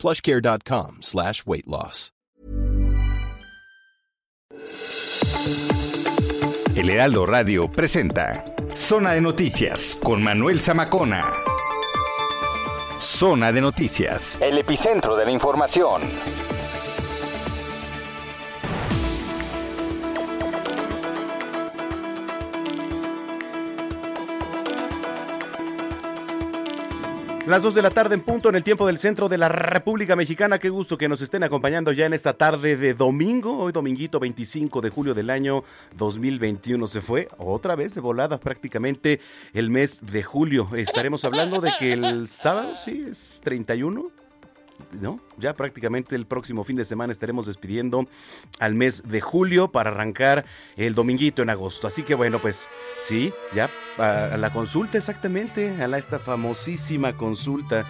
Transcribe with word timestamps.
plushcare.com 0.00 1.02
slash 1.02 1.44
weight 1.46 1.66
loss. 1.66 2.12
El 6.74 6.88
Heraldo 6.88 7.26
Radio 7.26 7.70
presenta 7.70 8.42
Zona 8.74 9.12
de 9.12 9.20
Noticias 9.20 9.98
con 10.02 10.22
Manuel 10.22 10.60
Zamacona. 10.60 11.30
Zona 13.00 13.52
de 13.52 13.60
Noticias, 13.60 14.38
el 14.40 14.56
epicentro 14.56 15.14
de 15.16 15.26
la 15.26 15.30
información. 15.30 16.02
Las 27.50 27.64
2 27.64 27.74
de 27.74 27.82
la 27.82 27.90
tarde 27.90 28.14
en 28.14 28.20
punto 28.20 28.48
en 28.48 28.54
el 28.54 28.62
tiempo 28.62 28.86
del 28.86 28.96
centro 28.96 29.28
de 29.28 29.36
la 29.36 29.48
República 29.48 30.14
Mexicana. 30.14 30.60
Qué 30.60 30.68
gusto 30.68 30.96
que 30.96 31.08
nos 31.08 31.20
estén 31.20 31.42
acompañando 31.42 31.90
ya 31.90 32.06
en 32.06 32.12
esta 32.12 32.34
tarde 32.34 32.76
de 32.76 32.94
domingo. 32.94 33.58
Hoy 33.58 33.72
dominguito 33.72 34.20
25 34.20 34.80
de 34.80 34.90
julio 34.90 35.14
del 35.14 35.30
año 35.30 35.64
2021 35.96 36.86
se 36.86 37.00
fue 37.00 37.26
otra 37.38 37.74
vez 37.74 37.96
de 37.96 38.00
volada 38.00 38.38
prácticamente 38.38 39.18
el 39.52 39.68
mes 39.68 39.98
de 40.00 40.22
julio. 40.22 40.68
Estaremos 40.76 41.24
hablando 41.24 41.60
de 41.60 41.72
que 41.76 41.92
el 41.94 42.28
sábado, 42.28 42.76
sí, 42.76 43.04
es 43.10 43.40
31 43.42 44.12
¿no? 44.92 45.20
Ya 45.38 45.54
prácticamente 45.54 46.16
el 46.16 46.26
próximo 46.26 46.64
fin 46.64 46.76
de 46.76 46.84
semana 46.84 47.12
estaremos 47.12 47.46
despidiendo 47.46 48.06
al 48.58 48.74
mes 48.74 49.02
de 49.06 49.20
julio 49.20 49.68
para 49.68 49.90
arrancar 49.90 50.44
el 50.76 50.94
dominguito 50.94 51.42
en 51.42 51.50
agosto. 51.50 51.86
Así 51.86 52.02
que 52.02 52.14
bueno, 52.14 52.38
pues 52.38 52.68
sí, 53.00 53.32
ya 53.54 53.70
a, 53.98 54.36
la 54.36 54.52
consulta 54.52 54.98
exactamente, 54.98 55.82
a 55.82 55.88
la 55.88 55.98
esta 55.98 56.18
famosísima 56.18 57.16
consulta. 57.16 57.84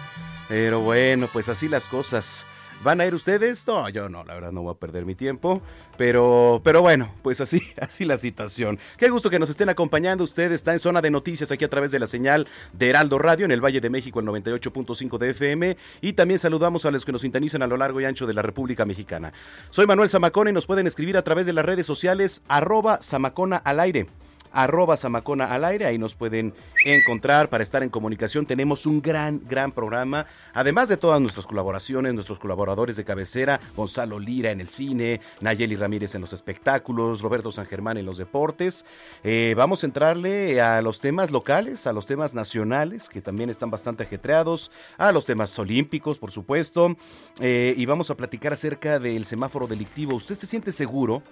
Pero 0.47 0.81
bueno, 0.81 1.29
pues 1.31 1.49
así 1.49 1.67
las 1.67 1.87
cosas. 1.87 2.45
¿Van 2.83 2.99
a 2.99 3.05
ir 3.05 3.13
ustedes? 3.13 3.67
No, 3.67 3.87
yo 3.89 4.09
no, 4.09 4.23
la 4.23 4.33
verdad 4.33 4.51
no 4.51 4.63
voy 4.63 4.71
a 4.71 4.77
perder 4.77 5.05
mi 5.05 5.13
tiempo. 5.13 5.61
Pero, 5.97 6.61
pero 6.63 6.81
bueno, 6.81 7.13
pues 7.21 7.39
así, 7.39 7.61
así 7.79 8.05
la 8.05 8.17
situación. 8.17 8.79
Qué 8.97 9.09
gusto 9.09 9.29
que 9.29 9.37
nos 9.37 9.51
estén 9.51 9.69
acompañando. 9.69 10.23
Usted 10.23 10.51
está 10.51 10.73
en 10.73 10.79
zona 10.79 10.99
de 10.99 11.11
noticias 11.11 11.51
aquí 11.51 11.63
a 11.63 11.69
través 11.69 11.91
de 11.91 11.99
la 11.99 12.07
señal 12.07 12.47
de 12.73 12.89
Heraldo 12.89 13.19
Radio 13.19 13.45
en 13.45 13.51
el 13.51 13.63
Valle 13.63 13.81
de 13.81 13.89
México, 13.91 14.19
el 14.19 14.25
98.5 14.25 15.19
de 15.19 15.29
FM. 15.29 15.77
Y 16.01 16.13
también 16.13 16.39
saludamos 16.39 16.83
a 16.85 16.91
los 16.91 17.05
que 17.05 17.11
nos 17.11 17.21
sintonizan 17.21 17.61
a 17.61 17.67
lo 17.67 17.77
largo 17.77 18.01
y 18.01 18.05
ancho 18.05 18.25
de 18.25 18.33
la 18.33 18.41
República 18.41 18.83
Mexicana. 18.83 19.31
Soy 19.69 19.85
Manuel 19.85 20.09
Zamacona 20.09 20.49
y 20.49 20.53
nos 20.53 20.65
pueden 20.65 20.87
escribir 20.87 21.17
a 21.17 21.23
través 21.23 21.45
de 21.45 21.53
las 21.53 21.65
redes 21.65 21.85
sociales 21.85 22.41
arroba 22.47 22.99
Zamacona 23.03 23.57
al 23.57 23.79
aire 23.79 24.07
arroba 24.51 24.97
Samacona 24.97 25.45
al 25.45 25.65
aire, 25.65 25.85
ahí 25.85 25.97
nos 25.97 26.15
pueden 26.15 26.53
encontrar 26.85 27.49
para 27.49 27.63
estar 27.63 27.83
en 27.83 27.89
comunicación. 27.89 28.45
Tenemos 28.45 28.85
un 28.85 29.01
gran, 29.01 29.41
gran 29.47 29.71
programa, 29.71 30.25
además 30.53 30.89
de 30.89 30.97
todas 30.97 31.21
nuestras 31.21 31.45
colaboraciones, 31.45 32.13
nuestros 32.13 32.39
colaboradores 32.39 32.95
de 32.95 33.05
cabecera, 33.05 33.59
Gonzalo 33.75 34.19
Lira 34.19 34.51
en 34.51 34.61
el 34.61 34.67
cine, 34.67 35.21
Nayeli 35.39 35.75
Ramírez 35.75 36.15
en 36.15 36.21
los 36.21 36.33
espectáculos, 36.33 37.21
Roberto 37.21 37.51
San 37.51 37.65
Germán 37.65 37.97
en 37.97 38.05
los 38.05 38.17
deportes. 38.17 38.85
Eh, 39.23 39.53
vamos 39.57 39.83
a 39.83 39.87
entrarle 39.87 40.61
a 40.61 40.81
los 40.81 40.99
temas 40.99 41.31
locales, 41.31 41.87
a 41.87 41.93
los 41.93 42.05
temas 42.05 42.33
nacionales, 42.33 43.09
que 43.09 43.21
también 43.21 43.49
están 43.49 43.71
bastante 43.71 44.03
ajetreados, 44.03 44.71
a 44.97 45.11
los 45.11 45.25
temas 45.25 45.57
olímpicos, 45.59 46.19
por 46.19 46.31
supuesto, 46.31 46.95
eh, 47.39 47.73
y 47.77 47.85
vamos 47.85 48.09
a 48.09 48.15
platicar 48.15 48.53
acerca 48.53 48.99
del 48.99 49.25
semáforo 49.25 49.67
delictivo. 49.67 50.15
¿Usted 50.15 50.35
se 50.35 50.47
siente 50.47 50.71
seguro? 50.71 51.23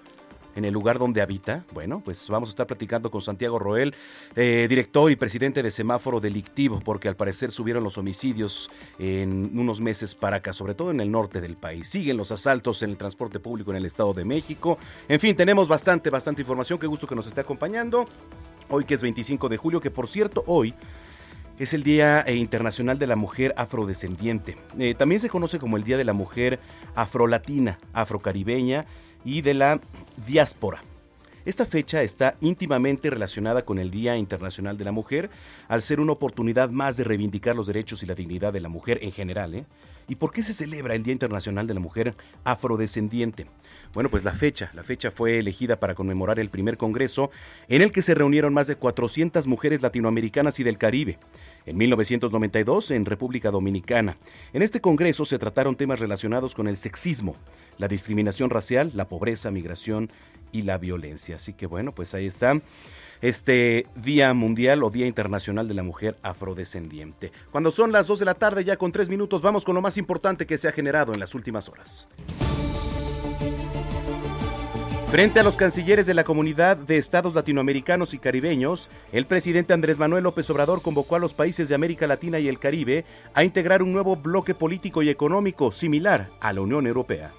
En 0.55 0.65
el 0.65 0.73
lugar 0.73 0.99
donde 0.99 1.21
habita? 1.21 1.65
Bueno, 1.73 2.01
pues 2.03 2.27
vamos 2.29 2.49
a 2.49 2.51
estar 2.51 2.67
platicando 2.67 3.11
con 3.11 3.21
Santiago 3.21 3.59
Roel, 3.59 3.95
eh, 4.35 4.67
director 4.69 5.11
y 5.11 5.15
presidente 5.15 5.63
de 5.63 5.71
Semáforo 5.71 6.19
Delictivo, 6.19 6.79
porque 6.83 7.07
al 7.07 7.15
parecer 7.15 7.51
subieron 7.51 7.83
los 7.83 7.97
homicidios 7.97 8.69
en 8.97 9.57
unos 9.57 9.81
meses 9.81 10.15
para 10.15 10.37
acá, 10.37 10.53
sobre 10.53 10.73
todo 10.73 10.91
en 10.91 10.99
el 10.99 11.11
norte 11.11 11.41
del 11.41 11.55
país. 11.55 11.87
Siguen 11.87 12.17
los 12.17 12.31
asaltos 12.31 12.81
en 12.83 12.91
el 12.91 12.97
transporte 12.97 13.39
público 13.39 13.71
en 13.71 13.77
el 13.77 13.85
Estado 13.85 14.13
de 14.13 14.25
México. 14.25 14.77
En 15.07 15.19
fin, 15.19 15.35
tenemos 15.35 15.67
bastante, 15.67 16.09
bastante 16.09 16.41
información. 16.41 16.79
Qué 16.79 16.87
gusto 16.87 17.07
que 17.07 17.15
nos 17.15 17.27
esté 17.27 17.41
acompañando. 17.41 18.07
Hoy 18.69 18.85
que 18.85 18.93
es 18.93 19.01
25 19.01 19.49
de 19.49 19.57
julio, 19.57 19.81
que 19.81 19.89
por 19.89 20.07
cierto, 20.07 20.43
hoy 20.45 20.75
es 21.57 21.73
el 21.73 21.83
Día 21.83 22.21
eh, 22.25 22.35
Internacional 22.35 22.97
de 22.97 23.07
la 23.07 23.15
Mujer 23.15 23.53
Afrodescendiente. 23.57 24.57
Eh, 24.77 24.95
también 24.95 25.19
se 25.19 25.29
conoce 25.29 25.59
como 25.59 25.75
el 25.75 25.83
Día 25.83 25.97
de 25.97 26.05
la 26.05 26.13
Mujer 26.13 26.59
Afrolatina, 26.95 27.79
Afrocaribeña 27.93 28.85
y 29.23 29.41
de 29.41 29.53
la 29.53 29.79
diáspora. 30.25 30.83
Esta 31.45 31.65
fecha 31.65 32.03
está 32.03 32.35
íntimamente 32.41 33.09
relacionada 33.09 33.63
con 33.63 33.79
el 33.79 33.91
Día 33.91 34.17
Internacional 34.17 34.77
de 34.77 34.83
la 34.83 34.91
Mujer, 34.91 35.29
al 35.67 35.81
ser 35.81 35.99
una 35.99 36.11
oportunidad 36.11 36.69
más 36.69 36.97
de 36.97 37.05
reivindicar 37.05 37.55
los 37.55 37.65
derechos 37.65 38.03
y 38.03 38.05
la 38.05 38.13
dignidad 38.13 38.53
de 38.53 38.59
la 38.59 38.69
mujer 38.69 38.99
en 39.01 39.11
general. 39.11 39.55
¿eh? 39.55 39.65
¿Y 40.07 40.15
por 40.15 40.31
qué 40.31 40.43
se 40.43 40.53
celebra 40.53 40.95
el 40.95 41.03
Día 41.03 41.13
Internacional 41.13 41.65
de 41.65 41.73
la 41.73 41.79
Mujer 41.79 42.13
Afrodescendiente? 42.43 43.47
Bueno, 43.93 44.09
pues 44.09 44.23
la 44.23 44.33
fecha, 44.33 44.69
la 44.73 44.83
fecha 44.83 45.11
fue 45.11 45.39
elegida 45.39 45.79
para 45.79 45.95
conmemorar 45.95 46.39
el 46.39 46.49
primer 46.49 46.77
congreso 46.77 47.31
en 47.67 47.81
el 47.81 47.91
que 47.91 48.01
se 48.01 48.13
reunieron 48.13 48.53
más 48.53 48.67
de 48.67 48.75
400 48.75 49.47
mujeres 49.47 49.81
latinoamericanas 49.81 50.59
y 50.59 50.63
del 50.63 50.77
Caribe 50.77 51.17
en 51.65 51.77
1992 51.77 52.91
en 52.91 53.05
República 53.05 53.51
Dominicana. 53.51 54.17
En 54.53 54.61
este 54.61 54.81
Congreso 54.81 55.25
se 55.25 55.39
trataron 55.39 55.75
temas 55.75 55.99
relacionados 55.99 56.55
con 56.55 56.67
el 56.67 56.77
sexismo, 56.77 57.35
la 57.77 57.87
discriminación 57.87 58.49
racial, 58.49 58.91
la 58.93 59.07
pobreza, 59.07 59.51
migración 59.51 60.11
y 60.51 60.63
la 60.63 60.77
violencia. 60.77 61.37
Así 61.37 61.53
que 61.53 61.67
bueno, 61.67 61.93
pues 61.93 62.13
ahí 62.13 62.25
está 62.25 62.59
este 63.21 63.85
Día 63.95 64.33
Mundial 64.33 64.83
o 64.83 64.89
Día 64.89 65.05
Internacional 65.05 65.67
de 65.67 65.73
la 65.73 65.83
Mujer 65.83 66.17
Afrodescendiente. 66.21 67.31
Cuando 67.51 67.71
son 67.71 67.91
las 67.91 68.07
2 68.07 68.19
de 68.19 68.25
la 68.25 68.35
tarde, 68.35 68.63
ya 68.63 68.77
con 68.77 68.91
3 68.91 69.09
minutos, 69.09 69.41
vamos 69.41 69.65
con 69.65 69.75
lo 69.75 69.81
más 69.81 69.97
importante 69.97 70.45
que 70.45 70.57
se 70.57 70.67
ha 70.67 70.71
generado 70.71 71.13
en 71.13 71.19
las 71.19 71.35
últimas 71.35 71.69
horas. 71.69 72.07
Frente 75.11 75.39
a 75.39 75.43
los 75.43 75.57
cancilleres 75.57 76.05
de 76.05 76.13
la 76.13 76.23
comunidad 76.23 76.77
de 76.77 76.97
estados 76.97 77.33
latinoamericanos 77.33 78.13
y 78.13 78.19
caribeños, 78.19 78.91
el 79.11 79.25
presidente 79.25 79.73
Andrés 79.73 79.97
Manuel 79.97 80.23
López 80.23 80.47
Obrador 80.51 80.83
convocó 80.83 81.15
a 81.15 81.19
los 81.19 81.33
países 81.33 81.67
de 81.67 81.73
América 81.73 82.05
Latina 82.05 82.37
y 82.37 82.47
el 82.47 82.59
Caribe 82.59 83.05
a 83.33 83.43
integrar 83.43 83.81
un 83.81 83.91
nuevo 83.91 84.15
bloque 84.15 84.53
político 84.53 85.01
y 85.01 85.09
económico 85.09 85.71
similar 85.71 86.27
a 86.39 86.53
la 86.53 86.61
Unión 86.61 86.85
Europea. 86.85 87.31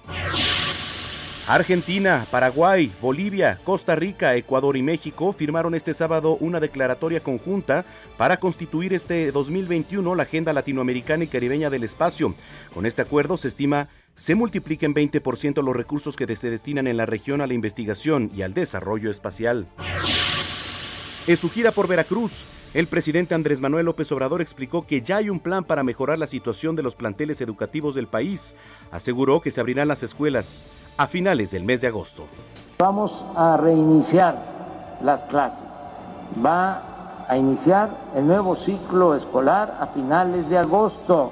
Argentina, 1.47 2.27
Paraguay, 2.29 2.91
Bolivia, 3.01 3.59
Costa 3.63 3.95
Rica, 3.95 4.35
Ecuador 4.35 4.77
y 4.77 4.83
México 4.83 5.33
firmaron 5.33 5.73
este 5.73 5.93
sábado 5.93 6.37
una 6.39 6.59
declaratoria 6.59 7.21
conjunta 7.21 7.83
para 8.17 8.37
constituir 8.37 8.93
este 8.93 9.31
2021 9.31 10.13
la 10.13 10.23
Agenda 10.23 10.53
Latinoamericana 10.53 11.23
y 11.23 11.27
Caribeña 11.27 11.69
del 11.69 11.83
Espacio. 11.83 12.35
Con 12.73 12.85
este 12.85 13.01
acuerdo 13.01 13.37
se 13.37 13.47
estima 13.47 13.89
se 14.21 14.35
multipliquen 14.35 14.93
20% 14.93 15.63
los 15.63 15.75
recursos 15.75 16.15
que 16.15 16.35
se 16.35 16.51
destinan 16.51 16.85
en 16.85 16.95
la 16.95 17.07
región 17.07 17.41
a 17.41 17.47
la 17.47 17.55
investigación 17.55 18.29
y 18.35 18.43
al 18.43 18.53
desarrollo 18.53 19.09
espacial. 19.09 19.65
En 21.25 21.37
su 21.37 21.49
gira 21.49 21.71
por 21.71 21.87
Veracruz, 21.87 22.45
el 22.75 22.85
presidente 22.85 23.33
Andrés 23.33 23.59
Manuel 23.59 23.87
López 23.87 24.11
Obrador 24.11 24.39
explicó 24.39 24.85
que 24.85 25.01
ya 25.01 25.17
hay 25.17 25.31
un 25.31 25.39
plan 25.39 25.63
para 25.63 25.81
mejorar 25.81 26.19
la 26.19 26.27
situación 26.27 26.75
de 26.75 26.83
los 26.83 26.93
planteles 26.93 27.41
educativos 27.41 27.95
del 27.95 28.05
país. 28.05 28.53
Aseguró 28.91 29.41
que 29.41 29.49
se 29.49 29.59
abrirán 29.59 29.87
las 29.87 30.03
escuelas 30.03 30.65
a 30.97 31.07
finales 31.07 31.49
del 31.49 31.63
mes 31.63 31.81
de 31.81 31.87
agosto. 31.87 32.27
Vamos 32.77 33.25
a 33.35 33.57
reiniciar 33.57 34.37
las 35.01 35.23
clases. 35.25 35.73
Va 36.45 37.25
a 37.27 37.37
iniciar 37.37 37.89
el 38.15 38.27
nuevo 38.27 38.55
ciclo 38.55 39.15
escolar 39.15 39.77
a 39.79 39.87
finales 39.87 40.47
de 40.47 40.59
agosto. 40.59 41.31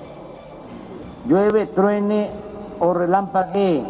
Llueve, 1.28 1.68
truene 1.68 2.49
o 2.80 2.94
relámpague. 2.94 3.84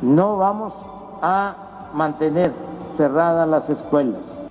No 0.00 0.36
vamos 0.36 0.74
a 1.22 1.90
mantener 1.94 2.52
cerradas 2.92 3.48
las 3.48 3.70
escuelas. 3.70 4.42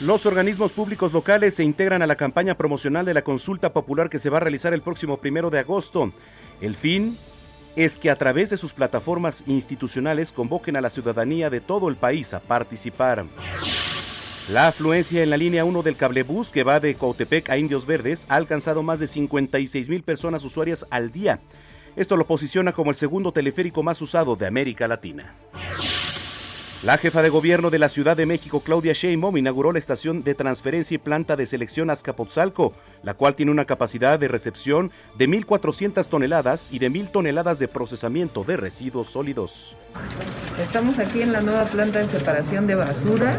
Los 0.00 0.26
organismos 0.26 0.72
públicos 0.72 1.12
locales 1.12 1.54
se 1.54 1.64
integran 1.64 2.02
a 2.02 2.06
la 2.06 2.16
campaña 2.16 2.56
promocional 2.56 3.06
de 3.06 3.14
la 3.14 3.22
consulta 3.22 3.72
popular 3.72 4.10
que 4.10 4.18
se 4.18 4.28
va 4.28 4.38
a 4.38 4.40
realizar 4.40 4.74
el 4.74 4.82
próximo 4.82 5.18
primero 5.18 5.50
de 5.50 5.60
agosto. 5.60 6.12
El 6.60 6.74
fin 6.74 7.16
es 7.76 7.98
que 7.98 8.10
a 8.10 8.16
través 8.16 8.50
de 8.50 8.56
sus 8.56 8.72
plataformas 8.72 9.42
institucionales 9.46 10.32
convoquen 10.32 10.76
a 10.76 10.80
la 10.80 10.90
ciudadanía 10.90 11.50
de 11.50 11.60
todo 11.60 11.88
el 11.88 11.96
país 11.96 12.34
a 12.34 12.40
participar. 12.40 13.24
La 14.50 14.68
afluencia 14.68 15.22
en 15.22 15.30
la 15.30 15.38
línea 15.38 15.64
1 15.64 15.82
del 15.82 15.96
cablebús 15.96 16.50
que 16.50 16.64
va 16.64 16.78
de 16.78 16.94
Cautepec 16.94 17.48
a 17.48 17.56
Indios 17.56 17.86
Verdes 17.86 18.26
ha 18.28 18.36
alcanzado 18.36 18.82
más 18.82 19.00
de 19.00 19.06
56 19.06 19.88
mil 19.88 20.02
personas 20.02 20.44
usuarias 20.44 20.84
al 20.90 21.12
día. 21.12 21.40
Esto 21.96 22.18
lo 22.18 22.26
posiciona 22.26 22.72
como 22.72 22.90
el 22.90 22.96
segundo 22.96 23.32
teleférico 23.32 23.82
más 23.82 24.02
usado 24.02 24.36
de 24.36 24.46
América 24.46 24.86
Latina. 24.86 25.34
La 26.84 26.98
jefa 26.98 27.22
de 27.22 27.30
gobierno 27.30 27.70
de 27.70 27.78
la 27.78 27.88
Ciudad 27.88 28.14
de 28.14 28.26
México, 28.26 28.60
Claudia 28.60 28.92
Sheinbaum, 28.92 29.38
inauguró 29.38 29.72
la 29.72 29.78
estación 29.78 30.22
de 30.22 30.34
transferencia 30.34 30.96
y 30.96 30.98
planta 30.98 31.34
de 31.34 31.46
selección 31.46 31.88
Azcapotzalco, 31.88 32.74
la 33.02 33.14
cual 33.14 33.34
tiene 33.34 33.52
una 33.52 33.64
capacidad 33.64 34.18
de 34.18 34.28
recepción 34.28 34.92
de 35.16 35.26
1.400 35.26 36.06
toneladas 36.06 36.70
y 36.70 36.80
de 36.80 36.90
1.000 36.90 37.10
toneladas 37.10 37.58
de 37.58 37.68
procesamiento 37.68 38.44
de 38.44 38.58
residuos 38.58 39.08
sólidos. 39.08 39.74
Estamos 40.60 40.98
aquí 40.98 41.22
en 41.22 41.32
la 41.32 41.40
nueva 41.40 41.64
planta 41.64 42.00
de 42.00 42.08
separación 42.08 42.66
de 42.66 42.74
basura, 42.74 43.34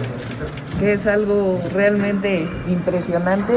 que 0.80 0.94
es 0.94 1.06
algo 1.06 1.62
realmente 1.71 2.50
impresionante 2.68 3.53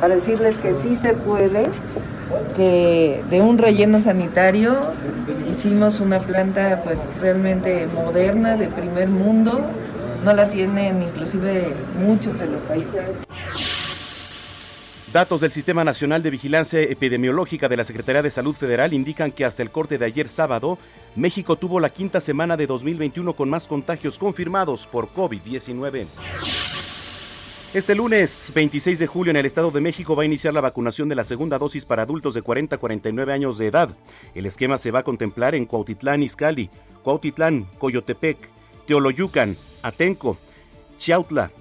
para 0.00 0.16
decirles 0.16 0.58
que 0.58 0.74
sí 0.82 0.96
se 0.96 1.14
puede, 1.14 1.68
que 2.56 3.22
de 3.30 3.40
un 3.40 3.58
relleno 3.58 4.00
sanitario 4.00 4.78
hicimos 5.48 6.00
una 6.00 6.18
planta 6.18 6.80
pues 6.84 6.98
realmente 7.20 7.86
moderna, 7.94 8.56
de 8.56 8.68
primer 8.68 9.08
mundo, 9.08 9.60
no 10.24 10.32
la 10.32 10.48
tienen 10.48 11.02
inclusive 11.02 11.74
muchos 11.98 12.38
de 12.38 12.46
los 12.46 12.60
países. 12.62 13.26
Datos 15.12 15.40
del 15.40 15.50
Sistema 15.50 15.82
Nacional 15.82 16.22
de 16.22 16.30
Vigilancia 16.30 16.80
Epidemiológica 16.80 17.68
de 17.68 17.76
la 17.76 17.82
Secretaría 17.82 18.22
de 18.22 18.30
Salud 18.30 18.54
Federal 18.54 18.92
indican 18.92 19.32
que 19.32 19.44
hasta 19.44 19.60
el 19.60 19.72
corte 19.72 19.98
de 19.98 20.04
ayer 20.04 20.28
sábado, 20.28 20.78
México 21.16 21.56
tuvo 21.56 21.80
la 21.80 21.90
quinta 21.90 22.20
semana 22.20 22.56
de 22.56 22.68
2021 22.68 23.32
con 23.32 23.50
más 23.50 23.66
contagios 23.66 24.18
confirmados 24.18 24.86
por 24.86 25.08
COVID-19. 25.08 26.06
Este 27.72 27.94
lunes 27.94 28.50
26 28.52 28.98
de 28.98 29.06
julio 29.06 29.30
en 29.30 29.36
el 29.36 29.46
Estado 29.46 29.70
de 29.70 29.80
México 29.80 30.16
va 30.16 30.24
a 30.24 30.26
iniciar 30.26 30.52
la 30.52 30.60
vacunación 30.60 31.08
de 31.08 31.14
la 31.14 31.22
segunda 31.22 31.56
dosis 31.56 31.84
para 31.84 32.02
adultos 32.02 32.34
de 32.34 32.42
40 32.42 32.74
a 32.74 32.78
49 32.80 33.32
años 33.32 33.58
de 33.58 33.68
edad. 33.68 33.96
El 34.34 34.46
esquema 34.46 34.76
se 34.76 34.90
va 34.90 34.98
a 34.98 35.04
contemplar 35.04 35.54
en 35.54 35.66
Cuautitlán, 35.66 36.24
Izcalli, 36.24 36.68
Cuautitlán, 37.04 37.68
Coyotepec, 37.78 38.38
Teoloyucan, 38.88 39.56
Atenco, 39.82 40.36
Chiautla, 40.98 41.52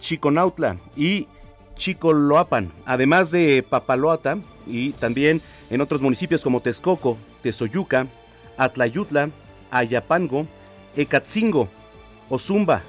Chiconautla 0.00 0.76
y 0.94 1.26
Chicoloapan, 1.74 2.70
además 2.84 3.30
de 3.30 3.64
Papaloata 3.66 4.36
y 4.66 4.90
también 4.90 5.40
en 5.70 5.80
otros 5.80 6.02
municipios 6.02 6.42
como 6.42 6.60
Texcoco, 6.60 7.16
Tezoyuca, 7.42 8.08
Atlayutla, 8.58 9.30
Ayapango, 9.70 10.46
Ecatzingo, 10.94 11.70
Ozumba, 12.28 12.82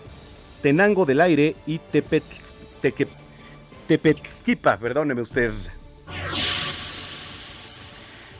Tenango 0.62 1.06
del 1.06 1.22
Aire 1.22 1.56
y 1.66 1.80
Tepet, 2.82 3.10
Tepetquipa, 3.88 4.78
perdóneme 4.78 5.22
usted. 5.22 5.52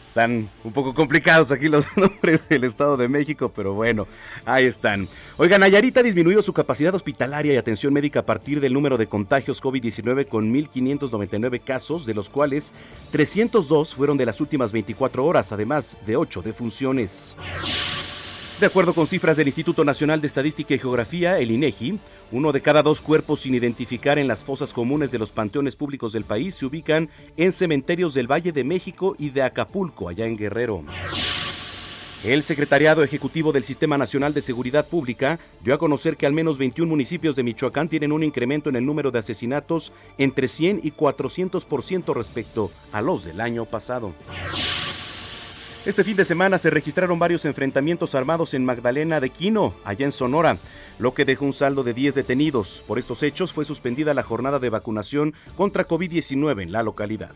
Están 0.08 0.50
un 0.66 0.74
poco 0.74 0.94
complicados 0.94 1.54
aquí 1.54 1.70
los 1.70 1.86
nombres 1.96 2.42
del 2.50 2.66
Estado 2.66 2.98
de 2.98 3.08
México, 3.08 3.50
pero 3.56 3.74
bueno, 3.74 4.08
ahí 4.44 4.66
están. 4.66 5.08
Oigan, 5.38 5.62
Nayarit 5.62 5.96
ha 5.96 6.04
disminuido 6.04 6.42
su 6.42 6.52
capacidad 6.52 6.94
hospitalaria 6.94 7.54
y 7.54 7.58
atención 7.58 7.94
médica 7.94 8.20
a 8.20 8.26
partir 8.26 8.60
del 8.60 8.74
número 8.74 8.98
de 8.98 9.08
contagios 9.08 9.64
COVID-19 9.64 10.28
con 10.28 10.54
1.599 10.54 11.62
casos, 11.64 12.06
de 12.06 12.14
los 12.14 12.30
cuales 12.30 12.74
302 13.12 13.96
fueron 13.96 14.18
de 14.18 14.26
las 14.26 14.42
últimas 14.42 14.74
24 14.74 15.24
horas, 15.24 15.54
además 15.54 15.98
de 16.06 16.18
8 16.18 16.42
defunciones. 16.42 17.38
De 18.62 18.68
acuerdo 18.68 18.94
con 18.94 19.08
cifras 19.08 19.38
del 19.38 19.48
Instituto 19.48 19.84
Nacional 19.84 20.22
de 20.22 20.28
Estadística 20.28 20.76
y 20.76 20.78
Geografía, 20.78 21.40
el 21.40 21.50
INEGI, 21.50 21.98
uno 22.32 22.52
de 22.52 22.62
cada 22.62 22.84
dos 22.84 23.02
cuerpos 23.02 23.40
sin 23.40 23.56
identificar 23.56 24.20
en 24.20 24.28
las 24.28 24.44
fosas 24.44 24.72
comunes 24.72 25.10
de 25.10 25.18
los 25.18 25.32
panteones 25.32 25.76
públicos 25.76 26.14
del 26.14 26.26
país 26.26 26.54
se 26.54 26.68
ubican 26.68 27.10
en 27.38 27.54
cementerios 27.54 28.14
del 28.14 28.32
Valle 28.32 28.52
de 28.52 28.64
México 28.64 29.16
y 29.18 29.32
de 29.32 29.42
Acapulco, 29.42 30.10
allá 30.10 30.28
en 30.28 30.38
Guerrero. 30.38 30.84
El 32.24 32.44
Secretariado 32.44 33.04
Ejecutivo 33.04 33.52
del 33.52 33.64
Sistema 33.64 33.98
Nacional 33.98 34.32
de 34.36 34.44
Seguridad 34.44 34.88
Pública 34.88 35.40
dio 35.64 35.74
a 35.74 35.80
conocer 35.80 36.16
que 36.16 36.28
al 36.28 36.34
menos 36.34 36.60
21 36.60 36.88
municipios 36.88 37.36
de 37.36 37.42
Michoacán 37.42 37.90
tienen 37.90 38.12
un 38.12 38.24
incremento 38.24 38.70
en 38.70 38.76
el 38.76 38.86
número 38.86 39.10
de 39.10 39.18
asesinatos 39.18 39.92
entre 40.20 40.48
100 40.48 40.82
y 40.84 40.92
400% 40.92 42.14
respecto 42.14 42.70
a 42.92 43.02
los 43.02 43.26
del 43.26 43.42
año 43.42 43.66
pasado. 43.66 44.14
Este 45.84 46.04
fin 46.04 46.16
de 46.16 46.26
semana 46.26 46.60
se 46.60 46.70
registraron 46.70 47.18
varios 47.18 47.44
enfrentamientos 47.44 48.14
armados 48.14 48.54
en 48.54 48.64
Magdalena 48.64 49.20
de 49.20 49.32
Quino, 49.32 49.74
allá 49.84 50.06
en 50.06 50.12
Sonora, 50.12 50.60
lo 51.00 51.16
que 51.16 51.26
dejó 51.26 51.46
un 51.46 51.54
saldo 51.54 51.84
de 51.84 51.96
10 51.96 52.14
detenidos. 52.14 52.84
Por 52.88 53.00
estos 53.00 53.24
hechos 53.24 53.52
fue 53.52 53.66
suspendida 53.66 54.14
la 54.14 54.22
jornada 54.22 54.60
de 54.60 54.70
vacunación 54.70 55.34
contra 55.58 55.88
COVID-19 55.88 56.62
en 56.62 56.72
la 56.72 56.84
localidad. 56.84 57.32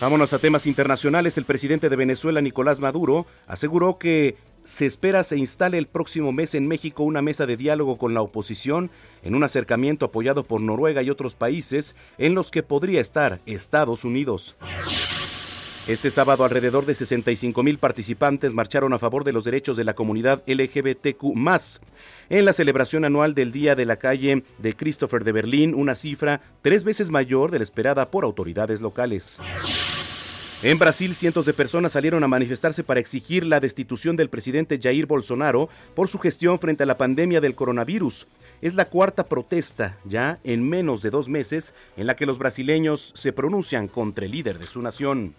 Vámonos 0.00 0.32
a 0.32 0.38
temas 0.38 0.68
internacionales. 0.68 1.36
El 1.36 1.46
presidente 1.46 1.88
de 1.88 1.96
Venezuela, 1.96 2.40
Nicolás 2.40 2.78
Maduro, 2.78 3.26
aseguró 3.48 3.98
que 3.98 4.36
se 4.62 4.86
espera 4.86 5.24
se 5.24 5.36
instale 5.36 5.78
el 5.78 5.88
próximo 5.88 6.30
mes 6.30 6.54
en 6.54 6.68
México 6.68 7.02
una 7.02 7.22
mesa 7.22 7.44
de 7.44 7.56
diálogo 7.56 7.98
con 7.98 8.14
la 8.14 8.22
oposición 8.22 8.88
en 9.24 9.34
un 9.34 9.42
acercamiento 9.42 10.06
apoyado 10.06 10.44
por 10.44 10.60
Noruega 10.60 11.02
y 11.02 11.10
otros 11.10 11.34
países 11.34 11.96
en 12.18 12.36
los 12.36 12.52
que 12.52 12.62
podría 12.62 13.00
estar 13.00 13.40
Estados 13.46 14.04
Unidos. 14.04 14.56
Este 15.90 16.12
sábado 16.12 16.44
alrededor 16.44 16.86
de 16.86 16.94
65 16.94 17.64
mil 17.64 17.78
participantes 17.78 18.54
marcharon 18.54 18.92
a 18.92 19.00
favor 19.00 19.24
de 19.24 19.32
los 19.32 19.42
derechos 19.42 19.76
de 19.76 19.82
la 19.82 19.94
comunidad 19.94 20.40
LGBTQ 20.46 21.24
en 22.28 22.44
la 22.44 22.52
celebración 22.52 23.04
anual 23.04 23.34
del 23.34 23.50
Día 23.50 23.74
de 23.74 23.86
la 23.86 23.96
Calle 23.96 24.44
de 24.58 24.76
Christopher 24.76 25.24
de 25.24 25.32
Berlín, 25.32 25.74
una 25.74 25.96
cifra 25.96 26.42
tres 26.62 26.84
veces 26.84 27.10
mayor 27.10 27.50
de 27.50 27.58
la 27.58 27.64
esperada 27.64 28.08
por 28.08 28.22
autoridades 28.22 28.80
locales. 28.80 29.40
En 30.62 30.78
Brasil, 30.78 31.14
cientos 31.14 31.46
de 31.46 31.54
personas 31.54 31.92
salieron 31.92 32.22
a 32.22 32.28
manifestarse 32.28 32.84
para 32.84 33.00
exigir 33.00 33.46
la 33.46 33.58
destitución 33.60 34.14
del 34.14 34.28
presidente 34.28 34.78
Jair 34.80 35.06
Bolsonaro 35.06 35.70
por 35.96 36.08
su 36.08 36.18
gestión 36.18 36.58
frente 36.58 36.82
a 36.82 36.86
la 36.86 36.98
pandemia 36.98 37.40
del 37.40 37.54
coronavirus. 37.54 38.28
Es 38.62 38.74
la 38.74 38.84
cuarta 38.84 39.24
protesta 39.24 39.96
ya 40.04 40.38
en 40.44 40.68
menos 40.68 41.00
de 41.00 41.10
dos 41.10 41.28
meses 41.28 41.72
en 41.96 42.06
la 42.06 42.14
que 42.14 42.26
los 42.26 42.38
brasileños 42.38 43.12
se 43.14 43.32
pronuncian 43.32 43.88
contra 43.88 44.26
el 44.26 44.32
líder 44.32 44.58
de 44.58 44.66
su 44.66 44.82
nación. 44.82 45.34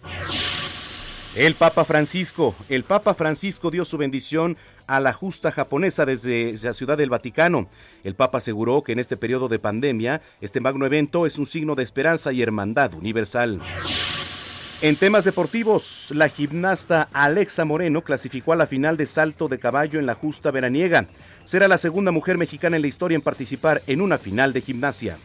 El 1.36 1.54
Papa 1.54 1.84
Francisco. 1.84 2.54
El 2.68 2.82
Papa 2.82 3.14
Francisco 3.14 3.70
dio 3.70 3.84
su 3.84 3.96
bendición 3.96 4.56
a 4.86 5.00
la 5.00 5.12
justa 5.12 5.52
japonesa 5.52 6.04
desde 6.04 6.54
la 6.62 6.72
Ciudad 6.72 6.98
del 6.98 7.10
Vaticano. 7.10 7.68
El 8.02 8.16
Papa 8.16 8.38
aseguró 8.38 8.82
que 8.82 8.92
en 8.92 8.98
este 8.98 9.16
periodo 9.16 9.48
de 9.48 9.60
pandemia, 9.60 10.20
este 10.40 10.60
magno 10.60 10.84
evento 10.84 11.24
es 11.24 11.38
un 11.38 11.46
signo 11.46 11.74
de 11.74 11.84
esperanza 11.84 12.32
y 12.32 12.42
hermandad 12.42 12.92
universal. 12.94 13.62
En 14.82 14.96
temas 14.96 15.24
deportivos, 15.24 16.08
la 16.10 16.28
gimnasta 16.28 17.08
Alexa 17.12 17.64
Moreno 17.64 18.02
clasificó 18.02 18.52
a 18.52 18.56
la 18.56 18.66
final 18.66 18.96
de 18.96 19.06
salto 19.06 19.46
de 19.46 19.60
caballo 19.60 20.00
en 20.00 20.06
la 20.06 20.14
justa 20.14 20.50
veraniega. 20.50 21.06
Será 21.44 21.68
la 21.68 21.78
segunda 21.78 22.10
mujer 22.10 22.38
mexicana 22.38 22.76
en 22.76 22.82
la 22.82 22.88
historia 22.88 23.16
en 23.16 23.22
participar 23.22 23.82
en 23.86 24.00
una 24.00 24.18
final 24.18 24.52
de 24.52 24.60
gimnasia. 24.60 25.18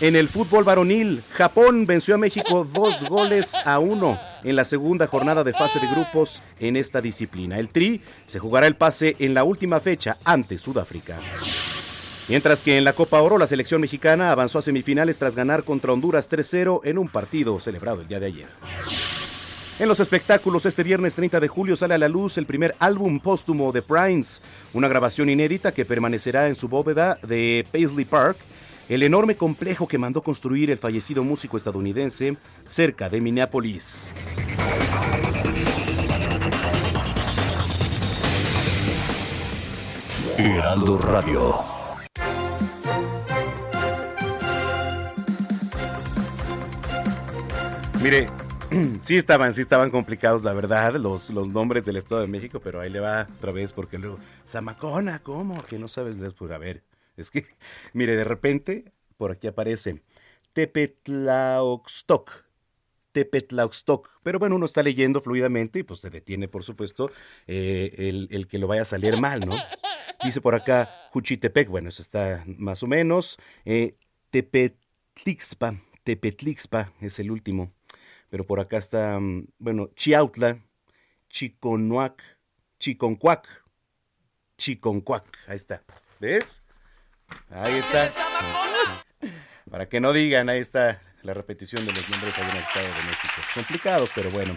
En 0.00 0.16
el 0.16 0.28
fútbol 0.28 0.64
varonil, 0.64 1.22
Japón 1.34 1.86
venció 1.86 2.16
a 2.16 2.18
México 2.18 2.66
dos 2.72 3.08
goles 3.08 3.52
a 3.64 3.78
uno 3.78 4.18
en 4.42 4.56
la 4.56 4.64
segunda 4.64 5.06
jornada 5.06 5.44
de 5.44 5.52
fase 5.52 5.78
de 5.78 5.86
grupos 5.86 6.42
en 6.58 6.76
esta 6.76 7.00
disciplina. 7.00 7.58
El 7.58 7.68
Tri 7.68 8.00
se 8.26 8.40
jugará 8.40 8.66
el 8.66 8.74
pase 8.74 9.14
en 9.20 9.32
la 9.32 9.44
última 9.44 9.78
fecha 9.78 10.18
ante 10.24 10.58
Sudáfrica. 10.58 11.20
Mientras 12.28 12.62
que 12.62 12.76
en 12.76 12.84
la 12.84 12.94
Copa 12.94 13.20
Oro 13.20 13.38
la 13.38 13.46
selección 13.46 13.80
mexicana 13.80 14.32
avanzó 14.32 14.58
a 14.58 14.62
semifinales 14.62 15.18
tras 15.18 15.36
ganar 15.36 15.62
contra 15.62 15.92
Honduras 15.92 16.28
3-0 16.28 16.80
en 16.84 16.98
un 16.98 17.08
partido 17.08 17.60
celebrado 17.60 18.00
el 18.00 18.08
día 18.08 18.18
de 18.18 18.26
ayer. 18.26 18.48
En 19.82 19.88
los 19.88 19.98
espectáculos, 19.98 20.64
este 20.64 20.84
viernes 20.84 21.16
30 21.16 21.40
de 21.40 21.48
julio 21.48 21.74
sale 21.74 21.94
a 21.94 21.98
la 21.98 22.06
luz 22.06 22.38
el 22.38 22.46
primer 22.46 22.76
álbum 22.78 23.18
póstumo 23.18 23.72
de 23.72 23.82
Prince, 23.82 24.40
una 24.74 24.86
grabación 24.86 25.28
inédita 25.28 25.72
que 25.72 25.84
permanecerá 25.84 26.46
en 26.46 26.54
su 26.54 26.68
bóveda 26.68 27.18
de 27.26 27.66
Paisley 27.72 28.04
Park, 28.04 28.36
el 28.88 29.02
enorme 29.02 29.34
complejo 29.34 29.88
que 29.88 29.98
mandó 29.98 30.22
construir 30.22 30.70
el 30.70 30.78
fallecido 30.78 31.24
músico 31.24 31.56
estadounidense 31.56 32.36
cerca 32.64 33.08
de 33.08 33.20
Minneapolis. 33.20 34.08
Heraldo 40.38 40.96
Radio. 40.98 41.56
Mire, 48.00 48.28
sí 49.02 49.16
estaban, 49.16 49.54
sí 49.54 49.60
estaban 49.60 49.90
complicados, 49.90 50.44
la 50.44 50.52
verdad, 50.52 50.94
los, 50.96 51.30
los 51.30 51.48
nombres 51.48 51.84
del 51.84 51.96
Estado 51.96 52.20
de 52.20 52.26
México, 52.26 52.60
pero 52.60 52.80
ahí 52.80 52.90
le 52.90 53.00
va 53.00 53.26
otra 53.36 53.52
vez 53.52 53.72
porque 53.72 53.98
luego, 53.98 54.18
Zamacona, 54.46 55.22
¿cómo? 55.22 55.62
Que 55.64 55.78
no 55.78 55.88
sabes 55.88 56.16
pues 56.38 56.50
a 56.50 56.58
ver, 56.58 56.82
es 57.16 57.30
que, 57.30 57.46
mire, 57.92 58.16
de 58.16 58.24
repente, 58.24 58.92
por 59.16 59.32
aquí 59.32 59.46
aparece 59.46 60.02
Tepetlaoxtoc, 60.52 62.30
Tepetlaoxtoc, 63.12 64.08
pero 64.22 64.38
bueno, 64.38 64.56
uno 64.56 64.66
está 64.66 64.82
leyendo 64.82 65.20
fluidamente 65.20 65.80
y 65.80 65.82
pues 65.82 66.00
se 66.00 66.10
detiene, 66.10 66.48
por 66.48 66.64
supuesto, 66.64 67.10
eh, 67.46 67.94
el, 67.98 68.28
el, 68.30 68.46
que 68.46 68.58
lo 68.58 68.66
vaya 68.66 68.82
a 68.82 68.86
salir 68.86 69.20
mal, 69.20 69.40
¿no? 69.40 69.54
Dice 70.24 70.40
por 70.40 70.54
acá 70.54 70.88
Juchitepec, 71.10 71.68
bueno, 71.68 71.88
eso 71.88 72.00
está 72.00 72.44
más 72.46 72.82
o 72.82 72.86
menos, 72.86 73.38
eh, 73.64 73.96
Tepetlixpa, 74.30 75.82
Tepetlixpa 76.04 76.92
es 77.00 77.18
el 77.18 77.30
último. 77.30 77.72
Pero 78.32 78.46
por 78.46 78.60
acá 78.60 78.78
está, 78.78 79.20
mm, 79.20 79.48
bueno, 79.58 79.90
Chiautla, 79.94 80.58
Chiconuac, 81.28 82.22
Chiconcuac, 82.78 83.46
Chiconcuac, 84.56 85.26
ahí 85.48 85.56
está, 85.56 85.82
¿ves? 86.18 86.62
Ahí 87.50 87.74
está. 87.74 88.10
Para 89.70 89.86
que 89.86 90.00
no 90.00 90.14
digan, 90.14 90.48
ahí 90.48 90.60
está 90.60 91.02
la 91.20 91.34
repetición 91.34 91.84
de 91.84 91.92
los 91.92 92.08
nombres 92.08 92.38
ahí 92.38 92.44
en 92.44 92.56
el 92.56 92.62
Estado 92.62 92.86
de 92.86 93.10
México. 93.10 93.34
Complicados, 93.52 94.10
pero 94.14 94.30
bueno. 94.30 94.56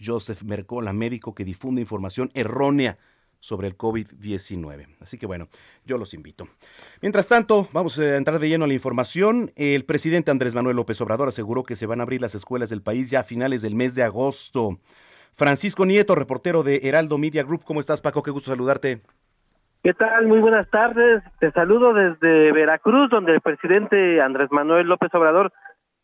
Joseph 0.00 0.44
Mercola, 0.44 0.92
médico 0.92 1.34
que 1.34 1.44
difunde 1.44 1.80
información 1.80 2.30
errónea 2.34 2.98
sobre 3.44 3.68
el 3.68 3.76
COVID-19. 3.76 4.86
Así 5.02 5.18
que 5.18 5.26
bueno, 5.26 5.48
yo 5.84 5.98
los 5.98 6.14
invito. 6.14 6.48
Mientras 7.02 7.28
tanto, 7.28 7.68
vamos 7.72 7.98
a 7.98 8.16
entrar 8.16 8.38
de 8.38 8.48
lleno 8.48 8.64
a 8.64 8.68
la 8.68 8.72
información. 8.72 9.52
El 9.54 9.84
presidente 9.84 10.30
Andrés 10.30 10.54
Manuel 10.54 10.76
López 10.76 10.98
Obrador 11.02 11.28
aseguró 11.28 11.62
que 11.62 11.76
se 11.76 11.84
van 11.84 12.00
a 12.00 12.04
abrir 12.04 12.22
las 12.22 12.34
escuelas 12.34 12.70
del 12.70 12.80
país 12.80 13.10
ya 13.10 13.20
a 13.20 13.24
finales 13.24 13.60
del 13.60 13.74
mes 13.74 13.94
de 13.94 14.02
agosto. 14.02 14.78
Francisco 15.34 15.84
Nieto, 15.84 16.14
reportero 16.14 16.62
de 16.62 16.80
Heraldo 16.84 17.18
Media 17.18 17.42
Group. 17.42 17.64
¿Cómo 17.64 17.80
estás, 17.80 18.00
Paco? 18.00 18.22
Qué 18.22 18.30
gusto 18.30 18.50
saludarte. 18.50 19.02
¿Qué 19.82 19.92
tal? 19.92 20.26
Muy 20.26 20.38
buenas 20.38 20.70
tardes. 20.70 21.22
Te 21.38 21.50
saludo 21.50 21.92
desde 21.92 22.50
Veracruz, 22.50 23.10
donde 23.10 23.34
el 23.34 23.42
presidente 23.42 24.22
Andrés 24.22 24.48
Manuel 24.52 24.86
López 24.86 25.14
Obrador 25.14 25.52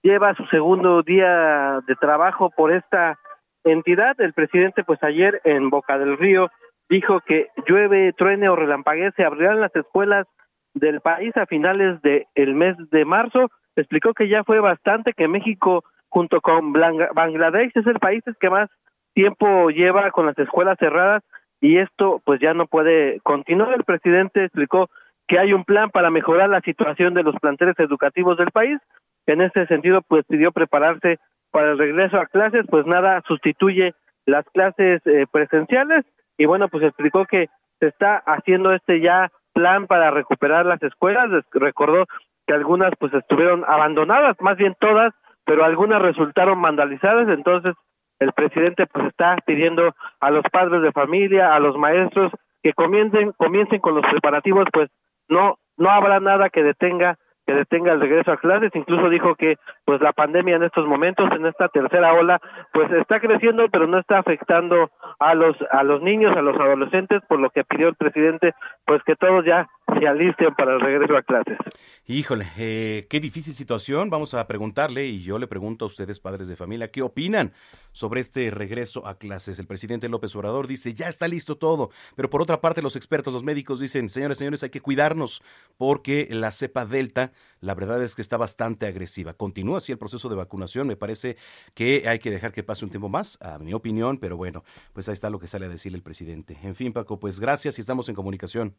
lleva 0.02 0.34
su 0.34 0.44
segundo 0.46 1.02
día 1.02 1.80
de 1.86 1.96
trabajo 1.96 2.50
por 2.50 2.70
esta 2.70 3.18
entidad. 3.64 4.20
El 4.20 4.34
presidente, 4.34 4.84
pues 4.84 5.02
ayer 5.02 5.40
en 5.44 5.70
Boca 5.70 5.96
del 5.96 6.18
Río, 6.18 6.50
dijo 6.90 7.20
que 7.20 7.48
llueve, 7.66 8.12
truene 8.12 8.48
o 8.48 8.56
relampaguee, 8.56 9.12
se 9.12 9.24
abrirán 9.24 9.60
las 9.60 9.74
escuelas 9.74 10.26
del 10.74 11.00
país 11.00 11.34
a 11.36 11.46
finales 11.46 12.02
del 12.02 12.26
el 12.34 12.54
mes 12.54 12.76
de 12.90 13.04
marzo. 13.04 13.48
Explicó 13.76 14.12
que 14.12 14.28
ya 14.28 14.44
fue 14.44 14.58
bastante, 14.60 15.14
que 15.14 15.28
México 15.28 15.84
junto 16.08 16.40
con 16.40 16.72
Bangladesh 16.72 17.70
es 17.76 17.86
el 17.86 18.00
país 18.00 18.22
que 18.40 18.50
más 18.50 18.68
tiempo 19.14 19.70
lleva 19.70 20.10
con 20.10 20.26
las 20.26 20.38
escuelas 20.38 20.76
cerradas 20.78 21.22
y 21.60 21.78
esto 21.78 22.20
pues 22.24 22.40
ya 22.40 22.52
no 22.52 22.66
puede 22.66 23.20
continuar. 23.20 23.74
El 23.74 23.84
presidente 23.84 24.44
explicó 24.44 24.90
que 25.28 25.38
hay 25.38 25.52
un 25.52 25.64
plan 25.64 25.90
para 25.90 26.10
mejorar 26.10 26.48
la 26.48 26.60
situación 26.60 27.14
de 27.14 27.22
los 27.22 27.36
planteles 27.36 27.78
educativos 27.78 28.36
del 28.36 28.50
país. 28.50 28.78
En 29.26 29.40
ese 29.40 29.66
sentido 29.66 30.02
pues 30.02 30.24
pidió 30.26 30.50
prepararse 30.50 31.20
para 31.52 31.70
el 31.70 31.78
regreso 31.78 32.16
a 32.18 32.26
clases, 32.26 32.66
pues 32.68 32.84
nada 32.86 33.22
sustituye 33.28 33.94
las 34.26 34.44
clases 34.52 35.00
eh, 35.06 35.26
presenciales 35.30 36.04
y 36.40 36.46
bueno, 36.46 36.68
pues 36.68 36.82
explicó 36.84 37.26
que 37.26 37.50
se 37.80 37.88
está 37.88 38.16
haciendo 38.24 38.72
este 38.72 39.02
ya 39.02 39.30
plan 39.52 39.86
para 39.86 40.10
recuperar 40.10 40.64
las 40.64 40.82
escuelas, 40.82 41.28
recordó 41.52 42.06
que 42.46 42.54
algunas 42.54 42.92
pues 42.98 43.12
estuvieron 43.12 43.62
abandonadas, 43.68 44.36
más 44.40 44.56
bien 44.56 44.74
todas, 44.80 45.12
pero 45.44 45.66
algunas 45.66 46.00
resultaron 46.00 46.62
vandalizadas, 46.62 47.28
entonces 47.28 47.74
el 48.20 48.32
presidente 48.32 48.86
pues 48.86 49.08
está 49.08 49.36
pidiendo 49.44 49.94
a 50.18 50.30
los 50.30 50.42
padres 50.50 50.80
de 50.80 50.92
familia, 50.92 51.54
a 51.54 51.60
los 51.60 51.76
maestros 51.76 52.32
que 52.62 52.72
comiencen 52.72 53.32
comiencen 53.32 53.80
con 53.80 53.96
los 53.96 54.06
preparativos, 54.10 54.64
pues 54.72 54.88
no 55.28 55.58
no 55.76 55.90
habrá 55.90 56.20
nada 56.20 56.48
que 56.48 56.62
detenga 56.62 57.18
que 57.50 57.56
detenga 57.56 57.92
el 57.92 58.00
regreso 58.00 58.30
a 58.30 58.36
clases, 58.36 58.70
incluso 58.74 59.08
dijo 59.08 59.34
que 59.34 59.56
pues 59.84 60.00
la 60.00 60.12
pandemia 60.12 60.54
en 60.54 60.62
estos 60.62 60.86
momentos, 60.86 61.28
en 61.32 61.46
esta 61.46 61.68
tercera 61.68 62.12
ola, 62.12 62.40
pues 62.72 62.88
está 62.92 63.18
creciendo, 63.18 63.68
pero 63.72 63.88
no 63.88 63.98
está 63.98 64.18
afectando 64.18 64.90
a 65.18 65.34
los 65.34 65.56
a 65.72 65.82
los 65.82 66.00
niños, 66.00 66.36
a 66.36 66.42
los 66.42 66.56
adolescentes, 66.60 67.22
por 67.28 67.40
lo 67.40 67.50
que 67.50 67.64
pidió 67.64 67.88
el 67.88 67.96
presidente, 67.96 68.54
pues 68.86 69.02
que 69.02 69.16
todos 69.16 69.44
ya 69.44 69.68
se 69.98 70.06
alisten 70.06 70.54
para 70.54 70.74
el 70.74 70.80
regreso 70.80 71.16
a 71.16 71.22
clases. 71.22 71.58
Híjole, 72.06 72.46
eh, 72.56 73.06
qué 73.08 73.20
difícil 73.20 73.54
situación. 73.54 74.10
Vamos 74.10 74.34
a 74.34 74.46
preguntarle, 74.46 75.06
y 75.06 75.22
yo 75.22 75.38
le 75.38 75.46
pregunto 75.46 75.84
a 75.84 75.88
ustedes, 75.88 76.20
padres 76.20 76.48
de 76.48 76.56
familia, 76.56 76.90
¿qué 76.90 77.02
opinan 77.02 77.52
sobre 77.92 78.20
este 78.20 78.50
regreso 78.50 79.06
a 79.06 79.18
clases? 79.18 79.58
El 79.58 79.66
presidente 79.66 80.08
López 80.08 80.34
Obrador 80.36 80.66
dice, 80.66 80.94
ya 80.94 81.08
está 81.08 81.28
listo 81.28 81.56
todo, 81.56 81.90
pero 82.16 82.30
por 82.30 82.42
otra 82.42 82.60
parte 82.60 82.82
los 82.82 82.96
expertos, 82.96 83.32
los 83.32 83.44
médicos 83.44 83.80
dicen, 83.80 84.08
señores, 84.08 84.38
señores, 84.38 84.62
hay 84.62 84.70
que 84.70 84.80
cuidarnos 84.80 85.42
porque 85.76 86.28
la 86.30 86.50
cepa 86.50 86.84
Delta, 86.84 87.32
la 87.60 87.74
verdad 87.74 88.02
es 88.02 88.14
que 88.14 88.22
está 88.22 88.36
bastante 88.36 88.86
agresiva. 88.86 89.34
Continúa 89.34 89.78
así 89.78 89.92
el 89.92 89.98
proceso 89.98 90.28
de 90.28 90.36
vacunación, 90.36 90.86
me 90.86 90.96
parece 90.96 91.36
que 91.74 92.08
hay 92.08 92.18
que 92.18 92.30
dejar 92.30 92.52
que 92.52 92.62
pase 92.62 92.84
un 92.84 92.90
tiempo 92.90 93.08
más, 93.08 93.38
a 93.40 93.58
mi 93.58 93.74
opinión, 93.74 94.18
pero 94.18 94.36
bueno, 94.36 94.64
pues 94.92 95.08
ahí 95.08 95.12
está 95.12 95.30
lo 95.30 95.38
que 95.38 95.46
sale 95.46 95.66
a 95.66 95.68
decir 95.68 95.94
el 95.94 96.02
presidente. 96.02 96.58
En 96.62 96.74
fin, 96.74 96.92
Paco, 96.92 97.18
pues 97.18 97.40
gracias 97.40 97.78
y 97.78 97.80
estamos 97.80 98.08
en 98.08 98.14
comunicación. 98.14 98.74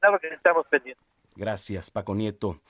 Claro 0.00 0.18
que 0.18 0.28
estamos 0.28 0.66
pendientes. 0.68 1.04
Gracias, 1.34 1.90
Paco 1.90 2.14
Nieto. 2.14 2.60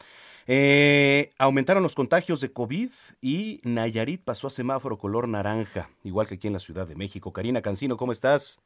Eh, 0.48 1.32
aumentaron 1.38 1.82
los 1.82 1.94
contagios 1.94 2.40
de 2.40 2.52
COVID 2.52 2.90
y 3.20 3.60
Nayarit 3.64 4.22
pasó 4.22 4.46
a 4.46 4.50
semáforo 4.50 4.96
color 4.96 5.26
naranja, 5.28 5.90
igual 6.04 6.28
que 6.28 6.34
aquí 6.36 6.46
en 6.46 6.52
la 6.52 6.60
Ciudad 6.60 6.86
de 6.86 6.94
México. 6.94 7.32
Karina 7.32 7.62
Cancino, 7.62 7.96
¿cómo 7.96 8.12
estás? 8.12 8.60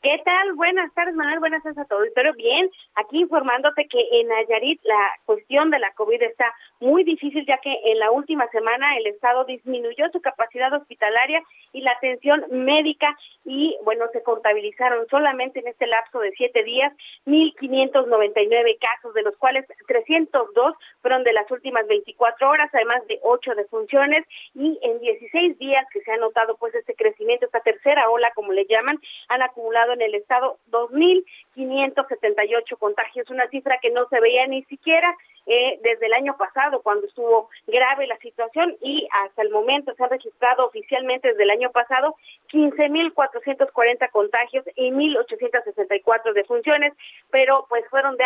¿Qué 0.00 0.16
tal? 0.24 0.52
Buenas 0.54 0.94
tardes, 0.94 1.16
Manuel. 1.16 1.40
Buenas 1.40 1.60
tardes 1.64 1.78
a 1.78 1.84
todos. 1.84 2.06
Pero 2.14 2.32
bien, 2.34 2.70
aquí 2.94 3.18
informándote 3.18 3.88
que 3.88 3.98
en 4.12 4.28
Nayarit 4.28 4.80
la 4.84 5.10
cuestión 5.24 5.72
de 5.72 5.80
la 5.80 5.92
COVID 5.94 6.22
está 6.22 6.54
muy 6.78 7.02
difícil, 7.02 7.44
ya 7.44 7.58
que 7.58 7.76
en 7.84 7.98
la 7.98 8.12
última 8.12 8.46
semana 8.50 8.96
el 8.96 9.08
Estado 9.08 9.44
disminuyó 9.44 10.08
su 10.12 10.20
capacidad 10.20 10.72
hospitalaria 10.72 11.42
y 11.72 11.80
la 11.80 11.90
atención 11.90 12.44
médica 12.48 13.18
y, 13.44 13.76
bueno, 13.82 14.04
se 14.12 14.22
contabilizaron 14.22 15.04
solamente 15.08 15.58
en 15.58 15.66
este 15.66 15.88
lapso 15.88 16.20
de 16.20 16.30
siete 16.36 16.62
días 16.62 16.92
1.599 17.26 18.78
casos, 18.78 19.14
de 19.14 19.22
los 19.22 19.36
cuales 19.36 19.66
302 19.88 20.74
fueron 21.02 21.24
de 21.24 21.32
las 21.32 21.50
últimas 21.50 21.84
24 21.88 22.48
horas, 22.48 22.70
además 22.72 23.04
de 23.08 23.18
ocho 23.24 23.52
defunciones 23.56 24.24
y 24.54 24.78
en 24.80 25.00
16 25.00 25.58
días 25.58 25.84
que 25.92 26.02
se 26.02 26.12
ha 26.12 26.18
notado 26.18 26.56
pues 26.56 26.72
este 26.76 26.94
crecimiento, 26.94 27.46
esta 27.46 27.60
tercera 27.60 28.08
ola, 28.10 28.30
como 28.36 28.52
le 28.52 28.64
llaman, 28.66 29.00
han 29.26 29.42
acumulado 29.42 29.87
en 29.92 30.02
el 30.02 30.14
estado 30.14 30.58
2.578 30.70 32.78
contagios, 32.78 33.28
una 33.30 33.48
cifra 33.48 33.78
que 33.80 33.90
no 33.90 34.06
se 34.08 34.20
veía 34.20 34.46
ni 34.46 34.62
siquiera 34.64 35.16
eh, 35.48 35.80
desde 35.82 36.06
el 36.06 36.12
año 36.12 36.36
pasado, 36.36 36.82
cuando 36.82 37.06
estuvo 37.06 37.48
grave 37.66 38.06
la 38.06 38.18
situación, 38.18 38.76
y 38.82 39.08
hasta 39.24 39.40
el 39.40 39.50
momento 39.50 39.94
se 39.94 40.04
ha 40.04 40.08
registrado 40.08 40.66
oficialmente 40.66 41.28
desde 41.28 41.44
el 41.44 41.50
año 41.50 41.70
pasado 41.70 42.16
15.440 42.52 44.10
contagios 44.10 44.64
y 44.76 44.90
1.864 44.90 46.34
defunciones, 46.34 46.92
pero 47.30 47.64
pues 47.70 47.82
fueron 47.88 48.16
de, 48.18 48.24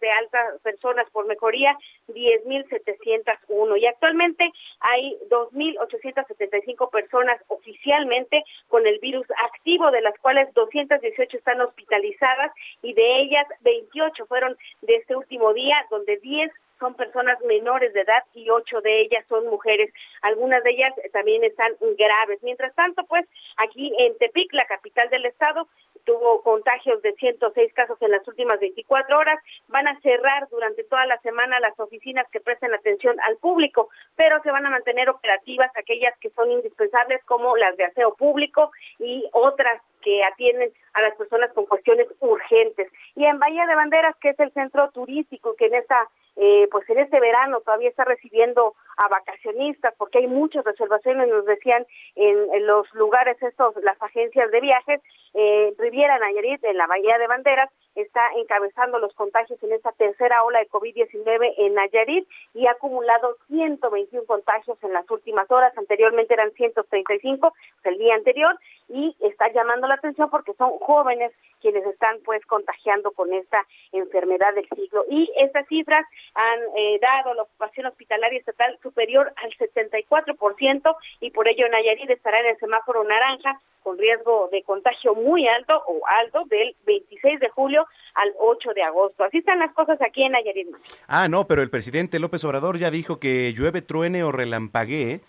de 0.00 0.10
altas 0.10 0.60
personas 0.62 1.08
por 1.10 1.26
mejoría 1.26 1.78
10.701 2.08 3.78
y 3.78 3.86
actualmente 3.86 4.52
hay 4.80 5.16
2.875 5.30 6.90
personas 6.90 7.40
oficialmente 7.48 8.44
con 8.68 8.84
el 8.86 8.98
virus 8.98 9.26
activo, 9.44 9.92
de 9.92 10.00
las 10.00 10.18
cuales 10.18 10.52
218 10.54 11.36
están 11.36 11.60
hospitalizadas 11.60 12.52
y 12.82 12.94
de 12.94 13.20
ellas 13.20 13.46
28 13.60 14.26
fueron 14.26 14.56
de 14.82 14.96
este 14.96 15.14
último 15.14 15.54
día, 15.54 15.76
donde 15.90 16.16
10 16.16 16.50
son 16.78 16.94
personas 16.94 17.40
menores 17.42 17.92
de 17.92 18.00
edad 18.00 18.24
y 18.34 18.50
ocho 18.50 18.80
de 18.80 19.02
ellas 19.02 19.24
son 19.28 19.46
mujeres. 19.46 19.92
Algunas 20.22 20.62
de 20.64 20.70
ellas 20.70 20.92
también 21.12 21.44
están 21.44 21.72
graves. 21.98 22.38
Mientras 22.42 22.74
tanto, 22.74 23.04
pues 23.04 23.26
aquí 23.56 23.92
en 23.98 24.16
Tepic, 24.18 24.52
la 24.52 24.66
capital 24.66 25.08
del 25.10 25.26
estado, 25.26 25.68
tuvo 26.04 26.42
contagios 26.42 27.00
de 27.02 27.12
106 27.12 27.72
casos 27.72 27.96
en 28.00 28.10
las 28.10 28.26
últimas 28.28 28.60
24 28.60 29.18
horas. 29.18 29.38
Van 29.68 29.88
a 29.88 29.98
cerrar 30.00 30.48
durante 30.50 30.84
toda 30.84 31.06
la 31.06 31.18
semana 31.20 31.60
las 31.60 31.78
oficinas 31.78 32.26
que 32.30 32.40
presten 32.40 32.74
atención 32.74 33.16
al 33.20 33.36
público, 33.38 33.88
pero 34.16 34.42
se 34.42 34.50
van 34.50 34.66
a 34.66 34.70
mantener 34.70 35.08
operativas 35.08 35.70
aquellas 35.76 36.16
que 36.18 36.30
son 36.30 36.50
indispensables 36.50 37.22
como 37.24 37.56
las 37.56 37.76
de 37.76 37.84
aseo 37.84 38.14
público 38.14 38.70
y 38.98 39.28
otras 39.32 39.80
que 40.02 40.22
atienden 40.22 40.72
a 40.94 41.02
las 41.02 41.14
personas 41.16 41.52
con 41.52 41.66
cuestiones 41.66 42.08
urgentes. 42.20 42.90
Y 43.14 43.24
en 43.24 43.38
Bahía 43.38 43.66
de 43.66 43.74
Banderas, 43.74 44.16
que 44.16 44.30
es 44.30 44.40
el 44.40 44.52
centro 44.52 44.90
turístico 44.90 45.54
que 45.56 45.66
en 45.66 45.74
esta 45.74 46.08
eh, 46.36 46.66
pues 46.72 46.88
en 46.90 46.98
este 46.98 47.20
verano 47.20 47.60
todavía 47.60 47.88
está 47.88 48.04
recibiendo 48.04 48.74
a 48.96 49.08
vacacionistas 49.08 49.94
porque 49.96 50.18
hay 50.18 50.26
muchas 50.26 50.64
reservaciones, 50.64 51.28
nos 51.28 51.44
decían 51.44 51.86
en, 52.16 52.66
los 52.66 52.92
lugares 52.94 53.40
estos, 53.40 53.76
las 53.82 54.00
agencias 54.02 54.50
de 54.50 54.60
viajes, 54.60 55.00
eh, 55.34 55.74
Riviera 55.78 56.18
Nayarit 56.18 56.64
en 56.64 56.76
la 56.76 56.86
Bahía 56.86 57.18
de 57.18 57.28
Banderas 57.28 57.70
está 57.94 58.20
encabezando 58.36 58.98
los 58.98 59.14
contagios 59.14 59.62
en 59.62 59.72
esta 59.72 59.92
tercera 59.92 60.42
ola 60.42 60.58
de 60.58 60.68
COVID-19 60.68 61.54
en 61.58 61.74
Nayarit 61.74 62.28
y 62.52 62.66
ha 62.66 62.72
acumulado 62.72 63.36
121 63.46 64.26
contagios 64.26 64.76
en 64.82 64.92
las 64.92 65.08
últimas 65.10 65.48
horas, 65.50 65.76
anteriormente 65.78 66.34
eran 66.34 66.50
135 66.52 67.54
el 67.84 67.98
día 67.98 68.14
anterior 68.14 68.58
y 68.88 69.16
está 69.20 69.52
llamando 69.52 69.86
la 69.86 69.94
atención 69.94 70.30
porque 70.30 70.54
son 70.54 70.72
jóvenes 70.84 71.32
quienes 71.60 71.86
están 71.86 72.18
pues 72.26 72.44
contagiando 72.44 73.12
con 73.12 73.32
esta 73.32 73.66
enfermedad 73.92 74.54
del 74.54 74.68
siglo. 74.76 75.06
Y 75.10 75.30
estas 75.34 75.66
cifras 75.66 76.04
han 76.34 76.60
eh, 76.76 76.98
dado 77.00 77.32
la 77.32 77.42
ocupación 77.44 77.86
hospitalaria 77.86 78.38
estatal 78.38 78.78
superior 78.82 79.32
al 79.42 79.50
74% 79.52 80.96
y 81.20 81.30
por 81.30 81.48
ello 81.48 81.66
Nayarit 81.70 82.10
estará 82.10 82.40
en 82.40 82.48
el 82.48 82.58
semáforo 82.58 83.02
naranja 83.04 83.58
con 83.82 83.96
riesgo 83.96 84.50
de 84.52 84.62
contagio 84.62 85.14
muy 85.14 85.48
alto 85.48 85.82
o 85.86 86.02
alto 86.06 86.44
del 86.50 86.76
26 86.84 87.40
de 87.40 87.48
julio 87.48 87.86
al 88.14 88.34
8 88.38 88.74
de 88.74 88.82
agosto. 88.82 89.24
Así 89.24 89.38
están 89.38 89.58
las 89.58 89.72
cosas 89.72 89.98
aquí 90.02 90.22
en 90.22 90.32
Nayarit. 90.32 90.68
Ah, 91.06 91.28
no, 91.28 91.46
pero 91.46 91.62
el 91.62 91.70
presidente 91.70 92.18
López 92.18 92.44
Obrador 92.44 92.76
ya 92.76 92.90
dijo 92.90 93.18
que 93.18 93.54
llueve, 93.54 93.80
truene 93.80 94.22
o 94.22 94.32
relampaguee 94.32 95.22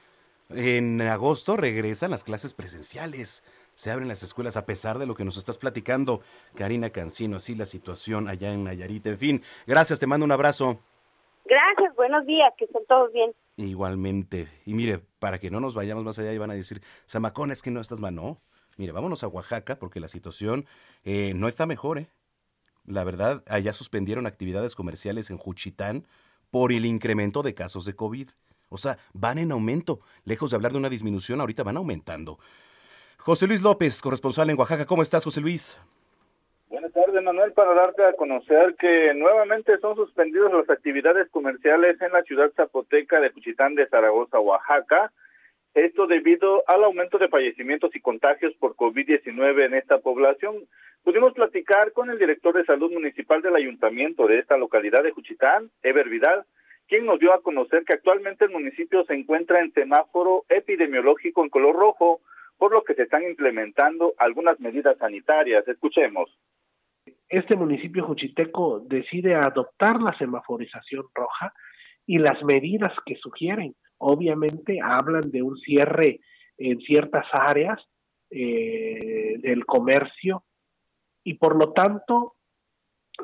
en 0.50 1.02
agosto 1.02 1.58
regresan 1.58 2.12
las 2.12 2.24
clases 2.24 2.54
presenciales. 2.54 3.44
Se 3.75 3.91
abren 3.91 4.08
las 4.08 4.24
escuelas 4.24 4.58
a 4.58 4.65
pesar 4.65 4.98
de 5.00 5.05
lo 5.05 5.15
que 5.15 5.25
nos 5.25 5.38
estás 5.38 5.58
platicando, 5.58 6.22
Karina 6.55 6.89
Cancino. 6.89 7.38
Así 7.38 7.55
la 7.55 7.65
situación 7.65 8.29
allá 8.29 8.51
en 8.51 8.63
Nayarit. 8.63 9.05
En 9.05 9.17
fin, 9.17 9.44
gracias, 9.67 10.00
te 10.00 10.08
mando 10.08 10.25
un 10.25 10.32
abrazo. 10.32 10.79
Gracias, 11.46 11.96
buenos 11.96 12.25
días, 12.25 12.51
que 12.58 12.65
estén 12.65 12.86
todos 12.88 13.12
bien. 13.12 13.32
Igualmente. 13.58 14.48
Y 14.65 14.74
mire, 14.74 15.01
para 15.20 15.39
que 15.39 15.51
no 15.51 15.60
nos 15.60 15.75
vayamos 15.75 16.03
más 16.03 16.17
allá 16.17 16.34
y 16.34 16.38
van 16.38 16.51
a 16.51 16.55
decir, 16.55 16.82
Zamacón, 17.08 17.51
es 17.51 17.62
que 17.62 17.70
no 17.70 17.82
estás 17.82 18.00
mal. 18.00 18.15
No, 18.15 18.41
mire, 18.77 18.94
vámonos 18.94 19.24
a 19.24 19.27
Oaxaca 19.27 19.77
porque 19.77 20.00
la 20.00 20.08
situación 20.08 20.65
eh, 21.03 21.34
no 21.36 21.48
está 21.48 21.65
mejor. 21.65 22.00
¿eh? 22.00 22.08
La 22.86 23.03
verdad, 23.03 23.44
allá 23.48 23.74
suspendieron 23.74 24.25
actividades 24.25 24.74
comerciales 24.74 25.29
en 25.29 25.38
Juchitán 25.38 26.08
por 26.50 26.72
el 26.72 26.86
incremento 26.86 27.44
de 27.44 27.53
casos 27.53 27.86
de 27.86 27.96
COVID. 27.96 28.29
O 28.70 28.77
sea, 28.77 28.98
van 29.13 29.38
en 29.38 29.51
aumento. 29.51 30.00
Lejos 30.24 30.50
de 30.50 30.55
hablar 30.55 30.72
de 30.72 30.77
una 30.79 30.89
disminución, 30.89 31.41
ahorita 31.41 31.63
van 31.63 31.77
aumentando. 31.77 32.39
José 33.25 33.48
Luis 33.48 33.63
López, 33.63 34.03
corresponsal 34.03 34.51
en 34.51 34.60
Oaxaca. 34.60 34.86
¿Cómo 34.86 35.01
estás, 35.01 35.24
José 35.24 35.41
Luis? 35.41 35.75
Buenas 36.70 36.94
tardes, 36.94 37.24
Manuel, 37.24 37.53
para 37.53 37.74
darte 37.74 38.05
a 38.05 38.13
conocer 38.13 38.75
que 38.77 39.15
nuevamente 39.15 39.79
son 39.79 39.96
suspendidas 39.96 40.53
las 40.53 40.70
actividades 40.70 41.27
comerciales 41.32 42.00
en 42.03 42.12
la 42.12 42.22
ciudad 42.22 42.51
zapoteca 42.55 43.20
de 43.20 43.32
Cuchitán 43.32 43.74
de 43.74 43.88
Zaragoza, 43.88 44.39
Oaxaca. 44.39 45.12
Esto 45.74 46.05
debido 46.05 46.63
al 46.67 46.84
aumento 46.84 47.17
de 47.17 47.27
fallecimientos 47.27 47.96
y 47.96 48.00
contagios 48.00 48.53
por 48.60 48.75
COVID-19 48.75 49.65
en 49.65 49.74
esta 49.74 49.98
población. 49.98 50.58
Pudimos 51.03 51.34
platicar 51.34 51.94
con 51.94 52.12
el 52.12 52.20
director 52.20 52.55
de 52.55 52.65
salud 52.65 52.91
municipal 52.91 53.41
del 53.41 53.55
ayuntamiento 53.55 54.27
de 54.27 54.38
esta 54.38 54.55
localidad 54.55 55.01
de 55.01 55.13
Cuchitán, 55.13 55.72
Ever 55.82 56.10
Vidal, 56.10 56.46
quien 56.88 57.08
nos 57.08 57.20
dio 57.20 57.34
a 57.34 57.41
conocer 57.41 57.86
que 57.86 57.96
actualmente 57.96 58.46
el 58.46 58.51
municipio 58.51 59.03
se 59.05 59.15
encuentra 59.15 59.62
en 59.62 59.74
semáforo 59.74 60.46
epidemiológico 60.48 61.44
en 61.44 61.50
color 61.50 61.75
rojo, 61.75 62.22
por 62.58 62.72
lo 62.72 62.84
que 62.84 62.94
se 62.94 63.04
están 63.04 63.24
implementando 63.24 64.14
algunas 64.18 64.60
medidas 64.60 64.98
sanitarias. 64.98 65.68
Escuchemos. 65.68 66.30
Este 67.30 67.56
municipio 67.56 68.06
juchiteco 68.06 68.80
decide 68.80 69.36
adoptar 69.36 70.02
la 70.02 70.18
semaforización 70.18 71.06
roja 71.14 71.54
y 72.06 72.20
las 72.20 72.42
medidas 72.44 72.94
que 73.06 73.16
sugieren. 73.16 73.76
Obviamente 73.98 74.80
hablan 74.82 75.32
de 75.32 75.42
un 75.42 75.58
cierre 75.58 76.20
en 76.58 76.80
ciertas 76.82 77.26
áreas 77.32 77.80
eh, 78.30 79.38
del 79.40 79.66
comercio 79.66 80.44
y 81.24 81.36
por 81.36 81.56
lo 81.56 81.74
tanto 81.74 82.36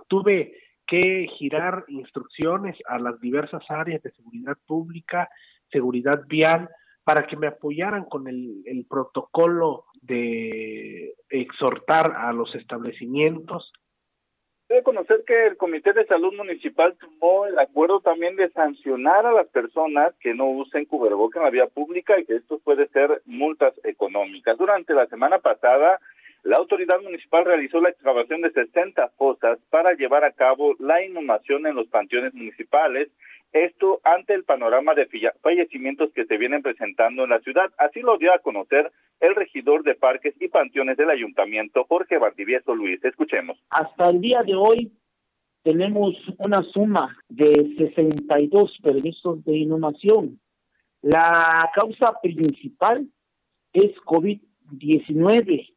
tuve 0.08 0.54
que 0.88 1.28
girar 1.38 1.86
instrucciones 1.88 2.78
a 2.88 3.00
las 3.00 3.20
diversas 3.22 3.64
áreas 3.70 4.02
de 4.04 4.12
seguridad 4.12 4.58
pública, 4.68 5.30
seguridad 5.72 6.24
vial, 6.28 6.70
para 7.12 7.28
que 7.28 7.36
me 7.36 7.48
apoyaran 7.48 8.06
con 8.06 8.30
el, 8.30 8.64
el 8.64 8.86
protocolo 8.86 9.84
de 10.02 11.14
exhortar 11.30 12.14
a 12.16 12.32
los 12.32 12.56
establecimientos 12.56 13.74
Debe 14.70 14.84
conocer 14.84 15.26
que 15.28 15.48
el 15.48 15.58
Comité 15.58 15.92
de 15.92 16.06
Salud 16.06 16.34
Municipal 16.34 16.96
tomó 16.98 17.46
el 17.46 17.60
acuerdo 17.60 18.00
también 18.00 18.38
de 18.38 18.50
sancionar 18.52 19.26
a 19.26 19.34
las 19.34 19.48
personas 19.50 20.14
que 20.22 20.34
no 20.34 20.46
usen 20.46 20.86
cubreboca 20.86 21.40
en 21.40 21.44
la 21.44 21.52
vía 21.52 21.68
pública 21.68 22.18
y 22.18 22.24
que 22.24 22.38
esto 22.38 22.58
puede 22.60 22.88
ser 22.88 23.22
multas 23.26 23.74
económicas. 23.84 24.58
Durante 24.58 24.94
la 24.94 25.08
semana 25.08 25.40
pasada, 25.40 26.00
la 26.44 26.56
autoridad 26.56 27.02
municipal 27.02 27.44
realizó 27.44 27.82
la 27.82 27.90
excavación 27.90 28.40
de 28.40 28.52
60 28.52 29.10
fosas 29.18 29.60
para 29.70 29.94
llevar 29.96 30.24
a 30.24 30.32
cabo 30.32 30.76
la 30.80 31.04
inhumación 31.04 31.68
en 31.68 31.76
los 31.76 31.88
panteones 31.88 32.34
municipales, 32.34 33.10
esto 33.52 34.00
ante 34.04 34.34
el 34.34 34.44
panorama 34.44 34.94
de 34.94 35.08
fallecimientos 35.42 36.12
que 36.14 36.26
se 36.26 36.38
vienen 36.38 36.62
presentando 36.62 37.24
en 37.24 37.30
la 37.30 37.40
ciudad. 37.40 37.72
Así 37.78 38.02
lo 38.02 38.18
dio 38.18 38.34
a 38.34 38.40
conocer 38.40 38.92
el 39.20 39.36
regidor 39.36 39.84
de 39.84 39.96
parques 39.96 40.36
y 40.40 40.48
panteones 40.48 40.98
del 40.98 41.10
ayuntamiento, 41.10 41.86
Jorge 41.86 42.18
Valdivieso 42.18 42.74
Luis. 42.76 43.04
Escuchemos. 43.04 43.58
Hasta 43.70 44.10
el 44.10 44.22
día 44.22 44.42
de 44.44 44.56
hoy 44.56 44.92
tenemos 45.64 46.16
una 46.40 46.64
suma 46.64 47.18
de 47.30 47.76
62 47.78 48.80
permisos 48.82 49.44
de 49.46 49.58
inhumación. 49.58 50.40
La 51.02 51.70
causa 51.74 52.14
principal 52.22 53.08
es 53.74 53.92
COVID-19 54.06 55.74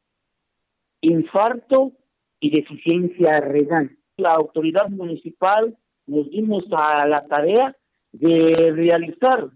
infarto 1.04 1.92
y 2.40 2.50
deficiencia 2.50 3.40
renal. 3.40 3.96
La 4.16 4.34
autoridad 4.34 4.88
municipal 4.88 5.76
nos 6.06 6.30
dimos 6.30 6.64
a 6.72 7.06
la 7.06 7.26
tarea 7.26 7.76
de 8.12 8.72
realizar 8.74 9.48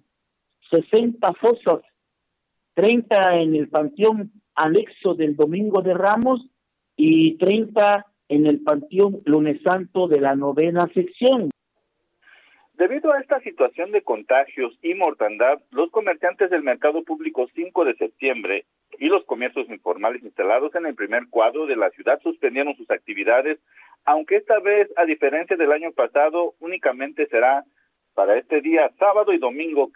60 0.71 1.33
fosas, 1.35 1.81
30 2.75 3.41
en 3.41 3.55
el 3.55 3.69
panteón 3.69 4.33
anexo 4.55 5.15
del 5.15 5.37
Domingo 5.37 5.83
de 5.83 5.95
Ramos 5.95 6.49
y 6.97 7.37
30 7.39 8.07
en 8.29 8.47
el 8.47 8.63
panteón 8.63 9.23
lunes 9.25 9.63
santo 9.63 10.09
de 10.09 10.21
la 10.21 10.35
novena 10.35 10.89
sección. 10.93 11.51
Debido 12.75 13.13
a 13.13 13.19
esta 13.19 13.41
situación 13.41 13.91
de 13.91 14.03
contagios 14.03 14.73
y 14.83 14.95
mortandad, 14.95 15.61
los 15.73 15.91
comerciantes 15.91 16.49
del 16.49 16.63
mercado 16.63 17.03
público 17.03 17.49
5 17.53 17.85
de 17.85 17.97
septiembre 17.97 18.67
y 19.01 19.07
los 19.09 19.25
comercios 19.25 19.69
informales 19.69 20.23
instalados 20.23 20.73
en 20.77 20.87
el 20.87 20.95
primer 20.95 21.25
cuadro 21.29 21.67
de 21.67 21.75
la 21.75 21.91
ciudad 21.91 22.21
suspendieron 22.23 22.77
sus 22.77 22.89
actividades, 22.91 23.59
aunque 24.09 24.37
esta 24.37 24.59
vez, 24.59 24.89
a 24.97 25.05
diferencia 25.05 25.55
del 25.55 25.71
año 25.71 25.93
pasado, 25.93 26.55
únicamente 26.61 27.27
será 27.27 27.65
para 28.15 28.39
este 28.39 28.63
día, 28.63 28.91
sábado 28.99 29.35
y 29.35 29.39
domingo. 29.39 29.91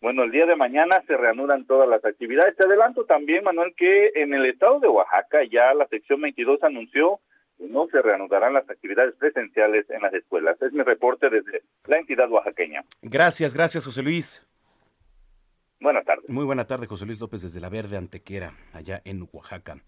Bueno, 0.00 0.24
el 0.24 0.32
día 0.32 0.46
de 0.46 0.56
mañana 0.56 1.00
se 1.06 1.16
reanudan 1.16 1.64
todas 1.64 1.88
las 1.88 2.04
actividades. 2.04 2.56
Te 2.56 2.64
adelanto 2.64 3.04
también, 3.04 3.44
Manuel, 3.44 3.72
que 3.76 4.10
en 4.16 4.34
el 4.34 4.46
estado 4.46 4.80
de 4.80 4.88
Oaxaca 4.88 5.44
ya 5.48 5.72
la 5.74 5.86
sección 5.86 6.20
22 6.20 6.60
anunció 6.64 7.20
no 7.60 7.86
se 7.86 8.02
reanudarán 8.02 8.54
las 8.54 8.68
actividades 8.68 9.14
presenciales 9.14 9.88
en 9.90 10.02
las 10.02 10.12
escuelas. 10.12 10.60
Es 10.60 10.72
mi 10.72 10.82
reporte 10.82 11.30
desde 11.30 11.62
la 11.86 11.98
entidad 11.98 12.28
oaxaqueña. 12.28 12.82
Gracias, 13.00 13.54
gracias, 13.54 13.84
José 13.84 14.02
Luis. 14.02 14.44
Buenas 15.82 16.04
tardes. 16.04 16.30
Muy 16.30 16.44
buena 16.44 16.64
tarde, 16.64 16.86
José 16.86 17.06
Luis 17.06 17.20
López 17.20 17.42
desde 17.42 17.60
La 17.60 17.68
Verde 17.68 17.96
Antequera, 17.96 18.52
allá 18.72 19.02
en 19.04 19.26
Oaxaca. 19.32 19.78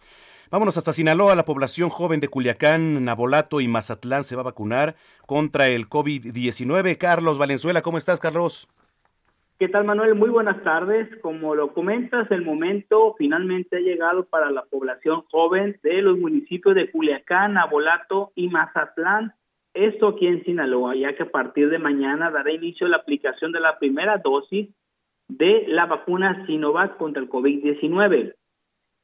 Vámonos 0.51 0.77
hasta 0.77 0.93
Sinaloa. 0.93 1.37
La 1.37 1.45
población 1.45 1.89
joven 1.89 2.19
de 2.19 2.27
Culiacán, 2.27 3.05
Nabolato 3.05 3.61
y 3.61 3.69
Mazatlán 3.69 4.25
se 4.25 4.35
va 4.35 4.43
a 4.43 4.47
vacunar 4.47 4.97
contra 5.27 5.69
el 5.69 5.89
COVID-19. 5.89 6.99
Carlos 6.99 7.39
Valenzuela, 7.39 7.81
¿cómo 7.83 7.99
estás, 7.99 8.19
Carlos? 8.19 8.69
¿Qué 9.61 9.69
tal, 9.69 9.85
Manuel? 9.85 10.17
Muy 10.17 10.31
buenas 10.31 10.65
tardes. 10.65 11.09
Como 11.23 11.55
lo 11.55 11.73
comentas, 11.73 12.29
el 12.33 12.43
momento 12.43 13.15
finalmente 13.17 13.77
ha 13.77 13.81
llegado 13.81 14.25
para 14.25 14.51
la 14.51 14.65
población 14.65 15.23
joven 15.31 15.79
de 15.85 16.03
los 16.03 16.19
municipios 16.19 16.75
de 16.75 16.91
Culiacán, 16.91 17.57
Abolato 17.57 18.33
y 18.35 18.49
Mazatlán. 18.49 19.33
Esto 19.75 20.09
aquí 20.09 20.27
en 20.27 20.45
Sinaloa, 20.45 20.97
ya 20.97 21.15
que 21.15 21.23
a 21.23 21.31
partir 21.31 21.71
de 21.71 21.79
mañana 21.79 22.33
dará 22.33 22.51
inicio 22.51 22.89
la 22.89 22.97
aplicación 22.97 23.53
de 23.53 23.61
la 23.61 23.79
primera 23.79 24.19
dosis 24.19 24.71
de 25.29 25.65
la 25.69 25.87
vacuna 25.87 26.45
Sinovac 26.47 26.97
contra 26.97 27.23
el 27.23 27.29
COVID-19. 27.29 28.35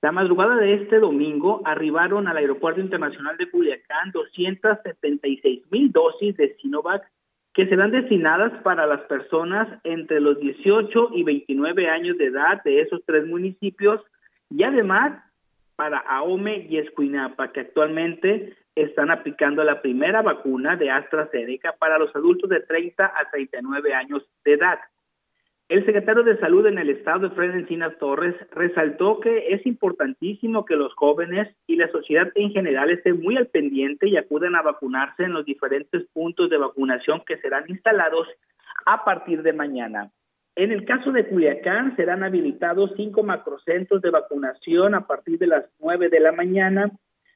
La 0.03 0.13
madrugada 0.13 0.57
de 0.57 0.75
este 0.75 0.99
domingo 0.99 1.61
arribaron 1.65 2.27
al 2.27 2.39
Aeropuerto 2.39 2.81
Internacional 2.81 3.37
de 3.37 3.51
Culiacán 3.51 4.11
276 4.13 5.71
mil 5.71 5.93
dosis 5.93 6.37
de 6.37 6.57
Sinovac 6.57 7.03
que 7.53 7.67
serán 7.67 7.91
destinadas 7.91 8.63
para 8.63 8.87
las 8.87 9.01
personas 9.03 9.69
entre 9.85 10.21
los 10.21 10.39
18 10.39 11.11
y 11.15 11.25
29 11.25 11.89
años 11.89 12.17
de 12.17 12.27
edad 12.27 12.63
de 12.63 12.81
esos 12.81 13.03
tres 13.05 13.27
municipios 13.27 14.01
y 14.49 14.63
además 14.63 15.23
para 15.77 15.99
Ahome 15.99 16.67
y 16.69 16.79
Escuinapa, 16.79 17.53
que 17.53 17.61
actualmente 17.61 18.55
están 18.75 19.11
aplicando 19.11 19.65
la 19.65 19.83
primera 19.83 20.23
vacuna 20.23 20.77
de 20.77 20.91
AstraZeneca 20.91 21.75
para 21.79 21.99
los 21.99 22.15
adultos 22.15 22.51
de 22.51 22.61
30 22.61 23.05
a 23.05 23.31
39 23.31 23.95
años 23.95 24.23
de 24.45 24.53
edad. 24.53 24.79
El 25.71 25.87
secretario 25.87 26.25
de 26.25 26.37
Salud 26.39 26.67
en 26.67 26.79
el 26.79 26.91
estado, 26.91 27.31
Fred 27.31 27.55
Encinas 27.55 27.97
Torres, 27.99 28.35
resaltó 28.51 29.21
que 29.21 29.55
es 29.55 29.65
importantísimo 29.65 30.65
que 30.65 30.75
los 30.75 30.93
jóvenes 30.95 31.47
y 31.69 31.77
la 31.77 31.89
sociedad 31.93 32.27
en 32.35 32.51
general 32.51 32.91
estén 32.91 33.23
muy 33.23 33.37
al 33.37 33.47
pendiente 33.47 34.09
y 34.09 34.17
acudan 34.17 34.57
a 34.57 34.63
vacunarse 34.63 35.23
en 35.23 35.33
los 35.33 35.45
diferentes 35.45 36.09
puntos 36.13 36.51
de 36.51 36.59
vacunación 36.59 37.23
que 37.25 37.37
serán 37.37 37.67
instalados 37.69 38.27
a 38.85 39.05
partir 39.05 39.45
de 39.45 39.53
mañana. 39.53 40.11
En 40.57 40.73
el 40.73 40.85
caso 40.85 41.13
de 41.13 41.29
Culiacán, 41.29 41.95
serán 41.95 42.25
habilitados 42.25 42.91
cinco 42.97 43.23
macrocentros 43.23 44.03
de 44.03 44.11
vacunación 44.11 44.97
a 44.97 45.07
partir 45.07 45.39
de 45.39 45.47
las 45.47 45.67
nueve 45.79 46.09
de 46.09 46.19
la 46.19 46.33
mañana. 46.33 46.91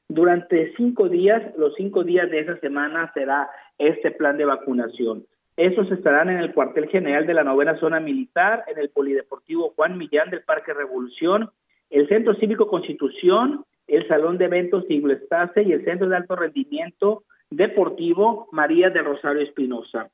Durante 0.09 0.73
cinco 0.75 1.07
días, 1.07 1.41
los 1.57 1.73
cinco 1.75 2.03
días 2.03 2.29
de 2.29 2.39
esa 2.39 2.57
semana 2.57 3.09
será 3.13 3.49
este 3.77 4.11
plan 4.11 4.35
de 4.35 4.43
vacunación. 4.43 5.23
Esos 5.57 5.89
estarán 5.91 6.29
en 6.29 6.37
el 6.37 6.53
cuartel 6.53 6.89
general 6.89 7.25
de 7.25 7.33
la 7.33 7.43
novena 7.43 7.79
zona 7.79 8.01
militar, 8.01 8.65
en 8.67 8.77
el 8.77 8.89
Polideportivo 8.89 9.71
Juan 9.75 9.97
Millán 9.97 10.29
del 10.29 10.41
Parque 10.41 10.73
Revolución, 10.73 11.49
el 11.89 12.09
Centro 12.09 12.35
Cívico 12.35 12.67
Constitución, 12.67 13.63
el 13.87 14.05
Salón 14.07 14.37
de 14.37 14.45
Eventos 14.45 14.85
Siglo 14.87 15.13
Estase 15.13 15.63
y 15.63 15.71
el 15.71 15.85
Centro 15.85 16.09
de 16.09 16.17
Alto 16.17 16.35
Rendimiento 16.35 17.23
Deportivo 17.49 18.49
María 18.51 18.89
de 18.89 19.01
Rosario 19.01 19.43
Espinosa. 19.43 20.09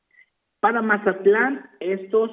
Para 0.59 0.83
Mazatlán, 0.83 1.71
estos 1.79 2.29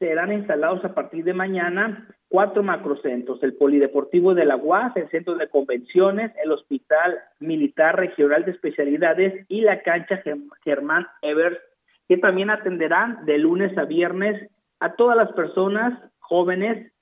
serán 0.00 0.32
instalados 0.32 0.84
a 0.84 0.94
partir 0.94 1.22
de 1.22 1.34
mañana 1.34 2.08
cuatro 2.28 2.64
macrocentros, 2.64 3.40
el 3.44 3.54
Polideportivo 3.54 4.34
de 4.34 4.46
la 4.46 4.56
UAS, 4.56 4.96
el 4.96 5.08
Centro 5.10 5.36
de 5.36 5.48
Convenciones, 5.48 6.32
el 6.42 6.50
Hospital 6.50 7.18
Militar 7.38 7.96
Regional 7.96 8.44
de 8.44 8.50
Especialidades 8.50 9.44
y 9.48 9.60
la 9.60 9.82
cancha 9.82 10.20
Germán 10.64 11.06
Evers 11.20 11.58
que 12.08 12.16
también 12.16 12.50
atenderán 12.50 13.24
de 13.24 13.38
lunes 13.38 13.76
a 13.78 13.84
viernes 13.84 14.50
a 14.80 14.94
todas 14.94 15.16
las 15.16 15.30
personas 15.32 15.96
jóvenes 16.18 16.92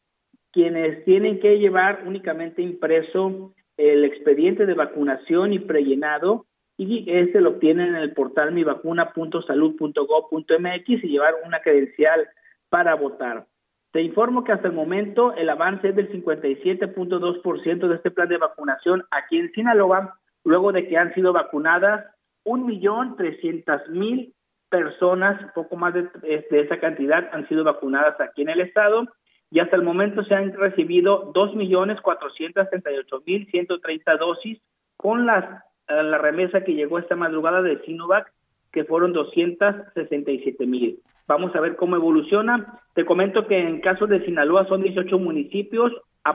quienes 0.52 1.04
tienen 1.04 1.40
que 1.40 1.58
llevar 1.58 2.04
únicamente 2.06 2.62
impreso 2.62 3.52
el 3.76 4.04
expediente 4.04 4.66
de 4.66 4.74
vacunación 4.74 5.52
y 5.52 5.58
prellenado 5.60 6.46
y 6.76 7.10
este 7.10 7.40
lo 7.40 7.50
obtienen 7.50 7.88
en 7.88 7.96
el 7.96 8.14
portal 8.14 8.52
mivacuna.salud.gov.mx 8.52 10.88
y 10.88 11.08
llevar 11.08 11.34
una 11.44 11.60
credencial 11.60 12.28
para 12.68 12.94
votar. 12.94 13.46
Te 13.92 14.02
informo 14.02 14.44
que 14.44 14.52
hasta 14.52 14.68
el 14.68 14.74
momento 14.74 15.34
el 15.34 15.50
avance 15.50 15.88
es 15.88 15.96
del 15.96 16.10
57.2% 16.10 17.88
de 17.88 17.96
este 17.96 18.10
plan 18.10 18.28
de 18.28 18.38
vacunación 18.38 19.04
aquí 19.10 19.38
en 19.38 19.52
Sinaloa, 19.52 20.18
luego 20.44 20.72
de 20.72 20.88
que 20.88 20.96
han 20.96 21.12
sido 21.12 21.32
vacunadas 21.32 22.06
1.300.000 22.44 24.32
personas, 24.70 25.52
poco 25.52 25.76
más 25.76 25.92
de, 25.92 26.08
esa 26.50 26.78
cantidad, 26.78 27.28
han 27.32 27.46
sido 27.48 27.64
vacunadas 27.64 28.18
aquí 28.20 28.42
en 28.42 28.50
el 28.50 28.60
estado 28.60 29.08
y 29.50 29.58
hasta 29.58 29.74
el 29.76 29.82
momento 29.82 30.22
se 30.24 30.34
han 30.34 30.52
recibido 30.52 31.32
2.438.130 31.32 34.18
dosis 34.18 34.60
con 34.96 35.26
las, 35.26 35.44
eh, 35.88 36.02
la 36.02 36.18
remesa 36.18 36.62
que 36.62 36.74
llegó 36.74 36.98
esta 36.98 37.16
madrugada 37.16 37.62
de 37.62 37.80
Sinovac, 37.80 38.30
que 38.72 38.84
fueron 38.84 39.12
267.000. 39.12 40.98
Vamos 41.26 41.54
a 41.54 41.60
ver 41.60 41.76
cómo 41.76 41.96
evoluciona. 41.96 42.80
Te 42.94 43.04
comento 43.04 43.46
que 43.46 43.58
en 43.58 43.80
caso 43.80 44.06
de 44.06 44.24
Sinaloa 44.24 44.66
son 44.66 44.82
18 44.82 45.18
municipios. 45.18 45.92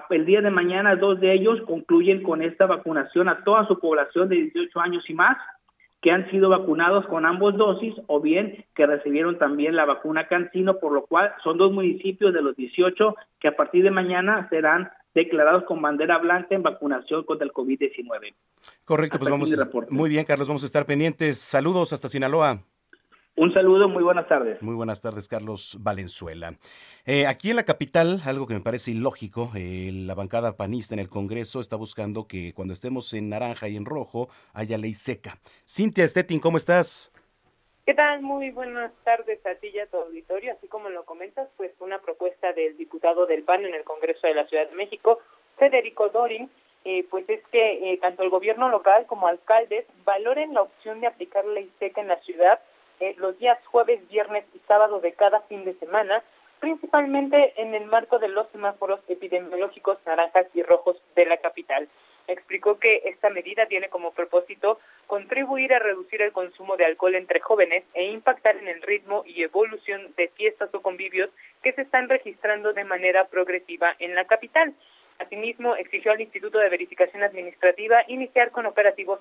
El 0.09 0.25
día 0.25 0.41
de 0.41 0.51
mañana 0.51 0.95
dos 0.95 1.19
de 1.19 1.33
ellos 1.33 1.61
concluyen 1.67 2.23
con 2.23 2.41
esta 2.41 2.65
vacunación 2.65 3.29
a 3.29 3.43
toda 3.43 3.67
su 3.67 3.79
población 3.79 4.29
de 4.29 4.35
18 4.35 4.79
años 4.79 5.07
y 5.09 5.13
más 5.13 5.37
que 6.05 6.11
han 6.11 6.29
sido 6.29 6.49
vacunados 6.49 7.03
con 7.07 7.25
ambos 7.25 7.57
dosis 7.57 7.95
o 8.05 8.21
bien 8.21 8.63
que 8.75 8.85
recibieron 8.85 9.39
también 9.39 9.75
la 9.75 9.85
vacuna 9.85 10.27
Cancino, 10.27 10.77
por 10.77 10.91
lo 10.91 11.07
cual 11.07 11.33
son 11.43 11.57
dos 11.57 11.71
municipios 11.71 12.31
de 12.31 12.43
los 12.43 12.55
18 12.55 13.15
que 13.39 13.47
a 13.47 13.55
partir 13.55 13.83
de 13.83 13.89
mañana 13.89 14.47
serán 14.51 14.91
declarados 15.15 15.63
con 15.63 15.81
bandera 15.81 16.19
blanca 16.19 16.53
en 16.53 16.61
vacunación 16.61 17.23
contra 17.23 17.47
el 17.47 17.51
COVID-19. 17.51 18.35
Correcto, 18.83 19.17
pues 19.17 19.31
vamos. 19.31 19.49
Muy 19.89 20.11
bien, 20.11 20.25
Carlos, 20.25 20.47
vamos 20.47 20.61
a 20.61 20.67
estar 20.67 20.85
pendientes. 20.85 21.39
Saludos 21.39 21.91
hasta 21.91 22.07
Sinaloa. 22.07 22.61
Un 23.37 23.53
saludo, 23.53 23.89
muy 23.89 24.01
buenas 24.01 24.29
tardes. 24.29 24.61
Muy 24.61 24.75
buenas 24.75 25.01
tardes, 25.01 25.27
Carlos 25.27 25.77
Valenzuela. 25.81 26.53
Eh, 27.05 27.27
aquí 27.27 27.49
en 27.49 27.57
la 27.57 27.65
capital, 27.65 28.21
algo 28.25 28.47
que 28.47 28.53
me 28.53 28.61
parece 28.61 28.91
ilógico, 28.91 29.51
eh, 29.57 29.89
la 29.91 30.15
bancada 30.15 30.55
panista 30.55 30.95
en 30.95 31.01
el 31.01 31.09
Congreso 31.09 31.59
está 31.59 31.75
buscando 31.75 32.27
que 32.29 32.53
cuando 32.53 32.73
estemos 32.73 33.13
en 33.13 33.27
naranja 33.27 33.67
y 33.67 33.75
en 33.75 33.83
rojo 33.83 34.29
haya 34.53 34.77
ley 34.77 34.93
seca. 34.93 35.35
Cintia 35.67 36.07
Stettin, 36.07 36.39
¿cómo 36.39 36.55
estás? 36.55 37.11
¿Qué 37.85 37.93
tal? 37.93 38.21
Muy 38.21 38.51
buenas 38.51 38.93
tardes 39.03 39.45
a 39.45 39.55
ti 39.55 39.67
y 39.67 39.79
a 39.79 39.87
tu 39.87 39.97
auditorio. 39.97 40.53
Así 40.53 40.69
como 40.69 40.87
lo 40.87 41.03
comentas, 41.03 41.49
pues 41.57 41.73
una 41.81 41.99
propuesta 41.99 42.53
del 42.53 42.77
diputado 42.77 43.25
del 43.25 43.43
PAN 43.43 43.65
en 43.65 43.75
el 43.75 43.83
Congreso 43.83 44.27
de 44.27 44.35
la 44.35 44.47
Ciudad 44.47 44.69
de 44.69 44.75
México, 44.77 45.19
Federico 45.57 46.07
Dorin, 46.07 46.49
eh, 46.85 47.05
pues 47.09 47.27
es 47.29 47.41
que 47.51 47.99
tanto 48.01 48.23
el 48.23 48.29
gobierno 48.29 48.69
local 48.69 49.05
como 49.07 49.27
alcaldes 49.27 49.85
valoren 50.05 50.53
la 50.53 50.61
opción 50.61 51.01
de 51.01 51.07
aplicar 51.07 51.43
ley 51.43 51.69
seca 51.79 51.99
en 51.99 52.07
la 52.07 52.21
ciudad 52.21 52.61
eh, 52.99 53.15
los 53.17 53.37
días 53.39 53.57
jueves, 53.65 54.07
viernes 54.09 54.45
y 54.53 54.59
sábado 54.67 54.99
de 54.99 55.13
cada 55.13 55.41
fin 55.41 55.65
de 55.65 55.73
semana, 55.75 56.23
principalmente 56.59 57.53
en 57.57 57.75
el 57.75 57.85
marco 57.85 58.19
de 58.19 58.27
los 58.27 58.49
semáforos 58.51 58.99
epidemiológicos 59.07 59.97
naranjas 60.05 60.47
y 60.53 60.63
rojos 60.63 60.97
de 61.15 61.25
la 61.25 61.37
capital. 61.37 61.87
Explicó 62.27 62.79
que 62.79 63.03
esta 63.05 63.29
medida 63.29 63.67
tiene 63.67 63.89
como 63.89 64.11
propósito 64.11 64.79
contribuir 65.05 65.73
a 65.73 65.79
reducir 65.79 66.21
el 66.21 66.31
consumo 66.31 66.75
de 66.75 66.85
alcohol 66.85 67.13
entre 67.15 67.39
jóvenes 67.39 67.83
e 67.93 68.05
impactar 68.05 68.57
en 68.57 68.67
el 68.67 68.81
ritmo 68.81 69.23
y 69.27 69.43
evolución 69.43 70.13
de 70.17 70.29
fiestas 70.29 70.73
o 70.73 70.81
convivios 70.81 71.29
que 71.61 71.73
se 71.73 71.83
están 71.83 72.09
registrando 72.09 72.73
de 72.73 72.83
manera 72.83 73.27
progresiva 73.27 73.95
en 73.99 74.15
la 74.15 74.25
capital. 74.25 74.73
Asimismo, 75.19 75.75
exigió 75.75 76.11
al 76.11 76.21
Instituto 76.21 76.57
de 76.57 76.69
Verificación 76.69 77.23
Administrativa 77.23 78.03
iniciar 78.07 78.51
con 78.51 78.65
operativos 78.65 79.19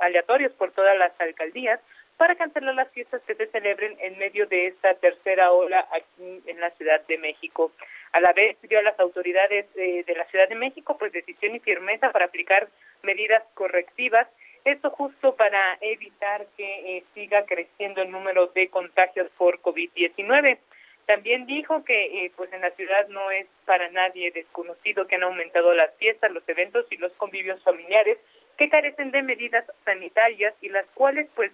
aleatorios 0.00 0.52
por 0.52 0.70
todas 0.70 0.96
las 0.96 1.12
alcaldías 1.20 1.80
para 2.16 2.36
cancelar 2.36 2.74
las 2.74 2.90
fiestas 2.90 3.22
que 3.26 3.34
se 3.34 3.46
celebren 3.48 3.96
en 4.00 4.18
medio 4.18 4.46
de 4.46 4.68
esta 4.68 4.94
tercera 4.94 5.52
ola 5.52 5.86
aquí 5.92 6.42
en 6.46 6.60
la 6.60 6.70
Ciudad 6.70 7.04
de 7.06 7.18
México. 7.18 7.72
A 8.12 8.20
la 8.20 8.32
vez 8.32 8.56
pidió 8.60 8.78
a 8.78 8.82
las 8.82 8.98
autoridades 9.00 9.66
eh, 9.74 10.04
de 10.06 10.14
la 10.14 10.24
Ciudad 10.26 10.48
de 10.48 10.54
México 10.54 10.96
pues 10.98 11.12
decisión 11.12 11.54
y 11.54 11.60
firmeza 11.60 12.12
para 12.12 12.26
aplicar 12.26 12.68
medidas 13.02 13.42
correctivas, 13.54 14.28
esto 14.64 14.90
justo 14.90 15.34
para 15.36 15.76
evitar 15.80 16.46
que 16.56 16.96
eh, 16.96 17.04
siga 17.12 17.44
creciendo 17.44 18.00
el 18.02 18.10
número 18.10 18.46
de 18.48 18.68
contagios 18.68 19.28
por 19.36 19.60
COVID-19. 19.60 20.58
También 21.06 21.44
dijo 21.44 21.84
que 21.84 22.24
eh, 22.24 22.32
pues 22.34 22.50
en 22.52 22.62
la 22.62 22.70
ciudad 22.70 23.08
no 23.08 23.30
es 23.30 23.46
para 23.66 23.90
nadie 23.90 24.30
desconocido 24.30 25.06
que 25.06 25.16
han 25.16 25.24
aumentado 25.24 25.74
las 25.74 25.94
fiestas, 25.96 26.32
los 26.32 26.48
eventos 26.48 26.86
y 26.90 26.96
los 26.96 27.12
convivios 27.12 27.62
familiares 27.62 28.16
que 28.56 28.70
carecen 28.70 29.10
de 29.10 29.22
medidas 29.22 29.64
sanitarias 29.84 30.54
y 30.60 30.68
las 30.68 30.86
cuales 30.94 31.28
pues 31.34 31.50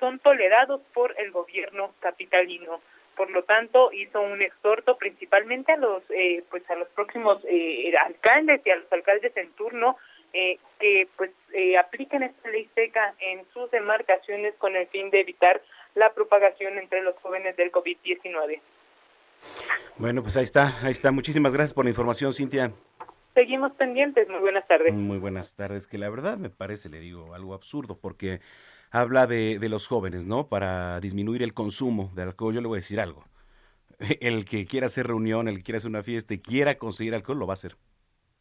son 0.00 0.18
tolerados 0.18 0.80
por 0.92 1.14
el 1.18 1.30
gobierno 1.30 1.92
capitalino. 2.00 2.80
Por 3.16 3.30
lo 3.30 3.44
tanto, 3.44 3.92
hizo 3.92 4.20
un 4.20 4.40
exhorto 4.40 4.96
principalmente 4.96 5.72
a 5.72 5.76
los 5.76 6.02
eh, 6.10 6.42
pues 6.50 6.68
a 6.70 6.74
los 6.74 6.88
próximos 6.88 7.38
eh, 7.44 7.92
alcaldes 7.96 8.62
y 8.64 8.70
a 8.70 8.76
los 8.76 8.90
alcaldes 8.90 9.36
en 9.36 9.50
turno 9.52 9.96
eh, 10.32 10.58
que 10.78 11.06
pues 11.16 11.30
apliquen 11.78 12.22
esta 12.22 12.48
ley 12.48 12.68
seca 12.74 13.14
en 13.18 13.44
sus 13.52 13.70
demarcaciones 13.70 14.54
con 14.54 14.74
el 14.74 14.86
fin 14.86 15.10
de 15.10 15.20
evitar 15.20 15.60
la 15.94 16.12
propagación 16.14 16.78
entre 16.78 17.02
los 17.02 17.16
jóvenes 17.16 17.56
del 17.56 17.70
COVID-19. 17.72 18.60
Bueno, 19.98 20.22
pues 20.22 20.36
ahí 20.36 20.44
está, 20.44 20.78
ahí 20.82 20.92
está. 20.92 21.10
Muchísimas 21.10 21.52
gracias 21.52 21.74
por 21.74 21.84
la 21.84 21.90
información, 21.90 22.32
Cintia. 22.32 22.72
Seguimos 23.34 23.72
pendientes. 23.72 24.28
Muy 24.28 24.40
buenas 24.40 24.66
tardes. 24.66 24.92
Muy 24.92 25.18
buenas 25.18 25.56
tardes, 25.56 25.86
que 25.86 25.98
la 25.98 26.08
verdad 26.08 26.36
me 26.36 26.50
parece, 26.50 26.88
le 26.88 27.00
digo, 27.00 27.34
algo 27.34 27.54
absurdo, 27.54 27.98
porque 27.98 28.40
habla 28.90 29.26
de, 29.26 29.58
de 29.58 29.68
los 29.68 29.86
jóvenes, 29.86 30.26
¿no? 30.26 30.48
Para 30.48 31.00
disminuir 31.00 31.42
el 31.42 31.54
consumo 31.54 32.10
de 32.14 32.22
alcohol. 32.22 32.54
Yo 32.54 32.60
le 32.60 32.68
voy 32.68 32.76
a 32.76 32.80
decir 32.82 33.00
algo. 33.00 33.24
El 34.20 34.44
que 34.44 34.66
quiera 34.66 34.86
hacer 34.86 35.06
reunión, 35.06 35.46
el 35.46 35.58
que 35.58 35.62
quiera 35.62 35.76
hacer 35.76 35.90
una 35.90 36.02
fiesta 36.02 36.32
y 36.32 36.38
quiera 36.38 36.78
conseguir 36.78 37.14
alcohol, 37.14 37.38
lo 37.38 37.46
va 37.46 37.52
a 37.52 37.54
hacer. 37.54 37.76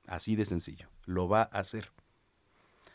Así 0.07 0.35
de 0.35 0.45
sencillo. 0.45 0.87
Lo 1.05 1.27
va 1.27 1.41
a 1.41 1.59
hacer. 1.59 1.91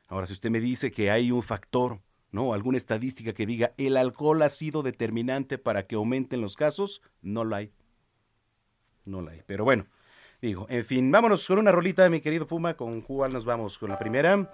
Ahora, 0.09 0.27
si 0.27 0.33
usted 0.33 0.51
me 0.51 0.61
dice 0.61 0.91
que 0.91 1.11
hay 1.11 1.31
un 1.31 1.43
factor, 1.43 2.01
¿no? 2.31 2.53
Alguna 2.55 2.79
estadística 2.79 3.33
que 3.33 3.47
diga 3.47 3.73
el 3.77 3.97
alcohol 3.97 4.43
ha 4.43 4.49
sido 4.49 4.83
determinante 4.83 5.59
para 5.59 5.87
que 5.87 5.95
aumenten 5.95 6.41
los 6.41 6.57
casos, 6.57 7.03
no 7.23 7.45
lo 7.45 7.57
hay. 7.57 7.73
No 9.05 9.21
lo 9.21 9.31
hay. 9.31 9.43
Pero 9.47 9.65
bueno, 9.65 9.87
digo, 10.41 10.67
en 10.69 10.85
fin, 10.85 11.11
vámonos 11.11 11.47
con 11.47 11.59
una 11.59 11.71
rolita, 11.71 12.09
mi 12.11 12.21
querido 12.21 12.47
Puma, 12.47 12.75
con 12.75 13.03
cuál 13.03 13.33
nos 13.33 13.45
vamos 13.45 13.79
con 13.79 13.91
la 13.91 13.99
primera. 13.99 14.51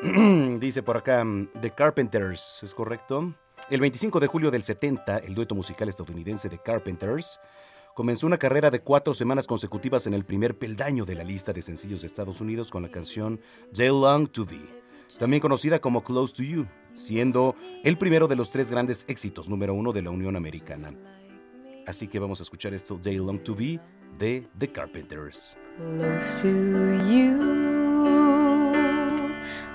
Dice 0.60 0.82
por 0.82 0.96
acá, 0.96 1.24
The 1.60 1.70
Carpenters, 1.70 2.62
¿es 2.62 2.74
correcto? 2.74 3.34
El 3.70 3.80
25 3.80 4.20
de 4.20 4.26
julio 4.26 4.50
del 4.50 4.62
70, 4.62 5.18
el 5.18 5.34
dueto 5.34 5.54
musical 5.54 5.88
estadounidense 5.88 6.48
The 6.48 6.58
Carpenters 6.58 7.38
comenzó 7.94 8.26
una 8.26 8.38
carrera 8.38 8.70
de 8.70 8.80
cuatro 8.80 9.14
semanas 9.14 9.46
consecutivas 9.46 10.06
en 10.06 10.14
el 10.14 10.24
primer 10.24 10.58
peldaño 10.58 11.04
de 11.04 11.14
la 11.14 11.24
lista 11.24 11.52
de 11.52 11.62
sencillos 11.62 12.00
de 12.00 12.06
Estados 12.06 12.40
Unidos 12.40 12.70
con 12.70 12.82
la 12.82 12.90
canción 12.90 13.40
They 13.74 13.88
Long 13.88 14.28
to 14.28 14.46
Thee, 14.46 14.66
también 15.18 15.40
conocida 15.40 15.78
como 15.78 16.02
Close 16.02 16.34
to 16.34 16.42
You, 16.42 16.66
siendo 16.94 17.54
el 17.84 17.98
primero 17.98 18.28
de 18.28 18.36
los 18.36 18.50
tres 18.50 18.70
grandes 18.70 19.04
éxitos 19.08 19.48
número 19.48 19.74
uno 19.74 19.92
de 19.92 20.02
la 20.02 20.10
Unión 20.10 20.36
Americana. 20.36 20.92
Así 21.86 22.08
que 22.08 22.18
vamos 22.18 22.40
a 22.40 22.44
escuchar 22.44 22.74
esto, 22.74 22.98
They 23.00 23.16
Long 23.18 23.42
to 23.42 23.54
Thee, 23.54 23.80
de 24.18 24.46
The 24.58 24.68
Carpenters. 24.68 25.56
Close 25.76 26.42
to 26.42 26.48
you. 27.08 27.61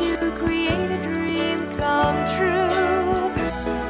to 0.00 0.32
create 0.38 0.90
a 0.90 1.02
dream 1.02 1.58
come 1.78 2.18
true. 2.36 3.32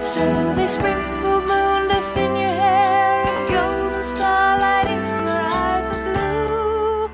So 0.01 0.55
they 0.55 0.69
sprinkled 0.69 1.45
moon 1.47 1.89
dust 1.89 2.17
in 2.17 2.33
your 2.37 2.55
hair 2.63 3.27
and 3.29 3.49
golden 3.55 4.05
starlight 4.05 4.89
in 4.97 5.03
your 5.27 5.41
eyes 5.63 5.89
of 5.95 6.01
blue. 6.07 7.11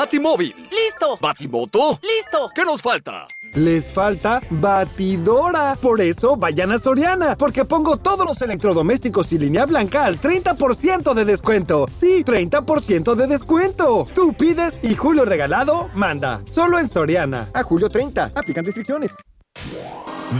Batimóvil. 0.00 0.54
¡Listo! 0.70 1.18
Batimoto. 1.20 2.00
¡Listo! 2.00 2.50
¿Qué 2.54 2.64
nos 2.64 2.80
falta? 2.80 3.26
Les 3.52 3.90
falta 3.90 4.40
batidora. 4.48 5.76
Por 5.78 6.00
eso 6.00 6.38
vayan 6.38 6.72
a 6.72 6.78
Soriana, 6.78 7.36
porque 7.36 7.66
pongo 7.66 7.98
todos 7.98 8.24
los 8.24 8.40
electrodomésticos 8.40 9.30
y 9.34 9.38
línea 9.38 9.66
blanca 9.66 10.06
al 10.06 10.18
30% 10.18 11.12
de 11.12 11.24
descuento. 11.26 11.86
Sí, 11.92 12.24
30% 12.24 13.14
de 13.14 13.26
descuento. 13.26 14.08
Tú 14.14 14.32
pides 14.32 14.80
y 14.82 14.94
Julio 14.94 15.26
Regalado 15.26 15.90
manda. 15.94 16.40
Solo 16.46 16.78
en 16.78 16.88
Soriana. 16.88 17.48
A 17.52 17.62
julio 17.62 17.90
30. 17.90 18.30
Aplican 18.34 18.64
restricciones. 18.64 19.14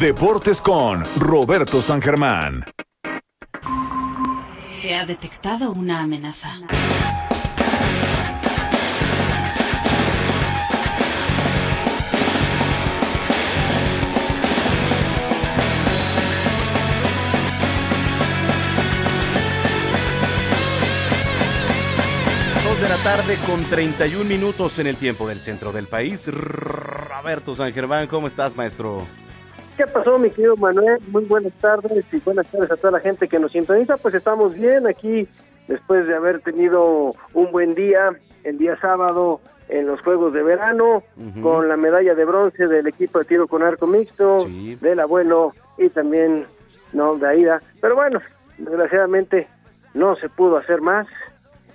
Deportes 0.00 0.62
con 0.62 1.04
Roberto 1.18 1.82
San 1.82 2.00
Germán. 2.00 2.64
Se 4.80 4.94
ha 4.94 5.04
detectado 5.04 5.72
una 5.72 6.00
amenaza. 6.00 6.48
De 22.80 22.88
la 22.88 22.96
tarde 23.04 23.36
con 23.46 23.62
31 23.62 24.24
minutos 24.24 24.78
en 24.78 24.86
el 24.86 24.96
tiempo 24.96 25.28
del 25.28 25.38
centro 25.38 25.70
del 25.70 25.86
país. 25.86 26.26
Roberto 26.26 27.54
San 27.54 27.74
Germán, 27.74 28.06
¿cómo 28.06 28.26
estás, 28.26 28.56
maestro? 28.56 29.02
¿Qué 29.76 29.86
pasó, 29.86 30.18
mi 30.18 30.30
querido 30.30 30.56
Manuel? 30.56 30.98
Muy 31.08 31.26
buenas 31.26 31.52
tardes 31.60 32.06
y 32.10 32.16
buenas 32.20 32.46
tardes 32.46 32.70
a 32.70 32.76
toda 32.78 32.92
la 32.92 33.00
gente 33.00 33.28
que 33.28 33.38
nos 33.38 33.52
sintoniza. 33.52 33.98
Pues 33.98 34.14
estamos 34.14 34.54
bien 34.54 34.86
aquí 34.86 35.28
después 35.68 36.06
de 36.06 36.14
haber 36.14 36.40
tenido 36.40 37.14
un 37.34 37.52
buen 37.52 37.74
día 37.74 38.12
el 38.44 38.56
día 38.56 38.78
sábado 38.80 39.42
en 39.68 39.86
los 39.86 40.00
Juegos 40.00 40.32
de 40.32 40.42
Verano 40.42 41.02
con 41.42 41.68
la 41.68 41.76
medalla 41.76 42.14
de 42.14 42.24
bronce 42.24 42.66
del 42.66 42.86
equipo 42.86 43.18
de 43.18 43.26
tiro 43.26 43.46
con 43.46 43.62
arco 43.62 43.86
mixto, 43.86 44.48
del 44.80 45.00
abuelo 45.00 45.52
y 45.76 45.90
también 45.90 46.46
no 46.94 47.16
de 47.16 47.28
Aida. 47.28 47.62
Pero 47.82 47.94
bueno, 47.94 48.20
desgraciadamente 48.56 49.48
no 49.92 50.16
se 50.16 50.30
pudo 50.30 50.56
hacer 50.56 50.80
más. 50.80 51.06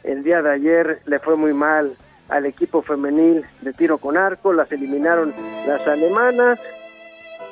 El 0.05 0.23
día 0.23 0.41
de 0.41 0.51
ayer 0.51 0.99
le 1.05 1.19
fue 1.19 1.35
muy 1.35 1.53
mal 1.53 1.95
al 2.29 2.45
equipo 2.45 2.81
femenil 2.81 3.43
de 3.61 3.73
tiro 3.73 3.97
con 3.97 4.17
arco, 4.17 4.53
las 4.53 4.71
eliminaron 4.71 5.33
las 5.67 5.85
alemanas 5.87 6.59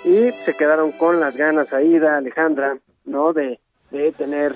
y 0.04 0.32
se 0.46 0.54
quedaron 0.56 0.92
con 0.94 1.20
las 1.20 1.36
ganas 1.36 1.72
Aida, 1.74 2.18
Alejandra, 2.18 2.78
¿no? 3.06 3.34
De, 3.34 3.60
de 3.92 4.12
tener 4.12 4.56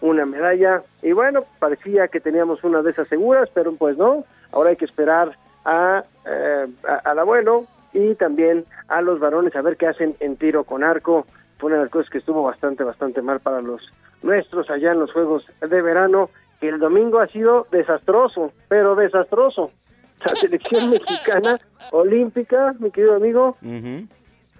una 0.00 0.26
medalla. 0.26 0.82
Y 1.02 1.12
bueno, 1.12 1.44
parecía 1.58 2.08
que 2.08 2.20
teníamos 2.20 2.64
una 2.64 2.82
de 2.82 2.90
esas 2.90 3.08
seguras, 3.08 3.48
pero 3.54 3.74
pues 3.74 3.96
no. 3.96 4.24
Ahora 4.52 4.70
hay 4.70 4.76
que 4.76 4.84
esperar 4.84 5.36
a, 5.64 6.04
eh, 6.26 6.66
a- 6.88 7.10
al 7.10 7.18
abuelo 7.18 7.66
y 7.92 8.14
también 8.14 8.64
a 8.88 9.02
los 9.02 9.20
varones 9.20 9.54
a 9.56 9.62
ver 9.62 9.76
qué 9.76 9.86
hacen 9.86 10.16
en 10.20 10.36
tiro 10.36 10.64
con 10.64 10.82
arco. 10.84 11.26
Fue 11.58 11.68
una 11.68 11.76
de 11.76 11.82
las 11.84 11.90
cosas 11.92 12.10
que 12.10 12.18
estuvo 12.18 12.42
bastante, 12.42 12.84
bastante 12.84 13.22
mal 13.22 13.40
para 13.40 13.60
los 13.62 13.82
nuestros 14.22 14.68
allá 14.70 14.92
en 14.92 15.00
los 15.00 15.12
Juegos 15.12 15.46
de 15.60 15.82
Verano, 15.82 16.30
el 16.60 16.78
domingo 16.78 17.20
ha 17.20 17.26
sido 17.28 17.66
desastroso, 17.70 18.52
pero 18.68 18.94
desastroso. 18.94 19.70
La 20.24 20.34
selección 20.34 20.90
mexicana 20.90 21.58
olímpica, 21.92 22.74
mi 22.78 22.90
querido 22.90 23.16
amigo, 23.16 23.56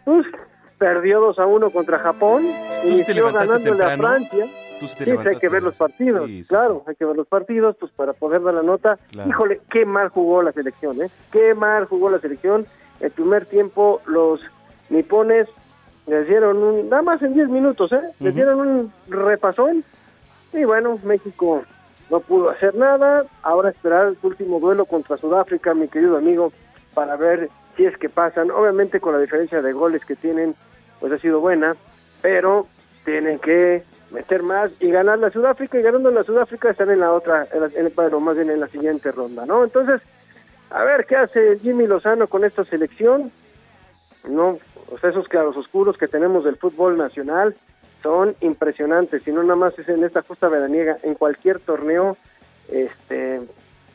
Uf, 0.05 0.27
perdió 0.79 1.21
2 1.21 1.39
a 1.39 1.47
1 1.47 1.71
contra 1.71 1.99
Japón, 1.99 2.47
inició 2.85 3.33
ganándole 3.33 3.83
a 3.83 3.89
temprano? 3.89 4.03
Francia. 4.03 4.47
Tú 4.79 4.89
sí 4.89 5.11
hay 5.11 5.37
que 5.37 5.49
ver 5.49 5.63
los 5.63 5.75
partidos, 5.75 6.31
claro, 6.49 6.85
hay 6.87 6.95
que 6.97 7.07
ver 7.07 7.17
los 7.17 7.27
partidos 7.27 7.77
pues 7.81 7.91
para 7.93 8.13
poder 8.13 8.43
dar 8.43 8.53
la 8.53 8.63
nota. 8.63 8.99
Claro. 9.11 9.31
Híjole, 9.31 9.61
qué 9.71 9.87
mal 9.87 10.11
jugó 10.11 10.43
la 10.43 10.53
selección, 10.53 11.01
¿eh? 11.01 11.09
Qué 11.33 11.55
mal 11.55 11.87
jugó 11.87 12.11
la 12.11 12.19
selección. 12.19 12.67
El 13.01 13.11
primer 13.11 13.47
tiempo 13.47 14.03
los 14.07 14.41
nipones 14.91 15.49
les 16.07 16.29
dieron 16.29 16.59
un, 16.59 16.91
nada 16.91 17.03
más 17.03 17.23
en 17.23 17.33
10 17.33 17.49
minutos, 17.49 17.91
¿eh? 17.93 18.01
Les 18.21 18.35
dieron 18.35 18.61
un 18.61 18.93
repasón 19.09 19.83
y 20.53 20.65
bueno, 20.65 20.99
México 21.05 21.63
no 22.11 22.21
pudo 22.21 22.51
hacer 22.51 22.75
nada. 22.75 23.25
Ahora 23.42 23.71
esperar 23.71 24.09
el 24.09 24.19
último 24.23 24.61
duelo 24.61 24.85
contra 24.85 25.16
Sudáfrica, 25.16 25.75
mi 25.75 25.88
querido 25.88 26.16
amigo, 26.16 26.53
para 26.95 27.16
ver 27.16 27.51
si 27.77 27.85
es 27.85 27.97
que 27.99 28.09
pasan. 28.09 28.51
Obviamente 28.51 29.01
con 29.01 29.12
la 29.14 29.19
diferencia 29.21 29.61
de 29.62 29.73
goles 29.73 30.05
que 30.05 30.16
tienen, 30.16 30.55
pues 31.01 31.12
ha 31.12 31.19
sido 31.19 31.40
buena, 31.40 31.77
pero 32.23 32.66
tienen 33.05 33.38
que 33.38 33.83
meter 34.11 34.42
más 34.42 34.71
y 34.81 34.90
ganar 34.90 35.19
la 35.19 35.31
Sudáfrica 35.31 35.79
y 35.79 35.83
ganando 35.83 36.11
la 36.11 36.23
Sudáfrica 36.23 36.71
están 36.71 36.90
en 36.90 37.01
la 37.01 37.12
otra, 37.12 37.47
en 37.53 37.61
la- 37.61 38.19
más 38.21 38.37
bien 38.37 38.51
en 38.51 38.61
la 38.61 38.69
siguiente 38.69 39.11
ronda, 39.12 39.45
¿no? 39.47 39.64
Entonces, 39.64 40.01
a 40.71 40.85
ver 40.85 41.07
qué 41.07 41.16
hace 41.16 41.59
Jimmy 41.59 41.87
Lozano 41.87 42.27
con 42.29 42.45
esta 42.45 42.64
selección. 42.64 43.31
No, 44.29 44.59
o 44.90 44.99
sea, 44.99 45.11
esos 45.11 45.29
clarososcuros 45.29 45.97
que 45.99 46.09
tenemos 46.09 46.45
del 46.45 46.57
fútbol 46.57 46.97
nacional 46.97 47.55
son 48.07 48.37
impresionantes 48.40 49.27
y 49.27 49.33
no 49.33 49.42
nada 49.42 49.57
más 49.57 49.77
es 49.81 49.88
en 49.88 50.05
esta 50.05 50.23
justa 50.23 50.49
veraniega, 50.49 50.97
en 51.03 51.14
cualquier 51.14 51.59
torneo, 51.59 52.16
este, 52.71 53.40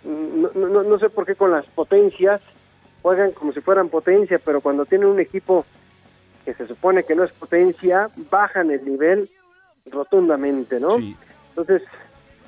no, 0.04 0.52
no, 0.54 0.84
no 0.84 1.00
sé 1.00 1.10
por 1.10 1.26
qué 1.26 1.36
con 1.36 1.50
las 1.50 1.66
potencias 1.68 2.42
juegan 3.02 3.32
como 3.32 3.54
si 3.54 3.62
fueran 3.62 3.88
potencia, 3.88 4.38
pero 4.44 4.60
cuando 4.60 4.86
tienen 4.86 5.08
un 5.08 5.22
equipo 5.22 5.66
que 6.44 6.54
se 6.54 6.68
supone 6.68 7.06
que 7.06 7.16
no 7.16 7.24
es 7.24 7.32
potencia, 7.32 8.10
bajan 8.30 8.70
el 8.70 8.84
nivel 8.84 9.30
rotundamente, 9.90 10.82
¿no? 10.82 10.98
Entonces, 11.50 11.82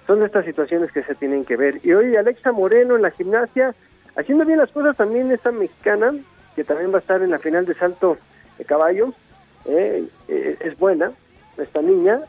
son 0.05 0.21
estas 0.21 0.43
situaciones 0.43 0.91
que 0.91 1.03
se 1.03 1.15
tienen 1.15 1.45
que 1.45 1.55
ver. 1.55 1.79
Y 1.81 1.93
hoy 1.93 2.17
Alexa 2.17 2.51
Moreno 2.51 2.97
en 2.97 3.03
la 3.03 3.11
gimnasia, 3.11 3.73
haciendo 4.17 4.43
bien 4.43 4.59
las 4.59 4.71
cosas 4.71 4.97
también 4.97 5.31
esta 5.31 5.53
mexicana, 5.53 6.13
que 6.57 6.65
también 6.65 6.91
va 6.91 6.97
a 6.97 6.99
estar 6.99 7.21
en 7.23 7.31
la 7.31 7.39
final 7.39 7.65
de 7.65 7.73
salto 7.73 8.17
de 8.57 8.65
caballo, 8.65 9.13
eh, 9.63 10.05
eh, 10.27 10.57
es 10.59 10.77
buena, 10.77 11.13
esta 11.57 11.81
niña. 11.81 12.19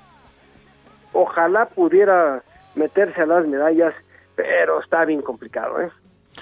Ojalá 1.13 1.67
pudiera 1.67 2.43
meterse 2.75 3.23
a 3.23 3.27
las 3.27 3.47
medallas, 3.47 3.95
pero 4.35 4.81
está 4.81 5.05
bien 5.05 5.23
complicado, 5.23 5.81
¿eh? 5.81 5.91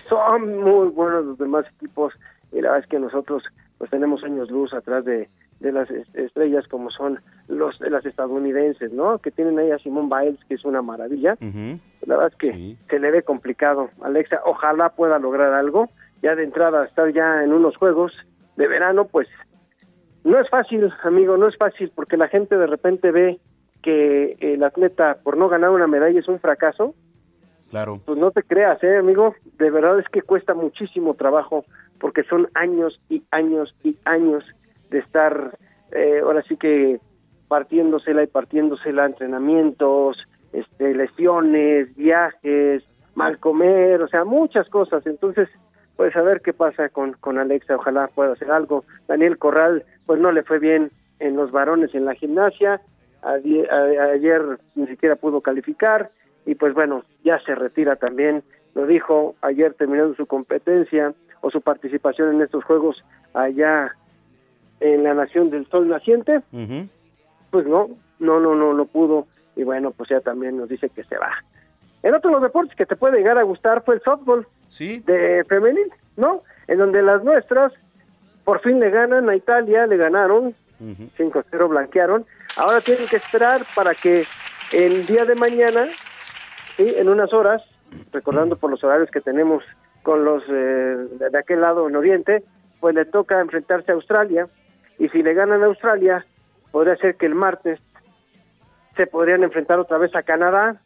Son 0.09 0.59
muy 0.63 0.89
buenos 0.89 1.25
los 1.27 1.39
demás 1.39 1.67
equipos 1.77 2.15
y 2.51 2.57
la 2.63 2.71
verdad 2.71 2.85
es 2.85 2.87
que 2.91 2.99
nosotros 2.99 3.43
pues 3.77 3.91
tenemos 3.91 4.25
años 4.25 4.51
luz 4.51 4.73
atrás 4.73 5.05
de, 5.05 5.29
de 5.61 5.73
las 5.73 5.91
es- 5.91 6.09
estrellas 6.15 6.67
como 6.69 6.91
son 6.91 7.21
los 7.49 7.79
de 7.79 7.91
las 7.91 8.07
estadounidenses, 8.07 8.93
¿no? 8.93 9.19
Que 9.19 9.31
tienen 9.31 9.59
ahí 9.59 9.71
a 9.71 9.79
Simón 9.79 10.09
Biles, 10.09 10.43
que 10.49 10.55
es 10.55 10.65
una 10.65 10.81
maravilla. 10.81 11.37
La 12.07 12.17
verdad 12.17 12.33
es 12.33 12.39
que 12.39 12.77
se 12.89 12.99
le 12.99 13.11
ve 13.11 13.23
complicado. 13.23 13.91
Alexa, 14.03 14.41
ojalá 14.47 14.91
pueda 14.91 15.19
lograr 15.19 15.53
algo. 15.53 15.91
Ya 16.23 16.35
de 16.37 16.45
entrada, 16.45 16.85
estar 16.87 17.13
ya 17.13 17.43
en 17.45 17.53
unos 17.53 17.77
juegos 17.77 18.13
de 18.57 18.69
verano, 18.69 19.07
pues 19.07 19.29
no 20.25 20.39
es 20.39 20.49
fácil, 20.49 20.93
amigo, 21.03 21.37
no 21.37 21.49
es 21.49 21.57
fácil 21.57 21.91
porque 21.95 22.17
la 22.17 22.29
gente 22.29 22.57
de 22.57 22.67
repente 22.67 23.11
ve 23.11 23.41
que 23.83 24.37
el 24.41 24.63
atleta 24.63 25.19
por 25.23 25.37
no 25.37 25.49
ganar 25.49 25.71
una 25.71 25.87
medalla 25.87 26.19
es 26.19 26.29
un 26.29 26.39
fracaso. 26.39 26.95
Claro. 27.71 28.01
Pues 28.05 28.19
no 28.19 28.31
te 28.31 28.43
creas, 28.43 28.83
eh, 28.85 28.99
amigo. 28.99 29.35
De 29.59 29.71
verdad 29.71 29.99
es 29.99 30.09
que 30.09 30.23
cuesta 30.23 30.55
muchísimo 30.55 31.15
trabajo 31.15 31.65
porque 31.99 32.23
son 32.25 32.49
años 32.55 33.01
y 33.09 33.23
años 33.31 33.75
y 33.83 33.97
años 34.05 34.45
de 34.91 34.99
estar, 34.99 35.59
eh, 35.91 36.21
ahora 36.23 36.43
sí 36.43 36.57
que 36.57 37.01
partiéndosela 37.49 38.23
y 38.23 38.27
partiéndosela, 38.27 39.07
entrenamientos, 39.07 40.19
este, 40.53 40.95
lesiones, 40.95 41.95
viajes, 41.97 42.85
mal 43.15 43.39
comer, 43.39 44.03
o 44.03 44.09
sea, 44.09 44.25
muchas 44.25 44.69
cosas. 44.69 45.07
Entonces, 45.07 45.49
pues 45.97 46.15
a 46.17 46.23
ver 46.23 46.41
qué 46.41 46.53
pasa 46.53 46.89
con, 46.89 47.13
con 47.15 47.39
Alexa, 47.39 47.77
ojalá 47.77 48.09
pueda 48.09 48.33
hacer 48.33 48.51
algo. 48.51 48.85
Daniel 49.07 49.39
Corral, 49.39 49.85
pues 50.07 50.21
no 50.21 50.33
le 50.33 50.43
fue 50.43 50.59
bien 50.59 50.91
en 51.21 51.37
los 51.37 51.51
varones 51.51 51.95
en 51.95 52.05
la 52.05 52.15
gimnasia, 52.15 52.81
ayer 53.23 54.43
ni 54.75 54.87
siquiera 54.87 55.17
pudo 55.17 55.41
calificar 55.41 56.11
y 56.47 56.55
pues 56.55 56.75
bueno, 56.75 57.05
ya 57.25 57.39
se 57.41 57.55
retira 57.55 57.97
también, 57.97 58.43
lo 58.75 58.87
dijo 58.87 59.35
ayer 59.43 59.75
terminando 59.75 60.15
su 60.15 60.27
competencia 60.27 61.15
o 61.41 61.51
su 61.51 61.61
participación 61.61 62.35
en 62.35 62.43
estos 62.43 62.65
juegos 62.65 63.03
allá 63.35 63.95
en 64.81 65.05
la 65.05 65.15
Nación 65.15 65.51
del 65.51 65.67
Sol 65.69 65.89
Naciente, 65.89 66.41
pues 67.51 67.67
no, 67.67 67.89
no, 68.19 68.41
no, 68.41 68.55
no, 68.55 68.73
no 68.75 68.85
pudo 68.87 69.27
y 69.55 69.63
bueno, 69.65 69.91
pues 69.93 70.09
ya 70.09 70.21
también 70.21 70.57
nos 70.57 70.69
dice 70.69 70.89
que 70.89 71.05
se 71.05 71.17
va. 71.19 71.31
En 72.03 72.15
otro 72.15 72.31
de 72.31 72.35
los 72.37 72.43
deportes 72.43 72.75
que 72.75 72.87
te 72.87 72.97
puede 72.97 73.19
llegar 73.19 73.39
a 73.39 73.43
gustar 73.45 73.83
fue 73.85 73.97
el 73.97 74.01
softball 74.03 74.47
Sí. 74.69 75.01
de 75.01 75.45
femenil, 75.49 75.93
¿no? 76.17 76.43
En 76.67 76.79
donde 76.79 77.03
las 77.03 77.23
nuestras 77.23 77.73
por 78.45 78.61
fin 78.61 78.81
le 78.81 78.91
ganan 78.91 79.29
a 79.29 79.37
Italia, 79.37 79.87
le 79.87 79.97
ganaron, 79.97 80.55
5-0 80.81 81.69
blanquearon. 81.69 82.25
Ahora 82.57 82.81
tienen 82.81 83.07
que 83.07 83.17
esperar 83.17 83.63
para 83.75 83.95
que 83.95 84.25
el 84.73 85.07
día 85.07 85.25
de 85.25 85.35
mañana, 85.35 85.87
¿sí? 86.77 86.95
en 86.97 87.09
unas 87.09 87.33
horas, 87.33 87.63
recordando 88.13 88.57
por 88.57 88.71
los 88.71 88.83
horarios 88.83 89.11
que 89.11 89.21
tenemos 89.21 89.63
con 90.03 90.25
los 90.25 90.43
eh, 90.49 90.97
de 91.31 91.39
aquel 91.39 91.61
lado 91.61 91.89
en 91.89 91.97
Oriente, 91.97 92.43
pues 92.81 92.95
le 92.95 93.05
toca 93.05 93.41
enfrentarse 93.41 93.93
a 93.93 93.95
Australia. 93.95 94.49
Y 94.99 95.09
si 95.11 95.23
le 95.23 95.35
ganan 95.35 95.63
a 95.63 95.67
Australia, 95.67 96.27
podría 96.73 96.97
ser 96.97 97.17
que 97.17 97.27
el 97.27 97.35
martes 97.35 97.79
se 98.97 99.07
podrían 99.07 99.43
enfrentar 99.43 99.79
otra 99.79 99.99
vez 99.99 100.15
a 100.15 100.23
Canadá 100.23 100.81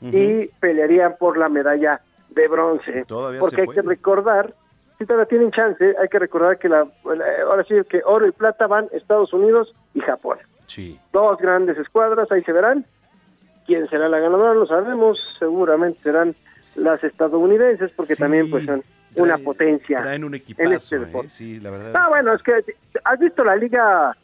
y 0.00 0.46
pelearían 0.60 1.16
por 1.18 1.36
la 1.36 1.48
medalla 1.48 2.00
de 2.30 2.48
bronce. 2.48 3.04
Todavía 3.06 3.40
Porque 3.40 3.62
hay 3.62 3.68
que 3.68 3.82
recordar, 3.82 4.54
si 4.98 5.06
todavía 5.06 5.26
tienen 5.26 5.50
chance, 5.52 5.94
hay 6.00 6.08
que 6.08 6.18
recordar 6.18 6.58
que 6.58 6.68
la, 6.68 6.86
ahora 7.48 7.64
sí 7.68 7.74
que 7.88 8.00
oro 8.04 8.26
y 8.26 8.32
plata 8.32 8.66
van 8.66 8.88
Estados 8.92 9.32
Unidos 9.32 9.74
y 9.94 10.00
Japón. 10.00 10.38
Sí. 10.66 10.98
Dos 11.12 11.38
grandes 11.38 11.78
escuadras, 11.78 12.30
ahí 12.32 12.42
se 12.44 12.52
verán. 12.52 12.84
¿Quién 13.66 13.88
será 13.88 14.08
la 14.08 14.18
ganadora? 14.18 14.54
Lo 14.54 14.66
sabemos. 14.66 15.18
Seguramente 15.38 16.00
serán 16.02 16.34
las 16.74 17.02
estadounidenses, 17.04 17.90
porque 17.96 18.14
Sí, 18.14 18.22
también 18.22 18.50
pues 18.50 18.64
son 18.66 18.82
una 19.16 19.36
traen- 19.36 19.44
potencia. 19.44 20.02
Traen 20.02 20.24
un 20.24 20.34
en 20.34 20.40
equipazo, 20.40 20.72
este 20.74 20.96
¿eh? 20.96 20.98
deporte. 21.00 21.28
Sí, 21.30 21.60
la 21.60 21.70
verdad. 21.70 21.92
Ah, 21.94 22.02
es- 22.04 22.08
bueno, 22.10 22.34
es 22.34 22.42
que 22.42 22.74
¿has 23.04 23.18
visto 23.18 23.44
la 23.44 23.56
liga 23.56 24.16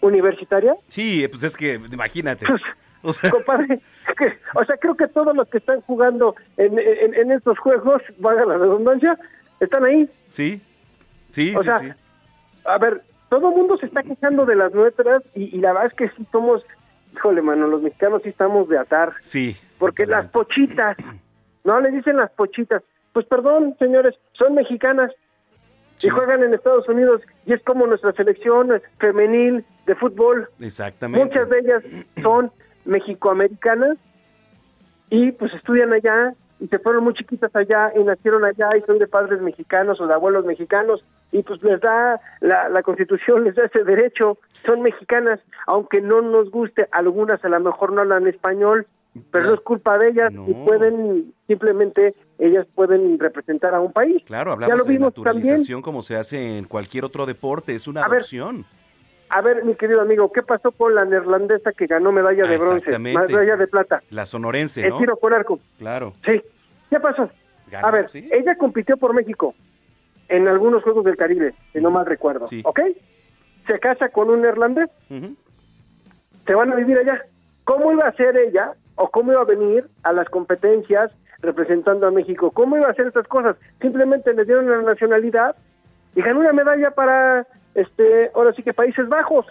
universitaria? 0.00 0.74
Sí, 0.88 1.26
pues 1.28 1.42
es 1.42 1.56
que 1.56 1.74
imagínate. 1.90 2.46
Compadre, 3.30 3.80
es 4.08 4.14
que, 4.16 4.32
o 4.54 4.64
sea, 4.64 4.76
creo 4.76 4.94
que 4.96 5.08
todos 5.08 5.34
los 5.36 5.48
que 5.48 5.58
están 5.58 5.80
jugando 5.82 6.36
en, 6.56 6.78
en, 6.78 7.14
en 7.14 7.32
estos 7.32 7.58
juegos, 7.58 8.00
valga 8.18 8.44
la 8.44 8.58
redundancia, 8.58 9.18
están 9.64 9.84
ahí. 9.84 10.08
Sí, 10.28 10.60
sí, 11.30 11.54
O 11.54 11.60
sí, 11.60 11.64
sea, 11.64 11.78
sí. 11.80 11.92
A 12.64 12.78
ver, 12.78 13.02
todo 13.28 13.48
el 13.50 13.56
mundo 13.56 13.76
se 13.78 13.86
está 13.86 14.02
quejando 14.02 14.44
de 14.46 14.56
las 14.56 14.72
nuestras 14.72 15.22
y, 15.34 15.56
y 15.56 15.60
la 15.60 15.72
verdad 15.72 15.90
es 15.90 15.94
que 15.94 16.08
sí 16.16 16.26
somos, 16.30 16.62
híjole, 17.14 17.42
mano, 17.42 17.66
los 17.66 17.82
mexicanos 17.82 18.22
sí 18.22 18.28
estamos 18.28 18.68
de 18.68 18.78
atar. 18.78 19.14
Sí. 19.22 19.56
Porque 19.78 20.06
las 20.06 20.26
pochitas, 20.28 20.96
no 21.64 21.80
le 21.80 21.90
dicen 21.90 22.16
las 22.16 22.30
pochitas. 22.32 22.82
Pues 23.12 23.26
perdón, 23.26 23.76
señores, 23.78 24.14
son 24.32 24.54
mexicanas 24.54 25.10
y 26.02 26.08
juegan 26.08 26.42
en 26.42 26.54
Estados 26.54 26.88
Unidos 26.88 27.22
y 27.46 27.52
es 27.52 27.62
como 27.62 27.86
nuestra 27.86 28.12
selección 28.12 28.80
femenil 28.98 29.64
de 29.86 29.94
fútbol. 29.94 30.48
Exactamente. 30.60 31.24
Muchas 31.24 31.48
de 31.48 31.58
ellas 31.58 31.82
son 32.22 32.50
mexicoamericanas 32.84 33.98
y 35.10 35.32
pues 35.32 35.52
estudian 35.54 35.92
allá 35.92 36.34
y 36.62 36.68
se 36.68 36.78
fueron 36.78 37.02
muy 37.02 37.14
chiquitas 37.14 37.54
allá 37.56 37.92
y 37.98 38.04
nacieron 38.04 38.44
allá 38.44 38.70
y 38.78 38.82
son 38.82 39.00
de 39.00 39.08
padres 39.08 39.42
mexicanos 39.42 40.00
o 40.00 40.06
de 40.06 40.14
abuelos 40.14 40.44
mexicanos 40.44 41.04
y 41.32 41.42
pues 41.42 41.60
les 41.62 41.80
da 41.80 42.20
la, 42.40 42.68
la 42.68 42.82
constitución 42.84 43.42
les 43.44 43.56
da 43.56 43.64
ese 43.64 43.82
derecho. 43.82 44.38
Son 44.64 44.80
mexicanas 44.80 45.40
aunque 45.66 46.00
no 46.00 46.22
nos 46.22 46.50
guste 46.50 46.86
algunas 46.92 47.44
a 47.44 47.48
lo 47.48 47.58
mejor 47.58 47.92
no 47.92 48.02
hablan 48.02 48.28
español 48.28 48.86
pero 49.30 49.46
no 49.46 49.54
es 49.54 49.60
culpa 49.60 49.98
de 49.98 50.08
ellas 50.08 50.32
y 50.46 50.54
pueden 50.54 51.34
simplemente 51.46 52.14
ellas 52.38 52.66
pueden 52.74 53.18
representar 53.18 53.74
a 53.74 53.80
un 53.80 53.92
país. 53.92 54.22
Claro, 54.24 54.50
ya 54.50 54.54
hablamos 54.54 54.78
lo 54.78 54.84
de 54.84 54.90
vimos 54.90 55.14
también. 55.14 55.34
naturalización 55.34 55.82
como 55.82 56.00
se 56.00 56.16
hace 56.16 56.58
en 56.58 56.64
cualquier 56.64 57.04
otro 57.04 57.26
deporte, 57.26 57.74
es 57.74 57.86
una 57.88 58.04
A 58.04 58.08
ver, 58.08 58.18
adopción. 58.18 58.64
A 59.34 59.40
ver 59.40 59.64
mi 59.64 59.74
querido 59.74 60.00
amigo 60.00 60.30
qué 60.30 60.42
pasó 60.42 60.72
con 60.72 60.94
la 60.94 61.04
neerlandesa 61.04 61.72
que 61.72 61.86
ganó 61.86 62.12
medalla 62.12 62.44
Ah, 62.44 62.48
de 62.48 62.58
bronce 62.58 62.98
medalla 62.98 63.56
de 63.56 63.66
plata 63.66 64.02
La 64.10 64.26
sonorense, 64.26 64.84
el 64.86 64.96
tiro 64.98 65.16
con 65.16 65.32
arco 65.32 65.58
Claro. 65.78 66.12
Sí, 66.26 66.42
¿qué 66.90 67.00
pasó? 67.00 67.30
Ganó, 67.70 67.86
a 67.86 67.90
ver, 67.90 68.10
sí. 68.10 68.28
ella 68.30 68.54
compitió 68.56 68.96
por 68.96 69.14
México 69.14 69.54
en 70.28 70.48
algunos 70.48 70.82
Juegos 70.82 71.04
del 71.04 71.16
Caribe, 71.16 71.54
si 71.72 71.80
no 71.80 71.90
mal 71.90 72.06
recuerdo, 72.06 72.46
¿ok? 72.64 72.80
Se 73.66 73.78
casa 73.78 74.08
con 74.10 74.30
un 74.30 74.42
neerlandés, 74.42 74.88
se 76.46 76.54
van 76.54 76.72
a 76.72 76.76
vivir 76.76 76.98
allá. 76.98 77.22
¿Cómo 77.64 77.92
iba 77.92 78.06
a 78.08 78.12
ser 78.12 78.36
ella 78.36 78.72
o 78.96 79.08
cómo 79.10 79.32
iba 79.32 79.40
a 79.42 79.44
venir 79.44 79.88
a 80.02 80.12
las 80.12 80.28
competencias 80.28 81.12
representando 81.40 82.06
a 82.06 82.10
México? 82.10 82.50
¿Cómo 82.50 82.76
iba 82.76 82.86
a 82.88 82.90
hacer 82.90 83.06
estas 83.06 83.26
cosas? 83.28 83.56
Simplemente 83.80 84.32
le 84.34 84.44
dieron 84.44 84.68
la 84.68 84.82
nacionalidad 84.82 85.54
y 86.14 86.22
ganó 86.22 86.40
una 86.40 86.52
medalla 86.52 86.90
para, 86.90 87.46
este, 87.74 88.30
ahora 88.34 88.52
sí 88.54 88.62
que 88.62 88.72
Países 88.74 89.08
Bajos. 89.08 89.46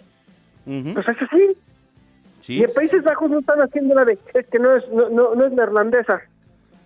Pues 0.65 1.07
es 1.07 1.17
así. 1.21 1.57
Sí, 2.39 2.55
y 2.59 2.63
en 2.63 2.73
Países 2.73 3.03
Bajos 3.03 3.29
no 3.29 3.39
están 3.39 3.59
haciendo 3.61 3.93
la 3.95 4.05
de, 4.05 4.17
es 4.33 4.47
que 4.47 4.59
no 4.59 4.75
es, 4.75 4.87
no, 4.89 5.09
no, 5.09 5.35
no 5.35 5.45
es 5.45 5.51
neerlandesa, 5.53 6.21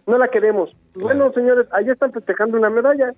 no 0.08 0.18
la 0.18 0.28
queremos. 0.28 0.76
Bueno, 0.96 1.32
señores, 1.34 1.68
allá 1.72 1.94
están 1.94 2.12
festejando 2.12 2.58
una 2.58 2.70
medalla. 2.70 3.14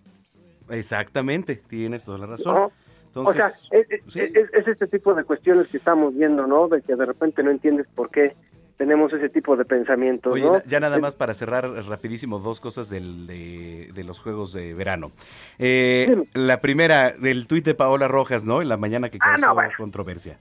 Exactamente, 0.69 1.55
tienes 1.55 2.03
toda 2.05 2.17
la 2.19 2.25
razón. 2.27 2.53
¿no? 2.55 2.71
Entonces, 3.07 3.35
o 3.35 3.37
sea, 3.37 3.79
es, 3.79 3.89
es- 3.91 4.15
es- 4.35 4.53
es 4.53 4.67
este 4.67 4.87
tipo 4.87 5.13
de 5.13 5.23
cuestiones 5.23 5.67
que 5.69 5.77
estamos 5.77 6.13
viendo, 6.15 6.45
¿no? 6.45 6.67
De 6.67 6.81
que 6.81 6.95
de 6.95 7.05
repente 7.05 7.41
no 7.41 7.51
entiendes 7.51 7.87
por 7.95 8.09
qué 8.11 8.35
tenemos 8.77 9.11
ese 9.11 9.29
tipo 9.29 9.55
de 9.55 9.65
pensamientos, 9.65 10.31
Oye, 10.33 10.43
¿no? 10.45 10.61
ya 10.65 10.79
nada 10.79 10.99
más 10.99 11.15
para 11.15 11.33
cerrar 11.33 11.67
rapidísimo 11.87 12.39
dos 12.39 12.59
cosas 12.59 12.89
del, 12.89 13.25
de, 13.27 13.89
de 13.93 14.03
los 14.03 14.19
Juegos 14.19 14.53
de 14.53 14.73
Verano. 14.75 15.11
Eh, 15.57 16.23
la 16.33 16.61
primera, 16.61 17.11
del 17.11 17.47
tuit 17.47 17.65
de 17.65 17.73
Paola 17.73 18.07
Rojas, 18.07 18.45
¿no? 18.45 18.61
En 18.61 18.69
la 18.69 18.77
mañana 18.77 19.09
que 19.09 19.17
Ah, 19.19 19.31
causó 19.31 19.47
no, 19.47 19.53
bueno. 19.55 19.71
controversia. 19.77 20.37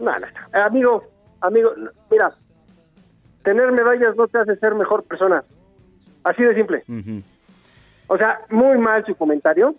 No, 0.00 0.12
no, 0.12 0.18
no. 0.20 0.26
Eh, 0.26 0.62
Amigo, 0.62 1.04
amigo, 1.40 1.70
no, 1.76 1.90
mira, 2.10 2.34
tener 3.44 3.70
medallas 3.72 4.16
no 4.16 4.26
te 4.28 4.38
hace 4.38 4.56
ser 4.56 4.74
mejor 4.74 5.04
persona. 5.04 5.44
Así 6.24 6.42
de 6.42 6.54
simple. 6.54 6.82
O 8.08 8.16
sea, 8.18 8.40
muy 8.50 8.78
mal 8.78 9.04
su 9.06 9.14
comentario. 9.14 9.74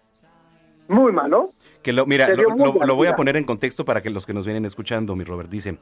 Muy 0.87 1.11
malo. 1.13 1.51
Que 1.81 1.93
lo, 1.93 2.05
mira, 2.05 2.27
lo, 2.29 2.55
lo- 2.55 2.85
lo 2.85 2.95
voy 2.95 3.07
a 3.07 3.15
poner 3.15 3.35
en 3.37 3.43
contexto 3.45 3.85
para 3.85 4.01
que 4.01 4.09
los 4.09 4.25
que 4.25 4.33
nos 4.33 4.45
vienen 4.45 4.65
escuchando, 4.65 5.15
mi 5.15 5.23
Robert, 5.23 5.49
dice, 5.49 5.77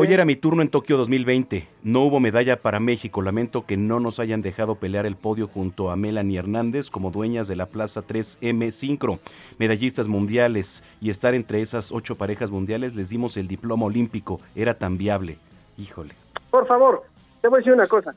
hoy 0.00 0.12
era 0.12 0.24
mi 0.24 0.36
turno 0.36 0.62
en 0.62 0.68
Tokio 0.68 0.96
2020, 0.96 1.66
no 1.82 2.02
hubo 2.02 2.20
medalla 2.20 2.62
para 2.62 2.78
México, 2.78 3.20
lamento 3.20 3.66
que 3.66 3.76
no 3.76 3.98
nos 3.98 4.20
hayan 4.20 4.42
dejado 4.42 4.76
pelear 4.76 5.06
el 5.06 5.16
podio 5.16 5.48
junto 5.48 5.90
a 5.90 5.96
Melanie 5.96 6.38
Hernández 6.38 6.88
como 6.88 7.10
dueñas 7.10 7.48
de 7.48 7.56
la 7.56 7.66
Plaza 7.66 8.02
3M 8.02 8.70
Sincro, 8.70 9.18
medallistas 9.58 10.06
mundiales, 10.06 10.84
y 11.00 11.10
estar 11.10 11.34
entre 11.34 11.62
esas 11.62 11.90
ocho 11.90 12.14
parejas 12.16 12.52
mundiales 12.52 12.94
les 12.94 13.08
dimos 13.08 13.36
el 13.36 13.48
diploma 13.48 13.86
olímpico, 13.86 14.40
era 14.54 14.74
tan 14.74 14.98
viable, 14.98 15.38
híjole. 15.76 16.14
Por 16.52 16.68
favor, 16.68 17.02
te 17.40 17.48
voy 17.48 17.56
a 17.56 17.58
decir 17.58 17.72
una 17.72 17.88
cosa. 17.88 18.14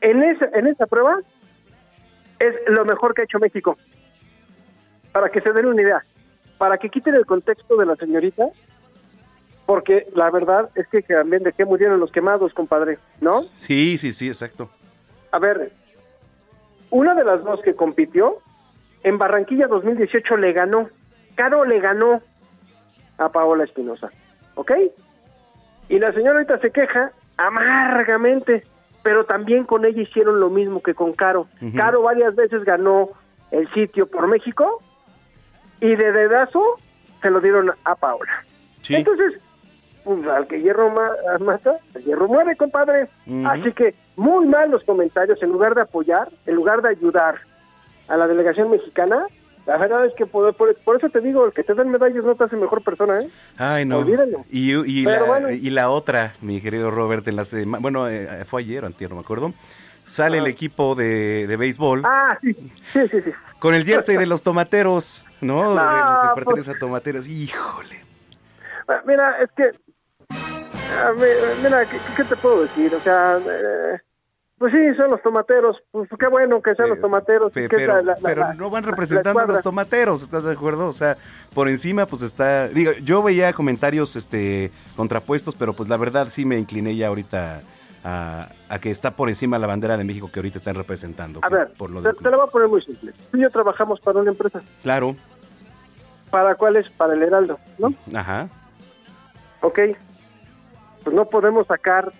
En 0.00 0.22
esa, 0.22 0.46
en 0.54 0.68
esa 0.68 0.86
prueba 0.86 1.18
es 2.38 2.54
lo 2.68 2.86
mejor 2.86 3.12
que 3.12 3.20
ha 3.20 3.24
hecho 3.24 3.38
México. 3.38 3.76
Para 5.12 5.28
que 5.28 5.42
se 5.42 5.52
den 5.52 5.66
una 5.66 5.82
idea. 5.82 6.02
Para 6.56 6.78
que 6.78 6.88
quiten 6.88 7.14
el 7.14 7.26
contexto 7.26 7.76
de 7.76 7.84
la 7.84 7.96
señorita. 7.96 8.46
Porque 9.70 10.08
la 10.16 10.32
verdad 10.32 10.68
es 10.74 10.88
que 10.88 11.00
también 11.00 11.44
de 11.44 11.52
qué 11.52 11.64
murieron 11.64 12.00
los 12.00 12.10
quemados, 12.10 12.52
compadre. 12.54 12.98
¿No? 13.20 13.44
Sí, 13.54 13.98
sí, 13.98 14.10
sí, 14.10 14.26
exacto. 14.26 14.68
A 15.30 15.38
ver, 15.38 15.70
una 16.90 17.14
de 17.14 17.22
las 17.22 17.44
dos 17.44 17.60
que 17.62 17.76
compitió 17.76 18.38
en 19.04 19.16
Barranquilla 19.16 19.68
2018 19.68 20.38
le 20.38 20.52
ganó. 20.54 20.90
Caro 21.36 21.64
le 21.64 21.78
ganó 21.78 22.20
a 23.16 23.28
Paola 23.28 23.62
Espinosa. 23.62 24.10
¿Ok? 24.56 24.72
Y 25.88 26.00
la 26.00 26.12
señora 26.14 26.38
ahorita 26.38 26.58
se 26.58 26.72
queja 26.72 27.12
amargamente, 27.36 28.64
pero 29.04 29.24
también 29.24 29.62
con 29.62 29.84
ella 29.84 30.02
hicieron 30.02 30.40
lo 30.40 30.50
mismo 30.50 30.82
que 30.82 30.94
con 30.94 31.12
Caro. 31.12 31.46
Caro 31.76 32.02
varias 32.02 32.34
veces 32.34 32.64
ganó 32.64 33.10
el 33.52 33.72
sitio 33.72 34.08
por 34.08 34.26
México 34.26 34.82
y 35.80 35.94
de 35.94 36.10
dedazo 36.10 36.60
se 37.22 37.30
lo 37.30 37.40
dieron 37.40 37.70
a 37.84 37.94
Paola. 37.94 38.44
Entonces, 38.88 39.40
pues, 40.04 40.26
al 40.26 40.46
que 40.46 40.60
hierro 40.60 40.90
ma- 40.90 41.38
mata, 41.40 41.76
el 41.94 42.04
hierro 42.04 42.28
muere, 42.28 42.56
compadre. 42.56 43.08
Así 43.46 43.72
que 43.72 43.94
muy 44.16 44.46
mal 44.46 44.70
los 44.70 44.84
comentarios, 44.84 45.42
en 45.42 45.50
lugar 45.50 45.74
de 45.74 45.82
apoyar, 45.82 46.28
en 46.46 46.54
lugar 46.54 46.82
de 46.82 46.90
ayudar 46.90 47.36
a 48.08 48.16
la 48.16 48.26
delegación 48.26 48.70
mexicana, 48.70 49.26
la 49.66 49.76
verdad 49.76 50.04
es 50.06 50.14
que 50.14 50.26
por, 50.26 50.52
por- 50.54 50.74
por 50.76 50.96
eso 50.96 51.08
te 51.10 51.20
digo, 51.20 51.44
el 51.46 51.52
que 51.52 51.62
te 51.62 51.74
den 51.74 51.90
medallas 51.90 52.24
no 52.24 52.34
te 52.34 52.44
hace 52.44 52.56
mejor 52.56 52.82
persona, 52.82 53.20
¿eh? 53.20 53.28
Ay, 53.56 53.84
no. 53.84 53.98
Olvídalo. 53.98 54.44
Y, 54.50 54.72
y 54.72 55.04
la, 55.04 55.22
bueno. 55.22 55.50
y 55.50 55.70
la 55.70 55.90
otra, 55.90 56.34
mi 56.40 56.60
querido 56.60 56.90
Robert, 56.90 57.26
en 57.28 57.36
la 57.36 57.44
bueno, 57.80 58.08
eh, 58.08 58.44
fue 58.46 58.62
ayer 58.62 58.82
o 58.82 58.86
antier, 58.86 59.10
no 59.10 59.16
me 59.16 59.22
acuerdo. 59.22 59.52
sale 60.06 60.38
el 60.38 60.46
equipo 60.48 60.94
de, 60.96 61.46
de 61.46 61.56
béisbol 61.56 62.02
Ah, 62.04 62.36
sí, 62.40 62.52
sí, 62.92 63.06
sí, 63.08 63.20
sí. 63.22 63.30
con 63.60 63.74
el 63.74 63.84
jersey 63.84 64.16
de 64.16 64.26
los 64.26 64.42
tomateros, 64.42 65.24
¿no? 65.40 65.74
De 65.74 65.80
los 66.10 66.20
que 66.22 66.28
pertenecen 66.34 66.74
a 66.76 66.78
tomateros. 66.78 67.28
Híjole. 67.28 68.00
Ah, 68.88 69.02
Mira, 69.06 69.40
es 69.40 69.50
que... 69.52 69.70
ah, 70.30 71.12
mi- 71.16 71.62
Mira, 71.62 71.84
¿qué, 71.88 71.98
qué 72.16 72.24
te 72.24 72.36
puedo 72.36 72.62
decir? 72.62 72.94
O 72.94 73.00
sea, 73.02 73.38
eh, 73.38 73.98
pues 74.58 74.72
sí, 74.72 74.94
son 74.96 75.10
los 75.10 75.22
tomateros. 75.22 75.76
Pues 75.90 76.08
qué 76.18 76.26
bueno 76.28 76.60
que 76.62 76.74
sean 76.74 76.90
los 76.90 77.00
tomateros. 77.00 77.52
Pe- 77.52 77.68
pero 77.68 77.96
la- 78.02 78.14
la- 78.14 78.16
pero 78.22 78.40
la- 78.42 78.54
no 78.54 78.70
van 78.70 78.84
la 78.84 78.90
representando 78.90 79.40
a 79.40 79.46
los 79.46 79.62
tomateros, 79.62 80.22
¿estás 80.22 80.44
de 80.44 80.52
acuerdo? 80.52 80.86
O 80.88 80.92
sea, 80.92 81.16
por 81.54 81.68
encima 81.68 82.06
pues 82.06 82.22
está, 82.22 82.68
digo, 82.68 82.92
yo 83.02 83.22
veía 83.22 83.52
comentarios 83.52 84.16
este 84.16 84.70
contrapuestos, 84.96 85.54
pero 85.54 85.72
pues 85.72 85.88
la 85.88 85.96
verdad 85.96 86.28
sí 86.30 86.44
me 86.44 86.58
incliné 86.58 86.94
ya 86.96 87.08
ahorita 87.08 87.62
a, 88.04 88.48
a 88.68 88.78
que 88.78 88.90
está 88.90 89.10
por 89.12 89.28
encima 89.28 89.58
la 89.58 89.66
bandera 89.66 89.96
de 89.96 90.04
México 90.04 90.30
que 90.32 90.38
ahorita 90.40 90.58
están 90.58 90.74
representando. 90.74 91.40
A 91.42 91.48
que 91.48 91.54
ver, 91.54 91.72
por 91.76 91.90
lo 91.90 92.02
te, 92.02 92.12
te 92.14 92.30
lo 92.30 92.38
voy 92.38 92.46
a 92.46 92.50
poner 92.50 92.68
muy 92.68 92.82
simple. 92.82 93.12
Tú 93.30 93.36
y 93.38 93.42
yo 93.42 93.50
trabajamos 93.50 94.00
para 94.00 94.20
una 94.20 94.30
empresa. 94.30 94.60
Claro, 94.82 95.16
¿Para 96.30 96.54
cuál 96.54 96.76
es? 96.76 96.88
Para 96.90 97.14
el 97.14 97.22
Heraldo, 97.24 97.58
¿no? 97.78 97.92
ajá. 98.14 98.48
Ok. 99.62 99.80
Pues 101.04 101.14
no 101.14 101.24
podemos 101.26 101.66
sacar 101.66 102.12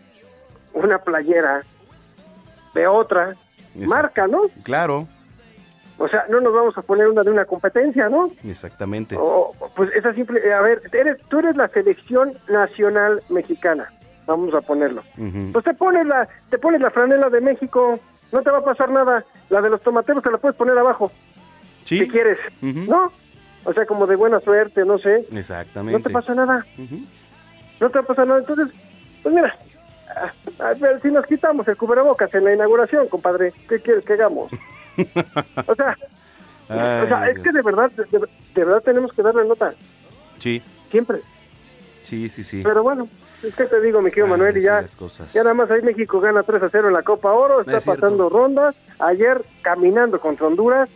una 0.73 0.99
playera 0.99 1.63
de 2.75 2.87
otra 2.87 3.35
marca, 3.75 4.27
¿no? 4.27 4.43
Claro, 4.63 5.07
O 5.99 6.09
sea, 6.09 6.25
no 6.31 6.41
nos 6.41 6.53
vamos 6.55 6.79
a 6.79 6.83
poner 6.83 7.09
una 7.09 7.23
de 7.23 7.31
una 7.31 7.45
competencia, 7.45 8.09
¿no? 8.09 8.31
exactamente. 8.45 9.17
O, 9.19 9.55
pues 9.77 9.91
esa 9.95 10.15
simple, 10.15 10.41
eh, 10.47 10.53
a 10.55 10.61
ver, 10.63 10.83
eres, 10.93 11.19
tú 11.29 11.41
eres 11.41 11.57
la 11.57 11.69
selección 11.69 12.33
nacional 12.49 13.23
mexicana, 13.29 13.91
vamos 14.27 14.55
a 14.55 14.61
ponerlo. 14.63 15.03
Pues 15.53 15.65
te 15.65 15.75
pones 15.75 16.07
la, 16.07 16.27
te 16.49 16.57
pones 16.59 16.81
la 16.81 16.91
franela 16.91 17.29
de 17.29 17.41
México, 17.43 18.01
no 18.33 18.41
te 18.43 18.51
va 18.51 18.59
a 18.59 18.65
pasar 18.65 18.91
nada. 18.91 19.25
La 19.51 19.61
de 19.61 19.69
los 19.69 19.83
tomateros 19.83 20.23
te 20.23 20.31
la 20.31 20.39
puedes 20.39 20.57
poner 20.57 20.79
abajo, 20.79 21.13
Sí. 21.85 21.99
si 21.99 22.09
quieres. 22.09 22.39
¿no? 22.63 23.13
O 23.65 23.73
sea, 23.75 23.85
como 23.85 24.07
de 24.07 24.17
buena 24.17 24.41
suerte, 24.41 24.85
no 24.87 24.97
sé. 24.99 25.27
Exactamente. 25.33 25.99
No 25.99 26.03
te 26.03 26.09
pasa 26.11 26.35
nada. 26.35 26.65
No 27.81 27.89
te 27.91 27.99
va 27.99 28.05
a 28.05 28.07
pasar 28.07 28.27
nada. 28.27 28.41
Entonces, 28.41 28.69
pues 29.23 29.35
mira, 29.35 29.57
a, 30.61 30.65
a 30.69 30.75
ver, 30.75 31.01
si 31.03 31.09
nos 31.11 31.27
quitamos 31.27 31.67
el 31.69 31.77
cubrebocas 31.77 32.33
en 32.35 32.45
la 32.45 32.55
inauguración, 32.55 33.09
compadre, 33.09 33.53
¿qué 33.69 33.81
quieres 33.81 34.05
que 34.05 34.13
hagamos? 34.15 34.51
O 35.67 35.75
sea, 35.75 35.97
Ay, 36.69 37.05
o 37.05 37.09
sea 37.09 37.29
es 37.29 37.35
Dios. 37.35 37.45
que 37.47 37.53
de 37.53 37.63
verdad, 37.63 37.91
de, 37.93 38.05
de 38.55 38.65
verdad 38.65 38.83
tenemos 38.83 39.13
que 39.13 39.23
darle 39.23 39.45
nota, 39.47 39.73
Sí, 40.39 40.63
siempre. 40.91 41.19
sí, 42.05 42.29
sí, 42.29 42.45
sí. 42.45 42.61
Pero 42.63 42.83
bueno, 42.83 43.09
es 43.43 43.55
que 43.55 43.65
te 43.65 43.81
digo, 43.81 44.01
mi 44.03 44.11
querido 44.11 44.29
Manuel, 44.29 44.57
y 44.59 44.63
ya, 44.63 44.85
cosas. 44.99 45.33
ya 45.33 45.43
nada 45.43 45.55
más 45.55 45.71
ahí 45.71 45.83
México 45.83 46.21
gana 46.21 46.43
3 46.43 46.63
a 46.63 46.69
0 46.71 46.89
en 46.89 46.95
la 46.95 47.03
Copa 47.03 47.33
Oro, 47.33 47.61
está 47.63 47.79
Es 47.79 47.85
pasando 47.87 48.29
rondas, 48.29 48.75
ayer 48.99 49.43
caminando 49.63 50.21
contra 50.21 50.47
Honduras, 50.47 50.89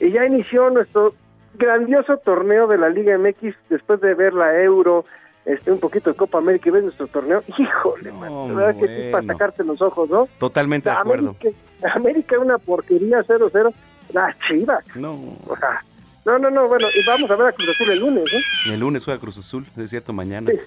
y 0.00 0.10
ya 0.10 0.24
inició 0.26 0.70
nuestro 0.70 1.14
grandioso 1.54 2.16
torneo 2.18 2.66
de 2.66 2.78
la 2.78 2.88
Liga 2.88 3.16
MX 3.18 3.54
después 3.68 4.00
de 4.00 4.14
ver 4.14 4.34
la 4.34 4.60
Euro, 4.62 5.04
este 5.44 5.72
un 5.72 5.78
poquito 5.78 6.10
de 6.10 6.16
Copa 6.16 6.38
América 6.38 6.68
y 6.68 6.72
ver 6.72 6.84
nuestro 6.84 7.06
torneo. 7.08 7.42
Híjole, 7.58 8.12
man, 8.12 8.54
verdad 8.54 8.80
que 8.80 8.86
sí 8.86 9.12
para 9.12 9.26
sacarte 9.26 9.64
los 9.64 9.80
ojos, 9.82 10.08
¿no? 10.08 10.28
Totalmente 10.38 10.88
de 10.88 10.96
acuerdo. 10.96 11.36
América, 11.40 11.58
América 11.94 12.38
una 12.38 12.58
porquería 12.58 13.24
0-0, 13.24 13.72
las 14.12 14.36
chivas. 14.48 14.84
No. 14.96 15.14
O 15.46 15.56
sea, 15.56 15.82
no, 16.24 16.38
no, 16.38 16.50
no, 16.50 16.68
bueno, 16.68 16.86
y 16.94 17.04
vamos 17.04 17.30
a 17.30 17.36
ver 17.36 17.48
a 17.48 17.52
Cruz 17.52 17.68
Azul 17.70 17.90
el 17.90 17.98
lunes, 17.98 18.24
¿no? 18.32 18.72
El 18.72 18.80
lunes 18.80 19.04
juega 19.04 19.18
Cruz 19.18 19.38
Azul, 19.38 19.66
es 19.76 19.90
cierto, 19.90 20.12
mañana. 20.12 20.50
Sí, 20.50 20.58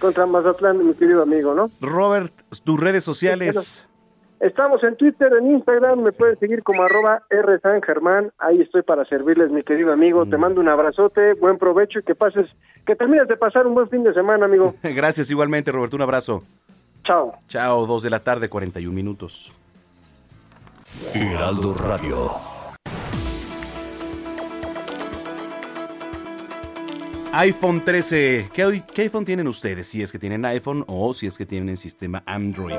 contra 0.00 0.24
Mazatlán, 0.24 0.86
mi 0.86 0.94
querido 0.94 1.22
amigo, 1.22 1.54
¿no? 1.54 1.70
Robert, 1.80 2.32
tus 2.64 2.80
redes 2.80 3.04
sociales. 3.04 3.86
Estamos 4.40 4.82
en 4.84 4.96
Twitter, 4.96 5.32
en 5.40 5.52
Instagram, 5.52 6.02
me 6.02 6.12
pueden 6.12 6.38
seguir 6.38 6.62
como 6.62 6.82
arroba 6.82 7.22
R 7.30 7.58
San 7.60 7.80
Germán, 7.82 8.30
ahí 8.38 8.60
estoy 8.60 8.82
para 8.82 9.04
servirles, 9.06 9.50
mi 9.50 9.62
querido 9.62 9.92
amigo, 9.92 10.26
Mm. 10.26 10.30
te 10.30 10.36
mando 10.36 10.60
un 10.60 10.68
abrazote, 10.68 11.34
buen 11.34 11.56
provecho 11.56 12.00
y 12.00 12.02
que 12.02 12.14
pases, 12.14 12.46
que 12.84 12.94
termines 12.94 13.26
de 13.28 13.36
pasar 13.36 13.66
un 13.66 13.74
buen 13.74 13.88
fin 13.88 14.02
de 14.02 14.12
semana, 14.12 14.44
amigo. 14.44 14.74
Gracias 14.82 15.30
igualmente, 15.30 15.72
Roberto. 15.72 15.96
Un 15.96 16.02
abrazo. 16.02 16.42
Chao. 17.04 17.32
Chao, 17.48 17.86
2 17.86 18.02
de 18.02 18.10
la 18.10 18.20
tarde, 18.20 18.48
41 18.50 18.92
minutos. 18.94 19.52
Heraldo 21.14 21.74
Radio. 21.74 22.16
iPhone 27.32 27.80
13. 27.84 28.48
¿Qué, 28.54 28.82
qué 28.94 29.02
iPhone 29.02 29.24
tienen 29.24 29.48
ustedes? 29.48 29.88
Si 29.88 30.02
es 30.02 30.12
que 30.12 30.18
tienen 30.20 30.44
iPhone 30.44 30.84
o 30.86 31.12
si 31.14 31.26
es 31.26 31.36
que 31.36 31.44
tienen 31.46 31.76
sistema 31.76 32.22
Android. 32.26 32.78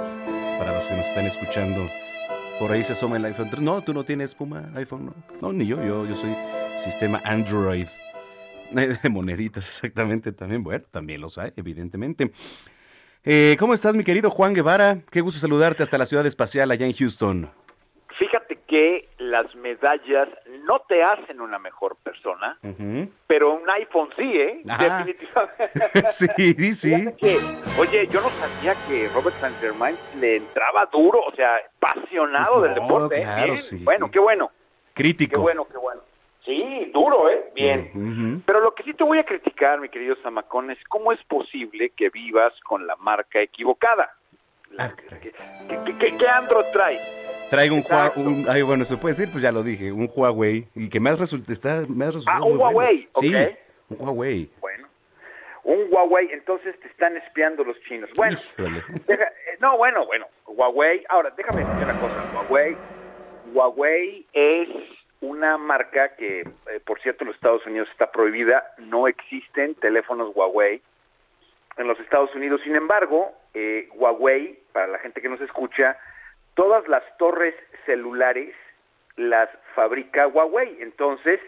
Para 0.57 0.73
los 0.73 0.85
que 0.85 0.95
nos 0.95 1.07
están 1.07 1.25
escuchando. 1.25 1.89
Por 2.59 2.71
ahí 2.71 2.83
se 2.83 2.93
asoma 2.93 3.17
el 3.17 3.25
iPhone 3.25 3.49
3. 3.49 3.61
No, 3.61 3.81
tú 3.81 3.93
no 3.93 4.05
tienes 4.05 4.33
Puma 4.33 4.71
iPhone, 4.75 5.07
¿no? 5.07 5.13
No, 5.41 5.53
ni 5.53 5.65
yo. 5.65 5.83
Yo, 5.83 6.05
yo 6.05 6.15
soy 6.15 6.33
sistema 6.77 7.21
Android. 7.25 7.87
De 8.71 9.09
moneditas, 9.09 9.67
exactamente. 9.67 10.31
También, 10.31 10.63
bueno, 10.63 10.85
también 10.89 11.21
los 11.21 11.37
hay, 11.37 11.51
evidentemente. 11.55 12.31
Eh, 13.23 13.55
¿Cómo 13.59 13.73
estás, 13.73 13.95
mi 13.95 14.03
querido 14.03 14.29
Juan 14.31 14.53
Guevara? 14.53 14.99
Qué 15.09 15.21
gusto 15.21 15.39
saludarte 15.39 15.83
hasta 15.83 15.97
la 15.97 16.05
ciudad 16.05 16.25
espacial 16.25 16.71
allá 16.71 16.85
en 16.85 16.93
Houston. 16.93 17.49
Fíjate 18.17 18.57
que 18.67 19.05
las 19.17 19.53
medallas 19.55 20.29
no 20.63 20.79
te 20.87 21.03
hacen 21.03 21.41
una 21.41 21.59
mejor 21.59 21.97
persona, 21.97 22.57
pero 23.27 23.53
un 23.55 23.69
iPhone 23.69 24.09
sí, 24.15 24.23
¿eh? 24.39 24.61
Ajá. 24.69 25.03
Definitivamente. 25.03 26.11
Sí, 26.11 26.73
sí. 26.73 27.05
Que, 27.17 27.37
oye, 27.77 28.07
yo 28.07 28.21
no 28.21 28.29
sabía 28.31 28.73
que 28.87 29.09
Robert 29.13 29.35
San 29.41 29.53
Germain 29.59 29.97
le 30.19 30.37
entraba 30.37 30.85
duro, 30.85 31.19
o 31.25 31.35
sea, 31.35 31.57
apasionado 31.81 32.59
Pues 32.59 32.63
del 32.63 32.73
deporte. 32.81 33.17
¿eh? 33.17 33.23
claro, 33.23 33.53
Bien, 33.53 33.57
sí. 33.63 33.83
Bueno, 33.83 34.09
qué 34.09 34.19
bueno. 34.19 34.51
Crítico. 34.93 35.33
Qué 35.33 35.39
bueno, 35.39 35.67
qué 35.69 35.77
bueno. 35.77 36.01
Sí, 36.45 36.91
duro, 36.93 37.29
¿eh? 37.29 37.51
Bien. 37.53 38.43
Pero 38.45 38.59
lo 38.61 38.73
que 38.75 38.83
sí 38.83 38.93
te 38.93 39.03
voy 39.03 39.17
a 39.17 39.25
criticar, 39.25 39.81
mi 39.81 39.89
querido 39.89 40.15
Zamacón, 40.23 40.71
es 40.71 40.77
cómo 40.87 41.11
es 41.11 41.21
posible 41.25 41.89
que 41.89 42.09
vivas 42.09 42.53
con 42.61 42.85
la 42.87 42.95
marca 42.97 43.41
equivocada. 43.41 44.09
Ah, 44.77 44.91
¿Qué, 44.95 45.31
qué, 45.67 45.95
qué- 45.99 46.17
qué 46.17 46.27
Android 46.27 46.65
traes? 46.71 47.01
Traigo 47.49 47.75
un 47.75 47.83
Huawei, 47.87 48.45
ay, 48.49 48.61
bueno, 48.63 48.85
se 48.85 48.97
puede 48.97 49.13
decir, 49.15 49.31
pues 49.31 49.43
ya 49.43 49.51
lo 49.51 49.63
dije, 49.63 49.91
un 49.91 50.09
Huawei, 50.13 50.67
y 50.75 50.89
que 50.89 50.99
me 50.99 51.09
has 51.11 51.19
resultado, 51.19 51.53
está, 51.53 51.83
me 51.87 52.05
has 52.05 52.13
resultado 52.15 52.37
Ah, 52.43 52.45
un 52.45 52.55
muy 52.55 52.57
bueno. 52.57 52.77
Huawei, 52.79 53.09
Sí, 53.19 53.35
un 53.89 53.97
Huawei. 53.99 54.49
Bueno, 54.59 54.87
un 55.63 55.85
Huawei, 55.91 56.29
entonces 56.31 56.79
te 56.79 56.87
están 56.87 57.15
espiando 57.17 57.63
los 57.63 57.79
chinos. 57.83 58.09
Bueno, 58.15 58.37
deja- 59.07 59.23
eh, 59.27 59.57
no, 59.61 59.77
bueno, 59.77 60.05
bueno, 60.05 60.25
Huawei, 60.47 61.03
ahora 61.09 61.31
déjame 61.37 61.63
decir 61.65 61.83
una 61.83 61.99
cosa, 61.99 62.23
Huawei, 62.33 62.75
Huawei 63.53 64.25
es 64.33 64.69
una 65.21 65.57
marca 65.57 66.15
que, 66.15 66.41
eh, 66.41 66.79
por 66.85 66.99
cierto, 67.01 67.23
en 67.23 67.27
los 67.27 67.35
Estados 67.35 67.65
Unidos 67.65 67.87
está 67.91 68.11
prohibida, 68.11 68.73
no 68.79 69.07
existen 69.07 69.75
teléfonos 69.75 70.35
Huawei 70.35 70.81
en 71.77 71.87
los 71.87 71.99
Estados 71.99 72.33
Unidos. 72.35 72.61
Sin 72.63 72.75
embargo, 72.75 73.31
eh, 73.53 73.87
Huawei, 73.93 74.59
para 74.73 74.87
la 74.87 74.99
gente 74.99 75.21
que 75.21 75.29
nos 75.29 75.41
escucha, 75.41 75.97
todas 76.55 76.87
las 76.87 77.03
torres 77.17 77.53
celulares 77.85 78.55
las 79.17 79.49
fabrica 79.75 80.27
Huawei. 80.27 80.77
Entonces, 80.81 81.39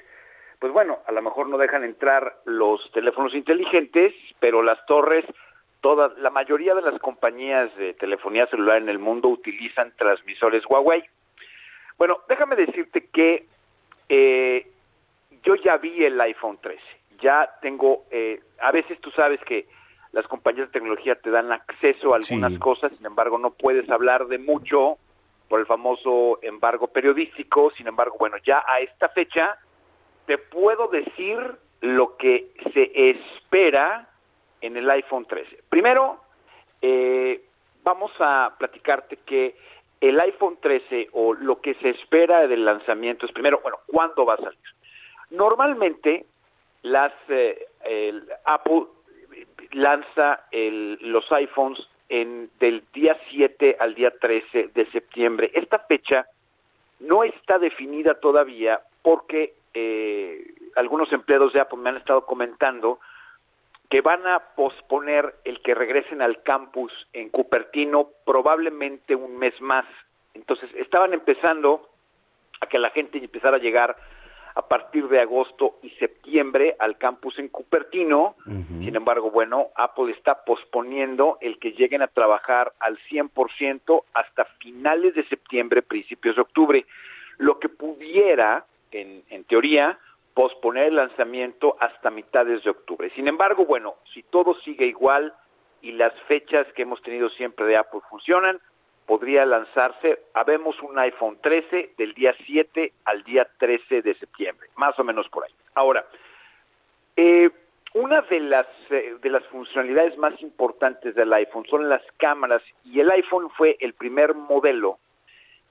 pues 0.60 0.72
bueno, 0.72 0.99
a 1.05 1.12
lo 1.12 1.22
mejor 1.22 1.47
no 1.49 1.58
dejan 1.58 1.84
entrar 1.84 2.38
los 2.45 2.91
teléfonos 2.91 3.34
inteligentes, 3.34 4.14
pero 4.39 4.62
las 4.62 4.86
torres, 4.86 5.26
todas, 5.82 6.18
la 6.18 6.30
mayoría 6.30 6.76
de 6.76 6.82
las 6.82 6.99
compañías 6.99 7.76
de 7.78 7.93
telefonía 7.93 8.47
celular 8.47 8.78
en 8.78 8.89
el 8.89 8.99
mundo 8.99 9.30
utilizan 9.30 9.93
transmisores 9.97 10.64
Huawei. 10.66 11.03
Bueno, 11.97 12.20
déjame 12.30 12.55
decirte 12.55 13.08
que 13.08 13.45
eh, 14.10 14.68
yo 15.43 15.55
ya 15.55 15.78
vi 15.78 16.05
el 16.05 16.20
iPhone 16.22 16.60
13, 16.62 16.82
ya 17.22 17.49
tengo, 17.62 18.05
eh, 18.12 18.41
a 18.60 18.72
veces 18.72 18.99
tú 19.01 19.12
sabes 19.12 19.39
que 19.41 19.68
las 20.18 20.28
compañías 20.28 20.68
de 20.70 20.80
tecnología 20.80 21.13
te 21.13 21.30
dan 21.30 21.51
acceso 21.51 22.13
a 22.13 22.15
algunas 22.18 22.53
Sí. 22.53 22.57
cosas, 22.57 22.91
sin 22.97 23.05
embargo 23.05 23.38
no 23.38 23.51
puedes 23.51 23.88
hablar 23.88 24.26
de 24.26 24.39
mucho 24.39 24.97
por 25.47 25.59
el 25.59 25.68
famoso 25.68 26.39
embargo 26.41 26.88
periodístico, 26.88 27.70
sin 27.78 27.88
embargo, 27.88 28.15
bueno, 28.18 28.38
ya 28.43 28.63
a 28.68 28.80
esta 28.80 29.09
fecha 29.09 29.59
te 30.26 30.39
puedo 30.39 30.88
decir 30.88 31.38
lo 31.82 32.18
que 32.18 32.51
se 32.74 33.11
espera 33.11 34.09
en 34.59 34.76
el 34.76 34.89
iPhone 34.89 35.26
13. 35.26 35.59
Primero, 35.70 36.20
eh, 36.82 37.45
vamos 37.84 38.11
a 38.20 38.55
platicarte 38.57 39.18
que 39.18 39.55
el 40.01 40.20
iPhone 40.20 40.57
13 40.59 41.09
o 41.13 41.36
lo 41.36 41.61
que 41.61 41.76
se 41.76 41.89
espera 41.91 42.47
del 42.47 42.65
lanzamiento 42.65 43.28
es 43.28 43.32
primero, 43.32 43.59
bueno, 43.61 43.78
¿cuándo 43.86 44.26
va 44.26 44.34
a 44.34 44.38
salir? 44.38 44.59
Normalmente 45.30 46.26
las 46.82 47.13
eh, 47.30 47.68
el 47.86 48.28
Apple 48.45 48.86
lanza 49.72 50.45
el- 50.51 50.97
los 51.01 51.30
iPhones 51.32 51.80
en 52.09 52.49
del 52.59 52.84
día 52.93 53.18
7 53.30 53.76
al 53.80 53.93
día 53.95 54.11
13 54.11 54.70
de 54.74 54.86
septiembre. 54.91 55.51
Esta 55.53 55.80
fecha 55.80 56.26
no 56.99 57.24
está 57.24 57.59
definida 57.59 58.15
todavía 58.20 58.80
porque 59.01 59.53
eh, 59.74 60.53
algunos 60.76 61.11
empleados 61.13 61.53
de 61.53 61.59
Apple 61.59 61.78
me 61.80 61.89
han 61.89 61.97
estado 61.97 62.26
comentando 62.26 62.99
que 63.89 64.01
van 64.01 64.26
a 64.26 64.39
posponer 64.55 65.36
el 65.45 65.61
que 65.61 65.76
regresen 65.76 66.22
al 66.22 66.41
campus 66.43 66.91
en 67.13 67.30
Cupertino 67.30 68.09
probablemente 68.26 69.15
un 69.15 69.38
mes 69.38 69.53
más. 69.61 69.86
Entonces 70.34 70.70
estaban 70.76 71.13
empezando 71.13 71.88
a 72.59 72.65
que 72.68 72.80
la 72.80 72.89
gente 72.89 73.18
empezara 73.20 73.57
a 73.57 73.61
llegar 73.61 73.95
a 74.58 74.68
partir 74.68 75.08
de 75.08 75.20
agosto 75.20 75.76
y 75.84 75.91
septiembre 75.91 76.76
al 76.80 76.97
campus 76.97 77.38
en 77.38 77.47
Cupertino. 77.49 78.36
Sin 78.43 78.95
embargo, 78.95 79.30
bueno, 79.30 79.68
Apple 79.76 80.12
está 80.12 80.43
posponiendo 80.45 81.38
el 81.41 81.60
que 81.60 81.74
lleguen 81.74 82.01
a 82.01 82.08
trabajar 82.08 82.74
al 82.80 82.97
100% 83.08 84.03
hasta 84.16 84.45
finales 84.60 85.14
de 85.14 85.28
septiembre, 85.28 85.84
principios 85.84 86.38
de 86.38 86.41
octubre, 86.41 86.86
lo 87.38 87.60
que 87.60 87.70
pudiera, 87.70 88.66
en, 88.91 89.22
en 89.30 89.43
teoría, 89.43 89.99
posponer 90.34 90.86
el 90.86 90.95
lanzamiento 90.95 91.78
hasta 91.80 92.10
mitades 92.10 92.64
de 92.64 92.72
octubre. 92.72 93.12
Sin 93.16 93.28
embargo, 93.28 93.64
bueno, 93.64 93.97
si 94.12 94.24
todo 94.24 94.55
sigue 94.62 94.88
igual 94.88 95.36
y 95.84 95.91
las 95.91 96.14
fechas 96.28 96.66
que 96.74 96.82
hemos 96.82 96.99
tenido 97.03 97.30
siempre 97.30 97.68
de 97.68 97.78
Apple 97.78 98.01
funcionan, 98.10 98.60
podría 99.08 99.45
lanzarse, 99.45 100.20
habemos 100.34 100.80
un 100.84 100.99
iPhone 100.99 101.38
13 101.41 101.93
del 101.97 102.14
día 102.14 102.36
7 102.45 102.91
al 103.05 103.24
día 103.24 103.47
13 103.58 104.01
de 104.01 104.14
septiembre, 104.16 104.68
más 104.76 104.99
o 104.99 105.03
menos 105.03 105.28
por 105.30 105.45
ahí. 105.45 105.51
Ahora, 105.74 106.05
eh, 107.16 107.49
una 107.93 108.22
de 108.22 108.39
las, 108.41 108.68
eh, 108.89 109.16
de 109.22 109.30
las 109.30 109.43
funcionalidades 109.45 110.18
más 110.18 110.39
importantes 110.41 111.16
del 111.16 111.32
iPhone 111.34 111.66
son 111.70 111.88
las 111.88 112.01
cámaras 112.18 112.62
y 112.84 112.99
el 112.99 113.10
iPhone 113.10 113.49
fue 113.51 113.78
el 113.80 113.93
primer 113.93 114.36
modelo 114.36 114.99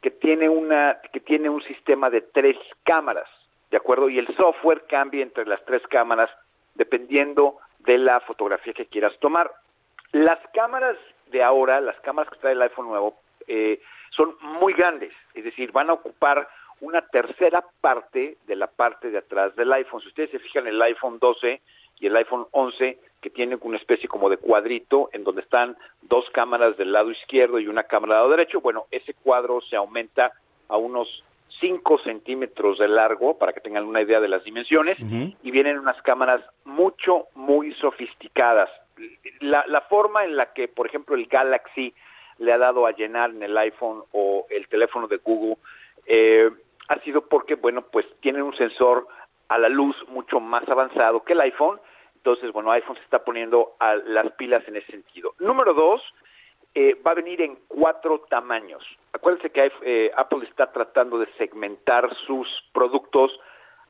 que 0.00 0.10
tiene, 0.10 0.48
una, 0.48 0.98
que 1.12 1.20
tiene 1.20 1.50
un 1.50 1.62
sistema 1.62 2.08
de 2.08 2.22
tres 2.22 2.56
cámaras, 2.84 3.28
¿de 3.70 3.76
acuerdo? 3.76 4.08
Y 4.08 4.18
el 4.18 4.34
software 4.34 4.84
cambia 4.88 5.22
entre 5.22 5.44
las 5.46 5.62
tres 5.66 5.82
cámaras 5.88 6.30
dependiendo 6.74 7.58
de 7.80 7.98
la 7.98 8.20
fotografía 8.20 8.72
que 8.72 8.86
quieras 8.86 9.12
tomar. 9.20 9.52
Las 10.12 10.38
cámaras 10.54 10.96
de 11.26 11.42
ahora, 11.42 11.80
las 11.80 12.00
cámaras 12.00 12.32
que 12.32 12.38
trae 12.38 12.52
el 12.54 12.62
iPhone 12.62 12.86
nuevo, 12.86 13.18
eh, 13.46 13.80
son 14.10 14.36
muy 14.60 14.72
grandes, 14.72 15.12
es 15.34 15.44
decir, 15.44 15.72
van 15.72 15.90
a 15.90 15.94
ocupar 15.94 16.48
una 16.80 17.02
tercera 17.02 17.64
parte 17.80 18.36
de 18.46 18.56
la 18.56 18.66
parte 18.66 19.10
de 19.10 19.18
atrás 19.18 19.54
del 19.56 19.72
iPhone. 19.72 20.00
Si 20.00 20.08
ustedes 20.08 20.30
se 20.30 20.38
fijan 20.38 20.66
el 20.66 20.80
iPhone 20.82 21.18
12 21.18 21.60
y 22.00 22.06
el 22.06 22.16
iPhone 22.16 22.46
11, 22.50 22.98
que 23.20 23.30
tienen 23.30 23.58
una 23.62 23.78
especie 23.78 24.08
como 24.08 24.28
de 24.28 24.36
cuadrito 24.36 25.08
en 25.12 25.24
donde 25.24 25.42
están 25.42 25.76
dos 26.02 26.24
cámaras 26.32 26.76
del 26.76 26.92
lado 26.92 27.10
izquierdo 27.10 27.58
y 27.58 27.68
una 27.68 27.84
cámara 27.84 28.14
del 28.14 28.22
lado 28.22 28.36
derecho, 28.36 28.60
bueno, 28.60 28.86
ese 28.90 29.14
cuadro 29.14 29.60
se 29.62 29.76
aumenta 29.76 30.32
a 30.68 30.76
unos 30.76 31.24
5 31.60 31.98
centímetros 32.04 32.78
de 32.78 32.88
largo, 32.88 33.38
para 33.38 33.54
que 33.54 33.60
tengan 33.60 33.84
una 33.84 34.02
idea 34.02 34.20
de 34.20 34.28
las 34.28 34.44
dimensiones, 34.44 34.98
y 35.00 35.50
vienen 35.50 35.78
unas 35.78 36.00
cámaras 36.02 36.42
mucho, 36.64 37.28
muy 37.34 37.72
sofisticadas. 37.74 38.68
La, 39.40 39.64
la 39.66 39.80
forma 39.82 40.24
en 40.24 40.36
la 40.36 40.52
que, 40.52 40.68
por 40.68 40.86
ejemplo, 40.86 41.16
el 41.16 41.26
Galaxy 41.26 41.94
le 42.38 42.52
ha 42.52 42.58
dado 42.58 42.86
a 42.86 42.92
llenar 42.92 43.30
en 43.30 43.42
el 43.42 43.56
iPhone 43.56 44.02
o 44.12 44.46
el 44.50 44.68
teléfono 44.68 45.08
de 45.08 45.18
Google 45.18 45.56
eh, 46.06 46.50
ha 46.88 47.00
sido 47.00 47.22
porque, 47.22 47.54
bueno, 47.54 47.82
pues 47.82 48.06
tienen 48.20 48.42
un 48.42 48.56
sensor 48.56 49.06
a 49.48 49.58
la 49.58 49.68
luz 49.68 49.96
mucho 50.08 50.40
más 50.40 50.68
avanzado 50.68 51.24
que 51.24 51.32
el 51.32 51.40
iPhone. 51.40 51.80
Entonces, 52.16 52.52
bueno, 52.52 52.70
iPhone 52.72 52.96
se 52.96 53.02
está 53.02 53.24
poniendo 53.24 53.74
a 53.78 53.94
las 53.94 54.32
pilas 54.32 54.66
en 54.68 54.76
ese 54.76 54.90
sentido. 54.90 55.34
Número 55.38 55.74
dos, 55.74 56.02
eh, 56.74 56.94
va 57.06 57.12
a 57.12 57.14
venir 57.14 57.40
en 57.40 57.56
cuatro 57.68 58.20
tamaños. 58.28 58.84
Acuérdense 59.12 59.50
que 59.50 59.72
eh, 59.82 60.10
Apple 60.16 60.46
está 60.48 60.72
tratando 60.72 61.18
de 61.18 61.26
segmentar 61.38 62.14
sus 62.26 62.48
productos 62.72 63.32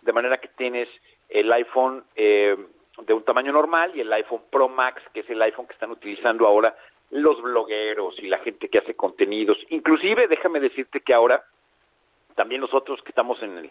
de 0.02 0.12
manera 0.12 0.38
que 0.38 0.48
tienes 0.48 0.88
el 1.28 1.52
iPhone 1.52 2.04
eh, 2.14 2.56
de 3.02 3.12
un 3.12 3.24
tamaño 3.24 3.52
normal 3.52 3.92
y 3.94 4.00
el 4.00 4.12
iPhone 4.12 4.42
Pro 4.50 4.68
Max, 4.68 5.02
que 5.12 5.20
es 5.20 5.30
el 5.30 5.42
iPhone 5.42 5.66
que 5.66 5.72
están 5.72 5.90
utilizando 5.90 6.46
ahora 6.46 6.76
los 7.10 7.40
blogueros 7.40 8.18
y 8.18 8.28
la 8.28 8.38
gente 8.38 8.68
que 8.68 8.78
hace 8.78 8.94
contenidos. 8.94 9.58
Inclusive, 9.70 10.28
déjame 10.28 10.60
decirte 10.60 11.00
que 11.00 11.14
ahora, 11.14 11.44
también 12.34 12.60
nosotros 12.60 13.00
que 13.02 13.10
estamos 13.10 13.42
en, 13.42 13.58
el, 13.58 13.70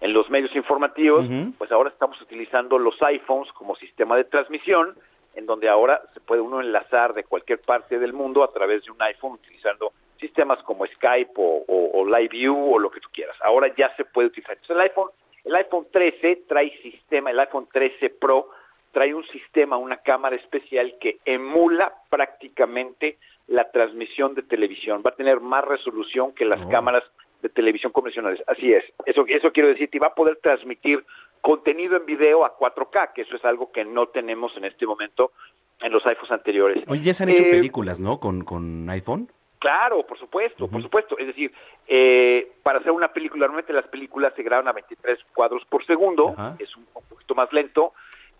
en 0.00 0.12
los 0.12 0.30
medios 0.30 0.54
informativos, 0.56 1.26
pues 1.58 1.70
ahora 1.72 1.90
estamos 1.90 2.20
utilizando 2.20 2.78
los 2.78 3.00
iPhones 3.02 3.52
como 3.52 3.76
sistema 3.76 4.16
de 4.16 4.24
transmisión, 4.24 4.96
en 5.34 5.46
donde 5.46 5.68
ahora 5.68 6.02
se 6.14 6.20
puede 6.20 6.40
uno 6.40 6.60
enlazar 6.60 7.14
de 7.14 7.24
cualquier 7.24 7.60
parte 7.60 7.98
del 7.98 8.12
mundo 8.12 8.42
a 8.42 8.52
través 8.52 8.84
de 8.84 8.90
un 8.90 9.00
iPhone 9.02 9.32
utilizando 9.32 9.92
sistemas 10.18 10.62
como 10.64 10.86
Skype 10.86 11.32
o, 11.36 11.64
o, 11.66 12.04
LiveView 12.04 12.74
o 12.74 12.78
lo 12.78 12.90
que 12.90 13.00
tú 13.00 13.08
quieras. 13.12 13.36
Ahora 13.42 13.72
ya 13.76 13.94
se 13.96 14.04
puede 14.04 14.28
utilizar. 14.28 14.52
Entonces 14.54 14.76
el 14.76 14.82
iPhone, 14.82 15.10
el 15.44 15.54
iPhone 15.54 15.86
13 15.90 16.44
trae 16.48 16.70
sistema, 16.82 17.30
el 17.30 17.40
iPhone 17.40 17.68
13 17.72 18.10
Pro 18.10 18.50
trae 18.92 19.14
un 19.14 19.24
sistema, 19.28 19.76
una 19.76 19.98
cámara 19.98 20.36
especial 20.36 20.94
que 21.00 21.18
emula 21.24 21.92
prácticamente 22.08 23.18
la 23.46 23.70
transmisión 23.70 24.34
de 24.34 24.42
televisión. 24.42 25.02
Va 25.06 25.10
a 25.10 25.16
tener 25.16 25.40
más 25.40 25.64
resolución 25.64 26.32
que 26.32 26.44
las 26.44 26.64
cámaras 26.66 27.04
de 27.42 27.48
televisión 27.48 27.92
convencionales. 27.92 28.42
Así 28.46 28.72
es. 28.72 28.84
Eso, 29.06 29.24
eso 29.26 29.52
quiero 29.52 29.68
decir, 29.68 29.88
y 29.92 29.98
va 29.98 30.08
a 30.08 30.14
poder 30.14 30.38
transmitir 30.42 31.04
contenido 31.40 31.96
en 31.96 32.06
video 32.06 32.44
a 32.44 32.56
4K, 32.56 33.12
que 33.14 33.22
eso 33.22 33.36
es 33.36 33.44
algo 33.44 33.72
que 33.72 33.84
no 33.84 34.08
tenemos 34.08 34.56
en 34.56 34.66
este 34.66 34.86
momento 34.86 35.32
en 35.80 35.92
los 35.92 36.04
iPhones 36.04 36.32
anteriores. 36.32 36.84
Oye, 36.86 37.02
ya 37.02 37.14
se 37.14 37.22
han 37.22 37.30
hecho 37.30 37.42
Eh, 37.42 37.50
películas, 37.50 37.98
¿no? 38.00 38.20
Con, 38.20 38.44
con 38.44 38.88
iPhone. 38.90 39.28
Claro, 39.58 40.06
por 40.06 40.18
supuesto, 40.18 40.68
por 40.68 40.82
supuesto. 40.82 41.18
Es 41.18 41.26
decir, 41.26 41.52
eh, 41.86 42.50
para 42.62 42.78
hacer 42.78 42.92
una 42.92 43.08
película, 43.12 43.40
normalmente 43.40 43.74
las 43.74 43.86
películas 43.88 44.32
se 44.34 44.42
graban 44.42 44.68
a 44.68 44.72
23 44.72 45.18
cuadros 45.34 45.64
por 45.66 45.84
segundo, 45.84 46.34
es 46.58 46.74
un 46.76 46.86
poquito 47.08 47.34
más 47.34 47.52
lento. 47.52 47.92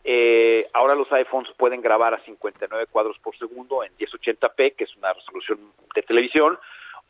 Eh, 0.05 0.67
ahora 0.73 0.95
los 0.95 1.11
iPhones 1.13 1.51
pueden 1.57 1.83
grabar 1.83 2.15
a 2.15 2.25
59 2.25 2.87
cuadros 2.91 3.19
por 3.19 3.37
segundo 3.37 3.85
en 3.85 3.93
1080p, 3.99 4.75
que 4.75 4.85
es 4.85 4.97
una 4.97 5.13
resolución 5.13 5.59
de 5.95 6.03
televisión, 6.03 6.59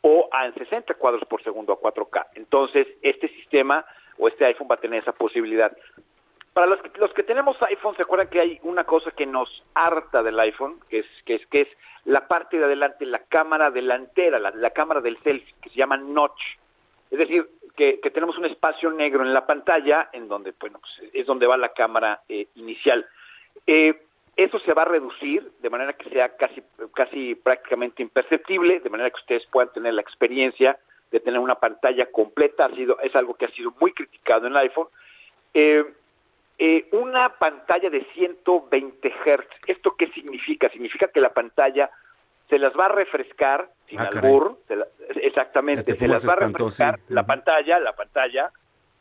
o 0.01 0.29
a 0.31 0.45
en 0.45 0.53
60 0.53 0.93
cuadros 0.95 1.23
por 1.27 1.43
segundo 1.43 1.73
a 1.73 1.79
4K. 1.79 2.27
Entonces, 2.35 2.87
este 3.01 3.27
sistema 3.29 3.85
o 4.17 4.27
este 4.27 4.45
iPhone 4.45 4.67
va 4.69 4.75
a 4.75 4.79
tener 4.79 5.01
esa 5.01 5.13
posibilidad. 5.13 5.75
Para 6.53 6.67
los 6.67 6.81
que, 6.81 6.91
los 6.99 7.13
que 7.13 7.23
tenemos 7.23 7.55
iPhone, 7.61 7.95
se 7.95 8.01
acuerdan 8.01 8.27
que 8.27 8.41
hay 8.41 8.59
una 8.63 8.83
cosa 8.83 9.11
que 9.11 9.25
nos 9.25 9.63
harta 9.73 10.21
del 10.21 10.39
iPhone, 10.39 10.79
que 10.89 10.99
es 10.99 11.05
que 11.25 11.35
es 11.35 11.47
que 11.47 11.61
es 11.61 11.67
la 12.03 12.27
parte 12.27 12.57
de 12.57 12.65
adelante, 12.65 13.05
la 13.05 13.19
cámara 13.19 13.71
delantera, 13.71 14.37
la, 14.37 14.51
la 14.51 14.71
cámara 14.71 14.99
del 15.01 15.17
selfie, 15.23 15.55
que 15.61 15.69
se 15.69 15.77
llama 15.77 15.97
notch. 15.97 16.41
Es 17.09 17.19
decir, 17.19 17.47
que, 17.75 17.99
que 17.99 18.11
tenemos 18.11 18.37
un 18.37 18.45
espacio 18.45 18.91
negro 18.91 19.23
en 19.23 19.33
la 19.33 19.45
pantalla, 19.45 20.09
en 20.13 20.27
donde 20.27 20.53
bueno, 20.59 20.79
pues, 20.79 21.13
es 21.13 21.25
donde 21.25 21.47
va 21.47 21.57
la 21.57 21.73
cámara 21.73 22.21
eh, 22.29 22.47
inicial. 22.55 23.05
Eh, 23.67 24.01
eso 24.37 24.59
se 24.59 24.73
va 24.73 24.83
a 24.83 24.85
reducir 24.85 25.51
de 25.61 25.69
manera 25.69 25.93
que 25.93 26.09
sea 26.09 26.35
casi, 26.35 26.63
casi 26.93 27.35
prácticamente 27.35 28.01
imperceptible, 28.01 28.79
de 28.79 28.89
manera 28.89 29.09
que 29.09 29.19
ustedes 29.19 29.45
puedan 29.47 29.73
tener 29.73 29.93
la 29.93 30.01
experiencia 30.01 30.77
de 31.11 31.19
tener 31.19 31.39
una 31.39 31.55
pantalla 31.55 32.05
completa. 32.11 32.65
Ha 32.65 32.75
sido, 32.75 32.99
es 33.01 33.15
algo 33.15 33.33
que 33.33 33.45
ha 33.45 33.51
sido 33.51 33.73
muy 33.79 33.91
criticado 33.93 34.47
en 34.47 34.53
el 34.53 34.59
iPhone. 34.59 34.87
Eh, 35.53 35.83
eh, 36.57 36.87
una 36.91 37.37
pantalla 37.37 37.89
de 37.89 38.05
120 38.13 39.09
Hz. 39.09 39.47
¿Esto 39.67 39.95
qué 39.97 40.07
significa? 40.11 40.69
Significa 40.69 41.07
que 41.07 41.19
la 41.19 41.33
pantalla 41.33 41.89
se 42.51 42.59
las 42.59 42.73
va 42.77 42.87
a 42.87 42.89
refrescar 42.89 43.69
sin 43.87 43.97
Ah, 44.01 44.09
albur, 44.11 44.57
se 44.67 44.75
la- 44.75 44.87
exactamente, 45.21 45.79
Este 45.79 45.95
se 45.95 46.07
las 46.07 46.27
va 46.27 46.33
a 46.33 46.35
refrescar 46.35 46.97
sí. 46.97 47.13
la 47.13 47.25
pantalla, 47.25 47.79
la 47.79 47.93
pantalla, 47.93 48.51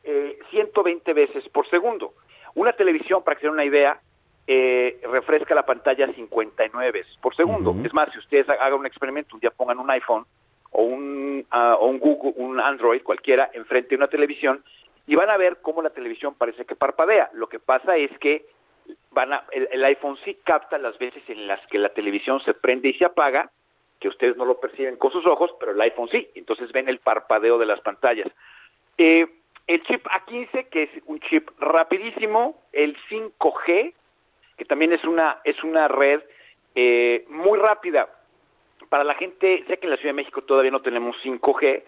eh, 0.05 0.39
120 0.51 1.13
veces 1.13 1.47
por 1.49 1.69
segundo. 1.69 2.15
Una 2.55 2.73
televisión, 2.73 3.25
para 3.25 3.35
que 3.35 3.41
se 3.41 3.47
den 3.49 3.55
una 3.55 3.65
idea, 3.65 4.01
eh, 4.47 5.01
refresca 5.11 5.53
la 5.55 5.67
pantalla 5.67 6.07
59 6.15 6.93
veces 6.93 7.13
por 7.21 7.35
segundo. 7.35 7.75
Es 7.85 7.93
más, 7.93 8.11
si 8.13 8.19
ustedes 8.21 8.49
ha- 8.49 8.53
hagan 8.65 8.79
un 8.79 8.87
experimento, 8.87 9.35
un 9.35 9.41
día 9.41 9.51
pongan 9.51 9.81
un 9.81 9.91
iPhone 9.91 10.25
o 10.71 10.83
un, 10.83 11.45
ah, 11.51 11.77
o 11.79 11.87
un 11.89 11.99
Google, 11.99 12.33
un 12.37 12.61
Android, 12.61 13.03
cualquiera, 13.03 13.51
enfrente 13.53 13.91
de 13.91 13.97
una 13.97 14.07
televisión 14.09 14.63
y 15.09 15.17
van 15.17 15.29
a 15.31 15.37
ver 15.37 15.59
cómo 15.61 15.83
la 15.83 15.91
televisión 15.91 16.35
parece 16.35 16.65
que 16.65 16.77
parpadea. 16.77 17.31
Lo 17.33 17.49
que 17.49 17.59
pasa 17.59 17.97
es 17.97 18.17
que 18.21 18.47
van 19.11 19.33
a, 19.33 19.45
el, 19.53 19.69
el 19.73 19.85
iPhone 19.85 20.19
sí 20.25 20.39
capta 20.45 20.79
las 20.79 20.99
veces 20.99 21.23
en 21.29 21.47
las 21.47 21.65
que 21.67 21.79
la 21.79 21.91
televisión 21.91 22.41
se 22.41 22.55
prende 22.55 22.89
y 22.89 22.95
se 22.95 23.05
apaga, 23.05 23.51
que 24.01 24.09
ustedes 24.09 24.37
no 24.37 24.45
lo 24.45 24.59
perciben 24.59 24.97
con 24.97 25.13
sus 25.13 25.27
ojos, 25.27 25.51
pero 25.61 25.73
el 25.73 25.81
iPhone 25.81 26.09
sí. 26.11 26.29
Entonces 26.35 26.73
ven 26.73 26.89
el 26.89 26.99
parpadeo 26.99 27.59
de 27.59 27.67
las 27.67 27.81
pantallas. 27.81 28.29
Eh, 28.97 29.27
el 29.67 29.83
chip 29.83 30.05
A15, 30.07 30.69
que 30.69 30.85
es 30.85 30.91
un 31.07 31.21
chip 31.21 31.49
rapidísimo, 31.61 32.61
el 32.73 32.97
5G, 33.09 33.93
que 34.57 34.65
también 34.65 34.93
es 34.93 35.05
una, 35.05 35.39
es 35.45 35.63
una 35.63 35.87
red 35.87 36.21
eh, 36.75 37.25
muy 37.29 37.59
rápida. 37.59 38.09
Para 38.89 39.05
la 39.05 39.15
gente, 39.15 39.65
sé 39.69 39.79
que 39.79 39.87
en 39.87 39.91
la 39.91 39.97
Ciudad 39.97 40.11
de 40.11 40.23
México 40.23 40.43
todavía 40.43 40.71
no 40.71 40.83
tenemos 40.83 41.17
5G, 41.23 41.83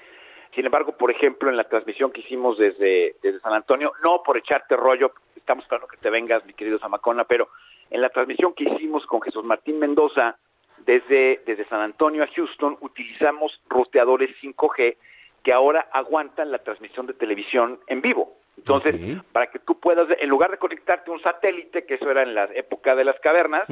sin 0.55 0.67
embargo, 0.67 0.93
por 0.93 1.11
ejemplo, 1.11 1.49
en 1.51 1.57
la 1.57 1.65
transmisión 1.65 2.11
que 2.13 2.21
hicimos 2.21 2.59
desde, 2.59 3.17
desde 3.23 3.41
San 3.41 3.53
Antonio, 3.55 3.93
no 4.05 4.23
por 4.23 4.37
echarte 4.37 4.77
rollo, 4.77 5.13
estamos 5.37 5.65
esperando 5.65 5.89
que 5.89 5.97
te 5.97 6.11
vengas, 6.11 6.45
mi 6.47 6.53
querido 6.55 6.79
Zamacona, 6.79 7.25
pero 7.25 7.49
en 7.91 8.01
la 8.01 8.09
transmisión 8.11 8.53
que 8.55 8.65
hicimos 8.65 9.05
con 9.07 9.21
Jesús 9.23 9.45
Martín 9.45 9.79
Mendoza 9.79 10.37
desde, 10.79 11.43
desde 11.47 11.65
San 11.67 11.81
Antonio 11.81 12.23
a 12.25 12.27
Houston, 12.29 12.77
utilizamos 12.81 13.61
roteadores 13.69 14.31
5G 14.43 14.97
que 15.43 15.53
ahora 15.53 15.89
aguantan 15.93 16.51
la 16.53 16.59
transmisión 16.59 17.07
de 17.07 17.15
televisión 17.15 17.81
en 17.89 18.01
vivo. 18.01 18.37
Entonces, 18.59 18.95
para 19.33 19.47
que 19.49 19.59
tú 19.59 19.81
puedas, 19.81 20.07
en 20.21 20.29
lugar 20.29 20.51
de 20.51 20.59
conectarte 20.59 21.11
a 21.11 21.15
un 21.15 21.23
satélite, 21.23 21.85
que 21.87 21.95
eso 21.95 22.11
era 22.11 22.23
en 22.23 22.35
la 22.35 22.45
época 22.55 22.95
de 22.95 23.05
las 23.05 23.19
cavernas, 23.21 23.65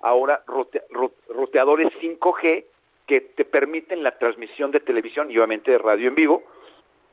ahora 0.00 0.42
rote- 0.46 0.82
ro- 0.90 1.12
roteadores 1.28 1.88
5G 2.00 2.64
que 3.06 3.20
te 3.20 3.44
permiten 3.44 4.02
la 4.02 4.18
transmisión 4.18 4.70
de 4.70 4.80
televisión 4.80 5.30
y 5.30 5.36
obviamente 5.36 5.70
de 5.70 5.78
radio 5.78 6.08
en 6.08 6.14
vivo. 6.14 6.42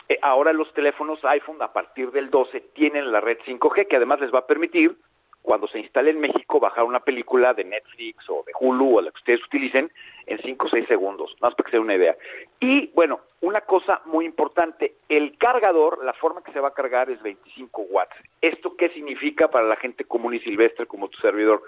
Eh, 0.08 0.18
ahora 0.22 0.54
los 0.54 0.74
teléfonos 0.74 1.24
iPhone 1.26 1.62
a 1.62 1.74
partir 1.74 2.12
del 2.12 2.30
12 2.30 2.62
tienen 2.74 3.12
la 3.12 3.22
red 3.22 3.38
5G 3.46 3.88
que 3.88 3.96
además 3.96 4.20
les 4.20 4.34
va 4.34 4.40
a 4.40 4.48
permitir 4.48 4.96
cuando 5.42 5.68
se 5.68 5.80
instale 5.80 6.12
en 6.12 6.20
México 6.20 6.60
bajar 6.60 6.84
una 6.84 7.00
película 7.00 7.54
de 7.54 7.64
Netflix 7.64 8.30
o 8.30 8.44
de 8.46 8.52
Hulu 8.60 8.98
o 8.98 9.02
la 9.02 9.12
que 9.12 9.18
ustedes 9.18 9.46
utilicen 9.46 9.92
en 10.26 10.40
5 10.40 10.66
o 10.66 10.70
6 10.70 10.88
segundos, 10.88 11.36
más 11.42 11.56
para 11.56 11.66
que 11.66 11.72
se 11.72 11.78
den 11.78 11.86
una 11.86 11.96
idea. 11.96 12.16
Y 12.60 12.88
bueno, 12.94 13.22
una 13.42 13.62
cosa 13.62 14.02
muy 14.06 14.26
importante, 14.26 14.96
el 15.08 15.38
cargador, 15.38 16.04
la 16.04 16.14
forma 16.14 16.44
que 16.44 16.52
se 16.52 16.60
va 16.60 16.68
a 16.68 16.74
cargar 16.74 17.10
es 17.10 17.22
25 17.24 17.82
watts. 17.84 18.16
¿Esto 18.42 18.76
qué 18.76 18.90
significa 18.90 19.50
para 19.50 19.66
la 19.66 19.78
gente 19.78 20.04
común 20.04 20.34
y 20.34 20.40
silvestre 20.40 20.86
como 20.86 21.08
tu 21.08 21.18
servidor? 21.20 21.64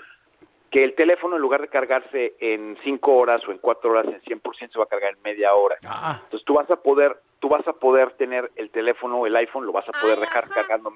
Que 0.72 0.84
el 0.84 0.96
teléfono 0.96 1.36
en 1.36 1.42
lugar 1.42 1.62
de 1.62 1.68
cargarse 1.68 2.34
en 2.40 2.78
5 2.84 3.14
horas 3.14 3.46
o 3.48 3.52
en 3.52 3.58
4 3.58 3.92
horas 3.92 4.06
en 4.08 4.22
100% 4.22 4.72
se 4.72 4.80
va 4.80 4.86
a 4.86 4.88
cargar 4.88 5.14
en 5.14 5.22
media 5.22 5.54
hora. 5.54 5.76
Entonces 6.24 6.46
tú 6.46 6.54
vas 6.54 6.70
a 6.72 6.78
poder 6.78 7.18
tú 7.40 7.50
vas 7.50 7.68
a 7.68 7.74
poder 7.74 8.12
tener 8.14 8.50
el 8.56 8.70
teléfono, 8.70 9.26
el 9.26 9.36
iPhone, 9.36 9.66
lo 9.66 9.72
vas 9.72 9.88
a 9.90 10.00
poder 10.00 10.20
dejar 10.20 10.48
cargando 10.50 10.94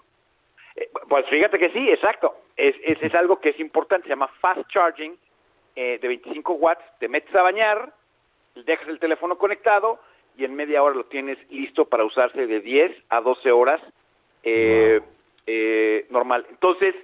eh, 0.76 0.90
pues 1.08 1.26
fíjate 1.28 1.58
que 1.58 1.70
sí, 1.70 1.90
exacto. 1.90 2.36
Es, 2.58 2.76
es, 2.84 3.02
es, 3.02 3.16
algo 3.16 3.40
que 3.40 3.50
es 3.50 3.60
importante, 3.60 4.08
se 4.08 4.10
llama 4.10 4.30
fast 4.42 4.68
charging 4.70 5.18
eh, 5.76 6.00
de 6.02 6.08
25 6.08 6.54
watts. 6.54 6.84
Te 7.00 7.08
metes 7.08 7.34
a 7.36 7.42
bañar, 7.42 7.94
dejas 8.56 8.88
el 8.88 9.00
teléfono 9.00 9.38
conectado 9.38 10.00
y 10.38 10.46
en 10.46 10.56
media 10.56 10.84
hora 10.84 10.96
lo 10.96 11.06
tienes 11.06 11.38
listo 11.50 11.86
para 11.86 12.04
usarse 12.04 12.46
de 12.46 12.60
10 12.60 12.92
a 13.10 13.22
12 13.22 13.52
horas 13.52 13.82
eh, 14.44 15.02
eh, 15.48 16.06
normal. 16.10 16.46
Entonces, 16.50 16.96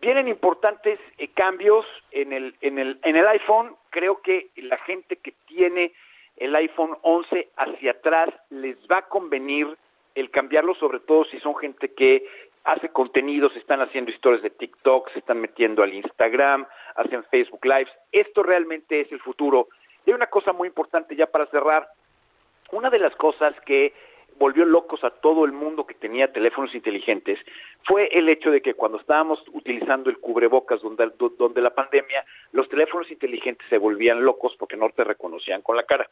vienen 0.00 0.28
importantes 0.28 0.98
eh, 1.18 1.28
cambios 1.28 1.86
en 2.10 2.32
el, 2.32 2.54
en, 2.60 2.78
el, 2.78 2.98
en 3.02 3.16
el 3.16 3.26
iPhone. 3.28 3.76
Creo 3.90 4.20
que 4.22 4.48
la 4.56 4.78
gente 4.78 5.16
que 5.16 5.34
tiene 5.46 5.92
el 6.36 6.54
iPhone 6.56 6.96
11 7.02 7.48
hacia 7.56 7.92
atrás 7.92 8.30
les 8.50 8.76
va 8.90 8.98
a 8.98 9.08
convenir 9.08 9.76
el 10.14 10.30
cambiarlo, 10.30 10.74
sobre 10.74 11.00
todo 11.00 11.24
si 11.26 11.38
son 11.40 11.56
gente 11.56 11.92
que 11.92 12.26
hace 12.64 12.88
contenidos, 12.90 13.54
están 13.56 13.80
haciendo 13.80 14.10
historias 14.10 14.42
de 14.42 14.50
TikTok, 14.50 15.10
se 15.12 15.20
están 15.20 15.40
metiendo 15.40 15.82
al 15.82 15.94
Instagram, 15.94 16.66
hacen 16.94 17.24
Facebook 17.24 17.64
Lives. 17.64 17.92
Esto 18.12 18.42
realmente 18.42 19.00
es 19.00 19.12
el 19.12 19.20
futuro. 19.20 19.68
Y 20.04 20.10
hay 20.10 20.14
una 20.14 20.26
cosa 20.26 20.52
muy 20.52 20.68
importante 20.68 21.16
ya 21.16 21.26
para 21.26 21.46
cerrar. 21.46 21.88
Una 22.72 22.90
de 22.90 22.98
las 22.98 23.14
cosas 23.16 23.54
que 23.66 23.92
volvió 24.40 24.64
locos 24.64 25.04
a 25.04 25.10
todo 25.10 25.44
el 25.44 25.52
mundo 25.52 25.86
que 25.86 25.94
tenía 25.94 26.32
teléfonos 26.32 26.74
inteligentes 26.74 27.38
fue 27.84 28.08
el 28.10 28.26
hecho 28.30 28.50
de 28.50 28.62
que 28.62 28.72
cuando 28.72 28.98
estábamos 28.98 29.38
utilizando 29.52 30.08
el 30.08 30.18
cubrebocas 30.18 30.80
donde, 30.80 31.12
donde 31.38 31.60
la 31.60 31.74
pandemia, 31.74 32.24
los 32.52 32.66
teléfonos 32.70 33.10
inteligentes 33.10 33.68
se 33.68 33.76
volvían 33.76 34.24
locos 34.24 34.56
porque 34.58 34.78
no 34.78 34.88
te 34.88 35.04
reconocían 35.04 35.60
con 35.60 35.76
la 35.76 35.82
cara. 35.82 36.08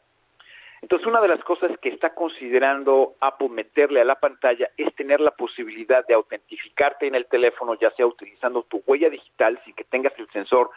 Entonces, 0.81 1.07
una 1.07 1.19
de 1.21 1.27
las 1.27 1.43
cosas 1.43 1.71
que 1.79 1.89
está 1.89 2.13
considerando 2.13 3.15
Apple 3.19 3.49
meterle 3.49 3.99
a 3.99 4.05
la 4.05 4.19
pantalla 4.19 4.69
es 4.77 4.93
tener 4.95 5.19
la 5.19 5.31
posibilidad 5.31 6.05
de 6.05 6.13
autentificarte 6.13 7.07
en 7.07 7.15
el 7.15 7.25
teléfono, 7.25 7.73
ya 7.73 7.89
sea 7.91 8.05
utilizando 8.05 8.61
tu 8.61 8.83
huella 8.85 9.09
digital 9.09 9.59
sin 9.65 9.73
que 9.73 9.83
tengas 9.83 10.13
el 10.19 10.29
sensor 10.29 10.69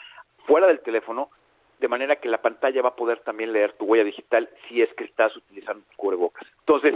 fuera 0.47 0.67
del 0.67 0.81
teléfono, 0.81 1.29
de 1.79 1.89
manera 1.89 2.17
que 2.17 2.29
la 2.29 2.41
pantalla 2.41 2.81
va 2.81 2.91
a 2.91 2.97
poder 2.97 3.21
también 3.21 3.53
leer 3.53 3.75
tu 3.75 3.85
huella 3.85 4.05
digital 4.05 4.49
si 4.67 4.81
es 4.81 4.93
que 4.95 5.05
estás 5.05 5.37
utilizando 5.37 5.85
tu 5.91 5.97
cubrebocas. 5.97 6.49
Entonces, 6.61 6.95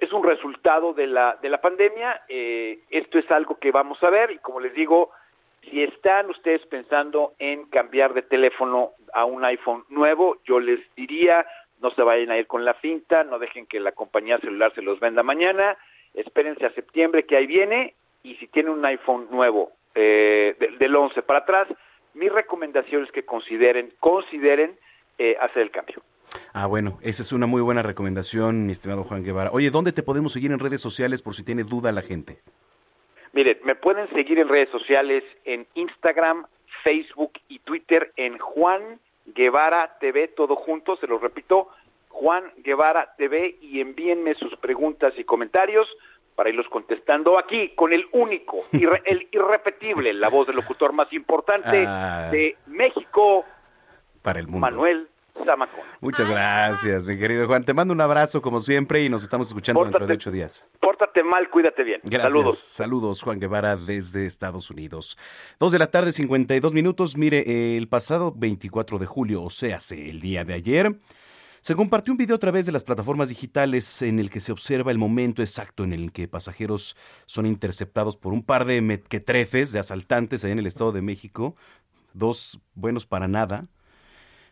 es 0.00 0.12
un 0.12 0.24
resultado 0.24 0.92
de 0.92 1.06
la, 1.06 1.38
de 1.40 1.48
la 1.48 1.60
pandemia, 1.60 2.22
eh, 2.28 2.80
esto 2.90 3.18
es 3.18 3.30
algo 3.30 3.58
que 3.58 3.70
vamos 3.70 4.02
a 4.02 4.10
ver 4.10 4.30
y 4.30 4.38
como 4.38 4.60
les 4.60 4.74
digo, 4.74 5.10
si 5.62 5.82
están 5.82 6.28
ustedes 6.30 6.64
pensando 6.66 7.32
en 7.38 7.66
cambiar 7.66 8.12
de 8.12 8.22
teléfono 8.22 8.90
a 9.12 9.24
un 9.24 9.44
iPhone 9.44 9.84
nuevo, 9.88 10.38
yo 10.44 10.60
les 10.60 10.80
diría 10.94 11.46
no 11.80 11.90
se 11.90 12.02
vayan 12.02 12.30
a 12.30 12.38
ir 12.38 12.46
con 12.46 12.64
la 12.64 12.74
finta, 12.74 13.24
no 13.24 13.38
dejen 13.38 13.66
que 13.66 13.80
la 13.80 13.92
compañía 13.92 14.38
celular 14.38 14.72
se 14.74 14.82
los 14.82 15.00
venda 15.00 15.22
mañana, 15.22 15.76
espérense 16.14 16.64
a 16.64 16.72
septiembre 16.72 17.24
que 17.24 17.36
ahí 17.36 17.46
viene 17.46 17.94
y 18.22 18.36
si 18.36 18.46
tienen 18.46 18.72
un 18.72 18.84
iPhone 18.86 19.28
nuevo 19.30 19.72
eh, 19.94 20.56
del 20.78 20.96
11 20.96 21.22
para 21.22 21.40
atrás, 21.40 21.68
mi 22.14 22.28
recomendación 22.28 23.04
es 23.04 23.12
que 23.12 23.24
consideren, 23.24 23.92
consideren 24.00 24.78
eh, 25.18 25.36
hacer 25.40 25.62
el 25.62 25.70
cambio. 25.70 26.02
Ah, 26.52 26.66
bueno, 26.66 26.98
esa 27.02 27.22
es 27.22 27.32
una 27.32 27.46
muy 27.46 27.62
buena 27.62 27.82
recomendación, 27.82 28.66
mi 28.66 28.72
estimado 28.72 29.04
Juan 29.04 29.24
Guevara. 29.24 29.50
Oye, 29.52 29.70
¿dónde 29.70 29.92
te 29.92 30.02
podemos 30.02 30.32
seguir 30.32 30.52
en 30.52 30.58
redes 30.58 30.80
sociales 30.80 31.22
por 31.22 31.34
si 31.34 31.44
tiene 31.44 31.64
duda 31.64 31.92
la 31.92 32.02
gente? 32.02 32.38
Mire, 33.32 33.60
me 33.64 33.74
pueden 33.74 34.08
seguir 34.10 34.38
en 34.38 34.48
redes 34.48 34.68
sociales 34.70 35.24
en 35.44 35.66
Instagram, 35.74 36.46
Facebook 36.84 37.32
y 37.48 37.58
Twitter 37.60 38.12
en 38.16 38.38
Juan 38.38 39.00
Guevara 39.26 39.96
TV, 39.98 40.28
todo 40.28 40.54
junto, 40.54 40.96
se 40.96 41.06
lo 41.06 41.18
repito, 41.18 41.68
Juan 42.08 42.44
Guevara 42.58 43.14
TV 43.16 43.56
y 43.60 43.80
envíenme 43.80 44.34
sus 44.34 44.56
preguntas 44.56 45.12
y 45.16 45.24
comentarios 45.24 45.88
para 46.36 46.50
irlos 46.50 46.68
contestando 46.68 47.38
aquí 47.38 47.70
con 47.70 47.92
el 47.92 48.06
único, 48.12 48.64
el 48.72 49.28
irrepetible, 49.32 50.12
la 50.12 50.28
voz 50.28 50.46
del 50.46 50.56
locutor 50.56 50.92
más 50.92 51.12
importante 51.12 51.84
ah. 51.88 52.28
de 52.30 52.56
México, 52.66 53.44
para 54.22 54.40
el 54.40 54.46
mundo. 54.46 54.60
Manuel 54.60 55.08
Muchas 56.00 56.28
gracias, 56.28 57.04
mi 57.04 57.16
querido 57.16 57.46
Juan. 57.46 57.64
Te 57.64 57.74
mando 57.74 57.94
un 57.94 58.00
abrazo 58.00 58.42
como 58.42 58.60
siempre 58.60 59.04
y 59.04 59.08
nos 59.08 59.22
estamos 59.22 59.48
escuchando 59.48 59.82
dentro 59.84 60.06
de 60.06 60.14
ocho 60.14 60.30
días. 60.30 60.68
Pórtate 60.80 61.22
mal, 61.22 61.48
cuídate 61.50 61.82
bien. 61.82 62.00
Saludos. 62.10 62.58
Saludos, 62.58 63.22
Juan 63.22 63.40
Guevara, 63.40 63.76
desde 63.76 64.26
Estados 64.26 64.70
Unidos. 64.70 65.18
Dos 65.58 65.72
de 65.72 65.78
la 65.78 65.86
tarde, 65.90 66.12
52 66.12 66.72
minutos. 66.72 67.16
Mire, 67.16 67.76
el 67.76 67.88
pasado 67.88 68.32
24 68.36 68.98
de 68.98 69.06
julio, 69.06 69.42
o 69.42 69.50
sea, 69.50 69.78
el 69.90 70.20
día 70.20 70.44
de 70.44 70.54
ayer, 70.54 70.96
se 71.60 71.74
compartió 71.74 72.12
un 72.12 72.18
video 72.18 72.36
a 72.36 72.40
través 72.40 72.66
de 72.66 72.72
las 72.72 72.84
plataformas 72.84 73.30
digitales 73.30 74.02
en 74.02 74.18
el 74.18 74.28
que 74.28 74.40
se 74.40 74.52
observa 74.52 74.90
el 74.90 74.98
momento 74.98 75.40
exacto 75.40 75.84
en 75.84 75.94
el 75.94 76.12
que 76.12 76.28
pasajeros 76.28 76.96
son 77.24 77.46
interceptados 77.46 78.18
por 78.18 78.34
un 78.34 78.44
par 78.44 78.66
de 78.66 78.82
mequetrefes, 78.82 79.72
de 79.72 79.78
asaltantes 79.78 80.44
allá 80.44 80.52
en 80.52 80.58
el 80.58 80.66
Estado 80.66 80.92
de 80.92 81.00
México, 81.00 81.56
dos 82.12 82.60
buenos 82.74 83.06
para 83.06 83.28
nada, 83.28 83.66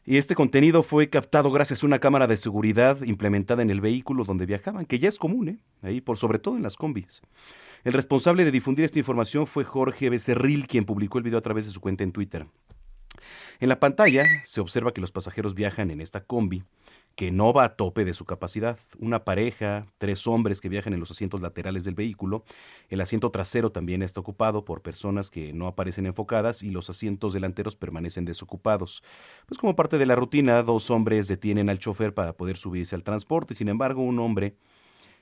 y 0.04 0.16
este 0.16 0.34
contenido 0.34 0.82
fue 0.82 1.08
captado 1.08 1.50
gracias 1.50 1.82
a 1.82 1.86
una 1.86 2.00
cámara 2.00 2.26
de 2.26 2.36
seguridad 2.36 3.02
implementada 3.02 3.62
en 3.62 3.70
el 3.70 3.80
vehículo 3.80 4.24
donde 4.24 4.46
viajaban, 4.46 4.84
que 4.84 4.98
ya 4.98 5.08
es 5.08 5.18
común, 5.18 5.48
¿eh? 5.48 5.58
ahí 5.82 6.00
por 6.00 6.18
sobre 6.18 6.38
todo 6.38 6.56
en 6.56 6.62
las 6.62 6.76
combis. 6.76 7.22
El 7.84 7.92
responsable 7.92 8.44
de 8.44 8.50
difundir 8.50 8.84
esta 8.84 8.98
información 8.98 9.46
fue 9.46 9.64
Jorge 9.64 10.10
Becerril, 10.10 10.66
quien 10.66 10.84
publicó 10.84 11.18
el 11.18 11.24
video 11.24 11.38
a 11.38 11.42
través 11.42 11.66
de 11.66 11.72
su 11.72 11.80
cuenta 11.80 12.04
en 12.04 12.12
Twitter. 12.12 12.46
En 13.60 13.68
la 13.68 13.78
pantalla 13.78 14.24
se 14.44 14.60
observa 14.60 14.92
que 14.92 15.00
los 15.00 15.12
pasajeros 15.12 15.54
viajan 15.54 15.90
en 15.90 16.00
esta 16.00 16.24
combi 16.24 16.64
que 17.14 17.30
no 17.30 17.52
va 17.52 17.64
a 17.64 17.76
tope 17.76 18.04
de 18.04 18.14
su 18.14 18.24
capacidad. 18.24 18.78
Una 18.98 19.24
pareja, 19.24 19.86
tres 19.98 20.26
hombres 20.26 20.60
que 20.60 20.68
viajan 20.68 20.94
en 20.94 21.00
los 21.00 21.10
asientos 21.10 21.40
laterales 21.40 21.84
del 21.84 21.94
vehículo. 21.94 22.44
El 22.88 23.00
asiento 23.00 23.30
trasero 23.30 23.70
también 23.70 24.02
está 24.02 24.20
ocupado 24.20 24.64
por 24.64 24.82
personas 24.82 25.30
que 25.30 25.52
no 25.52 25.66
aparecen 25.66 26.06
enfocadas 26.06 26.62
y 26.62 26.70
los 26.70 26.90
asientos 26.90 27.32
delanteros 27.32 27.76
permanecen 27.76 28.24
desocupados. 28.24 29.02
Pues 29.46 29.58
como 29.58 29.76
parte 29.76 29.98
de 29.98 30.06
la 30.06 30.16
rutina, 30.16 30.62
dos 30.62 30.90
hombres 30.90 31.28
detienen 31.28 31.68
al 31.70 31.78
chofer 31.78 32.14
para 32.14 32.32
poder 32.34 32.56
subirse 32.56 32.94
al 32.94 33.02
transporte. 33.02 33.54
Sin 33.54 33.68
embargo, 33.68 34.02
un 34.02 34.18
hombre 34.18 34.56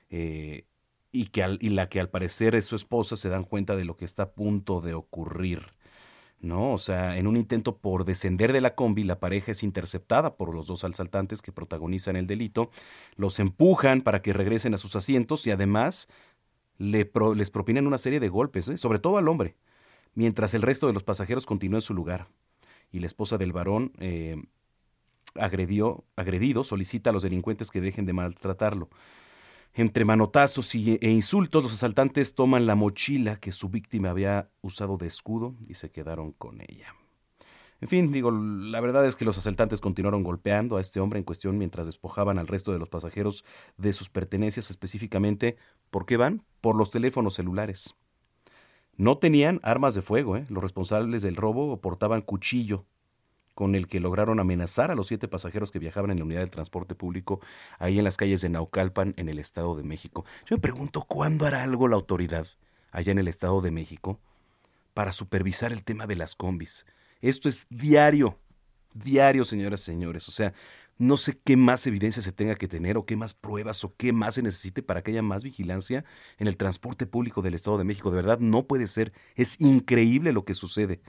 eh, 0.09 0.65
y, 1.11 1.27
que 1.27 1.57
y 1.59 1.69
la 1.69 1.89
que 1.89 1.99
al 1.99 2.09
parecer 2.09 2.55
es 2.55 2.65
su 2.65 2.75
esposa 2.75 3.15
se 3.15 3.29
dan 3.29 3.43
cuenta 3.43 3.75
de 3.75 3.85
lo 3.85 3.97
que 3.97 4.05
está 4.05 4.23
a 4.23 4.31
punto 4.31 4.81
de 4.81 4.93
ocurrir. 4.93 5.73
¿No? 6.41 6.73
O 6.73 6.77
sea, 6.77 7.17
en 7.17 7.27
un 7.27 7.37
intento 7.37 7.77
por 7.77 8.05
descender 8.05 8.53
de 8.53 8.61
la 8.61 8.75
combi, 8.75 9.03
la 9.03 9.19
pareja 9.19 9.51
es 9.51 9.63
interceptada 9.63 10.35
por 10.35 10.53
los 10.53 10.67
dos 10.67 10.83
asaltantes 10.83 11.41
que 11.41 11.51
protagonizan 11.51 12.15
el 12.15 12.27
delito, 12.27 12.71
los 13.15 13.39
empujan 13.39 14.01
para 14.01 14.21
que 14.21 14.33
regresen 14.33 14.73
a 14.73 14.77
sus 14.77 14.95
asientos 14.95 15.45
y 15.47 15.51
además 15.51 16.07
le 16.77 17.09
les 17.35 17.51
propinan 17.51 17.87
una 17.87 17.97
serie 17.97 18.19
de 18.19 18.29
golpes, 18.29 18.67
¿eh? 18.67 18.77
sobre 18.77 18.99
todo 18.99 19.17
al 19.17 19.27
hombre, 19.27 19.55
mientras 20.15 20.53
el 20.53 20.61
resto 20.63 20.87
de 20.87 20.93
los 20.93 21.03
pasajeros 21.03 21.45
continúa 21.45 21.77
en 21.77 21.81
su 21.81 21.93
lugar. 21.93 22.27
Y 22.91 22.99
la 22.99 23.07
esposa 23.07 23.37
del 23.37 23.53
varón 23.53 23.93
eh, 23.99 24.41
agredió, 25.35 26.03
agredido 26.15 26.63
solicita 26.63 27.11
a 27.11 27.13
los 27.13 27.23
delincuentes 27.23 27.71
que 27.71 27.81
dejen 27.81 28.05
de 28.05 28.13
maltratarlo. 28.13 28.89
Entre 29.73 30.03
manotazos 30.03 30.75
e 30.75 31.09
insultos, 31.09 31.63
los 31.63 31.73
asaltantes 31.73 32.35
toman 32.35 32.65
la 32.65 32.75
mochila 32.75 33.39
que 33.39 33.53
su 33.53 33.69
víctima 33.69 34.09
había 34.09 34.49
usado 34.61 34.97
de 34.97 35.07
escudo 35.07 35.55
y 35.67 35.75
se 35.75 35.91
quedaron 35.91 36.33
con 36.33 36.59
ella. 36.61 36.93
En 37.79 37.87
fin, 37.87 38.11
digo, 38.11 38.31
la 38.31 38.79
verdad 38.79 39.05
es 39.07 39.15
que 39.15 39.25
los 39.25 39.37
asaltantes 39.37 39.81
continuaron 39.81 40.23
golpeando 40.23 40.77
a 40.77 40.81
este 40.81 40.99
hombre 40.99 41.17
en 41.17 41.25
cuestión 41.25 41.57
mientras 41.57 41.87
despojaban 41.87 42.37
al 42.37 42.47
resto 42.47 42.71
de 42.71 42.79
los 42.79 42.89
pasajeros 42.89 43.43
de 43.77 43.93
sus 43.93 44.09
pertenencias, 44.09 44.69
específicamente, 44.69 45.57
¿por 45.89 46.05
qué 46.05 46.15
van? 46.15 46.43
Por 46.59 46.75
los 46.75 46.91
teléfonos 46.91 47.33
celulares. 47.33 47.95
No 48.97 49.17
tenían 49.17 49.59
armas 49.63 49.95
de 49.95 50.03
fuego, 50.03 50.37
¿eh? 50.37 50.45
los 50.49 50.61
responsables 50.61 51.23
del 51.23 51.35
robo 51.35 51.81
portaban 51.81 52.21
cuchillo, 52.21 52.85
con 53.61 53.75
el 53.75 53.85
que 53.85 53.99
lograron 53.99 54.39
amenazar 54.39 54.89
a 54.89 54.95
los 54.95 55.05
siete 55.05 55.27
pasajeros 55.27 55.69
que 55.69 55.77
viajaban 55.77 56.09
en 56.09 56.17
la 56.17 56.25
unidad 56.25 56.39
del 56.39 56.49
transporte 56.49 56.95
público 56.95 57.41
ahí 57.77 57.99
en 57.99 58.03
las 58.03 58.17
calles 58.17 58.41
de 58.41 58.49
Naucalpan, 58.49 59.13
en 59.17 59.29
el 59.29 59.37
Estado 59.37 59.75
de 59.75 59.83
México. 59.83 60.25
Yo 60.47 60.55
me 60.55 60.61
pregunto 60.63 61.03
cuándo 61.03 61.45
hará 61.45 61.61
algo 61.61 61.87
la 61.87 61.95
autoridad 61.95 62.47
allá 62.91 63.11
en 63.11 63.19
el 63.19 63.27
Estado 63.27 63.61
de 63.61 63.69
México 63.69 64.19
para 64.95 65.11
supervisar 65.11 65.71
el 65.73 65.83
tema 65.83 66.07
de 66.07 66.15
las 66.15 66.33
combis. 66.33 66.87
Esto 67.21 67.49
es 67.49 67.67
diario, 67.69 68.35
diario, 68.95 69.45
señoras 69.45 69.81
y 69.81 69.85
señores. 69.85 70.27
O 70.27 70.31
sea, 70.31 70.55
no 70.97 71.15
sé 71.15 71.37
qué 71.43 71.55
más 71.55 71.85
evidencia 71.85 72.23
se 72.23 72.31
tenga 72.31 72.55
que 72.55 72.67
tener 72.67 72.97
o 72.97 73.05
qué 73.05 73.15
más 73.15 73.35
pruebas 73.35 73.83
o 73.83 73.93
qué 73.95 74.11
más 74.11 74.33
se 74.33 74.41
necesite 74.41 74.81
para 74.81 75.03
que 75.03 75.11
haya 75.11 75.21
más 75.21 75.43
vigilancia 75.43 76.03
en 76.39 76.47
el 76.47 76.57
transporte 76.57 77.05
público 77.05 77.43
del 77.43 77.53
Estado 77.53 77.77
de 77.77 77.83
México. 77.83 78.09
De 78.09 78.15
verdad, 78.15 78.39
no 78.39 78.65
puede 78.65 78.87
ser. 78.87 79.13
Es 79.35 79.61
increíble 79.61 80.33
lo 80.33 80.45
que 80.45 80.55
sucede. 80.55 80.99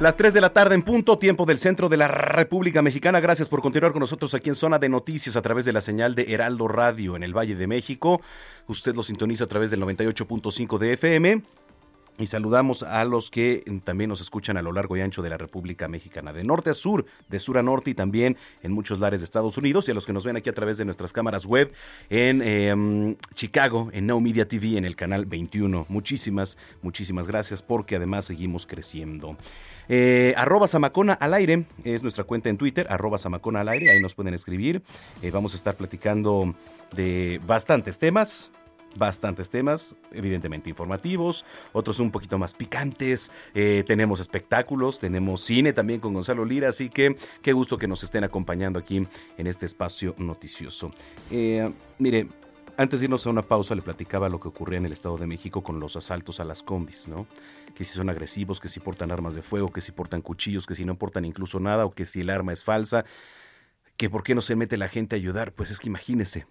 Las 0.00 0.16
3 0.16 0.32
de 0.32 0.40
la 0.40 0.52
tarde 0.52 0.76
en 0.76 0.82
punto, 0.84 1.18
tiempo 1.18 1.44
del 1.44 1.58
centro 1.58 1.88
de 1.88 1.96
la 1.96 2.06
República 2.06 2.82
Mexicana. 2.82 3.18
Gracias 3.18 3.48
por 3.48 3.60
continuar 3.60 3.90
con 3.90 3.98
nosotros 3.98 4.32
aquí 4.32 4.48
en 4.48 4.54
Zona 4.54 4.78
de 4.78 4.88
Noticias 4.88 5.34
a 5.34 5.42
través 5.42 5.64
de 5.64 5.72
la 5.72 5.80
señal 5.80 6.14
de 6.14 6.32
Heraldo 6.32 6.68
Radio 6.68 7.16
en 7.16 7.24
el 7.24 7.36
Valle 7.36 7.56
de 7.56 7.66
México. 7.66 8.20
Usted 8.68 8.94
lo 8.94 9.02
sintoniza 9.02 9.44
a 9.44 9.48
través 9.48 9.72
del 9.72 9.82
98.5 9.82 10.78
de 10.78 10.92
FM. 10.92 11.42
Y 12.20 12.26
saludamos 12.26 12.82
a 12.82 13.04
los 13.04 13.30
que 13.30 13.64
también 13.84 14.10
nos 14.10 14.20
escuchan 14.20 14.56
a 14.56 14.62
lo 14.62 14.72
largo 14.72 14.96
y 14.96 15.00
ancho 15.00 15.22
de 15.22 15.30
la 15.30 15.36
República 15.36 15.86
Mexicana, 15.86 16.32
de 16.32 16.42
norte 16.42 16.70
a 16.70 16.74
sur, 16.74 17.06
de 17.28 17.38
sur 17.38 17.58
a 17.58 17.62
norte 17.62 17.90
y 17.90 17.94
también 17.94 18.36
en 18.64 18.72
muchos 18.72 18.98
lares 18.98 19.20
de 19.20 19.24
Estados 19.24 19.56
Unidos, 19.56 19.86
y 19.86 19.92
a 19.92 19.94
los 19.94 20.04
que 20.04 20.12
nos 20.12 20.24
ven 20.24 20.36
aquí 20.36 20.50
a 20.50 20.52
través 20.52 20.78
de 20.78 20.84
nuestras 20.84 21.12
cámaras 21.12 21.46
web 21.46 21.72
en 22.10 22.42
eh, 22.44 23.16
Chicago, 23.34 23.90
en 23.92 24.08
Now 24.08 24.20
Media 24.20 24.48
TV, 24.48 24.78
en 24.78 24.84
el 24.84 24.96
canal 24.96 25.26
21. 25.26 25.86
Muchísimas, 25.88 26.58
muchísimas 26.82 27.28
gracias 27.28 27.62
porque 27.62 27.94
además 27.94 28.24
seguimos 28.24 28.66
creciendo. 28.66 29.36
Eh, 29.88 30.34
arroba 30.36 30.66
Samacona 30.66 31.14
al 31.14 31.34
aire 31.34 31.64
es 31.84 32.02
nuestra 32.02 32.24
cuenta 32.24 32.48
en 32.48 32.58
Twitter, 32.58 32.86
arroba 32.90 33.18
Samacona 33.18 33.60
al 33.60 33.68
aire, 33.68 33.90
ahí 33.90 34.00
nos 34.00 34.14
pueden 34.14 34.34
escribir. 34.34 34.82
Eh, 35.22 35.30
vamos 35.30 35.54
a 35.54 35.56
estar 35.56 35.76
platicando 35.76 36.54
de 36.94 37.40
bastantes 37.46 37.98
temas, 37.98 38.50
bastantes 38.96 39.50
temas, 39.50 39.96
evidentemente 40.12 40.70
informativos, 40.70 41.44
otros 41.72 42.00
un 42.00 42.10
poquito 42.10 42.38
más 42.38 42.54
picantes, 42.54 43.30
eh, 43.54 43.84
tenemos 43.86 44.20
espectáculos, 44.20 44.98
tenemos 44.98 45.42
cine 45.42 45.72
también 45.72 46.00
con 46.00 46.14
Gonzalo 46.14 46.44
Lira, 46.44 46.68
así 46.68 46.90
que 46.90 47.16
qué 47.42 47.52
gusto 47.52 47.78
que 47.78 47.86
nos 47.86 48.02
estén 48.02 48.24
acompañando 48.24 48.78
aquí 48.78 49.06
en 49.36 49.46
este 49.46 49.66
espacio 49.66 50.14
noticioso. 50.18 50.90
Mire, 51.98 52.28
antes 52.78 53.00
de 53.00 53.06
irnos 53.06 53.26
a 53.26 53.30
una 53.30 53.42
pausa 53.42 53.74
le 53.74 53.82
platicaba 53.82 54.28
lo 54.28 54.38
que 54.38 54.48
ocurría 54.48 54.78
en 54.78 54.86
el 54.86 54.92
Estado 54.92 55.18
de 55.18 55.26
México 55.26 55.62
con 55.62 55.80
los 55.80 55.96
asaltos 55.96 56.38
a 56.38 56.44
las 56.44 56.62
combis, 56.62 57.08
¿no? 57.08 57.26
Que 57.74 57.84
si 57.84 57.92
son 57.92 58.08
agresivos, 58.08 58.60
que 58.60 58.68
si 58.68 58.78
portan 58.78 59.10
armas 59.10 59.34
de 59.34 59.42
fuego, 59.42 59.72
que 59.72 59.80
si 59.80 59.90
portan 59.90 60.22
cuchillos, 60.22 60.64
que 60.64 60.76
si 60.76 60.84
no 60.84 60.94
portan 60.94 61.24
incluso 61.24 61.58
nada 61.58 61.84
o 61.84 61.90
que 61.90 62.06
si 62.06 62.20
el 62.20 62.30
arma 62.30 62.52
es 62.52 62.62
falsa, 62.62 63.04
que 63.96 64.08
por 64.08 64.22
qué 64.22 64.36
no 64.36 64.42
se 64.42 64.54
mete 64.54 64.76
la 64.76 64.88
gente 64.88 65.16
a 65.16 65.18
ayudar, 65.18 65.52
pues 65.52 65.72
es 65.72 65.80
que 65.80 65.88
imagínese, 65.88 66.46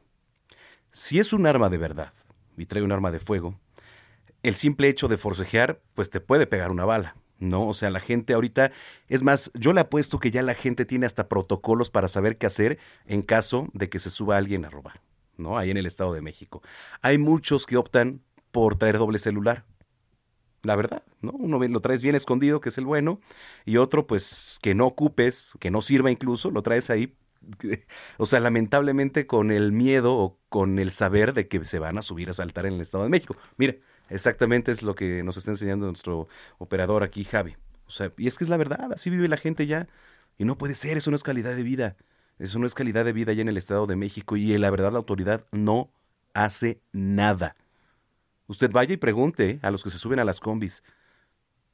si 0.92 1.18
es 1.18 1.32
un 1.32 1.48
arma 1.48 1.70
de 1.70 1.78
verdad, 1.78 2.12
y 2.58 2.66
trae 2.66 2.84
un 2.84 2.92
arma 2.92 3.10
de 3.10 3.20
fuego, 3.20 3.56
el 4.44 4.56
simple 4.56 4.90
hecho 4.90 5.08
de 5.08 5.18
forcejear, 5.18 5.80
pues 5.96 6.10
te 6.10 6.20
puede 6.20 6.46
pegar 6.46 6.72
una 6.72 6.86
bala. 6.86 7.16
¿no? 7.40 7.68
O 7.68 7.74
sea, 7.74 7.90
la 7.90 8.00
gente 8.00 8.34
ahorita, 8.34 8.72
es 9.08 9.24
más, 9.24 9.52
yo 9.54 9.72
le 9.72 9.82
apuesto 9.82 10.20
que 10.20 10.32
ya 10.32 10.42
la 10.42 10.56
gente 10.56 10.86
tiene 10.86 11.06
hasta 11.06 11.30
protocolos 11.30 11.90
para 11.90 12.08
saber 12.08 12.38
qué 12.38 12.48
hacer 12.48 12.80
en 13.06 13.22
caso 13.22 13.68
de 13.74 13.90
que 13.90 14.00
se 14.00 14.10
suba 14.10 14.38
alguien 14.38 14.66
a 14.66 14.70
robar, 14.70 15.02
¿no? 15.38 15.58
Ahí 15.58 15.72
en 15.72 15.78
el 15.78 15.86
Estado 15.86 16.14
de 16.14 16.22
México. 16.22 16.62
Hay 17.02 17.18
muchos 17.18 17.66
que 17.66 17.78
optan 17.78 18.22
por 18.52 18.78
traer 18.78 18.98
doble 18.98 19.20
celular. 19.20 19.66
La 20.64 20.76
verdad, 20.76 21.04
¿no? 21.22 21.32
Uno 21.32 21.60
lo 21.60 21.80
traes 21.82 22.02
bien 22.02 22.16
escondido, 22.16 22.60
que 22.60 22.70
es 22.70 22.78
el 22.78 22.86
bueno, 22.86 23.22
y 23.66 23.78
otro, 23.78 24.08
pues, 24.08 24.60
que 24.62 24.76
no 24.76 24.88
ocupes, 24.88 25.54
que 25.60 25.72
no 25.72 25.82
sirva 25.82 26.12
incluso, 26.12 26.52
lo 26.52 26.64
traes 26.64 26.90
ahí 26.90 27.16
o 28.18 28.26
sea, 28.26 28.40
lamentablemente 28.40 29.28
con 29.28 29.52
el 29.52 29.72
miedo 29.72 30.16
o 30.16 30.40
con 30.50 30.80
el 30.80 30.92
saber 30.92 31.34
de 31.34 31.48
que 31.48 31.64
se 31.66 31.80
van 31.80 31.98
a 31.98 32.02
subir 32.02 32.30
a 32.30 32.34
saltar 32.34 32.66
en 32.66 32.74
el 32.74 32.82
Estado 32.82 33.04
de 33.04 33.10
México. 33.10 33.36
Mire, 33.58 33.82
exactamente 34.10 34.72
es 34.72 34.84
lo 34.84 34.96
que 34.96 35.24
nos 35.24 35.38
está 35.38 35.52
enseñando 35.52 35.88
nuestro 35.88 36.28
operador 36.58 37.04
aquí, 37.04 37.24
Javi. 37.24 37.56
O 37.88 37.92
sea, 37.92 38.12
y 38.18 38.28
es 38.28 38.38
que 38.38 38.44
es 38.44 38.50
la 38.50 38.58
verdad, 38.58 38.92
así 38.94 39.10
vive 39.10 39.28
la 39.28 39.38
gente 39.38 39.66
ya. 39.68 39.88
Y 40.38 40.46
no 40.46 40.58
puede 40.58 40.76
ser, 40.76 40.98
eso 40.98 41.10
no 41.10 41.16
es 41.16 41.24
calidad 41.24 41.56
de 41.56 41.64
vida. 41.64 41.96
Eso 42.40 42.60
no 42.60 42.68
es 42.68 42.76
calidad 42.76 43.06
de 43.06 43.14
vida 43.14 43.34
ya 43.34 43.42
en 43.42 43.50
el 43.50 43.58
Estado 43.58 43.88
de 43.88 43.96
México. 43.96 44.38
Y 44.38 44.58
la 44.58 44.70
verdad, 44.70 44.92
la 44.92 45.00
autoridad 45.00 45.46
no 45.52 45.90
hace 46.34 46.80
nada. 46.92 47.56
Usted 48.48 48.72
vaya 48.72 48.94
y 48.94 48.98
pregunte 48.98 49.60
a 49.62 49.72
los 49.72 49.84
que 49.84 49.90
se 49.90 49.98
suben 49.98 50.20
a 50.20 50.26
las 50.26 50.40
combis, 50.40 50.84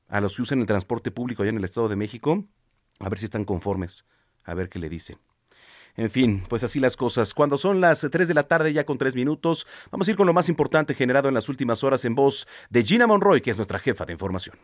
a 0.07 0.21
los 0.21 0.35
que 0.35 0.41
usan 0.41 0.59
el 0.59 0.65
transporte 0.65 1.11
público 1.11 1.43
allá 1.43 1.51
en 1.51 1.57
el 1.57 1.63
Estado 1.63 1.87
de 1.89 1.95
México, 1.95 2.45
a 2.99 3.09
ver 3.09 3.19
si 3.19 3.25
están 3.25 3.45
conformes, 3.45 4.05
a 4.43 4.53
ver 4.53 4.69
qué 4.69 4.79
le 4.79 4.89
dicen. 4.89 5.17
En 5.95 6.09
fin, 6.09 6.43
pues 6.49 6.63
así 6.63 6.79
las 6.79 6.97
cosas. 6.97 7.33
Cuando 7.35 7.57
son 7.57 7.79
las 7.79 8.01
3 8.09 8.27
de 8.27 8.33
la 8.33 8.47
tarde, 8.47 8.73
ya 8.73 8.85
con 8.85 8.97
3 8.97 9.15
minutos, 9.15 9.67
vamos 9.91 10.07
a 10.07 10.11
ir 10.11 10.17
con 10.17 10.25
lo 10.25 10.33
más 10.33 10.49
importante 10.49 10.95
generado 10.95 11.27
en 11.27 11.35
las 11.35 11.49
últimas 11.49 11.83
horas 11.83 12.03
en 12.05 12.15
voz 12.15 12.47
de 12.71 12.83
Gina 12.83 13.05
Monroy, 13.05 13.41
que 13.41 13.51
es 13.51 13.57
nuestra 13.57 13.77
jefa 13.77 14.05
de 14.05 14.13
información. 14.13 14.57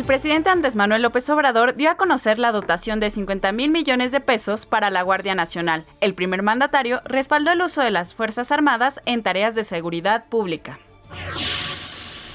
El 0.00 0.06
presidente 0.06 0.48
Andrés 0.48 0.76
Manuel 0.76 1.02
López 1.02 1.28
Obrador 1.28 1.76
dio 1.76 1.90
a 1.90 1.96
conocer 1.96 2.38
la 2.38 2.52
dotación 2.52 3.00
de 3.00 3.10
50 3.10 3.52
mil 3.52 3.70
millones 3.70 4.12
de 4.12 4.20
pesos 4.20 4.64
para 4.64 4.88
la 4.88 5.02
Guardia 5.02 5.34
Nacional. 5.34 5.84
El 6.00 6.14
primer 6.14 6.42
mandatario 6.42 7.02
respaldó 7.04 7.50
el 7.50 7.60
uso 7.60 7.82
de 7.82 7.90
las 7.90 8.14
Fuerzas 8.14 8.50
Armadas 8.50 8.98
en 9.04 9.22
tareas 9.22 9.54
de 9.54 9.62
seguridad 9.62 10.24
pública. 10.30 10.78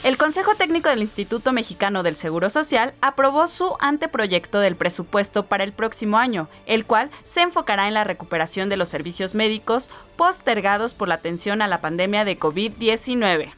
El 0.04 0.16
Consejo 0.16 0.54
Técnico 0.54 0.90
del 0.90 1.02
Instituto 1.02 1.54
Mexicano 1.54 2.04
del 2.04 2.16
Seguro 2.16 2.52
Social 2.52 2.94
aprobó 3.02 3.48
su 3.48 3.76
anteproyecto 3.80 4.60
del 4.60 4.76
presupuesto 4.76 5.48
para 5.48 5.64
el 5.64 5.74
próximo 5.74 6.20
año, 6.20 6.48
el 6.68 6.86
cual 6.86 7.10
se 7.24 7.42
enfocará 7.42 7.88
en 7.88 7.96
la 7.96 8.04
recuperación 8.04 8.70
de 8.70 8.78
los 8.78 8.90
servicios 8.90 9.34
médicos 9.34 9.90
postergados 10.18 10.94
por 10.94 11.08
la 11.08 11.16
atención 11.16 11.64
a 11.64 11.68
la 11.68 11.82
pandemia 11.82 12.26
de 12.26 12.38
COVID-19. 12.38 13.54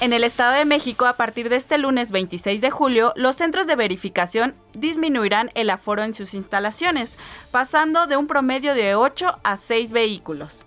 En 0.00 0.12
el 0.12 0.24
Estado 0.24 0.54
de 0.54 0.64
México, 0.64 1.06
a 1.06 1.16
partir 1.16 1.48
de 1.48 1.56
este 1.56 1.78
lunes 1.78 2.10
26 2.10 2.60
de 2.60 2.70
julio, 2.70 3.12
los 3.16 3.36
centros 3.36 3.66
de 3.66 3.76
verificación 3.76 4.54
disminuirán 4.74 5.50
el 5.54 5.70
aforo 5.70 6.02
en 6.02 6.14
sus 6.14 6.34
instalaciones, 6.34 7.16
pasando 7.50 8.06
de 8.06 8.16
un 8.16 8.26
promedio 8.26 8.74
de 8.74 8.96
8 8.96 9.38
a 9.42 9.56
6 9.56 9.92
vehículos. 9.92 10.66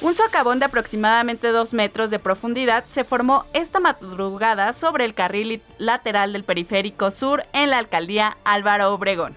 Un 0.00 0.14
socavón 0.14 0.58
de 0.58 0.66
aproximadamente 0.66 1.48
2 1.48 1.74
metros 1.74 2.10
de 2.10 2.18
profundidad 2.18 2.84
se 2.86 3.04
formó 3.04 3.44
esta 3.52 3.78
madrugada 3.78 4.72
sobre 4.72 5.04
el 5.04 5.14
carril 5.14 5.62
lateral 5.78 6.32
del 6.32 6.44
periférico 6.44 7.10
sur 7.10 7.44
en 7.52 7.70
la 7.70 7.78
alcaldía 7.78 8.36
Álvaro 8.44 8.92
Obregón. 8.92 9.36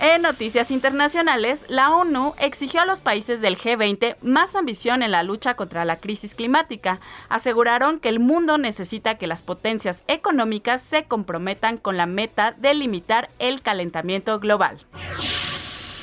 En 0.00 0.22
noticias 0.22 0.70
internacionales, 0.70 1.64
la 1.68 1.90
ONU 1.90 2.34
exigió 2.38 2.80
a 2.80 2.86
los 2.86 3.00
países 3.00 3.40
del 3.40 3.56
G20 3.56 4.16
más 4.22 4.56
ambición 4.56 5.02
en 5.02 5.12
la 5.12 5.22
lucha 5.22 5.54
contra 5.54 5.84
la 5.84 5.96
crisis 5.96 6.34
climática. 6.34 7.00
Aseguraron 7.28 8.00
que 8.00 8.08
el 8.08 8.18
mundo 8.18 8.58
necesita 8.58 9.16
que 9.16 9.26
las 9.26 9.42
potencias 9.42 10.02
económicas 10.08 10.82
se 10.82 11.04
comprometan 11.04 11.78
con 11.78 11.96
la 11.96 12.06
meta 12.06 12.52
de 12.58 12.74
limitar 12.74 13.30
el 13.38 13.62
calentamiento 13.62 14.40
global. 14.40 14.84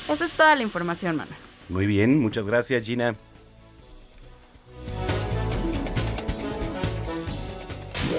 Esa 0.08 0.24
es 0.24 0.32
toda 0.32 0.54
la 0.56 0.62
información, 0.62 1.16
Manuel. 1.16 1.38
Muy 1.68 1.86
bien, 1.86 2.18
muchas 2.18 2.46
gracias 2.46 2.84
Gina. 2.84 3.14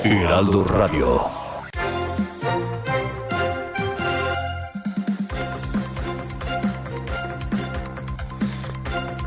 Heraldo 0.04 0.64
Radio. 0.66 1.44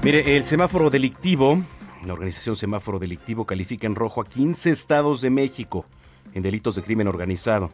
Mire, 0.07 0.37
el 0.37 0.45
semáforo 0.45 0.89
delictivo, 0.89 1.65
la 2.05 2.13
organización 2.13 2.55
Semáforo 2.55 3.01
Delictivo 3.01 3.45
califica 3.45 3.89
en 3.89 3.97
rojo 3.97 4.21
a 4.21 4.25
15 4.25 4.71
estados 4.71 5.21
de 5.21 5.31
México 5.31 5.85
en 6.33 6.45
delitos 6.45 6.77
de 6.77 6.83
crimen 6.83 7.09
organizado. 7.09 7.71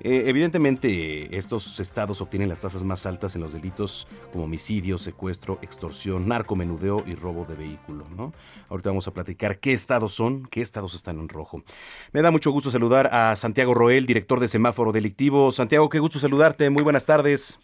Eh, 0.00 0.22
evidentemente, 0.28 1.36
estos 1.36 1.78
estados 1.78 2.22
obtienen 2.22 2.48
las 2.48 2.60
tasas 2.60 2.84
más 2.84 3.04
altas 3.04 3.34
en 3.34 3.42
los 3.42 3.52
delitos 3.52 4.08
como 4.32 4.44
homicidio, 4.44 4.96
secuestro, 4.96 5.58
extorsión, 5.60 6.26
narcomenudeo 6.26 7.04
y 7.06 7.14
robo 7.14 7.44
de 7.44 7.56
vehículo. 7.56 8.06
¿no? 8.16 8.32
Ahorita 8.70 8.88
vamos 8.88 9.06
a 9.06 9.10
platicar 9.10 9.58
qué 9.58 9.74
estados 9.74 10.14
son, 10.14 10.46
qué 10.46 10.62
estados 10.62 10.94
están 10.94 11.18
en 11.18 11.28
rojo. 11.28 11.64
Me 12.12 12.22
da 12.22 12.30
mucho 12.30 12.50
gusto 12.50 12.70
saludar 12.70 13.08
a 13.12 13.36
Santiago 13.36 13.74
Roel, 13.74 14.06
director 14.06 14.40
de 14.40 14.48
Semáforo 14.48 14.90
Delictivo. 14.90 15.52
Santiago, 15.52 15.90
qué 15.90 15.98
gusto 15.98 16.18
saludarte. 16.18 16.70
Muy 16.70 16.82
buenas 16.82 17.04
tardes. 17.04 17.58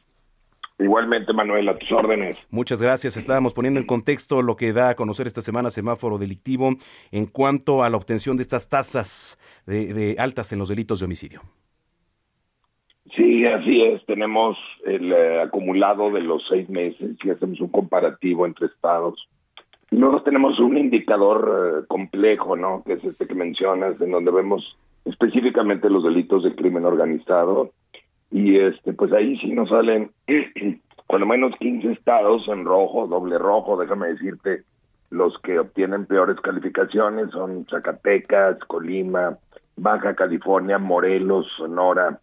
Igualmente, 0.78 1.32
Manuel, 1.32 1.68
a 1.68 1.78
tus 1.78 1.90
órdenes. 1.92 2.36
Muchas 2.50 2.82
gracias. 2.82 3.16
Estábamos 3.16 3.54
poniendo 3.54 3.78
en 3.78 3.86
contexto 3.86 4.42
lo 4.42 4.56
que 4.56 4.72
da 4.72 4.90
a 4.90 4.94
conocer 4.96 5.26
esta 5.26 5.40
semana 5.40 5.70
Semáforo 5.70 6.18
Delictivo 6.18 6.70
en 7.12 7.26
cuanto 7.26 7.84
a 7.84 7.90
la 7.90 7.96
obtención 7.96 8.36
de 8.36 8.42
estas 8.42 8.68
tasas 8.68 9.38
de, 9.66 9.94
de 9.94 10.16
altas 10.18 10.52
en 10.52 10.58
los 10.58 10.68
delitos 10.68 10.98
de 10.98 11.04
homicidio. 11.04 11.42
Sí, 13.16 13.44
así 13.44 13.82
es. 13.82 14.04
Tenemos 14.06 14.56
el 14.84 15.12
eh, 15.12 15.42
acumulado 15.42 16.10
de 16.10 16.22
los 16.22 16.42
seis 16.48 16.68
meses 16.68 17.16
y 17.22 17.30
hacemos 17.30 17.60
un 17.60 17.68
comparativo 17.68 18.44
entre 18.46 18.66
estados. 18.66 19.28
Y 19.90 19.96
luego 19.96 20.22
tenemos 20.22 20.58
un 20.58 20.76
indicador 20.76 21.82
eh, 21.82 21.86
complejo, 21.86 22.56
¿no? 22.56 22.82
Que 22.84 22.94
es 22.94 23.04
este 23.04 23.28
que 23.28 23.34
mencionas, 23.34 24.00
en 24.00 24.10
donde 24.10 24.32
vemos 24.32 24.76
específicamente 25.04 25.88
los 25.90 26.02
delitos 26.02 26.42
de 26.42 26.54
crimen 26.56 26.84
organizado. 26.84 27.70
Y 28.35 28.59
este, 28.59 28.93
pues 28.93 29.12
ahí 29.12 29.39
sí 29.39 29.53
nos 29.53 29.68
salen 29.68 30.11
cuando 31.07 31.24
menos 31.24 31.55
15 31.61 31.93
estados 31.93 32.49
en 32.49 32.64
rojo, 32.64 33.07
doble 33.07 33.39
rojo, 33.39 33.76
déjame 33.76 34.09
decirte, 34.09 34.64
los 35.11 35.39
que 35.39 35.61
obtienen 35.61 36.05
peores 36.05 36.41
calificaciones 36.41 37.30
son 37.30 37.64
Zacatecas, 37.66 38.59
Colima, 38.66 39.39
Baja 39.76 40.16
California, 40.16 40.78
Morelos, 40.78 41.47
Sonora, 41.57 42.18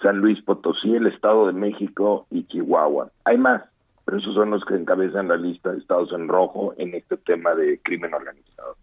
San 0.00 0.18
Luis 0.18 0.40
Potosí, 0.42 0.94
el 0.94 1.08
Estado 1.08 1.48
de 1.48 1.54
México 1.54 2.28
y 2.30 2.44
Chihuahua. 2.44 3.10
Hay 3.24 3.36
más, 3.36 3.64
pero 4.04 4.18
esos 4.18 4.36
son 4.36 4.50
los 4.50 4.64
que 4.64 4.76
encabezan 4.76 5.26
la 5.26 5.36
lista 5.36 5.72
de 5.72 5.78
estados 5.78 6.12
en 6.12 6.28
rojo 6.28 6.72
en 6.78 6.94
este 6.94 7.16
tema 7.16 7.56
de 7.56 7.80
crimen 7.82 8.14
organizado. 8.14 8.76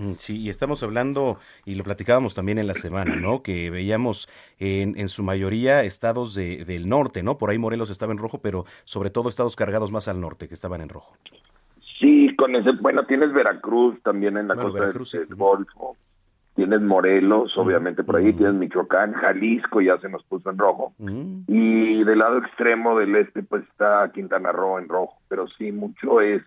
Mm, 0.00 0.12
sí, 0.18 0.40
y 0.40 0.48
estamos 0.48 0.82
hablando, 0.82 1.38
y 1.66 1.74
lo 1.74 1.84
platicábamos 1.84 2.34
también 2.34 2.58
en 2.58 2.66
la 2.66 2.74
semana, 2.74 3.16
¿no? 3.16 3.42
Que 3.42 3.70
veíamos 3.70 4.28
en, 4.58 4.98
en 4.98 5.08
su 5.08 5.22
mayoría 5.22 5.82
estados 5.82 6.34
de, 6.34 6.64
del 6.64 6.88
norte, 6.88 7.22
¿no? 7.22 7.36
Por 7.36 7.50
ahí 7.50 7.58
Morelos 7.58 7.90
estaba 7.90 8.12
en 8.12 8.18
rojo, 8.18 8.38
pero 8.38 8.64
sobre 8.84 9.10
todo 9.10 9.28
estados 9.28 9.56
cargados 9.56 9.92
más 9.92 10.08
al 10.08 10.20
norte 10.20 10.48
que 10.48 10.54
estaban 10.54 10.80
en 10.80 10.88
rojo. 10.88 11.14
Sí, 11.98 12.34
con 12.36 12.56
ese, 12.56 12.70
bueno, 12.80 13.04
tienes 13.04 13.32
Veracruz 13.32 14.00
también 14.02 14.38
en 14.38 14.48
la 14.48 14.54
Bueno, 14.54 14.70
costa 14.70 14.86
Veracruz, 14.86 15.12
del 15.12 15.28
sí. 15.28 15.34
Golfo, 15.36 15.96
tienes 16.54 16.80
Morelos, 16.80 17.56
obviamente 17.58 18.02
por 18.02 18.16
ahí, 18.16 18.32
tienes 18.32 18.54
Michoacán, 18.54 19.12
Jalisco 19.12 19.82
ya 19.82 19.98
se 19.98 20.08
nos 20.08 20.22
puso 20.24 20.50
en 20.50 20.58
rojo, 20.58 20.94
y 21.46 22.02
del 22.04 22.18
lado 22.18 22.38
extremo 22.38 22.98
del 22.98 23.16
este 23.16 23.42
pues 23.42 23.64
está 23.64 24.10
Quintana 24.14 24.50
Roo 24.50 24.78
en 24.78 24.88
rojo, 24.88 25.18
pero 25.28 25.46
sí, 25.58 25.72
mucho 25.72 26.20
es, 26.22 26.42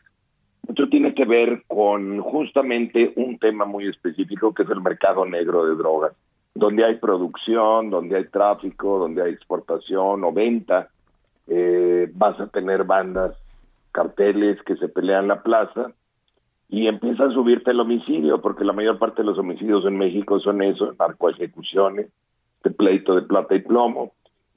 mucho 0.68 0.88
tiene 0.90 1.14
que 1.14 1.26
ver 1.26 1.64
con 1.68 2.20
justamente 2.22 3.14
un 3.16 3.38
tema 3.38 3.66
muy 3.66 3.88
específico 3.88 4.54
que 4.54 4.64
es 4.64 4.70
el 4.70 4.82
mercado 4.82 5.26
negro 5.26 5.66
de 5.66 5.76
drogas, 5.76 6.14
donde 6.56 6.86
hay 6.86 6.96
producción, 6.96 7.90
donde 7.90 8.18
hay 8.18 8.26
tráfico, 8.26 9.00
donde 9.00 9.24
hay 9.24 9.34
exportación 9.34 10.24
o 10.24 10.32
venta, 10.32 10.90
eh, 11.48 12.10
vas 12.14 12.40
a 12.40 12.48
tener 12.48 12.86
bandas, 12.86 13.36
carteles 13.92 14.62
que 14.64 14.76
se 14.78 14.88
pelean 14.88 15.28
la 15.28 15.44
plaza 15.44 15.92
y 16.70 16.88
empieza 16.88 17.26
a 17.26 17.32
subirte 17.32 17.72
el 17.72 17.80
homicidio, 17.80 18.42
porque 18.42 18.64
la 18.64 18.74
mayor 18.74 18.98
parte 18.98 19.22
de 19.22 19.28
los 19.28 19.38
homicidios 19.38 19.86
en 19.86 19.98
México 19.98 20.40
son 20.40 20.62
eso, 20.64 20.94
narcoejecuciones, 20.98 22.08
de 22.64 22.72
pleito 22.72 23.16
de 23.16 23.22
plata 23.24 23.54
y 23.54 23.62
plomo, 23.62 24.14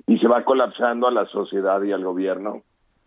y 0.06 0.18
se 0.18 0.28
va 0.28 0.44
colapsando 0.44 1.08
a 1.08 1.10
la 1.10 1.26
sociedad 1.26 1.82
y 1.82 1.92
al 1.92 2.04
gobierno, 2.04 2.62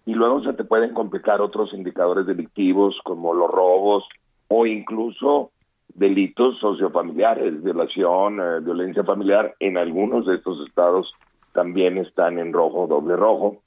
y 0.09 0.15
luego 0.15 0.41
se 0.41 0.53
te 0.53 0.63
pueden 0.63 0.95
complicar 0.95 1.39
otros 1.39 1.71
indicadores 1.71 2.25
delictivos 2.25 2.99
como 3.03 3.31
los 3.31 3.47
robos 3.47 4.05
o 4.47 4.65
incluso 4.65 5.51
delitos 5.93 6.57
sociofamiliares, 6.57 7.61
violación, 7.61 8.39
eh, 8.39 8.59
violencia 8.59 9.03
familiar, 9.03 9.53
en 9.59 9.77
algunos 9.77 10.25
de 10.25 10.37
estos 10.37 10.67
estados 10.67 11.13
también 11.53 11.99
están 11.99 12.39
en 12.39 12.53
rojo, 12.53 12.87
doble 12.87 13.15
rojo. 13.17 13.57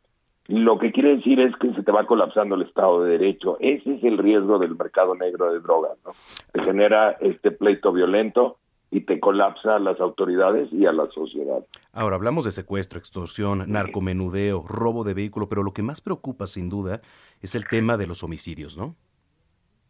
Lo 0.49 0.81
que 0.81 0.91
quiere 0.91 1.15
decir 1.15 1.39
es 1.39 1.55
que 1.59 1.73
se 1.75 1.85
te 1.85 1.93
va 1.93 2.07
colapsando 2.07 2.57
el 2.57 2.63
Estado 2.63 3.05
de 3.05 3.19
Derecho. 3.19 3.57
Ese 3.61 3.95
es 3.95 4.03
el 4.03 4.19
riesgo 4.19 4.59
del 4.59 4.75
mercado 4.75 5.15
negro 5.15 5.53
de 5.53 5.61
drogas, 5.61 5.97
¿no? 6.05 6.11
Te 6.51 6.65
genera 6.65 7.13
este 7.21 7.53
pleito 7.53 7.93
violento 7.93 8.57
y 8.93 9.01
te 9.01 9.19
colapsa 9.19 9.77
a 9.77 9.79
las 9.79 9.99
autoridades 10.01 10.71
y 10.71 10.85
a 10.85 10.93
la 10.93 11.09
sociedad. 11.11 11.65
Ahora, 11.95 12.17
hablamos 12.17 12.45
de 12.45 12.53
secuestro, 12.53 12.99
extorsión, 12.99 13.65
narcomenudeo, 13.67 14.63
robo 14.69 15.03
de 15.03 15.15
vehículo, 15.15 15.49
pero 15.49 15.63
lo 15.63 15.73
que 15.73 15.83
más 15.83 16.03
preocupa, 16.03 16.47
sin 16.47 16.69
duda, 16.69 17.01
es 17.41 17.55
el 17.55 17.67
tema 17.67 17.97
de 17.97 18.07
los 18.07 18.23
homicidios, 18.23 18.77
¿no? 18.77 18.95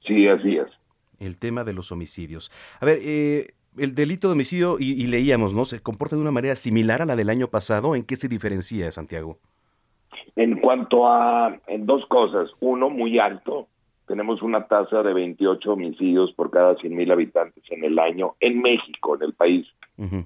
Sí, 0.07 0.29
así 0.29 0.57
es. 0.57 0.69
El 1.19 1.37
tema 1.37 1.65
de 1.65 1.73
los 1.73 1.91
homicidios. 1.91 2.53
A 2.81 2.87
ver, 2.87 3.01
eh, 3.03 3.55
el 3.77 3.97
delito 3.97 4.29
de 4.29 4.35
homicidio, 4.35 4.77
y, 4.79 4.93
y 4.93 5.09
leíamos, 5.09 5.53
¿no? 5.53 5.65
¿Se 5.65 5.83
comporta 5.83 6.15
de 6.15 6.23
una 6.23 6.31
manera 6.31 6.55
similar 6.55 7.03
a 7.03 7.07
la 7.07 7.17
del 7.17 7.29
año 7.29 7.49
pasado? 7.49 7.97
¿En 7.97 8.05
qué 8.05 8.15
se 8.15 8.29
diferencia, 8.29 8.93
Santiago? 8.93 9.41
En 10.37 10.61
cuanto 10.61 11.09
a 11.09 11.59
en 11.67 11.87
dos 11.87 12.07
cosas, 12.07 12.51
uno 12.61 12.89
muy 12.89 13.19
alto, 13.19 13.67
tenemos 14.13 14.43
una 14.43 14.67
tasa 14.67 15.03
de 15.03 15.15
28 15.15 15.73
homicidios 15.73 16.35
por 16.35 16.51
cada 16.51 16.77
100 16.77 16.95
mil 16.95 17.11
habitantes 17.11 17.65
en 17.71 17.83
el 17.83 17.99
año 17.99 18.35
en 18.41 18.61
México, 18.61 19.17
en 19.17 19.23
el 19.23 19.33
país, 19.33 19.67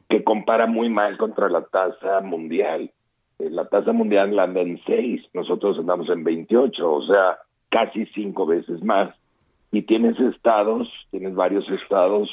que 0.09 0.25
compara 0.25 0.67
muy 0.67 0.89
mal 0.89 1.17
contra 1.17 1.49
la 1.49 1.63
tasa 1.63 2.21
mundial. 2.21 2.91
Eh, 3.39 3.49
La 3.49 3.69
tasa 3.69 3.93
mundial 3.93 4.37
anda 4.41 4.61
en 4.61 4.81
6, 4.85 5.27
nosotros 5.35 5.79
andamos 5.79 6.09
en 6.09 6.25
28, 6.25 6.93
o 6.93 7.07
sea, 7.07 7.39
casi 7.69 8.07
cinco 8.07 8.45
veces 8.45 8.83
más. 8.83 9.15
Y 9.71 9.83
tienes 9.83 10.19
estados, 10.19 10.89
tienes 11.13 11.37
varios 11.37 11.65
estados 11.71 12.29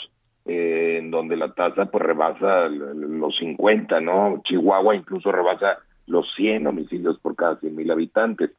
eh, 0.45 0.97
en 1.01 1.11
donde 1.11 1.37
la 1.37 1.53
tasa 1.53 1.85
pues 1.85 2.03
rebasa 2.03 2.67
los 2.67 3.37
50, 3.37 4.01
¿no? 4.01 4.41
Chihuahua 4.43 4.95
incluso 4.95 5.31
rebasa 5.31 5.77
los 6.07 6.25
100 6.35 6.65
homicidios 6.65 7.19
por 7.19 7.35
cada 7.35 7.59
100 7.59 7.75
mil 7.75 7.91
habitantes. 7.91 8.49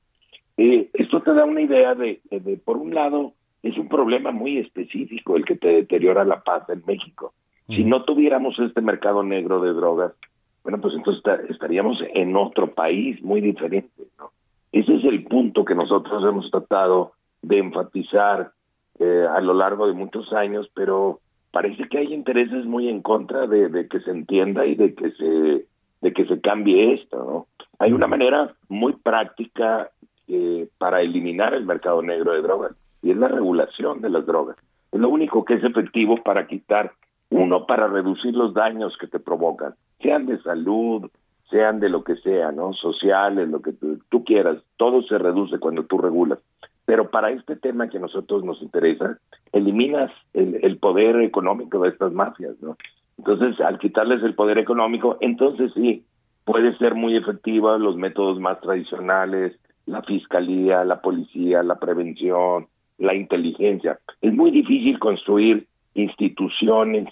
Eh, 0.57 0.89
esto 0.95 1.21
te 1.23 1.35
da 1.35 1.45
una 1.45 1.61
idea 1.63 1.95
de, 1.95 2.21
de- 2.31 2.41
de, 2.41 2.57
por 2.57 2.77
un 2.77 2.95
lado, 2.95 3.33
es 3.63 3.77
un 3.79 3.89
problema 3.89 4.31
muy 4.31 4.59
específico 4.59 5.37
el 5.37 5.45
que 5.45 5.57
te 5.57 5.69
deteriora 5.69 6.25
la 6.25 6.43
paz 6.43 6.69
en 6.69 6.83
México. 6.87 7.33
Si 7.69 7.83
no 7.83 8.05
tuviéramos 8.05 8.59
este 8.59 8.81
mercado 8.83 9.23
negro 9.23 9.61
de 9.61 9.73
drogas, 9.73 10.13
bueno, 10.63 10.81
pues 10.81 10.95
entonces 10.95 11.19
esta- 11.25 11.43
estaríamos 11.53 11.99
en 12.15 12.37
otro 12.37 12.73
país 12.75 13.23
muy 13.23 13.41
diferente, 13.41 14.05
¿no? 14.19 14.31
Ese 14.71 14.95
es 14.97 15.05
el 15.05 15.25
punto 15.25 15.65
que 15.65 15.75
nosotros 15.75 16.23
hemos 16.29 16.51
tratado 16.51 17.13
de 17.43 17.59
enfatizar 17.59 18.53
eh, 18.99 19.27
a 19.29 19.41
lo 19.41 19.55
largo 19.55 19.87
de 19.87 19.93
muchos 19.93 20.33
años, 20.33 20.69
pero 20.75 21.21
parece 21.53 21.89
que 21.89 21.99
hay 21.99 22.13
intereses 22.13 22.65
muy 22.67 22.89
en 22.89 23.01
contra 23.03 23.47
de, 23.47 23.69
de 23.69 23.89
que 23.89 24.01
se 24.01 24.11
entienda 24.11 24.67
y 24.67 24.75
de 24.75 24.95
que 24.95 25.11
se 25.13 25.67
de 26.01 26.13
que 26.13 26.27
se 26.27 26.41
cambie 26.41 26.95
esto, 26.95 27.17
¿no? 27.25 27.47
Hay 27.79 27.93
una 27.93 28.07
manera 28.07 28.55
muy 28.69 28.93
práctica 28.93 29.91
eh, 30.29 30.69
para 30.79 31.03
eliminar 31.03 31.55
el 31.55 31.67
mercado 31.67 32.03
negro 32.03 32.33
de 32.33 32.43
drogas 32.43 32.73
y 33.03 33.11
es 33.11 33.17
la 33.17 33.29
regulación 33.29 34.01
de 34.01 34.11
las 34.11 34.27
drogas. 34.27 34.57
Es 34.91 35.01
lo 35.01 35.09
único 35.09 35.45
que 35.45 35.55
es 35.55 35.65
efectivo 35.65 36.23
para 36.23 36.47
quitar 36.47 36.93
uno 37.31 37.67
para 37.67 37.89
reducir 37.89 38.35
los 38.35 38.55
daños 38.55 38.97
que 38.99 39.07
te 39.07 39.19
provocan, 39.19 39.75
sean 40.01 40.27
de 40.27 40.41
salud, 40.43 41.11
sean 41.51 41.81
de 41.81 41.89
lo 41.89 42.05
que 42.05 42.17
sea, 42.17 42.53
¿no? 42.53 42.73
Sociales, 42.75 43.49
lo 43.49 43.61
que 43.61 43.73
tú, 43.73 44.25
quieras, 44.25 44.59
todo 44.77 45.03
se 45.03 45.19
reduce 45.19 45.59
cuando 45.59 45.85
tú 45.85 45.99
regulas. 45.99 46.39
Pero 46.87 47.11
para 47.11 47.31
este 47.31 47.57
tema 47.57 47.89
que 47.89 47.99
a 47.99 48.01
nosotros 48.01 48.45
nos 48.45 48.63
interesa, 48.63 49.19
eliminas 49.53 50.11
el, 50.33 50.61
el 50.63 50.79
poder 50.79 51.21
económico 51.21 51.81
de 51.81 51.91
estas 51.91 52.13
mafias, 52.13 52.55
¿no? 52.63 52.77
Entonces, 53.19 53.61
al 53.61 53.79
quitarles 53.79 54.23
el 54.23 54.35
poder 54.35 54.59
económico, 54.59 55.17
entonces 55.21 55.73
sí, 55.75 56.05
puede 56.45 56.77
ser 56.79 56.95
muy 56.95 57.17
efectiva 57.17 57.79
los 57.79 57.97
métodos 57.97 58.39
más 58.39 58.61
tradicionales, 58.61 59.59
la 59.87 60.03
fiscalía, 60.03 60.85
la 60.85 61.01
policía, 61.01 61.63
la 61.63 61.79
prevención, 61.79 62.69
la 62.99 63.15
inteligencia. 63.15 63.99
Es 64.21 64.33
muy 64.33 64.51
difícil 64.51 64.99
construir 64.99 65.67
instituciones 65.95 67.09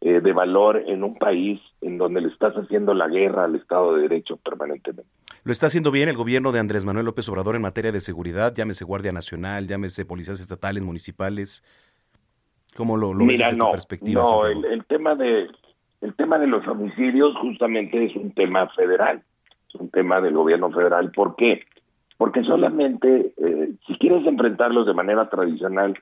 eh, 0.00 0.20
de 0.20 0.32
valor 0.32 0.82
en 0.86 1.02
un 1.02 1.16
país 1.16 1.60
en 1.80 1.98
donde 1.98 2.20
le 2.20 2.28
estás 2.28 2.54
haciendo 2.54 2.94
la 2.94 3.08
guerra 3.08 3.44
al 3.44 3.54
Estado 3.54 3.94
de 3.94 4.02
Derecho 4.02 4.36
permanentemente. 4.36 5.10
¿Lo 5.44 5.52
está 5.52 5.66
haciendo 5.66 5.90
bien 5.90 6.08
el 6.08 6.16
gobierno 6.16 6.52
de 6.52 6.60
Andrés 6.60 6.84
Manuel 6.84 7.06
López 7.06 7.28
Obrador 7.28 7.56
en 7.56 7.62
materia 7.62 7.92
de 7.92 8.00
seguridad? 8.00 8.54
Llámese 8.54 8.84
Guardia 8.84 9.12
Nacional, 9.12 9.66
llámese 9.66 10.04
policías 10.04 10.40
estatales, 10.40 10.82
municipales. 10.82 11.62
¿Cómo 12.76 12.96
lo, 12.96 13.12
lo 13.12 13.26
ves 13.26 13.38
Mira, 13.38 13.46
desde 13.46 13.58
tu 13.58 13.64
no, 13.64 13.70
perspectiva? 13.72 14.22
no, 14.22 14.46
el, 14.46 14.64
el 14.64 14.84
tema 14.84 15.14
de 15.14 15.48
el 16.00 16.14
tema 16.16 16.38
de 16.38 16.46
los 16.46 16.66
homicidios 16.68 17.34
justamente 17.38 18.04
es 18.04 18.14
un 18.14 18.32
tema 18.32 18.68
federal, 18.68 19.22
es 19.68 19.74
un 19.76 19.88
tema 19.90 20.20
del 20.20 20.34
gobierno 20.34 20.70
federal. 20.70 21.10
¿Por 21.12 21.34
qué? 21.36 21.64
Porque 22.16 22.42
solamente, 22.44 23.32
eh, 23.36 23.72
si 23.86 23.94
quieres 23.98 24.26
enfrentarlos 24.26 24.86
de 24.86 24.94
manera 24.94 25.28
tradicional, 25.28 25.98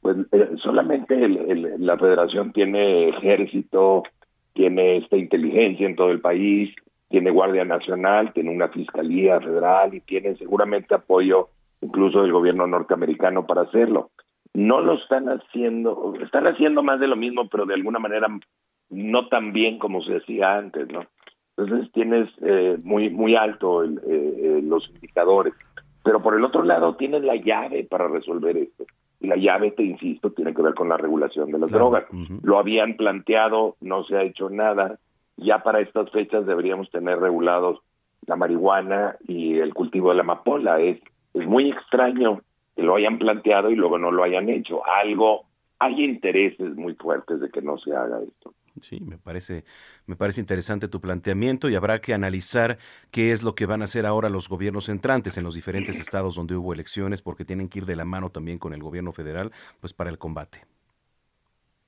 pues 0.00 0.16
eh, 0.32 0.50
solamente 0.62 1.14
el- 1.24 1.74
la 1.78 1.98
federación 1.98 2.52
tiene 2.52 3.08
ejército, 3.08 4.04
tiene 4.52 4.98
esta 4.98 5.16
inteligencia 5.16 5.86
en 5.86 5.96
todo 5.96 6.10
el 6.10 6.20
país, 6.20 6.74
tiene 7.08 7.30
Guardia 7.30 7.64
Nacional, 7.64 8.32
tiene 8.32 8.50
una 8.50 8.68
Fiscalía 8.68 9.40
Federal 9.40 9.94
y 9.94 10.00
tiene 10.00 10.36
seguramente 10.36 10.94
apoyo 10.94 11.48
incluso 11.80 12.22
del 12.22 12.32
gobierno 12.32 12.66
norteamericano 12.66 13.46
para 13.46 13.62
hacerlo. 13.62 14.10
No 14.54 14.80
lo 14.80 14.94
están 14.94 15.28
haciendo, 15.28 16.14
están 16.22 16.46
haciendo 16.46 16.82
más 16.82 16.98
de 17.00 17.06
lo 17.08 17.16
mismo, 17.16 17.48
pero 17.48 17.66
de 17.66 17.74
alguna 17.74 17.98
manera 17.98 18.26
no 18.88 19.28
tan 19.28 19.52
bien 19.52 19.78
como 19.78 20.02
se 20.02 20.16
hacía 20.16 20.56
antes, 20.56 20.88
¿no? 20.90 21.00
Entonces 21.56 21.90
tienes 21.92 22.28
eh, 22.42 22.78
muy 22.82 23.08
muy 23.10 23.34
alto 23.34 23.82
el, 23.82 23.98
eh, 23.98 24.00
eh, 24.08 24.60
los 24.62 24.88
indicadores, 24.90 25.54
pero 26.02 26.22
por 26.22 26.34
el 26.34 26.44
otro 26.44 26.62
lado 26.62 26.96
tienes 26.96 27.22
la 27.22 27.36
llave 27.36 27.84
para 27.84 28.08
resolver 28.08 28.56
esto. 28.56 28.84
Y 29.18 29.28
la 29.28 29.36
llave, 29.36 29.70
te 29.70 29.82
insisto, 29.82 30.30
tiene 30.32 30.54
que 30.54 30.60
ver 30.60 30.74
con 30.74 30.90
la 30.90 30.98
regulación 30.98 31.50
de 31.50 31.58
las 31.58 31.70
drogas. 31.70 32.04
Lo 32.42 32.58
habían 32.58 32.96
planteado, 32.96 33.76
no 33.80 34.04
se 34.04 34.16
ha 34.16 34.22
hecho 34.22 34.50
nada. 34.50 34.98
Ya 35.38 35.62
para 35.62 35.80
estas 35.80 36.10
fechas 36.10 36.46
deberíamos 36.46 36.90
tener 36.90 37.18
regulados 37.18 37.80
la 38.26 38.36
marihuana 38.36 39.16
y 39.26 39.58
el 39.58 39.72
cultivo 39.72 40.10
de 40.10 40.16
la 40.16 40.22
amapola. 40.22 40.80
Es, 40.80 41.00
es 41.32 41.46
muy 41.46 41.70
extraño 41.70 42.42
que 42.74 42.82
lo 42.82 42.96
hayan 42.96 43.18
planteado 43.18 43.70
y 43.70 43.76
luego 43.76 43.98
no 43.98 44.10
lo 44.10 44.22
hayan 44.22 44.50
hecho. 44.50 44.82
Algo, 44.86 45.46
hay 45.78 46.04
intereses 46.04 46.76
muy 46.76 46.94
fuertes 46.94 47.40
de 47.40 47.48
que 47.48 47.62
no 47.62 47.78
se 47.78 47.96
haga 47.96 48.20
esto. 48.20 48.52
Sí, 48.80 49.00
me 49.00 49.18
parece, 49.18 49.64
me 50.06 50.16
parece 50.16 50.40
interesante 50.40 50.88
tu 50.88 51.00
planteamiento 51.00 51.68
y 51.68 51.74
habrá 51.74 52.00
que 52.00 52.14
analizar 52.14 52.78
qué 53.10 53.32
es 53.32 53.42
lo 53.42 53.54
que 53.54 53.66
van 53.66 53.82
a 53.82 53.84
hacer 53.84 54.06
ahora 54.06 54.28
los 54.28 54.48
gobiernos 54.48 54.88
entrantes 54.88 55.36
en 55.38 55.44
los 55.44 55.54
diferentes 55.54 55.98
estados 55.98 56.34
donde 56.34 56.56
hubo 56.56 56.72
elecciones, 56.72 57.22
porque 57.22 57.44
tienen 57.44 57.68
que 57.68 57.78
ir 57.80 57.86
de 57.86 57.96
la 57.96 58.04
mano 58.04 58.30
también 58.30 58.58
con 58.58 58.74
el 58.74 58.82
gobierno 58.82 59.12
federal, 59.12 59.52
pues 59.80 59.92
para 59.92 60.10
el 60.10 60.18
combate. 60.18 60.60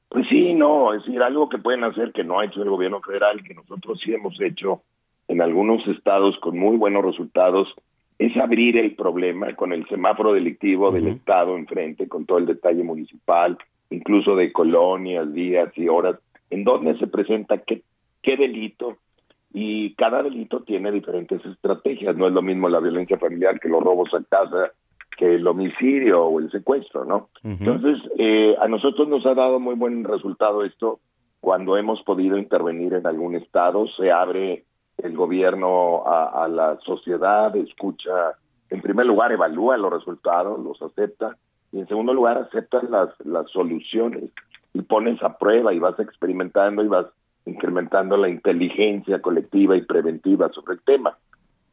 Pues 0.08 0.26
sí, 0.28 0.54
no, 0.54 0.94
es 0.94 1.04
decir, 1.04 1.22
algo 1.22 1.48
que 1.48 1.58
pueden 1.58 1.84
hacer 1.84 2.12
que 2.12 2.24
no 2.24 2.40
ha 2.40 2.46
hecho 2.46 2.62
el 2.62 2.70
gobierno 2.70 3.00
federal, 3.02 3.42
que 3.42 3.54
nosotros 3.54 4.00
sí 4.02 4.14
hemos 4.14 4.40
hecho 4.40 4.82
en 5.28 5.42
algunos 5.42 5.86
estados 5.86 6.38
con 6.40 6.58
muy 6.58 6.76
buenos 6.76 7.04
resultados, 7.04 7.68
es 8.18 8.36
abrir 8.36 8.78
el 8.78 8.96
problema 8.96 9.54
con 9.54 9.72
el 9.72 9.86
semáforo 9.86 10.32
delictivo 10.32 10.90
del 10.90 11.08
estado 11.08 11.56
enfrente, 11.56 12.08
con 12.08 12.24
todo 12.24 12.38
el 12.38 12.46
detalle 12.46 12.82
municipal, 12.82 13.58
incluso 13.90 14.34
de 14.34 14.50
colonias, 14.52 15.32
días 15.32 15.70
y 15.76 15.88
horas, 15.88 16.18
en 16.50 16.64
donde 16.64 16.98
se 16.98 17.06
presenta 17.06 17.58
qué, 17.58 17.82
qué 18.22 18.36
delito 18.36 18.96
y 19.52 19.94
cada 19.94 20.22
delito 20.22 20.60
tiene 20.60 20.92
diferentes 20.92 21.44
estrategias. 21.44 22.16
No 22.16 22.26
es 22.26 22.32
lo 22.32 22.42
mismo 22.42 22.68
la 22.68 22.80
violencia 22.80 23.18
familiar 23.18 23.58
que 23.60 23.68
los 23.68 23.82
robos 23.82 24.12
a 24.14 24.22
casa, 24.24 24.72
que 25.16 25.34
el 25.34 25.46
homicidio 25.46 26.24
o 26.24 26.38
el 26.38 26.50
secuestro, 26.50 27.04
¿no? 27.04 27.28
Entonces, 27.42 27.98
eh, 28.18 28.54
a 28.60 28.68
nosotros 28.68 29.08
nos 29.08 29.24
ha 29.26 29.34
dado 29.34 29.58
muy 29.58 29.74
buen 29.74 30.04
resultado 30.04 30.64
esto 30.64 31.00
cuando 31.40 31.76
hemos 31.76 32.02
podido 32.02 32.36
intervenir 32.36 32.94
en 32.94 33.06
algún 33.06 33.34
estado, 33.36 33.86
se 33.96 34.10
abre 34.10 34.64
el 34.98 35.16
gobierno 35.16 36.04
a, 36.06 36.44
a 36.44 36.48
la 36.48 36.78
sociedad, 36.84 37.54
escucha, 37.56 38.32
en 38.70 38.82
primer 38.82 39.06
lugar, 39.06 39.32
evalúa 39.32 39.76
los 39.76 39.92
resultados, 39.92 40.58
los 40.58 40.82
acepta, 40.82 41.36
y 41.70 41.80
en 41.80 41.86
segundo 41.86 42.12
lugar, 42.12 42.38
acepta 42.38 42.82
las, 42.82 43.10
las 43.24 43.48
soluciones 43.50 44.30
y 44.78 44.82
pones 44.82 45.20
a 45.24 45.36
prueba 45.36 45.74
y 45.74 45.80
vas 45.80 45.98
experimentando 45.98 46.84
y 46.84 46.88
vas 46.88 47.06
incrementando 47.46 48.16
la 48.16 48.28
inteligencia 48.28 49.20
colectiva 49.20 49.76
y 49.76 49.82
preventiva 49.82 50.50
sobre 50.50 50.74
el 50.74 50.82
tema. 50.82 51.18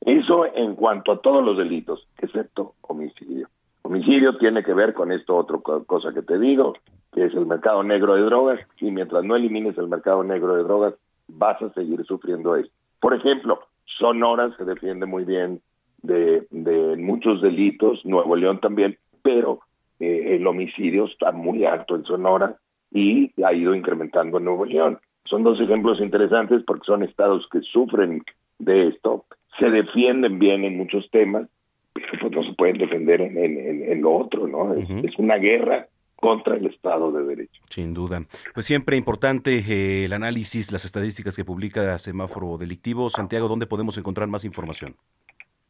Eso 0.01 0.47
en 0.47 0.75
cuanto 0.75 1.11
a 1.11 1.21
todos 1.21 1.45
los 1.45 1.55
delitos, 1.55 2.07
excepto 2.17 2.73
homicidio. 2.81 3.47
Homicidio 3.83 4.37
tiene 4.37 4.63
que 4.63 4.73
ver 4.73 4.95
con 4.95 5.11
esto 5.11 5.35
otra 5.35 5.59
cosa 5.85 6.13
que 6.13 6.23
te 6.23 6.39
digo, 6.39 6.73
que 7.13 7.25
es 7.25 7.33
el 7.35 7.45
mercado 7.45 7.83
negro 7.83 8.15
de 8.15 8.23
drogas, 8.23 8.59
y 8.79 8.89
mientras 8.89 9.23
no 9.23 9.35
elimines 9.35 9.77
el 9.77 9.87
mercado 9.87 10.23
negro 10.23 10.55
de 10.55 10.63
drogas, 10.63 10.95
vas 11.27 11.61
a 11.61 11.71
seguir 11.73 12.03
sufriendo 12.05 12.55
esto. 12.55 12.73
Por 12.99 13.13
ejemplo, 13.13 13.59
Sonora 13.99 14.51
se 14.57 14.65
defiende 14.65 15.05
muy 15.05 15.25
bien 15.25 15.61
de, 16.01 16.47
de 16.49 16.97
muchos 16.97 17.39
delitos, 17.43 18.03
Nuevo 18.03 18.35
León 18.35 18.59
también, 18.59 18.97
pero 19.21 19.59
eh, 19.99 20.37
el 20.37 20.47
homicidio 20.47 21.05
está 21.05 21.31
muy 21.31 21.65
alto 21.65 21.95
en 21.95 22.03
Sonora 22.05 22.57
y 22.95 23.31
ha 23.43 23.53
ido 23.53 23.75
incrementando 23.75 24.37
en 24.37 24.45
Nuevo 24.45 24.63
León. 24.65 24.99
Son 25.25 25.43
dos 25.43 25.59
ejemplos 25.59 25.99
interesantes 25.99 26.63
porque 26.65 26.85
son 26.85 27.03
estados 27.03 27.45
que 27.51 27.59
sufren 27.61 28.23
de 28.59 28.87
esto, 28.87 29.25
se 29.59 29.69
defienden 29.69 30.39
bien 30.39 30.63
en 30.63 30.77
muchos 30.77 31.09
temas, 31.11 31.47
pero 31.93 32.07
pues 32.21 32.31
no 32.31 32.43
se 32.43 32.53
pueden 32.53 32.77
defender 32.77 33.19
en, 33.21 33.37
en, 33.37 33.83
en- 33.91 34.01
lo 34.01 34.15
otro, 34.15 34.47
¿no? 34.47 34.73
Es, 34.75 34.89
es 34.89 35.17
una 35.17 35.35
guerra 35.35 35.87
contra 36.15 36.55
el 36.55 36.67
Estado 36.67 37.11
de 37.11 37.25
Derecho. 37.25 37.61
Sin 37.69 37.93
duda. 37.93 38.23
Pues 38.53 38.65
siempre 38.65 38.95
importante 38.95 39.57
eh, 39.57 40.05
el 40.05 40.13
análisis, 40.13 40.71
las 40.71 40.85
estadísticas 40.85 41.35
que 41.35 41.43
publica 41.43 41.97
Semáforo 41.97 42.57
Delictivo. 42.57 43.09
Santiago, 43.09 43.47
¿dónde 43.49 43.67
podemos 43.67 43.97
encontrar 43.97 44.27
más 44.29 44.45
información? 44.45 44.95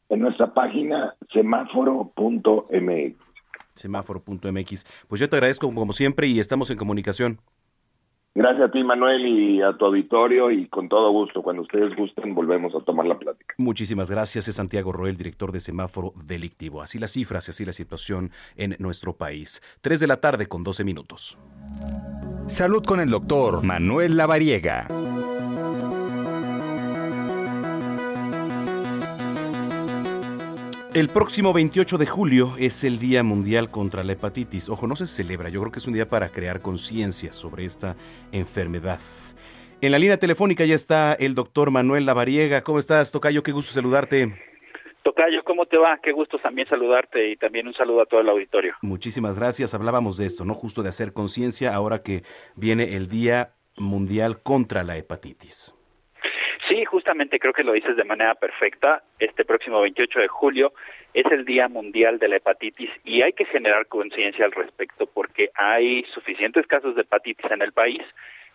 En 0.09 0.19
nuestra 0.19 0.53
página 0.53 1.15
semáforo.mx. 1.34 3.15
Semáforo.mx. 3.76 4.86
Pues 5.07 5.21
yo 5.21 5.30
te 5.30 5.36
agradezco 5.36 5.73
como 5.73 5.93
siempre 5.93 6.28
y 6.28 6.39
estamos 6.39 6.69
en 6.69 6.78
comunicación. 6.78 7.39
Gracias 8.38 8.67
a 8.67 8.71
ti, 8.71 8.84
Manuel, 8.84 9.26
y 9.26 9.61
a 9.61 9.71
tu 9.78 9.86
auditorio, 9.86 10.51
y 10.51 10.67
con 10.67 10.89
todo 10.89 11.09
gusto, 11.11 11.41
cuando 11.41 11.61
ustedes 11.61 11.95
gusten, 11.95 12.36
volvemos 12.36 12.76
a 12.76 12.82
tomar 12.82 13.05
la 13.05 13.17
plática. 13.17 13.55
Muchísimas 13.57 14.11
gracias. 14.11 14.49
Es 14.49 14.57
Santiago 14.57 14.91
Roel, 14.91 15.15
director 15.15 15.53
de 15.53 15.61
Semáforo 15.61 16.11
Delictivo. 16.28 16.82
Así 16.82 16.99
las 16.99 17.11
cifras 17.11 17.47
y 17.47 17.51
así 17.51 17.63
la 17.63 17.71
situación 17.71 18.32
en 18.57 18.76
nuestro 18.78 19.13
país. 19.13 19.61
Tres 19.80 20.01
de 20.01 20.07
la 20.07 20.17
tarde 20.17 20.47
con 20.47 20.65
12 20.65 20.84
minutos. 20.84 21.38
Salud 22.49 22.84
con 22.84 22.99
el 22.99 23.09
doctor 23.09 23.63
Manuel 23.63 24.17
Lavariega. 24.17 24.86
El 30.95 31.09
próximo 31.09 31.51
28 31.51 31.97
de 31.97 32.05
julio 32.05 32.53
es 32.57 32.85
el 32.85 32.99
Día 32.99 33.21
Mundial 33.21 33.69
contra 33.69 34.01
la 34.01 34.13
Hepatitis. 34.13 34.69
Ojo, 34.69 34.87
no 34.87 34.95
se 34.95 35.07
celebra, 35.07 35.49
yo 35.49 35.59
creo 35.59 35.69
que 35.73 35.79
es 35.79 35.87
un 35.87 35.93
día 35.93 36.07
para 36.07 36.29
crear 36.29 36.61
conciencia 36.61 37.33
sobre 37.33 37.65
esta 37.65 37.97
enfermedad. 38.31 39.01
En 39.81 39.91
la 39.91 39.99
línea 39.99 40.15
telefónica 40.15 40.63
ya 40.63 40.73
está 40.73 41.11
el 41.11 41.35
doctor 41.35 41.69
Manuel 41.69 42.05
Lavariega. 42.05 42.61
¿Cómo 42.61 42.79
estás, 42.79 43.11
Tocayo? 43.11 43.43
Qué 43.43 43.51
gusto 43.51 43.73
saludarte. 43.73 44.39
Tocayo, 45.03 45.43
¿cómo 45.43 45.65
te 45.65 45.77
va? 45.77 45.99
Qué 46.01 46.13
gusto 46.13 46.37
también 46.39 46.69
saludarte 46.69 47.29
y 47.29 47.35
también 47.35 47.67
un 47.67 47.73
saludo 47.73 48.03
a 48.03 48.05
todo 48.05 48.21
el 48.21 48.29
auditorio. 48.29 48.75
Muchísimas 48.81 49.37
gracias. 49.37 49.73
Hablábamos 49.73 50.15
de 50.15 50.27
esto, 50.27 50.45
¿no? 50.45 50.53
Justo 50.53 50.81
de 50.81 50.87
hacer 50.87 51.11
conciencia 51.11 51.75
ahora 51.75 52.03
que 52.03 52.23
viene 52.55 52.95
el 52.95 53.09
Día 53.09 53.49
Mundial 53.75 54.41
contra 54.41 54.85
la 54.85 54.95
Hepatitis. 54.95 55.75
Sí, 56.67 56.83
justamente 56.85 57.39
creo 57.39 57.53
que 57.53 57.63
lo 57.63 57.73
dices 57.73 57.95
de 57.95 58.03
manera 58.03 58.35
perfecta. 58.35 59.03
Este 59.19 59.45
próximo 59.45 59.81
28 59.81 60.19
de 60.19 60.27
julio 60.27 60.73
es 61.13 61.25
el 61.31 61.45
Día 61.45 61.67
Mundial 61.67 62.19
de 62.19 62.27
la 62.27 62.37
Hepatitis 62.37 62.89
y 63.03 63.21
hay 63.21 63.33
que 63.33 63.45
generar 63.45 63.87
conciencia 63.87 64.45
al 64.45 64.51
respecto 64.51 65.05
porque 65.05 65.49
hay 65.55 66.03
suficientes 66.13 66.67
casos 66.67 66.95
de 66.95 67.01
hepatitis 67.01 67.49
en 67.51 67.61
el 67.61 67.71
país 67.71 68.01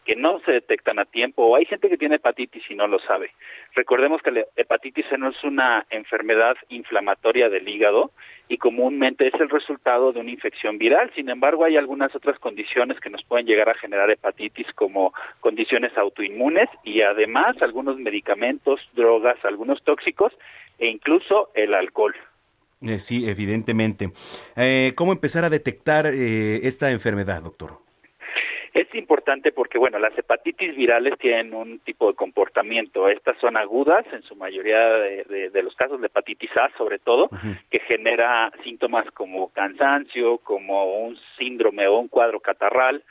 que 0.05 0.17
no 0.17 0.41
se 0.41 0.53
detectan 0.53 0.99
a 0.99 1.05
tiempo 1.05 1.45
o 1.45 1.57
hay 1.57 1.65
gente 1.67 1.89
que 1.89 1.99
tiene 1.99 2.17
hepatitis 2.17 2.63
y 2.71 2.75
no 2.75 2.87
lo 2.87 2.99
sabe. 3.01 3.31
Recordemos 3.75 4.23
que 4.23 4.31
la 4.31 4.45
hepatitis 4.57 5.07
no 5.19 5.31
es 5.31 5.45
una 5.45 5.87
enfermedad 5.91 6.57
inflamatoria 6.69 7.49
del 7.49 7.69
hígado 7.69 8.11
y 8.49 8.59
comúnmente 8.59 9.29
es 9.29 9.35
el 9.35 9.49
resultado 9.49 10.13
de 10.13 10.21
una 10.21 10.31
infección 10.31 10.79
viral. 10.79 11.13
Sin 11.15 11.29
embargo, 11.29 11.65
hay 11.65 11.77
algunas 11.77 12.15
otras 12.15 12.39
condiciones 12.39 12.99
que 13.01 13.11
nos 13.11 13.23
pueden 13.25 13.47
llegar 13.47 13.69
a 13.69 13.75
generar 13.75 14.11
hepatitis 14.11 14.67
como 14.75 15.13
condiciones 15.41 15.97
autoinmunes 15.97 16.69
y 16.83 17.03
además 17.03 17.57
algunos 17.61 17.97
medicamentos, 17.99 18.81
drogas, 18.95 19.37
algunos 19.45 19.83
tóxicos 19.85 20.33
e 20.79 20.89
incluso 20.89 21.51
el 21.55 21.75
alcohol. 21.75 22.15
Eh, 22.83 22.99
sí, 22.99 23.29
evidentemente. 23.29 24.11
Eh, 24.57 24.93
¿Cómo 24.97 25.13
empezar 25.13 25.45
a 25.45 25.51
detectar 25.51 26.07
eh, 26.07 26.67
esta 26.67 26.91
enfermedad, 26.91 27.43
doctor? 27.43 27.90
Es 28.73 28.95
importante 28.95 29.51
porque, 29.53 29.79
bueno, 29.79 29.99
las 29.99 30.17
hepatitis 30.17 30.77
virales 30.77 31.19
tienen 31.19 31.53
un 31.55 31.81
tipo 31.81 32.09
de 32.09 32.15
comportamiento. 32.15 33.09
Estas 33.09 33.37
son 33.39 33.57
agudas, 33.57 34.05
en 34.13 34.23
su 34.23 34.37
mayoría 34.37 34.79
de, 34.79 35.25
de- 35.25 35.51
de 35.51 35.63
los 35.63 35.75
casos 35.75 36.01
de 36.01 36.07
hepatitis 36.07 36.57
A, 36.57 36.71
sobre 36.79 36.99
todo, 36.99 37.29
que 37.71 37.81
genera 37.81 38.53
síntomas 38.63 39.11
como 39.13 39.49
cansancio, 39.53 40.39
como 40.39 41.01
un 41.05 41.19
síndrome 41.39 41.87
o 41.89 41.99
un 41.99 42.09
cuadro 42.09 42.41
catarral. 42.41 43.03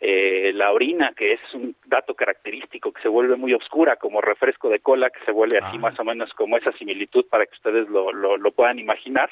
Eh, 0.00 0.52
la 0.54 0.70
orina, 0.70 1.12
que 1.16 1.32
es 1.32 1.40
un 1.54 1.74
dato 1.86 2.14
característico 2.14 2.92
que 2.92 3.02
se 3.02 3.08
vuelve 3.08 3.34
muy 3.34 3.52
oscura, 3.52 3.96
como 3.96 4.20
refresco 4.20 4.68
de 4.68 4.78
cola, 4.78 5.10
que 5.10 5.24
se 5.24 5.32
vuelve 5.32 5.58
así 5.58 5.76
más 5.76 5.98
o 5.98 6.04
menos 6.04 6.32
como 6.34 6.56
esa 6.56 6.70
similitud 6.72 7.26
para 7.28 7.46
que 7.46 7.54
ustedes 7.54 7.88
lo, 7.88 8.12
lo, 8.12 8.36
lo 8.36 8.52
puedan 8.52 8.78
imaginar. 8.78 9.28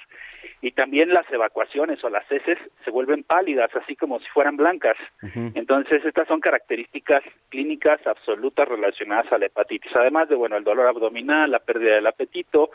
Y 0.62 0.72
también 0.72 1.14
las 1.14 1.30
evacuaciones 1.30 2.02
o 2.02 2.08
las 2.08 2.30
heces 2.32 2.58
se 2.84 2.90
vuelven 2.90 3.22
pálidas, 3.22 3.70
así 3.76 3.94
como 3.94 4.18
si 4.18 4.26
fueran 4.30 4.56
blancas. 4.56 4.96
Entonces, 5.54 6.04
estas 6.04 6.26
son 6.26 6.40
características 6.40 7.22
clínicas 7.50 8.04
absolutas 8.06 8.66
relacionadas 8.66 9.30
a 9.32 9.38
la 9.38 9.46
hepatitis. 9.46 9.94
Además 9.94 10.28
de, 10.28 10.34
bueno, 10.34 10.56
el 10.56 10.64
dolor 10.64 10.88
abdominal, 10.88 11.50
la 11.50 11.60
pérdida 11.60 11.94
del 11.94 12.06
apetito, 12.06 12.70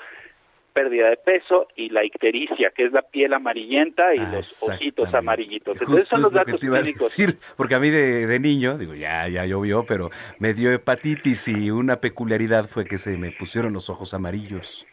pérdida 0.71 1.09
de 1.09 1.17
peso 1.17 1.67
y 1.75 1.89
la 1.89 2.03
ictericia, 2.03 2.71
que 2.75 2.85
es 2.85 2.91
la 2.91 3.01
piel 3.01 3.33
amarillenta 3.33 4.15
y 4.15 4.19
Ah, 4.19 4.31
los 4.33 4.63
ositos 4.63 5.13
amarillitos. 5.13 5.73
Entonces 5.79 5.99
Justo 6.09 6.15
son 6.15 6.21
los 6.23 6.31
que 6.31 6.37
datos 6.37 6.59
clínicos. 6.59 7.15
decir, 7.15 7.37
porque 7.57 7.75
a 7.75 7.79
mí 7.79 7.89
de, 7.89 8.25
de 8.27 8.39
niño, 8.39 8.77
digo, 8.77 8.93
ya, 8.95 9.27
ya 9.27 9.45
llovió, 9.45 9.85
pero 9.85 10.09
me 10.39 10.53
dio 10.53 10.71
hepatitis 10.71 11.47
y 11.47 11.71
una 11.71 11.97
peculiaridad 12.01 12.67
fue 12.67 12.85
que 12.85 12.97
se 12.97 13.17
me 13.17 13.31
pusieron 13.31 13.73
los 13.73 13.89
ojos 13.89 14.13
amarillos. 14.13 14.87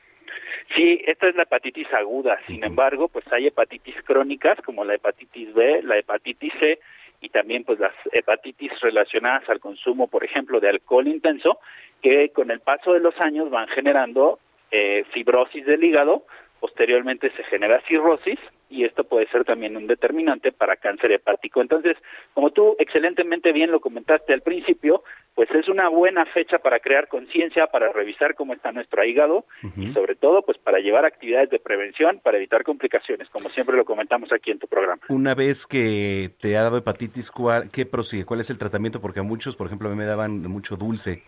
Sí, 0.76 1.00
esta 1.06 1.28
es 1.28 1.34
la 1.34 1.44
hepatitis 1.44 1.86
aguda. 1.94 2.38
Sin 2.46 2.62
embargo, 2.62 3.08
pues 3.08 3.24
hay 3.32 3.46
hepatitis 3.46 3.94
crónicas 4.04 4.58
como 4.64 4.84
la 4.84 4.94
hepatitis 4.94 5.54
B, 5.54 5.82
la 5.82 5.96
hepatitis 5.98 6.52
C 6.60 6.78
y 7.20 7.30
también 7.30 7.64
pues 7.64 7.78
las 7.80 7.94
hepatitis 8.12 8.70
relacionadas 8.80 9.48
al 9.48 9.60
consumo, 9.60 10.08
por 10.08 10.24
ejemplo, 10.24 10.60
de 10.60 10.68
alcohol 10.68 11.08
intenso, 11.08 11.58
que 12.02 12.28
con 12.30 12.50
el 12.50 12.60
paso 12.60 12.92
de 12.92 13.00
los 13.00 13.14
años 13.20 13.50
van 13.50 13.66
generando 13.68 14.38
eh, 14.70 15.04
fibrosis 15.12 15.64
del 15.66 15.84
hígado, 15.84 16.24
posteriormente 16.60 17.30
se 17.36 17.44
genera 17.44 17.80
cirrosis 17.86 18.38
y 18.70 18.84
esto 18.84 19.04
puede 19.04 19.26
ser 19.28 19.44
también 19.44 19.76
un 19.76 19.86
determinante 19.86 20.52
para 20.52 20.76
cáncer 20.76 21.12
hepático. 21.12 21.62
Entonces, 21.62 21.96
como 22.34 22.50
tú 22.50 22.76
excelentemente 22.78 23.52
bien 23.52 23.70
lo 23.70 23.80
comentaste 23.80 24.34
al 24.34 24.42
principio, 24.42 25.02
pues 25.34 25.50
es 25.52 25.68
una 25.68 25.88
buena 25.88 26.26
fecha 26.26 26.58
para 26.58 26.80
crear 26.80 27.08
conciencia, 27.08 27.68
para 27.68 27.92
revisar 27.92 28.34
cómo 28.34 28.52
está 28.52 28.72
nuestro 28.72 29.04
hígado 29.04 29.46
y 29.76 29.92
sobre 29.92 30.16
todo 30.16 30.42
pues 30.42 30.58
para 30.58 30.80
llevar 30.80 31.04
actividades 31.04 31.48
de 31.50 31.60
prevención 31.60 32.20
para 32.22 32.36
evitar 32.36 32.64
complicaciones, 32.64 33.28
como 33.30 33.48
siempre 33.48 33.76
lo 33.76 33.84
comentamos 33.84 34.32
aquí 34.32 34.50
en 34.50 34.58
tu 34.58 34.66
programa. 34.66 35.00
Una 35.08 35.34
vez 35.34 35.66
que 35.66 36.32
te 36.40 36.56
ha 36.56 36.62
dado 36.62 36.78
hepatitis, 36.78 37.30
¿cuál, 37.30 37.70
¿qué 37.70 37.86
prosigue? 37.86 38.24
¿Cuál 38.24 38.40
es 38.40 38.50
el 38.50 38.58
tratamiento? 38.58 39.00
Porque 39.00 39.20
a 39.20 39.22
muchos, 39.22 39.56
por 39.56 39.68
ejemplo, 39.68 39.88
a 39.88 39.92
mí 39.92 39.96
me 39.96 40.06
daban 40.06 40.42
mucho 40.42 40.76
dulce, 40.76 41.22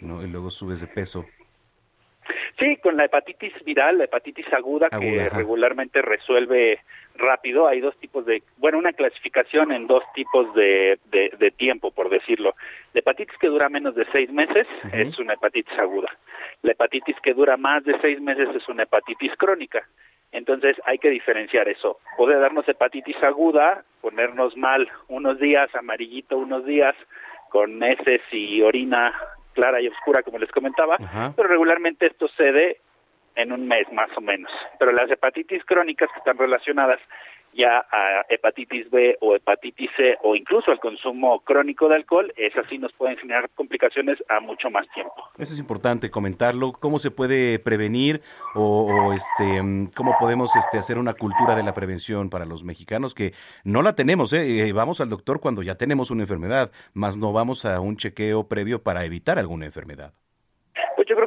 ¿no? 0.00 0.24
Y 0.24 0.28
luego 0.28 0.50
subes 0.50 0.80
de 0.80 0.86
peso. 0.86 1.26
Sí, 2.58 2.76
con 2.76 2.96
la 2.96 3.04
hepatitis 3.04 3.52
viral, 3.64 3.98
la 3.98 4.04
hepatitis 4.04 4.50
aguda, 4.52 4.88
que 4.88 5.20
ajá. 5.20 5.36
regularmente 5.36 6.00
resuelve 6.00 6.80
rápido, 7.16 7.68
hay 7.68 7.80
dos 7.80 7.94
tipos 7.98 8.24
de, 8.24 8.42
bueno, 8.56 8.78
una 8.78 8.94
clasificación 8.94 9.72
en 9.72 9.86
dos 9.86 10.02
tipos 10.14 10.54
de, 10.54 10.98
de, 11.10 11.30
de 11.38 11.50
tiempo, 11.50 11.90
por 11.90 12.08
decirlo. 12.08 12.54
La 12.94 13.00
hepatitis 13.00 13.36
que 13.38 13.48
dura 13.48 13.68
menos 13.68 13.94
de 13.94 14.06
seis 14.10 14.30
meses 14.30 14.66
es 14.92 15.18
una 15.18 15.34
hepatitis 15.34 15.78
aguda. 15.78 16.08
La 16.62 16.72
hepatitis 16.72 17.16
que 17.22 17.34
dura 17.34 17.58
más 17.58 17.84
de 17.84 17.98
seis 18.00 18.20
meses 18.20 18.48
es 18.54 18.66
una 18.68 18.84
hepatitis 18.84 19.36
crónica. 19.36 19.86
Entonces 20.32 20.76
hay 20.84 20.98
que 20.98 21.10
diferenciar 21.10 21.68
eso. 21.68 21.98
Puede 22.16 22.38
darnos 22.38 22.66
hepatitis 22.68 23.22
aguda, 23.22 23.84
ponernos 24.00 24.56
mal 24.56 24.88
unos 25.08 25.38
días, 25.38 25.74
amarillito 25.74 26.38
unos 26.38 26.64
días, 26.64 26.94
con 27.50 27.82
heces 27.82 28.22
y 28.32 28.62
orina 28.62 29.14
clara 29.56 29.80
y 29.80 29.88
oscura, 29.88 30.22
como 30.22 30.38
les 30.38 30.52
comentaba, 30.52 30.96
pero 31.34 31.48
regularmente 31.48 32.06
esto 32.06 32.28
cede 32.36 32.78
en 33.34 33.52
un 33.52 33.66
mes 33.66 33.90
más 33.92 34.10
o 34.16 34.20
menos. 34.20 34.52
Pero 34.78 34.92
las 34.92 35.10
hepatitis 35.10 35.64
crónicas 35.64 36.10
que 36.12 36.18
están 36.18 36.38
relacionadas 36.38 37.00
ya 37.56 37.78
a 37.78 38.24
hepatitis 38.28 38.90
B 38.90 39.16
o 39.20 39.34
hepatitis 39.34 39.90
C 39.96 40.16
o 40.22 40.36
incluso 40.36 40.70
al 40.70 40.78
consumo 40.78 41.40
crónico 41.40 41.88
de 41.88 41.96
alcohol, 41.96 42.32
esas 42.36 42.66
sí 42.68 42.78
nos 42.78 42.92
pueden 42.92 43.16
generar 43.16 43.50
complicaciones 43.54 44.18
a 44.28 44.40
mucho 44.40 44.70
más 44.70 44.86
tiempo. 44.94 45.14
Eso 45.38 45.54
es 45.54 45.58
importante 45.58 46.10
comentarlo. 46.10 46.72
¿Cómo 46.72 46.98
se 46.98 47.10
puede 47.10 47.58
prevenir 47.58 48.20
o, 48.54 48.86
o, 48.86 49.12
este, 49.12 49.62
mm, 49.62 49.88
cómo 49.96 50.16
podemos 50.20 50.54
este, 50.56 50.78
hacer 50.78 50.98
una 50.98 51.14
cultura 51.14 51.56
de 51.56 51.62
la 51.62 51.74
prevención 51.74 52.30
para 52.30 52.44
los 52.44 52.64
mexicanos 52.64 53.14
que 53.14 53.32
no 53.64 53.82
la 53.82 53.94
tenemos? 53.94 54.32
¿eh? 54.32 54.68
Eh, 54.68 54.72
Vamos 54.72 55.00
al 55.00 55.08
doctor 55.08 55.40
cuando 55.40 55.62
ya 55.62 55.76
tenemos 55.76 56.10
una 56.10 56.22
enfermedad, 56.22 56.70
más 56.92 57.16
no 57.16 57.32
vamos 57.32 57.64
a 57.64 57.80
un 57.80 57.96
chequeo 57.96 58.46
previo 58.46 58.82
para 58.82 59.04
evitar 59.04 59.38
alguna 59.38 59.64
enfermedad. 59.64 60.12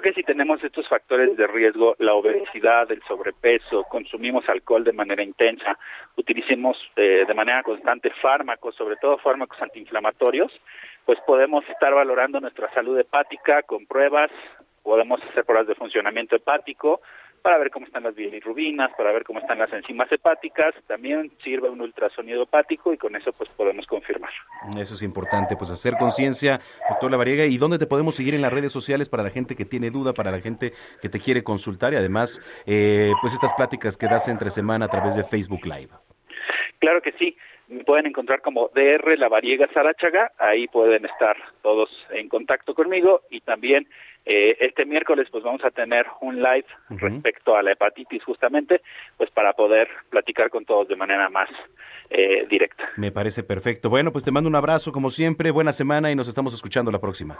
Que 0.01 0.13
si 0.13 0.23
tenemos 0.23 0.63
estos 0.63 0.87
factores 0.87 1.35
de 1.35 1.45
riesgo, 1.45 1.95
la 1.99 2.13
obesidad, 2.13 2.89
el 2.89 3.01
sobrepeso, 3.03 3.83
consumimos 3.83 4.47
alcohol 4.47 4.83
de 4.85 4.93
manera 4.93 5.21
intensa, 5.21 5.77
utilicemos 6.15 6.77
eh, 6.95 7.25
de 7.27 7.33
manera 7.33 7.63
constante 7.63 8.09
fármacos, 8.21 8.75
sobre 8.75 8.95
todo 8.95 9.17
fármacos 9.17 9.61
antiinflamatorios, 9.61 10.51
pues 11.05 11.19
podemos 11.27 11.67
estar 11.67 11.93
valorando 11.93 12.39
nuestra 12.39 12.73
salud 12.73 12.97
hepática 12.97 13.61
con 13.63 13.85
pruebas, 13.87 14.31
podemos 14.83 15.21
hacer 15.21 15.43
pruebas 15.43 15.67
de 15.67 15.75
funcionamiento 15.75 16.37
hepático 16.37 17.01
para 17.41 17.57
ver 17.57 17.69
cómo 17.71 17.85
están 17.85 18.03
las 18.03 18.15
bilirrubinas, 18.15 18.91
para 18.97 19.11
ver 19.11 19.23
cómo 19.23 19.39
están 19.39 19.59
las 19.59 19.71
enzimas 19.73 20.11
hepáticas, 20.11 20.73
también 20.87 21.31
sirve 21.43 21.69
un 21.69 21.81
ultrasonido 21.81 22.43
hepático 22.43 22.93
y 22.93 22.97
con 22.97 23.15
eso 23.15 23.31
pues 23.33 23.49
podemos 23.51 23.85
confirmar. 23.87 24.31
Eso 24.77 24.93
es 24.93 25.01
importante, 25.01 25.55
pues 25.55 25.69
hacer 25.69 25.95
conciencia, 25.97 26.59
doctor 26.89 27.11
Lavariega. 27.11 27.45
¿Y 27.45 27.57
dónde 27.57 27.77
te 27.77 27.87
podemos 27.87 28.15
seguir 28.15 28.35
en 28.35 28.41
las 28.41 28.53
redes 28.53 28.71
sociales 28.71 29.09
para 29.09 29.23
la 29.23 29.29
gente 29.29 29.55
que 29.55 29.65
tiene 29.65 29.89
duda, 29.89 30.13
para 30.13 30.31
la 30.31 30.41
gente 30.41 30.73
que 31.01 31.09
te 31.09 31.19
quiere 31.19 31.43
consultar 31.43 31.93
y 31.93 31.97
además, 31.97 32.41
eh, 32.65 33.11
pues 33.21 33.33
estas 33.33 33.53
pláticas 33.53 33.97
que 33.97 34.07
das 34.07 34.27
entre 34.27 34.49
semana 34.49 34.85
a 34.85 34.89
través 34.89 35.15
de 35.15 35.23
Facebook 35.23 35.65
Live? 35.65 35.89
Claro 36.79 37.01
que 37.01 37.11
sí, 37.13 37.35
me 37.67 37.83
pueden 37.83 38.07
encontrar 38.07 38.41
como 38.41 38.69
DR 38.73 39.17
Lavariega 39.17 39.67
Sarachaga, 39.73 40.31
ahí 40.39 40.67
pueden 40.67 41.05
estar 41.05 41.37
todos 41.61 41.89
en 42.09 42.27
contacto 42.27 42.73
conmigo 42.73 43.21
y 43.29 43.41
también 43.41 43.87
eh, 44.25 44.57
este 44.59 44.85
miércoles 44.85 45.27
pues 45.31 45.43
vamos 45.43 45.63
a 45.63 45.71
tener 45.71 46.05
un 46.21 46.41
live 46.41 46.65
respecto 46.89 47.55
a 47.55 47.63
la 47.63 47.71
hepatitis 47.71 48.23
justamente, 48.23 48.81
pues 49.17 49.31
para 49.31 49.53
poder 49.53 49.87
platicar 50.09 50.49
con 50.49 50.65
todos 50.65 50.87
de 50.87 50.95
manera 50.95 51.29
más 51.29 51.49
eh, 52.09 52.45
directa. 52.49 52.83
Me 52.97 53.11
parece 53.11 53.43
perfecto. 53.43 53.89
Bueno, 53.89 54.11
pues 54.11 54.23
te 54.23 54.31
mando 54.31 54.49
un 54.49 54.55
abrazo 54.55 54.91
como 54.91 55.09
siempre, 55.09 55.51
buena 55.51 55.73
semana 55.73 56.11
y 56.11 56.15
nos 56.15 56.27
estamos 56.27 56.53
escuchando 56.53 56.91
la 56.91 56.99
próxima. 56.99 57.37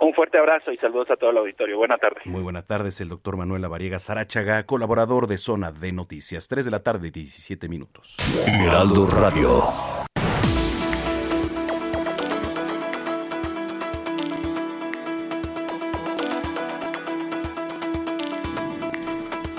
Un 0.00 0.14
fuerte 0.14 0.38
abrazo 0.38 0.72
y 0.72 0.78
saludos 0.78 1.10
a 1.10 1.16
todo 1.16 1.30
el 1.30 1.38
auditorio. 1.38 1.76
Buena 1.76 1.98
tarde. 1.98 2.20
Muy 2.24 2.42
buenas 2.42 2.66
tardes, 2.66 3.00
el 3.02 3.10
doctor 3.10 3.36
Manuel 3.36 3.60
Lavariega 3.60 3.98
Sarachaga, 3.98 4.64
colaborador 4.64 5.26
de 5.26 5.36
Zona 5.36 5.72
de 5.72 5.92
Noticias. 5.92 6.48
3 6.48 6.64
de 6.64 6.70
la 6.70 6.82
tarde, 6.82 7.10
17 7.10 7.68
minutos. 7.68 8.16
Heraldo 8.46 9.06
Radio. 9.06 9.99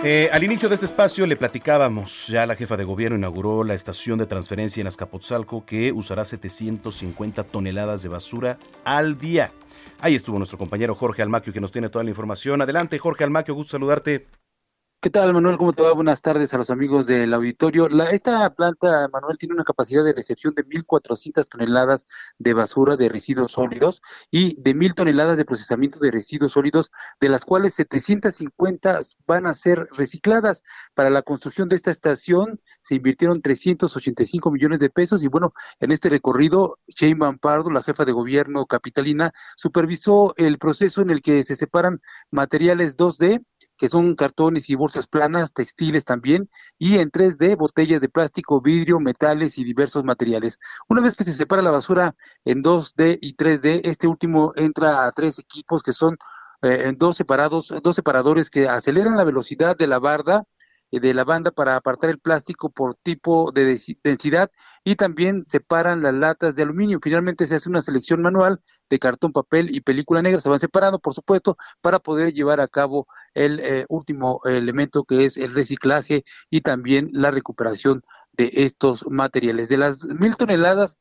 Eh, 0.03 0.29
al 0.31 0.43
inicio 0.43 0.67
de 0.67 0.73
este 0.73 0.87
espacio 0.87 1.27
le 1.27 1.37
platicábamos, 1.37 2.25
ya 2.25 2.47
la 2.47 2.55
jefa 2.55 2.75
de 2.75 2.83
gobierno 2.83 3.19
inauguró 3.19 3.63
la 3.63 3.75
estación 3.75 4.17
de 4.17 4.25
transferencia 4.25 4.81
en 4.81 4.87
Azcapotzalco 4.87 5.63
que 5.63 5.91
usará 5.91 6.25
750 6.25 7.43
toneladas 7.43 8.01
de 8.01 8.09
basura 8.09 8.57
al 8.83 9.19
día. 9.19 9.51
Ahí 9.99 10.15
estuvo 10.15 10.39
nuestro 10.39 10.57
compañero 10.57 10.95
Jorge 10.95 11.21
Almaquio 11.21 11.53
que 11.53 11.61
nos 11.61 11.71
tiene 11.71 11.89
toda 11.89 12.03
la 12.03 12.09
información. 12.09 12.63
Adelante 12.63 12.97
Jorge 12.97 13.23
Almaquio, 13.23 13.53
gusto 13.53 13.73
saludarte. 13.73 14.25
¿Qué 15.03 15.09
tal, 15.09 15.33
Manuel? 15.33 15.57
¿Cómo 15.57 15.73
te 15.73 15.82
va? 15.82 15.93
Buenas 15.93 16.21
tardes 16.21 16.53
a 16.53 16.59
los 16.59 16.69
amigos 16.69 17.07
del 17.07 17.33
auditorio. 17.33 17.89
La, 17.89 18.11
esta 18.11 18.47
planta, 18.53 19.09
Manuel, 19.11 19.36
tiene 19.36 19.55
una 19.55 19.63
capacidad 19.63 20.03
de 20.03 20.13
recepción 20.13 20.53
de 20.53 20.63
1.400 20.63 21.49
toneladas 21.49 22.05
de 22.37 22.53
basura 22.53 22.95
de 22.97 23.09
residuos 23.09 23.53
sólidos 23.53 24.03
y 24.29 24.61
de 24.61 24.75
1.000 24.75 24.93
toneladas 24.93 25.37
de 25.37 25.45
procesamiento 25.45 25.97
de 25.97 26.11
residuos 26.11 26.51
sólidos, 26.51 26.91
de 27.19 27.29
las 27.29 27.45
cuales 27.45 27.73
750 27.73 28.99
van 29.25 29.47
a 29.47 29.55
ser 29.55 29.87
recicladas. 29.93 30.61
Para 30.93 31.09
la 31.09 31.23
construcción 31.23 31.67
de 31.67 31.78
esta 31.78 31.89
estación 31.89 32.61
se 32.82 32.93
invirtieron 32.93 33.41
385 33.41 34.51
millones 34.51 34.78
de 34.78 34.91
pesos 34.91 35.23
y 35.23 35.28
bueno, 35.29 35.51
en 35.79 35.91
este 35.91 36.09
recorrido, 36.09 36.78
Shane 36.89 37.39
Pardo, 37.39 37.71
la 37.71 37.82
jefa 37.82 38.05
de 38.05 38.11
gobierno 38.11 38.67
capitalina, 38.67 39.33
supervisó 39.55 40.36
el 40.37 40.59
proceso 40.59 41.01
en 41.01 41.09
el 41.09 41.23
que 41.23 41.43
se 41.43 41.55
separan 41.55 42.01
materiales 42.29 42.97
2D 42.97 43.43
que 43.82 43.89
son 43.89 44.13
cartones 44.13 44.70
y 44.70 44.75
bolsas 44.75 45.08
planas, 45.08 45.53
textiles 45.53 46.05
también, 46.05 46.47
y 46.78 46.99
en 46.99 47.09
3D, 47.09 47.58
botellas 47.58 47.99
de 47.99 48.09
plástico, 48.09 48.62
vidrio, 48.62 48.99
metales 48.99 49.58
y 49.58 49.63
diversos 49.63 50.03
materiales. 50.03 50.59
Una 50.87 51.01
vez 51.01 51.16
que 51.16 51.24
se 51.24 51.33
separa 51.33 51.63
la 51.63 51.71
basura 51.71 52.13
en 52.45 52.62
2D 52.62 53.17
y 53.20 53.36
3D, 53.36 53.82
este 53.86 54.08
último 54.08 54.53
entra 54.55 55.08
a 55.08 55.12
tres 55.12 55.39
equipos 55.39 55.82
que 55.82 55.93
son 55.93 56.16
eh, 56.62 56.93
dos 56.95 57.17
separados, 57.17 57.74
dos 57.82 57.95
separadores 57.95 58.51
que 58.51 58.70
aceleran 58.70 59.17
la 59.17 59.24
velocidad 59.24 59.75
de 59.75 59.87
la 59.87 59.97
barda 59.97 60.43
de 61.00 61.13
la 61.13 61.24
banda 61.24 61.51
para 61.51 61.76
apartar 61.76 62.09
el 62.09 62.20
plástico 62.20 62.70
por 62.70 62.96
tipo 62.96 63.51
de 63.51 63.80
densidad 64.04 64.51
y 64.84 64.96
también 64.96 65.43
separan 65.47 66.01
las 66.01 66.13
latas 66.13 66.55
de 66.55 66.63
aluminio. 66.63 67.00
Finalmente 67.01 67.47
se 67.47 67.55
hace 67.55 67.70
una 67.70 67.82
selección 67.82 68.22
manual 68.22 68.62
de 68.89 69.00
cartón, 69.00 69.32
papel 69.32 69.74
y 69.74 69.82
película 69.82 70.22
negra. 70.22 70.42
Se 70.42 70.50
van 70.50 70.59
separando, 70.59 71.00
por 71.00 71.13
supuesto, 71.13 71.58
para 71.82 72.00
poder 72.00 72.34
llevar 72.34 72.59
a 72.59 72.68
cabo 72.68 73.08
el 73.34 73.59
eh, 73.59 73.86
último 73.89 74.42
elemento 74.46 75.04
que 75.04 75.26
es 75.26 75.38
el 75.38 75.54
reciclaje 75.54 76.24
y 76.50 76.62
también 76.62 77.09
la 77.13 77.32
recuperación 77.32 78.04
de 78.34 78.51
estos 78.54 79.05
materiales. 79.09 79.70
De 79.70 79.78
las 79.78 80.04
mil 80.04 80.36
toneladas 80.36 80.97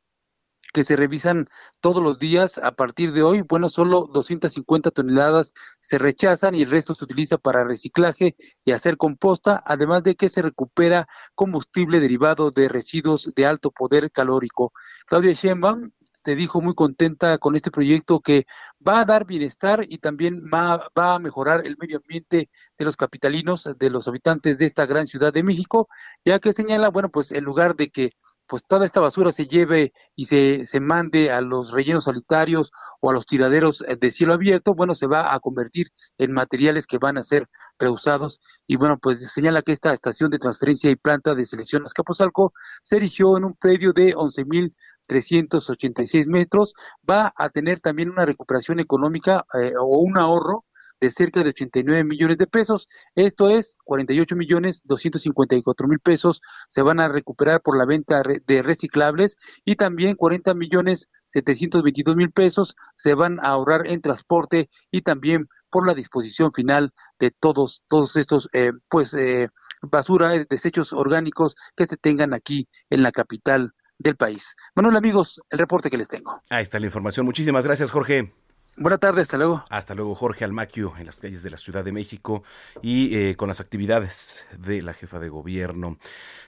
que 0.72 0.84
se 0.84 0.96
revisan 0.96 1.48
todos 1.80 2.02
los 2.02 2.18
días 2.18 2.58
a 2.58 2.72
partir 2.72 3.12
de 3.12 3.22
hoy. 3.22 3.42
Bueno, 3.42 3.68
solo 3.68 4.08
250 4.12 4.90
toneladas 4.90 5.52
se 5.80 5.98
rechazan 5.98 6.54
y 6.54 6.62
el 6.62 6.70
resto 6.70 6.94
se 6.94 7.04
utiliza 7.04 7.38
para 7.38 7.64
reciclaje 7.64 8.36
y 8.64 8.72
hacer 8.72 8.96
composta, 8.96 9.62
además 9.64 10.02
de 10.02 10.14
que 10.14 10.28
se 10.28 10.42
recupera 10.42 11.08
combustible 11.34 12.00
derivado 12.00 12.50
de 12.50 12.68
residuos 12.68 13.32
de 13.34 13.46
alto 13.46 13.70
poder 13.70 14.10
calórico. 14.10 14.72
Claudia 15.06 15.32
Sheinbaum 15.32 15.90
se 16.24 16.34
dijo 16.36 16.60
muy 16.60 16.74
contenta 16.74 17.38
con 17.38 17.56
este 17.56 17.70
proyecto 17.70 18.20
que 18.20 18.46
va 18.86 19.00
a 19.00 19.04
dar 19.04 19.24
bienestar 19.26 19.86
y 19.88 19.98
también 19.98 20.44
va, 20.52 20.90
va 20.98 21.14
a 21.14 21.18
mejorar 21.18 21.66
el 21.66 21.76
medio 21.78 21.98
ambiente 21.98 22.50
de 22.78 22.84
los 22.84 22.96
capitalinos, 22.96 23.68
de 23.78 23.90
los 23.90 24.06
habitantes 24.08 24.58
de 24.58 24.66
esta 24.66 24.86
gran 24.86 25.06
ciudad 25.06 25.32
de 25.32 25.42
México, 25.42 25.88
ya 26.24 26.38
que 26.38 26.52
señala, 26.52 26.90
bueno, 26.90 27.10
pues 27.10 27.32
en 27.32 27.44
lugar 27.44 27.74
de 27.76 27.90
que 27.90 28.12
pues 28.50 28.66
toda 28.66 28.84
esta 28.84 28.98
basura 28.98 29.30
se 29.30 29.46
lleve 29.46 29.92
y 30.16 30.24
se, 30.24 30.66
se 30.66 30.80
mande 30.80 31.30
a 31.30 31.40
los 31.40 31.70
rellenos 31.70 32.02
solitarios 32.04 32.72
o 33.00 33.08
a 33.08 33.12
los 33.12 33.24
tiraderos 33.24 33.84
eh, 33.86 33.94
de 33.94 34.10
cielo 34.10 34.34
abierto, 34.34 34.74
bueno, 34.74 34.96
se 34.96 35.06
va 35.06 35.32
a 35.32 35.38
convertir 35.38 35.86
en 36.18 36.32
materiales 36.32 36.88
que 36.88 36.98
van 36.98 37.16
a 37.16 37.22
ser 37.22 37.46
reusados. 37.78 38.40
Y 38.66 38.74
bueno, 38.74 38.98
pues 38.98 39.32
señala 39.32 39.62
que 39.62 39.70
esta 39.70 39.92
estación 39.92 40.30
de 40.30 40.40
transferencia 40.40 40.90
y 40.90 40.96
planta 40.96 41.36
de 41.36 41.44
selección 41.44 41.84
Azcapotzalco 41.84 42.52
se 42.82 42.96
erigió 42.96 43.36
en 43.36 43.44
un 43.44 43.54
predio 43.54 43.92
de 43.92 44.16
11.386 44.16 46.26
metros, 46.26 46.74
va 47.08 47.32
a 47.36 47.50
tener 47.50 47.80
también 47.80 48.10
una 48.10 48.26
recuperación 48.26 48.80
económica 48.80 49.46
eh, 49.62 49.74
o 49.78 49.98
un 49.98 50.18
ahorro 50.18 50.64
de 51.00 51.10
cerca 51.10 51.42
de 51.42 51.50
89 51.50 52.04
millones 52.04 52.38
de 52.38 52.46
pesos. 52.46 52.88
Esto 53.14 53.50
es 53.50 53.76
48 53.84 54.36
millones 54.36 54.82
254 54.86 55.88
mil 55.88 55.98
pesos 56.00 56.40
se 56.68 56.82
van 56.82 57.00
a 57.00 57.08
recuperar 57.08 57.62
por 57.62 57.76
la 57.76 57.86
venta 57.86 58.22
de 58.22 58.62
reciclables 58.62 59.36
y 59.64 59.76
también 59.76 60.16
40 60.16 60.54
millones 60.54 61.08
722 61.26 62.16
mil 62.16 62.30
pesos 62.30 62.76
se 62.96 63.14
van 63.14 63.38
a 63.40 63.48
ahorrar 63.48 63.86
en 63.86 64.00
transporte 64.00 64.68
y 64.90 65.02
también 65.02 65.48
por 65.70 65.86
la 65.86 65.94
disposición 65.94 66.52
final 66.52 66.92
de 67.18 67.30
todos 67.30 67.84
todos 67.88 68.16
estos 68.16 68.48
eh, 68.52 68.72
pues 68.88 69.14
eh, 69.14 69.48
basura 69.82 70.34
eh, 70.34 70.46
desechos 70.48 70.92
orgánicos 70.92 71.54
que 71.76 71.86
se 71.86 71.96
tengan 71.96 72.34
aquí 72.34 72.68
en 72.90 73.02
la 73.02 73.12
capital 73.12 73.72
del 73.98 74.16
país. 74.16 74.56
Manuel 74.74 74.96
amigos, 74.96 75.40
el 75.50 75.58
reporte 75.58 75.90
que 75.90 75.98
les 75.98 76.08
tengo. 76.08 76.40
Ahí 76.48 76.62
está 76.62 76.80
la 76.80 76.86
información. 76.86 77.26
Muchísimas 77.26 77.64
gracias, 77.64 77.90
Jorge. 77.90 78.32
Buenas 78.76 79.00
tardes, 79.00 79.22
hasta 79.22 79.36
luego. 79.36 79.64
Hasta 79.68 79.94
luego, 79.94 80.14
Jorge 80.14 80.44
Almaquio, 80.44 80.94
en 80.98 81.06
las 81.06 81.20
calles 81.20 81.42
de 81.42 81.50
la 81.50 81.58
Ciudad 81.58 81.84
de 81.84 81.92
México 81.92 82.44
y 82.80 83.14
eh, 83.14 83.36
con 83.36 83.48
las 83.48 83.60
actividades 83.60 84.46
de 84.58 84.80
la 84.80 84.94
jefa 84.94 85.18
de 85.18 85.28
gobierno. 85.28 85.98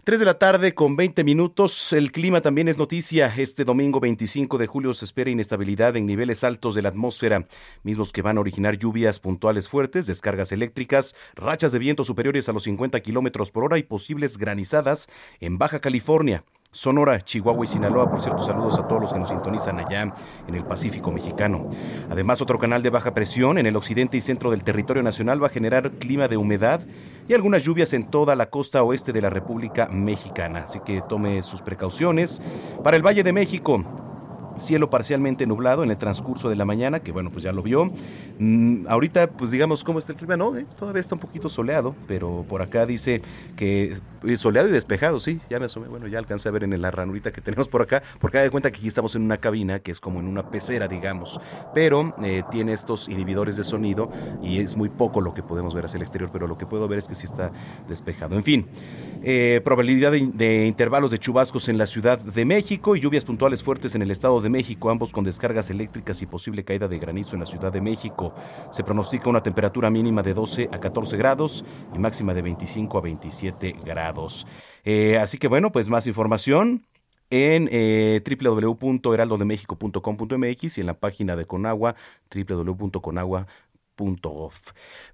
Tres 0.04 0.18
de 0.18 0.24
la 0.24 0.38
tarde 0.38 0.74
con 0.74 0.96
20 0.96 1.24
minutos. 1.24 1.92
El 1.92 2.10
clima 2.10 2.40
también 2.40 2.68
es 2.68 2.78
noticia. 2.78 3.32
Este 3.36 3.64
domingo 3.64 4.00
25 4.00 4.56
de 4.56 4.66
julio 4.66 4.94
se 4.94 5.04
espera 5.04 5.30
inestabilidad 5.30 5.96
en 5.96 6.06
niveles 6.06 6.42
altos 6.42 6.74
de 6.74 6.82
la 6.82 6.88
atmósfera, 6.88 7.46
mismos 7.82 8.12
que 8.12 8.22
van 8.22 8.38
a 8.38 8.40
originar 8.40 8.78
lluvias 8.78 9.20
puntuales 9.20 9.68
fuertes, 9.68 10.06
descargas 10.06 10.52
eléctricas, 10.52 11.14
rachas 11.34 11.72
de 11.72 11.78
viento 11.80 12.02
superiores 12.02 12.48
a 12.48 12.52
los 12.52 12.62
50 12.62 12.98
kilómetros 13.00 13.50
por 13.50 13.64
hora 13.64 13.78
y 13.78 13.82
posibles 13.82 14.38
granizadas 14.38 15.08
en 15.40 15.58
Baja 15.58 15.80
California. 15.80 16.44
Sonora, 16.74 17.20
Chihuahua 17.20 17.66
y 17.66 17.68
Sinaloa. 17.68 18.10
Por 18.10 18.22
cierto, 18.22 18.42
saludos 18.42 18.78
a 18.78 18.88
todos 18.88 19.02
los 19.02 19.12
que 19.12 19.18
nos 19.18 19.28
sintonizan 19.28 19.78
allá 19.78 20.10
en 20.48 20.54
el 20.54 20.64
Pacífico 20.64 21.12
mexicano. 21.12 21.68
Además, 22.10 22.40
otro 22.40 22.58
canal 22.58 22.82
de 22.82 22.88
baja 22.88 23.12
presión 23.12 23.58
en 23.58 23.66
el 23.66 23.76
occidente 23.76 24.16
y 24.16 24.22
centro 24.22 24.50
del 24.50 24.64
territorio 24.64 25.02
nacional 25.02 25.42
va 25.42 25.48
a 25.48 25.50
generar 25.50 25.90
clima 25.92 26.28
de 26.28 26.38
humedad 26.38 26.80
y 27.28 27.34
algunas 27.34 27.62
lluvias 27.62 27.92
en 27.92 28.10
toda 28.10 28.34
la 28.36 28.48
costa 28.48 28.82
oeste 28.82 29.12
de 29.12 29.20
la 29.20 29.28
República 29.28 29.86
Mexicana. 29.88 30.60
Así 30.64 30.80
que 30.80 31.02
tome 31.02 31.42
sus 31.42 31.60
precauciones. 31.60 32.40
Para 32.82 32.96
el 32.96 33.04
Valle 33.04 33.22
de 33.22 33.34
México, 33.34 33.84
cielo 34.58 34.90
parcialmente 34.90 35.46
nublado 35.46 35.82
en 35.82 35.90
el 35.90 35.96
transcurso 35.96 36.48
de 36.48 36.56
la 36.56 36.64
mañana, 36.64 37.00
que 37.00 37.12
bueno, 37.12 37.30
pues 37.30 37.42
ya 37.42 37.52
lo 37.52 37.62
vio. 37.62 37.92
Mm, 38.38 38.86
ahorita, 38.88 39.28
pues 39.28 39.50
digamos, 39.50 39.84
¿cómo 39.84 39.98
está 39.98 40.12
el 40.12 40.18
clima? 40.18 40.36
No, 40.36 40.56
eh, 40.56 40.66
todavía 40.78 41.00
está 41.00 41.14
un 41.14 41.20
poquito 41.20 41.48
soleado, 41.48 41.94
pero 42.06 42.44
por 42.48 42.62
acá 42.62 42.86
dice 42.86 43.22
que 43.56 43.96
es 44.24 44.40
soleado 44.40 44.68
y 44.68 44.72
despejado, 44.72 45.18
sí, 45.18 45.40
ya 45.50 45.58
me 45.58 45.66
asomé, 45.66 45.88
bueno, 45.88 46.06
ya 46.06 46.18
alcancé 46.18 46.48
a 46.48 46.52
ver 46.52 46.64
en 46.64 46.80
la 46.80 46.90
ranurita 46.90 47.32
que 47.32 47.40
tenemos 47.42 47.68
por 47.68 47.82
acá, 47.82 48.02
porque 48.20 48.38
da 48.38 48.44
de 48.44 48.50
cuenta 48.50 48.70
que 48.70 48.78
aquí 48.78 48.88
estamos 48.88 49.14
en 49.14 49.22
una 49.22 49.38
cabina 49.38 49.80
que 49.80 49.90
es 49.92 50.00
como 50.00 50.20
en 50.20 50.26
una 50.26 50.50
pecera, 50.50 50.88
digamos, 50.88 51.40
pero 51.74 52.14
eh, 52.22 52.42
tiene 52.50 52.72
estos 52.72 53.08
inhibidores 53.08 53.56
de 53.56 53.64
sonido 53.64 54.10
y 54.42 54.58
es 54.58 54.76
muy 54.76 54.88
poco 54.88 55.20
lo 55.20 55.34
que 55.34 55.42
podemos 55.42 55.74
ver 55.74 55.86
hacia 55.86 55.96
el 55.96 56.02
exterior, 56.02 56.30
pero 56.32 56.46
lo 56.46 56.58
que 56.58 56.66
puedo 56.66 56.88
ver 56.88 56.98
es 56.98 57.08
que 57.08 57.14
sí 57.14 57.26
está 57.26 57.50
despejado. 57.88 58.36
En 58.36 58.44
fin, 58.44 58.66
eh, 59.22 59.60
probabilidad 59.64 60.12
de, 60.12 60.30
de 60.32 60.66
intervalos 60.66 61.10
de 61.10 61.18
chubascos 61.18 61.68
en 61.68 61.78
la 61.78 61.86
Ciudad 61.86 62.18
de 62.18 62.44
México 62.44 62.96
y 62.96 63.00
lluvias 63.00 63.24
puntuales 63.24 63.62
fuertes 63.62 63.94
en 63.94 64.02
el 64.02 64.10
Estado 64.10 64.40
de 64.40 64.41
México, 64.50 64.90
ambos 64.90 65.12
con 65.12 65.24
descargas 65.24 65.70
eléctricas 65.70 66.20
y 66.22 66.26
posible 66.26 66.64
caída 66.64 66.88
de 66.88 66.98
granizo 66.98 67.34
en 67.34 67.40
la 67.40 67.46
Ciudad 67.46 67.72
de 67.72 67.80
México. 67.80 68.34
Se 68.70 68.84
pronostica 68.84 69.30
una 69.30 69.42
temperatura 69.42 69.90
mínima 69.90 70.22
de 70.22 70.34
12 70.34 70.68
a 70.72 70.78
14 70.78 71.16
grados 71.16 71.64
y 71.94 71.98
máxima 71.98 72.34
de 72.34 72.42
25 72.42 72.98
a 72.98 73.00
27 73.00 73.76
grados. 73.84 74.46
Eh, 74.84 75.16
así 75.18 75.38
que 75.38 75.48
bueno, 75.48 75.72
pues 75.72 75.88
más 75.88 76.06
información 76.06 76.86
en 77.30 77.68
eh, 77.72 78.20
y 80.76 80.80
en 80.80 80.86
la 80.86 80.94
página 80.94 81.34
de 81.34 81.46
Conagua, 81.46 81.94
www.conagua.gov. 82.30 84.52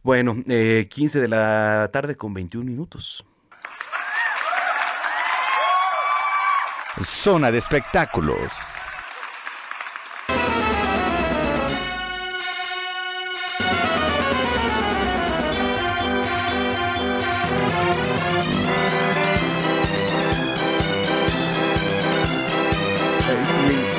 Bueno, 0.03 0.35
eh, 0.49 0.89
15 0.91 1.21
de 1.21 1.29
la 1.29 1.89
tarde 1.93 2.17
con 2.17 2.35
21 2.35 2.69
minutos. 2.69 3.25
Zona 7.05 7.53
de 7.53 7.59
espectáculos. 7.59 8.78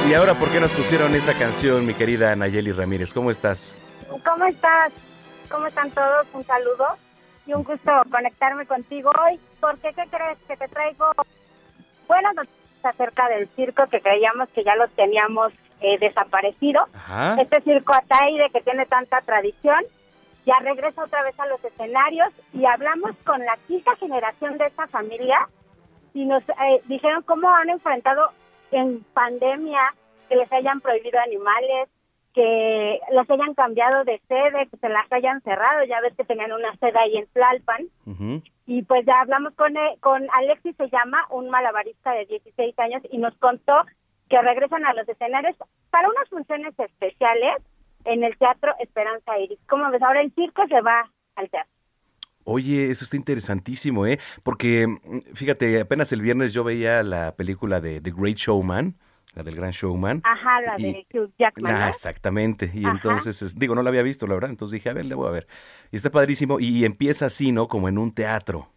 Y 0.10 0.14
ahora, 0.16 0.34
¿por 0.34 0.50
qué 0.50 0.60
nos 0.60 0.72
pusieron 0.72 1.14
esa 1.14 1.38
canción, 1.38 1.86
mi 1.86 1.94
querida 1.94 2.36
Nayeli 2.36 2.72
Ramírez? 2.72 3.14
¿Cómo 3.14 3.30
estás? 3.30 3.78
¿Cómo 4.26 4.44
estás? 4.46 4.92
¿Cómo 5.52 5.68
están 5.68 5.92
todos? 5.92 6.26
Un 6.34 6.44
saludo 6.48 6.98
y 7.46 7.54
un 7.54 7.64
gusto 7.64 7.92
conectarme 8.10 8.66
contigo 8.66 9.12
hoy. 9.24 9.40
porque 9.60 9.94
qué 9.94 10.08
crees 10.10 10.40
que 10.48 10.58
te 10.58 10.68
traigo 10.68 11.12
buenas 12.08 12.34
noticias 12.34 12.86
acerca 12.86 13.30
del 13.30 13.48
circo 13.50 13.86
que 13.86 14.02
creíamos 14.02 14.50
que 14.50 14.64
ya 14.64 14.76
lo 14.78 14.88
teníamos 14.88 15.54
eh, 15.80 16.00
desaparecido? 16.00 16.88
Ajá. 16.92 17.40
Este 17.40 17.62
circo 17.62 17.94
Ataide 17.94 18.50
que 18.52 18.62
tiene 18.62 18.88
tanta 18.88 19.22
tradición 19.22 19.78
ya 20.44 20.56
regresa 20.64 21.04
otra 21.04 21.22
vez 21.22 21.40
a 21.40 21.46
los 21.46 21.64
escenarios 21.64 22.30
y 22.52 22.66
hablamos 22.66 23.12
con 23.24 23.46
la 23.46 23.60
quinta 23.68 23.96
generación 23.98 24.58
de 24.58 24.66
esta 24.66 24.88
familia 24.88 25.48
y 26.16 26.26
nos 26.26 26.42
eh, 26.50 26.82
dijeron 26.86 27.22
cómo 27.28 27.48
han 27.54 27.70
enfrentado 27.70 28.32
en 28.72 29.04
pandemia 29.14 29.80
que 30.30 30.36
les 30.36 30.52
hayan 30.52 30.80
prohibido 30.80 31.20
animales, 31.20 31.90
que 32.34 33.00
las 33.12 33.30
hayan 33.30 33.54
cambiado 33.56 34.04
de 34.04 34.22
sede, 34.28 34.68
que 34.70 34.78
se 34.78 34.90
las 34.90 35.12
hayan 35.12 35.42
cerrado, 35.42 35.84
ya 35.86 36.00
ves 36.02 36.14
que 36.16 36.24
tenían 36.24 36.52
una 36.52 36.76
sede 36.78 36.98
ahí 36.98 37.18
en 37.18 37.28
Tlalpan. 37.28 37.88
Y 38.68 38.84
pues 38.84 39.06
ya 39.06 39.22
hablamos 39.22 39.54
con, 39.56 39.76
eh, 39.76 39.98
con 40.00 40.28
Alexis, 40.32 40.76
se 40.78 40.90
llama, 40.90 41.26
un 41.32 41.50
malabarista 41.50 42.12
de 42.12 42.26
16 42.28 42.78
años, 42.78 43.02
y 43.12 43.18
nos 43.18 43.36
contó 43.38 43.74
que 44.30 44.40
regresan 44.42 44.86
a 44.86 44.94
los 44.94 45.10
escenarios 45.10 45.56
para 45.90 46.08
unas 46.08 46.30
funciones 46.30 46.78
especiales 46.78 47.56
en 48.06 48.24
el 48.24 48.38
Teatro 48.38 48.74
Esperanza 48.80 49.40
Iris. 49.40 49.60
¿Cómo 49.68 49.90
ves? 49.90 50.02
Ahora 50.04 50.22
el 50.22 50.32
circo 50.34 50.68
se 50.68 50.82
va 50.82 51.10
al 51.36 51.50
teatro. 51.50 51.74
Oye, 52.44 52.90
eso 52.90 53.04
está 53.04 53.18
interesantísimo, 53.18 54.06
¿eh? 54.06 54.20
Porque, 54.44 54.88
mm, 54.88 55.36
fíjate, 55.36 55.82
apenas 55.82 56.12
el 56.12 56.22
viernes 56.22 56.54
yo 56.54 56.64
veía 56.64 57.04
la 57.04 57.36
película 57.36 57.82
de 57.82 58.02
The 58.02 58.12
Great 58.16 58.38
Showman, 58.38 58.96
la 59.34 59.44
del 59.44 59.56
Gran 59.56 59.72
Showman. 59.72 60.22
Ajá, 60.24 60.62
la 60.62 60.76
Y- 60.80 60.84
de 60.94 61.20
Hugh 61.20 61.32
Jackman. 61.38 61.76
Ah, 61.76 61.90
exactamente. 61.90 62.72
Y 62.74 62.84
Ajá. 62.86 62.96
entonces, 62.96 63.42
es- 63.42 63.58
digo, 63.58 63.76
no 63.76 63.84
la 63.84 63.90
había 63.90 64.02
visto, 64.02 64.26
la 64.28 64.34
verdad. 64.34 64.50
Entonces 64.50 64.74
dije, 64.74 64.90
a 64.90 64.94
ver, 64.94 65.06
le 65.06 65.16
voy 65.16 65.28
a 65.28 65.32
ver. 65.32 65.48
Y 65.92 65.96
está 65.98 66.10
padrísimo. 66.10 66.60
Y 66.60 66.84
empieza 66.86 67.28
así, 67.28 67.52
¿no? 67.52 67.68
Como 67.68 67.88
en 67.90 67.98
un 67.98 68.12
teatro. 68.14 68.68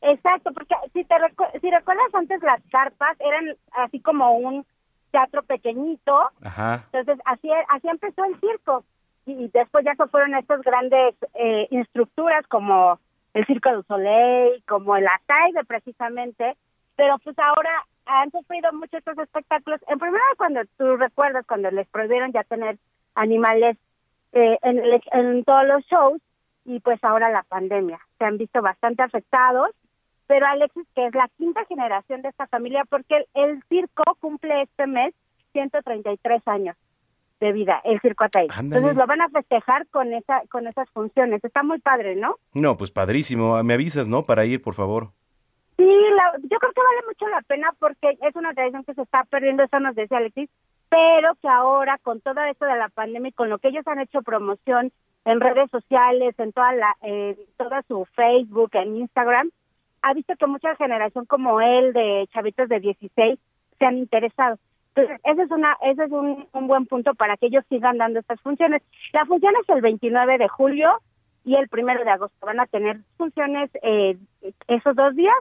Exacto, 0.00 0.52
porque 0.52 0.74
si 0.92 1.04
te 1.04 1.14
recu- 1.14 1.60
si 1.60 1.70
recuerdas 1.70 2.12
antes 2.12 2.42
las 2.42 2.60
carpas 2.72 3.16
eran 3.20 3.56
así 3.72 4.00
como 4.00 4.32
un 4.36 4.66
teatro 5.12 5.42
pequeñito, 5.44 6.18
Ajá. 6.42 6.86
entonces 6.92 7.22
así 7.24 7.48
así 7.68 7.86
empezó 7.88 8.24
el 8.24 8.38
circo 8.40 8.84
y, 9.26 9.32
y 9.44 9.48
después 9.54 9.84
ya 9.84 9.94
se 9.94 10.06
fueron 10.08 10.34
estas 10.34 10.60
grandes 10.62 11.14
eh, 11.34 11.68
estructuras 11.70 12.44
como 12.48 12.98
el 13.34 13.46
Circo 13.46 13.72
du 13.72 13.82
Soleil, 13.84 14.62
como 14.66 14.96
el 14.96 15.06
Ataide 15.06 15.64
precisamente, 15.66 16.56
pero 16.96 17.16
pues 17.24 17.38
ahora 17.38 17.70
han 18.06 18.30
sufrido 18.30 18.72
mucho 18.72 18.96
estos 18.98 19.16
espectáculos. 19.18 19.80
En 19.88 19.98
primera 19.98 20.24
cuando 20.36 20.60
tú 20.76 20.96
recuerdas 20.96 21.44
cuando 21.46 21.70
les 21.70 21.86
prohibieron 21.88 22.32
ya 22.32 22.42
tener 22.44 22.78
animales 23.14 23.76
eh, 24.32 24.58
en, 24.62 24.78
el- 24.78 25.02
en 25.12 25.44
todos 25.44 25.66
los 25.66 25.84
shows 25.86 26.20
y 26.64 26.80
pues 26.80 27.02
ahora 27.04 27.30
la 27.30 27.42
pandemia. 27.44 28.00
Se 28.18 28.24
han 28.24 28.38
visto 28.38 28.62
bastante 28.62 29.02
afectados, 29.02 29.70
pero 30.26 30.46
Alexis, 30.46 30.86
que 30.94 31.06
es 31.06 31.14
la 31.14 31.28
quinta 31.36 31.64
generación 31.66 32.22
de 32.22 32.28
esta 32.30 32.46
familia, 32.46 32.84
porque 32.88 33.16
el, 33.16 33.26
el 33.34 33.62
circo 33.68 34.04
cumple 34.20 34.62
este 34.62 34.86
mes 34.86 35.14
133 35.52 36.42
años 36.46 36.76
de 37.40 37.52
vida, 37.52 37.80
el 37.84 38.00
circo. 38.00 38.24
Ándale. 38.24 38.48
Entonces 38.60 38.96
lo 38.96 39.06
van 39.06 39.20
a 39.20 39.28
festejar 39.28 39.86
con 39.88 40.12
esa 40.14 40.42
con 40.50 40.66
esas 40.66 40.88
funciones. 40.90 41.42
Está 41.44 41.62
muy 41.62 41.80
padre, 41.80 42.14
¿no? 42.16 42.36
No, 42.54 42.76
pues 42.76 42.90
padrísimo. 42.92 43.62
Me 43.64 43.74
avisas, 43.74 44.06
¿no? 44.08 44.24
Para 44.24 44.44
ir, 44.44 44.62
por 44.62 44.74
favor. 44.74 45.10
Sí, 45.82 45.88
la- 46.14 46.38
yo 46.42 46.58
creo 46.60 46.72
que 46.72 46.80
vale 46.80 47.06
mucho 47.08 47.28
la 47.28 47.40
pena 47.42 47.74
porque 47.80 48.16
es 48.20 48.36
una 48.36 48.54
tradición 48.54 48.84
que 48.84 48.94
se 48.94 49.02
está 49.02 49.24
perdiendo, 49.24 49.64
eso 49.64 49.80
nos 49.80 49.96
decía 49.96 50.18
Alexis, 50.18 50.48
pero 50.88 51.34
que 51.42 51.48
ahora 51.48 51.98
con 52.02 52.20
todo 52.20 52.40
esto 52.44 52.66
de 52.66 52.76
la 52.76 52.88
pandemia 52.88 53.30
y 53.30 53.32
con 53.32 53.50
lo 53.50 53.58
que 53.58 53.68
ellos 53.68 53.84
han 53.88 53.98
hecho 53.98 54.22
promoción 54.22 54.92
en 55.24 55.40
redes 55.40 55.68
sociales, 55.72 56.38
en 56.38 56.52
toda 56.52 56.72
la, 56.72 56.94
en 57.02 57.36
toda 57.56 57.82
su 57.88 58.04
Facebook, 58.14 58.70
en 58.74 58.96
Instagram, 58.96 59.50
ha 60.02 60.14
visto 60.14 60.36
que 60.36 60.46
mucha 60.46 60.76
generación 60.76 61.26
como 61.26 61.60
él, 61.60 61.92
de 61.92 62.28
chavitos 62.32 62.68
de 62.68 62.78
16, 62.78 63.40
se 63.78 63.84
han 63.84 63.98
interesado. 63.98 64.58
Entonces, 64.94 65.20
ese 65.24 65.42
es, 65.42 65.50
una, 65.50 65.76
ese 65.82 66.04
es 66.04 66.12
un, 66.12 66.46
un 66.52 66.66
buen 66.68 66.86
punto 66.86 67.14
para 67.14 67.36
que 67.36 67.46
ellos 67.46 67.64
sigan 67.70 67.98
dando 67.98 68.20
estas 68.20 68.40
funciones. 68.40 68.82
La 69.12 69.24
función 69.26 69.54
es 69.60 69.68
el 69.68 69.80
29 69.80 70.38
de 70.38 70.46
julio 70.48 70.92
y 71.44 71.56
el 71.56 71.68
primero 71.68 72.04
de 72.04 72.10
agosto. 72.10 72.46
Van 72.46 72.60
a 72.60 72.66
tener 72.66 72.98
funciones 73.16 73.68
eh, 73.82 74.16
esos 74.68 74.94
dos 74.94 75.16
días 75.16 75.34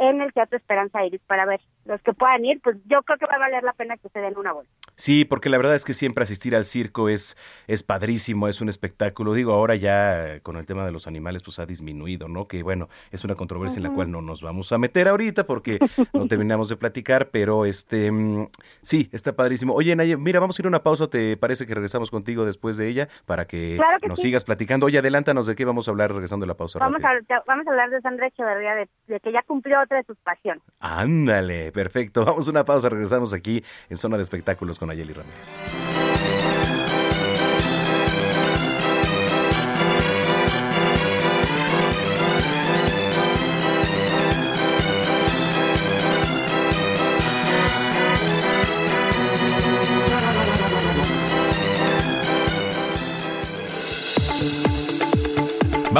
en 0.00 0.20
el 0.22 0.32
Teatro 0.32 0.56
Esperanza 0.56 1.04
Iris 1.04 1.20
para 1.26 1.44
ver 1.44 1.60
los 1.84 2.00
que 2.02 2.12
puedan 2.12 2.44
ir. 2.44 2.60
Pues 2.62 2.76
yo 2.86 3.02
creo 3.02 3.18
que 3.18 3.26
va 3.26 3.34
a 3.34 3.38
valer 3.38 3.62
la 3.62 3.72
pena 3.72 3.96
que 3.96 4.08
se 4.08 4.18
den 4.20 4.36
una 4.36 4.52
vuelta. 4.52 4.72
Sí, 4.96 5.24
porque 5.24 5.48
la 5.48 5.56
verdad 5.56 5.74
es 5.76 5.84
que 5.84 5.94
siempre 5.94 6.24
asistir 6.24 6.54
al 6.54 6.64
circo 6.66 7.08
es, 7.08 7.36
es 7.66 7.82
padrísimo, 7.82 8.48
es 8.48 8.60
un 8.60 8.68
espectáculo. 8.68 9.32
Digo, 9.32 9.52
ahora 9.54 9.74
ya 9.74 10.40
con 10.42 10.56
el 10.56 10.66
tema 10.66 10.84
de 10.84 10.92
los 10.92 11.06
animales 11.06 11.42
pues 11.42 11.58
ha 11.58 11.64
disminuido, 11.64 12.28
¿no? 12.28 12.46
Que 12.46 12.62
bueno, 12.62 12.88
es 13.10 13.24
una 13.24 13.34
controversia 13.34 13.78
en 13.78 13.84
la 13.84 13.94
cual 13.94 14.10
no 14.10 14.20
nos 14.20 14.42
vamos 14.42 14.72
a 14.72 14.78
meter 14.78 15.08
ahorita 15.08 15.46
porque 15.46 15.78
no 16.12 16.26
terminamos 16.28 16.68
de 16.68 16.76
platicar, 16.76 17.30
pero 17.30 17.64
este 17.64 18.10
mm, 18.12 18.48
sí, 18.82 19.08
está 19.12 19.32
padrísimo. 19.34 19.74
Oye, 19.74 19.96
Naye, 19.96 20.16
mira, 20.18 20.38
vamos 20.38 20.58
a 20.58 20.62
ir 20.62 20.66
a 20.66 20.68
una 20.68 20.82
pausa, 20.82 21.08
¿te 21.08 21.36
parece 21.38 21.66
que 21.66 21.74
regresamos 21.74 22.10
contigo 22.10 22.44
después 22.44 22.76
de 22.76 22.88
ella 22.88 23.08
para 23.24 23.46
que, 23.46 23.76
Claro 23.76 23.98
que 24.00 24.08
nos 24.08 24.18
sí. 24.18 24.28
sigas 24.28 24.44
platicando? 24.44 24.84
Oye, 24.86 24.98
adelántanos 24.98 25.46
de 25.46 25.56
qué 25.56 25.64
vamos 25.64 25.88
a 25.88 25.92
hablar 25.92 26.12
regresando 26.12 26.44
a 26.44 26.46
la 26.48 26.54
pausa. 26.54 26.78
Vamos 26.78 27.02
a, 27.02 27.10
vamos 27.46 27.66
a 27.66 27.70
hablar 27.70 27.88
de 27.90 28.00
Sandra 28.02 28.26
Echeverría, 28.26 28.74
de, 28.74 28.88
de 29.06 29.20
que 29.20 29.32
ya 29.32 29.42
cumplió 29.44 29.80
otra 29.80 29.96
de 29.96 30.04
sus 30.04 30.18
pasiones. 30.18 30.62
Ándale, 30.80 31.69
perfecto. 31.70 32.24
Vamos 32.26 32.46
a 32.46 32.50
una 32.50 32.64
pausa, 32.64 32.88
regresamos 32.88 33.32
aquí 33.32 33.62
en 33.88 33.96
Zona 33.96 34.16
de 34.16 34.22
Espectáculos 34.22 34.78
con 34.78 34.90
Ayeli 34.90 35.12
Ramírez. 35.12 35.99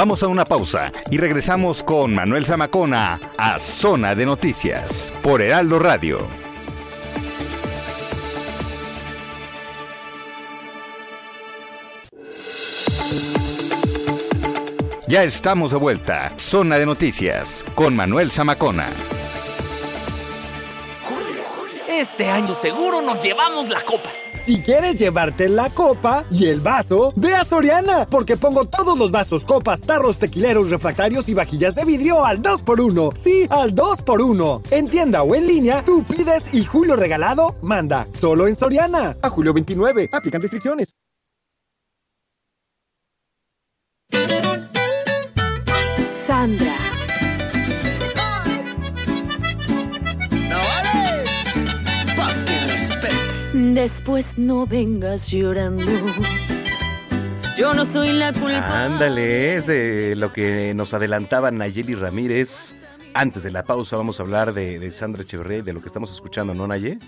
Vamos 0.01 0.23
a 0.23 0.27
una 0.27 0.45
pausa 0.45 0.91
y 1.11 1.17
regresamos 1.19 1.83
con 1.83 2.15
Manuel 2.15 2.43
Zamacona 2.43 3.19
a 3.37 3.59
Zona 3.59 4.15
de 4.15 4.25
Noticias 4.25 5.13
por 5.21 5.43
Heraldo 5.43 5.77
Radio. 5.77 6.25
Ya 15.07 15.23
estamos 15.23 15.69
de 15.69 15.77
vuelta. 15.77 16.33
Zona 16.37 16.79
de 16.79 16.87
Noticias 16.87 17.63
con 17.75 17.95
Manuel 17.95 18.31
Zamacona. 18.31 18.87
Este 21.87 22.27
año 22.27 22.55
seguro 22.55 23.03
nos 23.03 23.21
llevamos 23.21 23.69
la 23.69 23.83
copa. 23.83 24.09
Si 24.45 24.59
quieres 24.61 24.97
llevarte 24.97 25.47
la 25.49 25.69
copa 25.69 26.25
y 26.31 26.47
el 26.47 26.61
vaso, 26.61 27.13
ve 27.15 27.35
a 27.35 27.45
Soriana, 27.45 28.07
porque 28.09 28.37
pongo 28.37 28.65
todos 28.65 28.97
los 28.97 29.11
vasos, 29.11 29.45
copas, 29.45 29.81
tarros, 29.81 30.17
tequileros, 30.17 30.71
refractarios 30.71 31.29
y 31.29 31.35
vajillas 31.35 31.75
de 31.75 31.85
vidrio 31.85 32.25
al 32.25 32.41
2x1. 32.41 33.15
Sí, 33.15 33.45
al 33.51 33.75
2x1. 33.75 34.61
En 34.71 34.89
tienda 34.89 35.21
o 35.21 35.35
en 35.35 35.45
línea, 35.45 35.83
tú 35.83 36.03
pides 36.03 36.43
y 36.53 36.65
Julio 36.65 36.95
Regalado 36.95 37.55
manda. 37.61 38.07
Solo 38.19 38.47
en 38.47 38.55
Soriana. 38.55 39.15
A 39.21 39.29
julio 39.29 39.53
29. 39.53 40.09
Aplican 40.11 40.41
restricciones. 40.41 40.95
Después 53.91 54.37
no 54.37 54.65
vengas 54.65 55.29
llorando. 55.29 55.83
Yo 57.57 57.73
no 57.73 57.83
soy 57.83 58.13
la 58.13 58.31
culpable. 58.31 58.55
Ándale, 58.65 59.55
es 59.55 59.67
de 59.67 60.15
lo 60.15 60.31
que 60.31 60.73
nos 60.73 60.93
adelantaba 60.93 61.51
Nayeli 61.51 61.95
Ramírez. 61.95 62.73
Antes 63.13 63.43
de 63.43 63.51
la 63.51 63.63
pausa 63.63 63.97
vamos 63.97 64.21
a 64.21 64.23
hablar 64.23 64.53
de, 64.53 64.79
de 64.79 64.91
Sandra 64.91 65.23
Echeverría 65.23 65.57
y 65.57 65.61
de 65.63 65.73
lo 65.73 65.81
que 65.81 65.87
estamos 65.87 66.09
escuchando, 66.09 66.53
¿no, 66.53 66.67
Naye? 66.67 66.99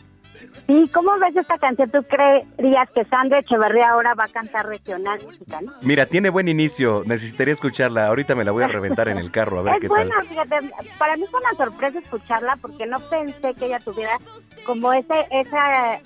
Sí, 0.67 0.91
¿cómo 0.93 1.17
ves 1.19 1.33
esta 1.37 1.57
canción? 1.57 1.89
¿Tú 1.89 2.03
creerías 2.03 2.89
que 2.91 3.05
Sandra 3.05 3.39
Echeverría 3.39 3.91
ahora 3.91 4.13
va 4.13 4.25
a 4.25 4.27
cantar 4.27 4.67
regional 4.67 5.19
mexicano? 5.25 5.71
Mira, 5.83 6.05
tiene 6.05 6.29
buen 6.29 6.49
inicio, 6.49 7.03
necesitaría 7.05 7.53
escucharla. 7.53 8.07
Ahorita 8.07 8.35
me 8.35 8.43
la 8.43 8.51
voy 8.51 8.63
a 8.65 8.67
reventar 8.67 9.07
en 9.07 9.17
el 9.19 9.31
carro, 9.31 9.59
a 9.59 9.61
ver 9.63 9.75
es 9.75 9.79
qué 9.79 9.87
buena, 9.87 10.17
tal. 10.17 10.27
fíjate, 10.27 10.55
para 10.99 11.15
mí 11.15 11.23
fue 11.31 11.39
una 11.39 11.53
sorpresa 11.53 11.99
escucharla 11.99 12.57
porque 12.61 12.85
no 12.85 12.99
pensé 13.09 13.53
que 13.53 13.67
ella 13.67 13.79
tuviera 13.79 14.17
como 14.65 14.91
ese 14.91 15.27
esa 15.31 16.01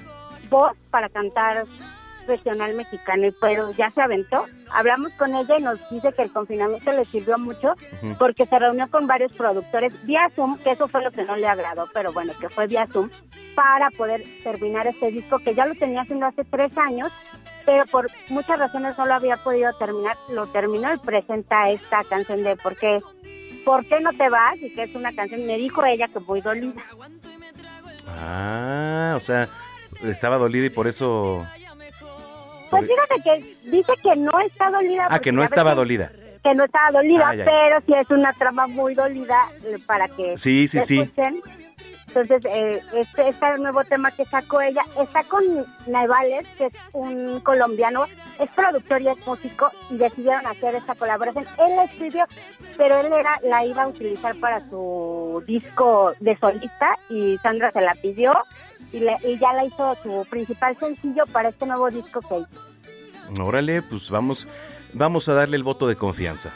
voz 0.50 0.74
para 0.92 1.10
cantar 1.10 1.66
regional 2.28 2.74
mexicano, 2.76 3.30
pero 3.40 3.72
ya 3.72 3.90
se 3.90 4.02
aventó. 4.02 4.46
Hablamos 4.72 5.14
con 5.14 5.34
ella 5.34 5.56
y 5.58 5.64
nos 5.64 5.80
dice 5.90 6.12
que 6.12 6.24
el 6.24 6.32
confinamiento 6.34 6.92
le 6.92 7.06
sirvió 7.06 7.38
mucho 7.38 7.74
Ujú. 8.04 8.16
porque 8.20 8.46
se 8.46 8.60
reunió 8.60 8.90
con 8.90 9.08
varios 9.08 9.32
productores 9.32 10.06
vía 10.06 10.28
Zoom, 10.36 10.58
que 10.60 10.72
eso 10.72 10.88
fue 10.90 11.04
lo 11.04 11.12
que 11.12 11.24
no 11.24 11.38
le 11.38 11.48
agradó, 11.48 11.88
pero 11.94 12.12
bueno, 12.12 12.34
que 12.40 12.50
fue 12.50 12.68
vía 12.68 12.86
Zoom, 12.88 13.10
para 13.56 13.90
poder 13.92 14.24
terminar 14.44 14.88
este 14.88 15.10
disco 15.10 15.40
que 15.40 15.56
ya 15.56 15.66
lo 15.66 15.76
tenía 15.76 16.02
haciendo 16.02 16.26
hace 16.26 16.44
tres 16.44 16.78
años, 16.78 17.12
pero 17.66 17.86
por 17.86 18.08
muchas 18.30 18.60
razones 18.60 18.98
no 18.98 19.06
lo 19.06 19.14
había 19.14 19.38
podido 19.38 19.72
terminar. 19.78 20.16
Lo 20.30 20.48
terminó 20.48 20.94
y 20.94 20.98
presenta 21.00 21.70
esta 21.70 22.04
canción 22.04 22.44
de 22.44 22.56
¿Por 22.58 22.76
qué, 22.76 23.00
¿por 23.66 23.86
qué 23.86 24.00
no 24.00 24.12
te 24.14 24.30
vas? 24.30 24.58
Y 24.58 24.74
que 24.76 24.84
es 24.84 24.96
una 24.96 25.12
canción, 25.14 25.46
me 25.48 25.58
dijo 25.58 25.84
ella 25.86 26.08
que 26.08 26.20
muy 26.20 26.42
dolida. 26.42 26.82
Ah, 28.20 29.14
o 29.16 29.20
sea, 29.20 29.48
estaba 30.06 30.38
dolida 30.38 30.66
y 30.66 30.70
por 30.70 30.88
eso... 30.88 31.46
Pues 32.70 32.86
fíjate 32.86 33.22
que 33.24 33.70
dice 33.72 33.94
que 34.04 34.16
no 34.18 34.38
está 34.42 34.70
dolida. 34.70 35.08
Ah, 35.10 35.20
que 35.20 35.32
no 35.32 35.44
estaba 35.44 35.74
dolida. 35.74 36.12
Que 36.44 36.54
no 36.54 36.66
estaba 36.66 36.92
dolida, 36.92 37.30
Ah, 37.30 37.36
ya, 37.36 37.46
ya. 37.46 37.52
pero 37.52 37.82
sí 37.86 37.94
es 37.94 38.10
una 38.10 38.34
trama 38.34 38.68
muy 38.68 38.94
dolida 38.94 39.40
eh, 39.66 39.78
para 39.86 40.08
que 40.10 40.38
Sí, 40.38 40.68
sí, 40.68 40.82
sí. 40.82 41.00
escuchen. 41.00 41.40
Entonces, 42.08 42.44
eh, 42.46 42.82
este, 42.94 43.30
este 43.30 43.58
nuevo 43.60 43.84
tema 43.84 44.12
que 44.12 44.26
sacó 44.26 44.60
ella 44.62 44.82
está 45.00 45.24
con 45.24 45.44
Naivales, 45.88 46.48
que 46.58 46.66
es 46.68 46.74
un 46.94 47.42
colombiano, 47.42 48.06
es 48.40 48.50
productor 48.52 49.02
y 49.02 49.10
es 49.10 49.28
músico, 49.28 49.70
y 49.92 49.98
decidieron 49.98 50.46
hacer 50.48 50.76
esta 50.76 50.96
colaboración. 50.96 51.46
Él 51.60 51.76
la 51.76 51.84
escribió, 51.84 52.26
pero 52.78 53.00
él 53.02 53.14
era, 53.14 53.36
la 53.44 53.66
iba 53.66 53.84
a 53.84 53.88
utilizar 53.88 54.36
para 54.38 54.62
su 54.70 55.44
disco 55.46 56.14
de 56.20 56.38
solista, 56.38 56.96
y 57.10 57.38
Sandra 57.40 57.72
se 57.72 57.82
la 57.82 57.94
pidió, 57.96 58.34
y, 58.94 59.00
le- 59.00 59.18
y 59.24 59.38
ya 59.38 59.54
la 59.54 59.66
hizo 59.66 59.96
su 60.02 60.26
principal 60.30 60.78
sencillo 60.80 61.24
para 61.32 61.50
este 61.50 61.66
nuevo 61.66 61.90
disco 61.90 62.20
que 62.22 62.40
hizo. 62.40 63.44
Órale, 63.44 63.82
pues 63.82 64.10
vamos, 64.10 64.48
vamos 64.94 65.28
a 65.30 65.34
darle 65.34 65.58
el 65.58 65.64
voto 65.64 65.88
de 65.88 65.96
confianza. 65.96 66.52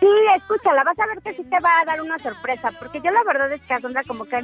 Sí, 0.00 0.06
escúchala, 0.34 0.82
vas 0.82 0.98
a 0.98 1.06
ver 1.06 1.20
que 1.22 1.34
sí 1.34 1.44
te 1.44 1.60
va 1.60 1.80
a 1.80 1.84
dar 1.84 2.00
una 2.00 2.18
sorpresa, 2.18 2.72
porque 2.78 3.02
yo 3.02 3.10
la 3.10 3.22
verdad 3.22 3.52
es 3.52 3.60
que 3.60 3.74
a 3.74 3.80
Sandra 3.80 4.02
como 4.04 4.24
que 4.24 4.40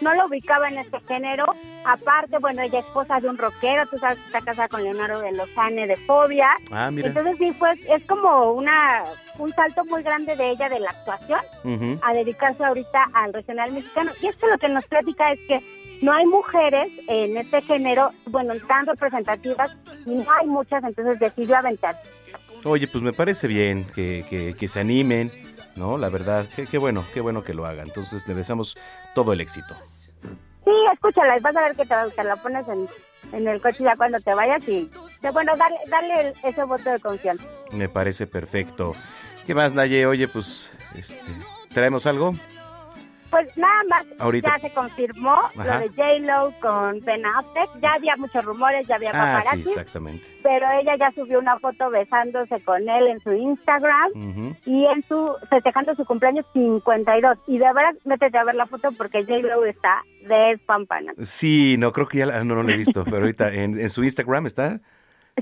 no 0.00 0.14
lo 0.14 0.26
ubicaba 0.26 0.68
en 0.68 0.78
este 0.78 1.00
género. 1.00 1.46
Aparte, 1.84 2.38
bueno, 2.38 2.62
ella 2.62 2.78
es 2.78 2.86
esposa 2.86 3.18
de 3.18 3.28
un 3.28 3.36
rockero, 3.36 3.86
tú 3.86 3.98
sabes 3.98 4.18
que 4.18 4.26
está 4.26 4.40
casada 4.40 4.68
con 4.68 4.84
Leonardo 4.84 5.20
de 5.20 5.32
Lozane 5.32 5.88
de 5.88 5.96
Fobia. 5.96 6.50
Ah, 6.70 6.90
mira. 6.92 7.08
Entonces 7.08 7.38
sí, 7.38 7.52
pues 7.58 7.80
es 7.88 8.04
como 8.06 8.52
una 8.52 9.04
un 9.38 9.52
salto 9.52 9.84
muy 9.86 10.02
grande 10.02 10.36
de 10.36 10.50
ella 10.50 10.68
de 10.68 10.80
la 10.80 10.90
actuación 10.90 11.40
a 12.02 12.12
dedicarse 12.12 12.64
ahorita 12.64 13.06
al 13.12 13.32
regional 13.32 13.72
mexicano. 13.72 14.12
Y 14.20 14.28
es 14.28 14.36
que 14.36 14.46
lo 14.46 14.58
que 14.58 14.68
nos 14.68 14.86
platica 14.86 15.32
es 15.32 15.40
que 15.48 15.60
no 16.02 16.12
hay 16.12 16.26
mujeres 16.26 16.90
en 17.08 17.36
este 17.36 17.60
género, 17.62 18.10
bueno, 18.26 18.54
tan 18.66 18.86
representativas, 18.86 19.76
y 20.06 20.14
no 20.14 20.24
hay 20.32 20.46
muchas, 20.46 20.82
entonces 20.84 21.18
decidió 21.18 21.56
aventar. 21.56 21.94
Oye, 22.64 22.86
pues 22.88 23.02
me 23.02 23.12
parece 23.12 23.46
bien 23.46 23.84
que, 23.84 24.24
que, 24.28 24.54
que 24.54 24.68
se 24.68 24.80
animen, 24.80 25.30
¿no? 25.76 25.96
La 25.96 26.08
verdad, 26.10 26.46
qué, 26.70 26.78
bueno, 26.78 27.04
qué 27.14 27.20
bueno 27.20 27.42
que 27.42 27.54
lo 27.54 27.64
hagan. 27.66 27.86
Entonces 27.88 28.26
le 28.28 28.34
deseamos 28.34 28.76
todo 29.14 29.32
el 29.32 29.40
éxito. 29.40 29.74
Sí, 30.64 30.72
escúchala, 30.92 31.38
vas 31.40 31.56
a 31.56 31.62
ver 31.62 31.74
que 31.76 31.86
te, 31.86 31.94
va 31.94 32.02
a 32.02 32.04
gustar. 32.04 32.26
La 32.26 32.36
pones 32.36 32.66
en, 32.68 32.86
en 33.32 33.48
el 33.48 33.60
coche 33.62 33.82
ya 33.82 33.96
cuando 33.96 34.20
te 34.20 34.34
vayas 34.34 34.62
y, 34.68 34.90
de- 35.22 35.30
bueno, 35.30 35.52
dale, 35.56 35.76
dale 35.88 36.20
el- 36.28 36.34
ese 36.44 36.64
voto 36.64 36.90
de 36.90 37.00
confianza. 37.00 37.44
Me 37.72 37.88
parece 37.88 38.26
perfecto. 38.26 38.92
¿Qué 39.46 39.54
más, 39.54 39.72
Naye? 39.72 40.04
Oye, 40.06 40.28
pues, 40.28 40.70
este, 40.96 41.16
¿traemos 41.72 42.04
algo? 42.06 42.34
Pues 43.30 43.56
nada 43.56 43.82
más, 43.88 44.06
Ahorita. 44.18 44.50
ya 44.56 44.68
se 44.68 44.74
confirmó 44.74 45.30
Ajá. 45.56 45.64
lo 45.64 45.80
de 45.80 45.88
J-Lo 45.90 46.52
con 46.60 47.00
Ben 47.00 47.24
Affleck. 47.24 47.68
Ya 47.80 47.92
había 47.92 48.16
muchos 48.16 48.44
rumores, 48.44 48.86
ya 48.88 48.96
había 48.96 49.10
Ah, 49.14 49.40
sí, 49.40 49.46
paparazzi, 49.48 49.68
exactamente. 49.70 50.26
pero 50.42 50.66
ella 50.80 50.96
ya 50.96 51.10
subió 51.12 51.38
una 51.38 51.58
foto 51.58 51.90
besándose 51.90 52.60
con 52.64 52.88
él 52.88 53.06
en 53.06 53.18
su 53.20 53.32
Instagram 53.32 54.10
y 54.66 54.84
en 54.86 55.02
su 55.04 55.34
festejando 55.48 55.94
su 55.94 56.04
cumpleaños 56.04 56.44
52. 56.52 57.38
Y 57.46 57.58
de 57.58 57.64
verdad, 57.72 57.94
métete 58.04 58.36
a 58.38 58.44
ver 58.44 58.54
la 58.56 58.66
foto 58.66 58.90
porque 58.96 59.22
J-Lo 59.24 59.64
está 59.64 60.02
despampana. 60.26 61.12
Sí, 61.22 61.76
no, 61.78 61.92
creo 61.92 62.08
que 62.08 62.18
ya 62.18 62.26
la, 62.26 62.42
no, 62.44 62.54
no 62.56 62.62
la 62.62 62.72
he 62.74 62.76
visto, 62.76 63.04
pero 63.04 63.18
ahorita 63.18 63.48
en, 63.52 63.78
en 63.78 63.90
su 63.90 64.02
Instagram 64.04 64.46
está. 64.46 64.80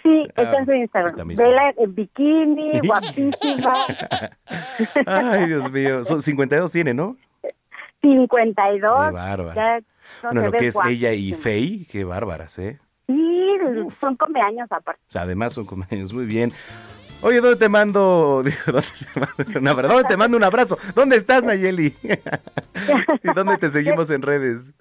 Sí, 0.03 0.29
Ah, 0.37 0.43
está 0.43 0.59
en 0.59 0.67
su 0.67 0.73
Instagram. 0.75 1.29
Vela 1.35 1.73
en 1.77 1.95
bikini, 1.95 2.79
guapísima. 2.85 3.73
Ay, 5.07 5.47
Dios 5.47 5.71
mío. 5.73 6.05
Son 6.05 6.23
52 6.23 6.71
tiene, 6.71 6.95
¿no? 6.95 7.17
52. 8.01 8.81
Qué 8.81 9.13
bárbara. 9.13 9.55
Ya 9.55 9.81
no 10.23 10.41
bueno, 10.41 10.51
lo 10.51 10.53
que 10.53 10.67
es 10.69 10.77
ella 10.87 11.13
y. 11.13 11.35
Faye, 11.35 11.87
qué 11.91 12.05
bárbaras, 12.05 12.59
¿eh? 12.59 12.79
Sí, 13.07 13.57
son 14.01 14.17
cumpleaños 14.17 14.71
aparte. 14.71 15.01
O 15.09 15.11
sea, 15.11 15.23
además 15.23 15.55
son 15.55 15.67
cumpleaños, 15.67 16.13
muy 16.13 16.27
bien. 16.27 16.53
Oye, 17.21 17.41
¿dónde 17.41 17.57
te 17.57 17.69
mando? 17.69 18.45
¿Dónde 18.67 19.45
te 19.45 19.59
mando, 19.59 19.59
un 19.59 19.69
abrazo? 19.69 19.95
¿Dónde 19.95 20.09
te 20.09 20.17
mando 20.17 20.37
un 20.37 20.45
abrazo? 20.45 20.79
¿Dónde 20.95 21.17
estás, 21.17 21.43
Nayeli? 21.43 21.95
¿Y 22.03 23.33
dónde 23.35 23.57
te 23.57 23.71
seguimos 23.71 24.11
en 24.11 24.23
redes? 24.23 24.73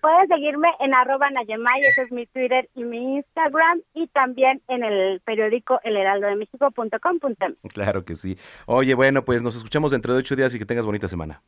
Puedes 0.00 0.28
seguirme 0.28 0.68
en 0.80 0.94
arroba 0.94 1.30
Nayemay, 1.30 1.82
ese 1.82 2.02
es 2.02 2.12
mi 2.12 2.26
Twitter 2.26 2.68
y 2.74 2.84
mi 2.84 3.16
Instagram, 3.16 3.80
y 3.94 4.06
también 4.08 4.60
en 4.68 4.84
el 4.84 5.20
periódico 5.20 5.80
elheraldodemexico.com.mx. 5.82 7.72
Claro 7.72 8.04
que 8.04 8.14
sí. 8.14 8.36
Oye, 8.66 8.94
bueno, 8.94 9.24
pues 9.24 9.42
nos 9.42 9.56
escuchamos 9.56 9.92
dentro 9.92 10.12
de 10.12 10.20
ocho 10.20 10.36
días 10.36 10.54
y 10.54 10.58
que 10.58 10.66
tengas 10.66 10.84
bonita 10.84 11.08
semana. 11.08 11.42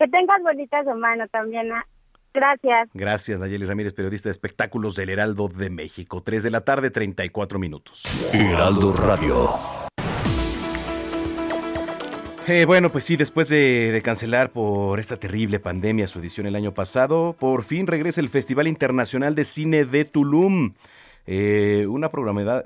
Que 0.00 0.08
tengas 0.08 0.42
bonita 0.42 0.82
semana 0.82 1.28
también. 1.28 1.70
ah. 1.72 1.84
Gracias. 2.32 2.88
Gracias, 2.94 3.38
Nayeli 3.38 3.66
Ramírez, 3.66 3.92
periodista 3.92 4.28
de 4.28 4.32
espectáculos 4.32 4.94
del 4.96 5.10
Heraldo 5.10 5.48
de 5.48 5.68
México. 5.68 6.22
3 6.22 6.42
de 6.44 6.50
la 6.50 6.62
tarde, 6.62 6.90
34 6.90 7.58
minutos. 7.58 8.04
Heraldo 8.32 8.94
Radio. 8.94 9.50
Eh, 12.46 12.64
bueno, 12.64 12.88
pues 12.88 13.04
sí, 13.04 13.16
después 13.16 13.48
de, 13.50 13.92
de 13.92 14.00
cancelar 14.00 14.50
por 14.50 14.98
esta 15.00 15.18
terrible 15.18 15.60
pandemia 15.60 16.06
su 16.08 16.18
edición 16.20 16.46
el 16.46 16.56
año 16.56 16.72
pasado, 16.72 17.36
por 17.38 17.62
fin 17.64 17.86
regresa 17.86 18.22
el 18.22 18.30
Festival 18.30 18.68
Internacional 18.68 19.34
de 19.34 19.44
Cine 19.44 19.84
de 19.84 20.06
Tulum. 20.06 20.72
Eh, 21.32 21.86
una 21.86 22.10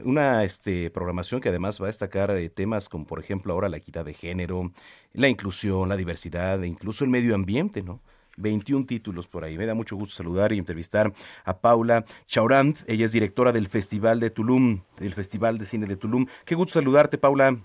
una 0.05 0.43
este, 0.43 0.89
programación 0.89 1.43
que 1.43 1.51
además 1.51 1.78
va 1.82 1.85
a 1.85 1.89
destacar 1.89 2.31
eh, 2.31 2.49
temas 2.49 2.89
como, 2.89 3.05
por 3.05 3.20
ejemplo, 3.20 3.53
ahora 3.53 3.69
la 3.69 3.77
equidad 3.77 4.07
de 4.07 4.15
género, 4.15 4.73
la 5.12 5.28
inclusión, 5.28 5.91
la 5.91 5.99
diversidad 5.99 6.65
e 6.65 6.66
incluso 6.66 7.05
el 7.05 7.11
medio 7.11 7.35
ambiente, 7.35 7.82
¿no? 7.82 8.01
21 8.39 8.86
títulos 8.86 9.28
por 9.28 9.45
ahí. 9.45 9.59
Me 9.59 9.66
da 9.66 9.74
mucho 9.74 9.97
gusto 9.97 10.15
saludar 10.15 10.55
y 10.55 10.59
entrevistar 10.59 11.12
a 11.45 11.59
Paula 11.59 12.07
Chaurant. 12.27 12.78
Ella 12.86 13.05
es 13.05 13.12
directora 13.12 13.53
del 13.53 13.69
Festival 13.69 14.19
de 14.19 14.31
Tulum, 14.31 14.81
del 14.99 15.12
Festival 15.12 15.59
de 15.59 15.66
Cine 15.66 15.86
de 15.86 15.97
Tulum. 15.97 16.24
Qué 16.47 16.55
gusto 16.55 16.73
saludarte, 16.73 17.19
Paula. 17.19 17.59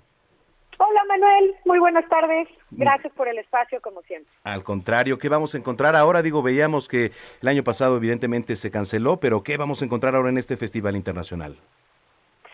Hola 0.81 1.03
Manuel, 1.09 1.55
muy 1.65 1.77
buenas 1.77 2.07
tardes. 2.07 2.47
Gracias 2.71 3.11
por 3.13 3.27
el 3.27 3.37
espacio 3.37 3.81
como 3.81 4.01
siempre. 4.03 4.31
Al 4.43 4.63
contrario, 4.63 5.17
¿qué 5.19 5.27
vamos 5.27 5.53
a 5.53 5.57
encontrar 5.57 5.95
ahora? 5.95 6.21
Digo, 6.21 6.41
veíamos 6.41 6.87
que 6.87 7.11
el 7.41 7.47
año 7.49 7.63
pasado 7.65 7.97
evidentemente 7.97 8.55
se 8.55 8.71
canceló, 8.71 9.17
pero 9.17 9.43
¿qué 9.43 9.57
vamos 9.57 9.81
a 9.81 9.85
encontrar 9.85 10.15
ahora 10.15 10.29
en 10.29 10.37
este 10.37 10.55
Festival 10.55 10.95
Internacional? 10.95 11.57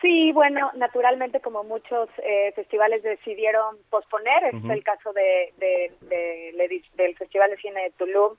Sí, 0.02 0.32
bueno, 0.32 0.70
naturalmente 0.74 1.40
como 1.40 1.62
muchos 1.64 2.08
eh, 2.18 2.52
festivales 2.56 3.02
decidieron 3.04 3.76
posponer, 3.90 4.44
este 4.44 4.58
es 4.58 4.70
el 4.70 4.82
caso 4.84 5.12
de, 5.12 5.52
de- 5.58 5.92
de 6.08 6.82
del 6.96 7.16
Festival 7.16 7.50
de 7.50 7.56
Cine 7.58 7.82
de 7.84 7.90
Tulum, 7.92 8.34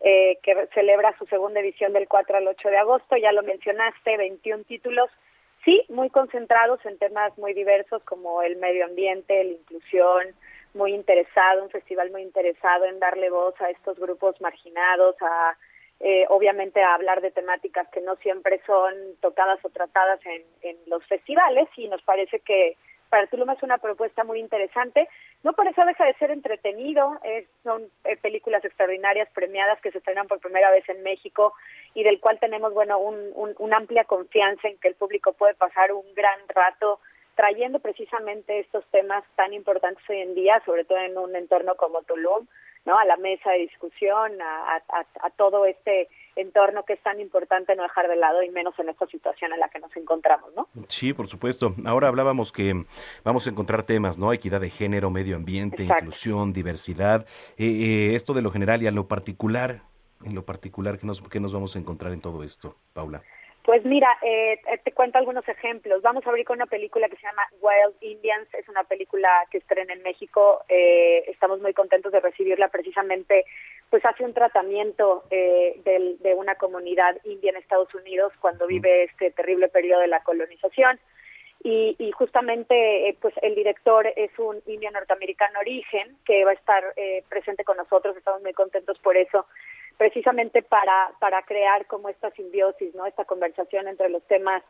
eh, 0.00 0.38
que 0.42 0.68
celebra 0.72 1.16
su 1.18 1.26
segunda 1.26 1.60
edición 1.60 1.92
del 1.92 2.08
4 2.08 2.36
al 2.36 2.48
8 2.48 2.68
de 2.68 2.78
agosto, 2.78 3.16
ya 3.16 3.32
lo 3.32 3.42
mencionaste, 3.42 4.16
21 4.16 4.64
títulos, 4.64 5.10
sí, 5.64 5.84
muy 5.88 6.10
concentrados 6.10 6.84
en 6.84 6.98
temas 6.98 7.36
muy 7.38 7.54
diversos 7.54 8.02
como 8.04 8.42
el 8.42 8.56
medio 8.56 8.84
ambiente, 8.84 9.44
la 9.44 9.52
inclusión, 9.52 10.34
muy 10.74 10.94
interesado, 10.94 11.62
un 11.62 11.70
festival 11.70 12.10
muy 12.10 12.22
interesado 12.22 12.84
en 12.86 12.98
darle 12.98 13.30
voz 13.30 13.60
a 13.60 13.70
estos 13.70 13.98
grupos 13.98 14.40
marginados, 14.40 15.16
a 15.20 15.56
eh, 16.00 16.26
obviamente 16.30 16.82
a 16.82 16.94
hablar 16.94 17.20
de 17.20 17.30
temáticas 17.30 17.86
que 17.92 18.00
no 18.00 18.16
siempre 18.16 18.60
son 18.66 18.92
tocadas 19.20 19.64
o 19.64 19.70
tratadas 19.70 20.18
en, 20.26 20.42
en 20.62 20.76
los 20.86 21.04
festivales 21.06 21.68
y 21.76 21.86
nos 21.88 22.02
parece 22.02 22.40
que 22.40 22.76
para 23.12 23.26
Tulum 23.26 23.50
es 23.50 23.62
una 23.62 23.76
propuesta 23.76 24.24
muy 24.24 24.40
interesante. 24.40 25.06
No 25.42 25.52
por 25.52 25.66
eso 25.68 25.84
deja 25.84 26.06
de 26.06 26.14
ser 26.14 26.30
entretenido, 26.30 27.18
es- 27.22 27.46
son 27.62 27.82
eh, 28.04 28.16
películas 28.16 28.64
extraordinarias 28.64 29.28
premiadas 29.34 29.78
que 29.82 29.90
se 29.92 29.98
estrenan 29.98 30.28
por 30.28 30.40
primera 30.40 30.70
vez 30.70 30.88
en 30.88 31.02
México 31.02 31.52
y 31.92 32.04
del 32.04 32.20
cual 32.20 32.38
tenemos 32.40 32.72
bueno 32.72 32.98
un, 32.98 33.18
un- 33.34 33.54
una 33.58 33.76
amplia 33.76 34.04
confianza 34.04 34.66
en 34.66 34.78
que 34.78 34.88
el 34.88 34.94
público 34.94 35.34
puede 35.34 35.52
pasar 35.54 35.92
un 35.92 36.06
gran 36.14 36.40
rato 36.48 37.00
trayendo 37.34 37.80
precisamente 37.80 38.60
estos 38.60 38.84
temas 38.86 39.24
tan 39.36 39.52
importantes 39.52 40.02
hoy 40.08 40.20
en 40.20 40.34
día, 40.34 40.62
sobre 40.64 40.84
todo 40.86 40.98
en 40.98 41.18
un 41.18 41.36
entorno 41.36 41.74
como 41.76 42.02
Tulum, 42.04 42.46
¿no? 42.84 42.96
A 42.98 43.04
la 43.04 43.16
mesa 43.16 43.50
de 43.52 43.58
discusión, 43.58 44.40
a, 44.40 44.76
a- 44.76 45.30
todo 45.36 45.66
este 45.66 46.08
entorno 46.36 46.84
que 46.84 46.94
es 46.94 47.00
tan 47.02 47.20
importante 47.20 47.74
no 47.76 47.82
dejar 47.82 48.08
de 48.08 48.16
lado 48.16 48.42
y 48.42 48.50
menos 48.50 48.78
en 48.78 48.88
esta 48.88 49.06
situación 49.06 49.52
en 49.52 49.60
la 49.60 49.68
que 49.68 49.78
nos 49.80 49.94
encontramos, 49.96 50.52
¿no? 50.54 50.68
Sí, 50.88 51.12
por 51.12 51.28
supuesto. 51.28 51.74
Ahora 51.84 52.08
hablábamos 52.08 52.52
que 52.52 52.84
vamos 53.24 53.46
a 53.46 53.50
encontrar 53.50 53.82
temas, 53.84 54.18
¿no? 54.18 54.32
Equidad 54.32 54.60
de 54.60 54.70
género, 54.70 55.10
medio 55.10 55.36
ambiente, 55.36 55.82
Exacto. 55.82 56.04
inclusión, 56.04 56.52
diversidad. 56.52 57.26
Eh, 57.58 57.66
eh, 57.66 58.14
esto 58.14 58.32
de 58.34 58.42
lo 58.42 58.50
general 58.50 58.82
y 58.82 58.86
a 58.86 58.90
lo 58.92 59.08
particular, 59.08 59.82
en 60.24 60.34
lo 60.34 60.44
particular, 60.44 60.98
¿qué 60.98 61.06
nos, 61.06 61.20
qué 61.28 61.38
nos 61.40 61.52
vamos 61.52 61.76
a 61.76 61.78
encontrar 61.78 62.12
en 62.12 62.20
todo 62.20 62.42
esto, 62.42 62.76
Paula? 62.92 63.22
Pues 63.64 63.84
mira, 63.84 64.08
eh, 64.22 64.54
eh, 64.66 64.78
te 64.82 64.90
cuento 64.90 65.18
algunos 65.18 65.48
ejemplos. 65.48 66.02
Vamos 66.02 66.26
a 66.26 66.30
abrir 66.30 66.44
con 66.44 66.56
una 66.56 66.66
película 66.66 67.08
que 67.08 67.14
se 67.14 67.22
llama 67.22 67.46
Wild 67.60 67.94
Indians. 68.00 68.48
Es 68.54 68.68
una 68.68 68.82
película 68.82 69.28
que 69.52 69.58
estrena 69.58 69.92
en 69.92 70.02
México. 70.02 70.64
Eh, 70.68 71.22
estamos 71.28 71.60
muy 71.60 71.72
contentos 71.72 72.10
de 72.10 72.18
recibirla. 72.18 72.68
Precisamente, 72.68 73.44
pues 73.88 74.04
hace 74.04 74.24
un 74.24 74.34
tratamiento 74.34 75.22
eh, 75.30 75.80
del- 75.84 76.18
de 76.18 76.34
una 76.34 76.56
comunidad 76.56 77.16
india 77.22 77.50
en 77.50 77.56
Estados 77.56 77.94
Unidos 77.94 78.32
cuando 78.40 78.66
vive 78.66 79.04
este 79.04 79.30
terrible 79.30 79.68
periodo 79.68 80.00
de 80.00 80.08
la 80.08 80.24
colonización. 80.24 80.98
Y, 81.62 81.94
y 82.00 82.10
justamente, 82.10 83.08
eh, 83.08 83.16
pues 83.20 83.32
el 83.42 83.54
director 83.54 84.08
es 84.16 84.36
un 84.40 84.60
indio 84.66 84.90
norteamericano 84.90 85.60
origen 85.60 86.16
que 86.24 86.44
va 86.44 86.50
a 86.50 86.54
estar 86.54 86.82
eh, 86.96 87.22
presente 87.28 87.62
con 87.62 87.76
nosotros. 87.76 88.16
Estamos 88.16 88.42
muy 88.42 88.54
contentos 88.54 88.98
por 88.98 89.16
eso 89.16 89.46
precisamente 90.02 90.62
para, 90.62 91.12
para 91.20 91.42
crear 91.42 91.86
como 91.86 92.08
esta 92.08 92.32
simbiosis, 92.32 92.92
¿no? 92.92 93.06
Esta 93.06 93.24
conversación 93.24 93.86
entre 93.86 94.08
los 94.08 94.20
temas 94.24 94.60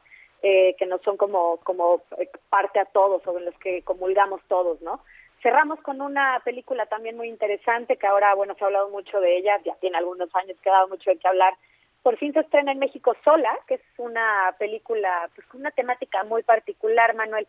eh, 0.42 0.76
que 0.78 0.84
nos 0.84 1.00
son 1.00 1.16
como, 1.16 1.56
como 1.64 2.02
eh, 2.18 2.28
parte 2.50 2.78
a 2.78 2.84
todos 2.84 3.26
o 3.26 3.38
en 3.38 3.46
los 3.46 3.54
que 3.58 3.80
comulgamos 3.80 4.42
todos, 4.46 4.82
¿no? 4.82 5.00
Cerramos 5.42 5.80
con 5.80 6.02
una 6.02 6.38
película 6.44 6.84
también 6.84 7.16
muy 7.16 7.30
interesante 7.30 7.96
que 7.96 8.06
ahora, 8.06 8.34
bueno, 8.34 8.54
se 8.58 8.62
ha 8.62 8.66
hablado 8.66 8.90
mucho 8.90 9.22
de 9.22 9.38
ella, 9.38 9.58
ya 9.64 9.74
tiene 9.76 9.96
algunos 9.96 10.28
años 10.34 10.58
que 10.62 10.68
ha 10.68 10.74
dado 10.74 10.88
mucho 10.88 11.08
de 11.08 11.16
qué 11.16 11.26
hablar. 11.26 11.54
Por 12.02 12.18
fin 12.18 12.34
se 12.34 12.40
estrena 12.40 12.72
en 12.72 12.78
México 12.78 13.16
Sola, 13.24 13.58
que 13.66 13.76
es 13.76 13.82
una 13.96 14.54
película 14.58 15.30
pues 15.34 15.46
con 15.46 15.60
una 15.62 15.70
temática 15.70 16.24
muy 16.24 16.42
particular, 16.42 17.14
Manuel 17.14 17.48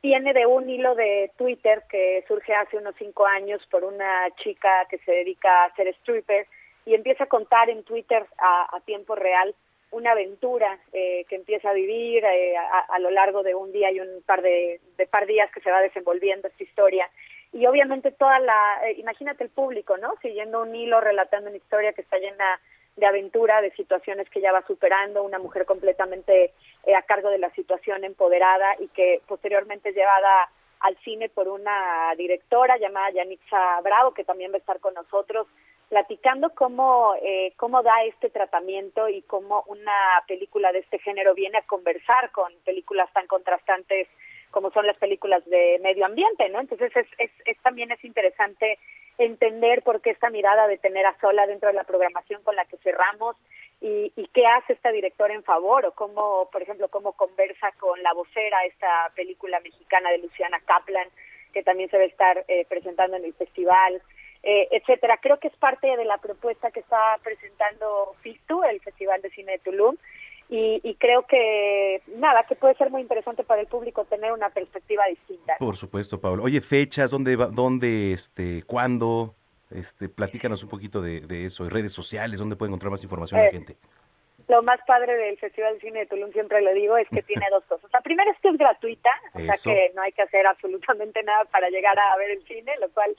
viene 0.00 0.32
de 0.32 0.46
un 0.46 0.70
hilo 0.70 0.94
de 0.94 1.32
Twitter 1.36 1.82
que 1.90 2.24
surge 2.28 2.54
hace 2.54 2.76
unos 2.76 2.94
cinco 2.96 3.26
años 3.26 3.60
por 3.68 3.82
una 3.82 4.30
chica 4.36 4.86
que 4.88 4.98
se 4.98 5.10
dedica 5.10 5.64
a 5.64 5.74
ser 5.74 5.88
stripper 5.88 6.46
y 6.86 6.94
empieza 6.94 7.24
a 7.24 7.28
contar 7.28 7.68
en 7.68 7.82
Twitter 7.82 8.24
a, 8.38 8.80
tiempo 8.86 9.14
real 9.14 9.54
una 9.90 10.12
aventura 10.12 10.78
eh, 10.92 11.24
que 11.28 11.36
empieza 11.36 11.70
a 11.70 11.74
vivir 11.74 12.24
eh, 12.24 12.56
a, 12.56 12.94
a 12.94 12.98
lo 12.98 13.10
largo 13.10 13.42
de 13.42 13.54
un 13.54 13.72
día 13.72 13.90
y 13.90 14.00
un 14.00 14.22
par 14.24 14.40
de, 14.40 14.80
de 14.96 15.06
par 15.06 15.26
días 15.26 15.50
que 15.52 15.60
se 15.60 15.70
va 15.70 15.80
desenvolviendo 15.80 16.48
esta 16.48 16.62
historia. 16.62 17.08
Y 17.52 17.66
obviamente 17.66 18.10
toda 18.12 18.38
la 18.38 18.80
eh, 18.86 18.94
imagínate 18.98 19.44
el 19.44 19.50
público 19.50 19.96
no 19.96 20.14
siguiendo 20.22 20.62
un 20.62 20.74
hilo 20.74 21.00
relatando 21.00 21.48
una 21.48 21.56
historia 21.56 21.92
que 21.92 22.02
está 22.02 22.18
llena 22.18 22.60
de 22.96 23.06
aventura, 23.06 23.60
de 23.60 23.70
situaciones 23.72 24.28
que 24.30 24.40
ya 24.40 24.52
va 24.52 24.66
superando, 24.66 25.22
una 25.22 25.38
mujer 25.38 25.66
completamente 25.66 26.52
eh, 26.84 26.94
a 26.94 27.02
cargo 27.02 27.28
de 27.30 27.38
la 27.38 27.50
situación, 27.50 28.04
empoderada 28.04 28.74
y 28.78 28.88
que 28.88 29.20
posteriormente 29.26 29.90
es 29.90 29.94
llevada 29.94 30.50
al 30.80 30.96
cine 30.98 31.28
por 31.28 31.48
una 31.48 32.14
directora 32.16 32.78
llamada 32.78 33.10
Yanitza 33.10 33.80
Bravo, 33.82 34.12
que 34.12 34.24
también 34.24 34.50
va 34.50 34.56
a 34.56 34.58
estar 34.58 34.80
con 34.80 34.94
nosotros, 34.94 35.46
platicando 35.88 36.50
cómo, 36.50 37.14
eh, 37.22 37.52
cómo 37.56 37.82
da 37.82 38.04
este 38.04 38.30
tratamiento 38.30 39.08
y 39.08 39.22
cómo 39.22 39.64
una 39.68 39.92
película 40.26 40.72
de 40.72 40.80
este 40.80 40.98
género 40.98 41.34
viene 41.34 41.58
a 41.58 41.66
conversar 41.66 42.30
con 42.32 42.52
películas 42.64 43.12
tan 43.12 43.26
contrastantes 43.26 44.08
como 44.50 44.70
son 44.70 44.86
las 44.86 44.96
películas 44.96 45.44
de 45.46 45.78
medio 45.82 46.06
ambiente, 46.06 46.48
¿no? 46.48 46.60
Entonces 46.60 46.90
es, 46.96 47.06
es, 47.18 47.30
es 47.44 47.58
también 47.62 47.90
es 47.90 48.02
interesante 48.04 48.78
entender 49.18 49.82
por 49.82 50.00
qué 50.00 50.10
esta 50.10 50.30
mirada 50.30 50.66
de 50.66 50.78
tener 50.78 51.04
a 51.06 51.18
sola 51.20 51.46
dentro 51.46 51.68
de 51.68 51.74
la 51.74 51.84
programación 51.84 52.42
con 52.42 52.56
la 52.56 52.64
que 52.64 52.76
cerramos 52.78 53.36
y, 53.80 54.12
y 54.16 54.28
qué 54.28 54.46
hace 54.46 54.72
esta 54.72 54.90
directora 54.90 55.34
en 55.34 55.44
favor 55.44 55.84
o 55.86 55.92
cómo, 55.92 56.48
por 56.50 56.62
ejemplo, 56.62 56.88
cómo 56.88 57.12
conversa 57.12 57.70
con 57.78 58.02
la 58.02 58.12
vocera 58.14 58.64
esta 58.64 59.10
película 59.14 59.60
mexicana 59.60 60.10
de 60.10 60.18
Luciana 60.18 60.60
Kaplan 60.60 61.08
que 61.56 61.62
también 61.62 61.88
se 61.88 61.96
va 61.96 62.02
a 62.02 62.06
estar 62.06 62.44
eh, 62.48 62.66
presentando 62.68 63.16
en 63.16 63.24
el 63.24 63.32
festival. 63.32 64.02
Eh, 64.48 64.68
etcétera. 64.70 65.18
Creo 65.20 65.38
que 65.40 65.48
es 65.48 65.56
parte 65.56 65.88
de 65.96 66.04
la 66.04 66.18
propuesta 66.18 66.70
que 66.70 66.80
está 66.80 67.18
presentando 67.22 68.14
FISTU, 68.22 68.62
el 68.62 68.80
Festival 68.80 69.20
de 69.20 69.30
Cine 69.30 69.52
de 69.52 69.58
Tulum, 69.58 69.96
y, 70.48 70.80
y 70.84 70.94
creo 70.94 71.26
que, 71.26 72.00
nada, 72.18 72.44
que 72.44 72.54
puede 72.54 72.74
ser 72.76 72.88
muy 72.90 73.02
interesante 73.02 73.42
para 73.42 73.60
el 73.60 73.66
público 73.66 74.04
tener 74.04 74.32
una 74.32 74.48
perspectiva 74.50 75.04
distinta. 75.08 75.56
Por 75.58 75.76
supuesto, 75.76 76.20
Pablo. 76.20 76.44
Oye, 76.44 76.60
fechas, 76.60 77.10
¿dónde, 77.10 77.34
va- 77.34 77.48
dónde, 77.48 78.12
este, 78.12 78.62
cuándo? 78.62 79.34
Este, 79.72 80.08
platícanos 80.08 80.62
un 80.62 80.68
poquito 80.68 81.02
de, 81.02 81.22
de 81.22 81.46
eso, 81.46 81.68
redes 81.68 81.90
sociales, 81.92 82.38
¿dónde 82.38 82.54
puede 82.54 82.68
encontrar 82.70 82.92
más 82.92 83.02
información 83.02 83.40
la 83.40 83.48
Eh, 83.48 83.52
gente? 83.52 83.76
Lo 84.46 84.62
más 84.62 84.78
padre 84.86 85.16
del 85.16 85.36
Festival 85.38 85.74
de 85.74 85.80
Cine 85.80 85.98
de 85.98 86.06
Tulum, 86.06 86.30
siempre 86.30 86.62
lo 86.62 86.72
digo, 86.72 86.96
es 86.96 87.08
que 87.08 87.22
tiene 87.30 87.46
dos 87.50 87.64
cosas. 87.64 87.90
La 87.92 88.00
primera 88.00 88.30
es 88.30 88.38
que 88.40 88.48
es 88.50 88.56
gratuita, 88.56 89.10
o 89.34 89.40
Eso. 89.40 89.52
sea 89.64 89.74
que 89.74 89.92
no 89.96 90.02
hay 90.02 90.12
que 90.12 90.22
hacer 90.22 90.46
absolutamente 90.46 91.20
nada 91.24 91.44
para 91.46 91.68
llegar 91.70 91.98
a 91.98 92.16
ver 92.16 92.30
el 92.30 92.44
cine, 92.44 92.72
lo 92.80 92.88
cual 92.90 93.16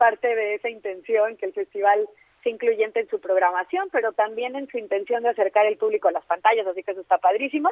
parte 0.00 0.34
de 0.34 0.54
esa 0.54 0.70
intención 0.70 1.36
que 1.36 1.44
el 1.44 1.52
festival 1.52 2.08
sea 2.42 2.50
incluyente 2.50 3.00
en 3.00 3.08
su 3.10 3.20
programación, 3.20 3.90
pero 3.92 4.12
también 4.12 4.56
en 4.56 4.66
su 4.68 4.78
intención 4.78 5.22
de 5.22 5.28
acercar 5.28 5.66
el 5.66 5.76
público 5.76 6.08
a 6.08 6.12
las 6.12 6.24
pantallas, 6.24 6.66
así 6.66 6.82
que 6.82 6.92
eso 6.92 7.02
está 7.02 7.18
padrísimo. 7.18 7.70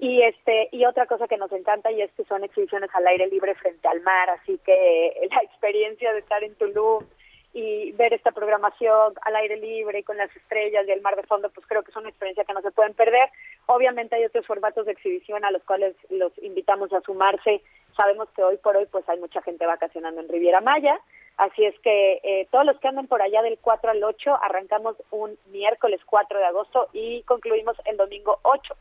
Y 0.00 0.22
este 0.22 0.68
y 0.72 0.84
otra 0.84 1.06
cosa 1.06 1.28
que 1.28 1.36
nos 1.36 1.52
encanta 1.52 1.92
y 1.92 2.02
es 2.02 2.10
que 2.16 2.24
son 2.24 2.42
exhibiciones 2.42 2.90
al 2.92 3.06
aire 3.06 3.28
libre 3.28 3.54
frente 3.54 3.86
al 3.86 4.00
mar, 4.00 4.30
así 4.30 4.58
que 4.66 5.28
la 5.30 5.42
experiencia 5.42 6.12
de 6.12 6.18
estar 6.18 6.42
en 6.42 6.56
Tulum 6.56 7.04
y 7.52 7.92
ver 7.92 8.14
esta 8.14 8.32
programación 8.32 9.14
al 9.22 9.36
aire 9.36 9.56
libre 9.56 10.00
y 10.00 10.02
con 10.02 10.16
las 10.16 10.34
estrellas 10.34 10.84
y 10.88 10.90
el 10.90 11.02
mar 11.02 11.14
de 11.14 11.22
fondo, 11.22 11.50
pues 11.50 11.66
creo 11.68 11.82
que 11.84 11.92
es 11.92 11.96
una 11.96 12.08
experiencia 12.08 12.44
que 12.44 12.52
no 12.52 12.62
se 12.62 12.72
pueden 12.72 12.94
perder. 12.94 13.28
Obviamente 13.66 14.16
hay 14.16 14.24
otros 14.24 14.46
formatos 14.46 14.86
de 14.86 14.92
exhibición 14.92 15.44
a 15.44 15.52
los 15.52 15.62
cuales 15.62 15.94
los 16.08 16.32
invitamos 16.42 16.92
a 16.92 17.00
sumarse. 17.00 17.62
Sabemos 17.96 18.28
que 18.34 18.42
hoy 18.42 18.56
por 18.56 18.76
hoy 18.76 18.86
pues 18.90 19.08
hay 19.08 19.20
mucha 19.20 19.42
gente 19.42 19.66
vacacionando 19.66 20.20
en 20.20 20.28
Riviera 20.28 20.60
Maya, 20.60 20.98
así 21.40 21.64
es 21.64 21.78
que 21.80 22.20
eh, 22.22 22.48
todos 22.50 22.64
los 22.64 22.78
que 22.78 22.88
anden 22.88 23.06
por 23.06 23.22
allá 23.22 23.42
del 23.42 23.58
4 23.60 23.90
al 23.90 24.02
8 24.02 24.38
arrancamos 24.42 24.96
un 25.10 25.36
miércoles 25.50 26.00
4 26.06 26.38
de 26.38 26.44
agosto 26.44 26.88
y 26.92 27.22
concluimos 27.22 27.76
el 27.86 27.96
domingo 27.96 28.38
8. 28.42 28.74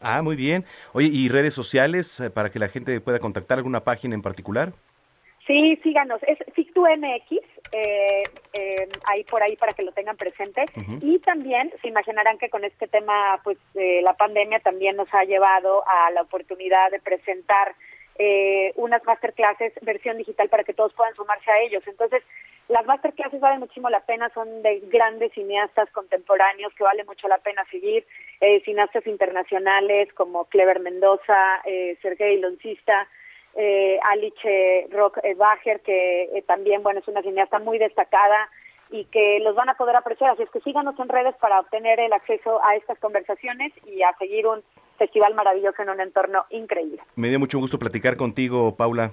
Ah, 0.00 0.22
muy 0.22 0.36
bien. 0.36 0.64
Oye, 0.92 1.08
¿y 1.10 1.28
redes 1.28 1.54
sociales 1.54 2.20
eh, 2.20 2.30
para 2.30 2.50
que 2.50 2.58
la 2.58 2.68
gente 2.68 3.00
pueda 3.00 3.18
contactar 3.18 3.58
alguna 3.58 3.80
página 3.80 4.14
en 4.14 4.22
particular? 4.22 4.72
Sí, 5.46 5.76
síganos. 5.82 6.22
Es 6.22 6.38
FICTUMX, 6.54 7.32
eh, 7.72 8.22
eh, 8.54 8.88
ahí 9.06 9.24
por 9.24 9.42
ahí 9.42 9.56
para 9.56 9.72
que 9.72 9.82
lo 9.82 9.92
tengan 9.92 10.16
presente. 10.16 10.64
Y 11.02 11.18
también 11.18 11.70
se 11.82 11.88
imaginarán 11.88 12.38
que 12.38 12.48
con 12.48 12.64
este 12.64 12.88
tema, 12.88 13.40
pues 13.44 13.58
de 13.74 14.00
la 14.02 14.14
pandemia 14.14 14.60
también 14.60 14.96
nos 14.96 15.12
ha 15.12 15.24
llevado 15.24 15.84
a 15.86 16.10
la 16.12 16.22
oportunidad 16.22 16.90
de 16.90 17.00
presentar 17.00 17.74
eh, 18.18 18.72
unas 18.76 19.04
masterclasses 19.04 19.72
versión 19.82 20.18
digital 20.18 20.48
para 20.48 20.64
que 20.64 20.74
todos 20.74 20.92
puedan 20.94 21.14
sumarse 21.14 21.50
a 21.50 21.60
ellos. 21.60 21.82
Entonces, 21.86 22.22
las 22.68 22.86
masterclasses 22.86 23.40
valen 23.40 23.60
muchísimo 23.60 23.90
la 23.90 24.00
pena, 24.00 24.30
son 24.32 24.62
de 24.62 24.80
grandes 24.84 25.32
cineastas 25.32 25.90
contemporáneos 25.90 26.72
que 26.74 26.84
vale 26.84 27.04
mucho 27.04 27.28
la 27.28 27.38
pena 27.38 27.64
seguir, 27.70 28.06
eh, 28.40 28.62
cineastas 28.64 29.06
internacionales 29.06 30.12
como 30.14 30.46
Clever 30.46 30.80
Mendoza, 30.80 31.60
eh, 31.64 31.98
Sergei 32.00 32.38
Loncista, 32.40 33.06
eh, 33.56 33.98
Alice 34.02 34.88
Rock 34.90 35.18
Bajer, 35.36 35.80
que 35.80 36.24
eh, 36.24 36.42
también, 36.46 36.82
bueno, 36.82 37.00
es 37.00 37.08
una 37.08 37.22
cineasta 37.22 37.58
muy 37.58 37.78
destacada 37.78 38.48
y 38.90 39.04
que 39.06 39.40
los 39.40 39.54
van 39.54 39.68
a 39.68 39.76
poder 39.76 39.96
apreciar. 39.96 40.30
Así 40.30 40.42
es 40.42 40.50
que 40.50 40.60
síganos 40.60 40.98
en 40.98 41.08
redes 41.08 41.34
para 41.36 41.60
obtener 41.60 42.00
el 42.00 42.12
acceso 42.12 42.60
a 42.64 42.76
estas 42.76 42.98
conversaciones 42.98 43.72
y 43.86 44.02
a 44.02 44.16
seguir 44.18 44.46
un 44.46 44.62
festival 44.98 45.34
maravilloso 45.34 45.82
en 45.82 45.90
un 45.90 46.00
entorno 46.00 46.44
increíble. 46.50 47.00
Me 47.16 47.28
dio 47.28 47.38
mucho 47.38 47.58
gusto 47.58 47.78
platicar 47.78 48.16
contigo, 48.16 48.76
Paula. 48.76 49.12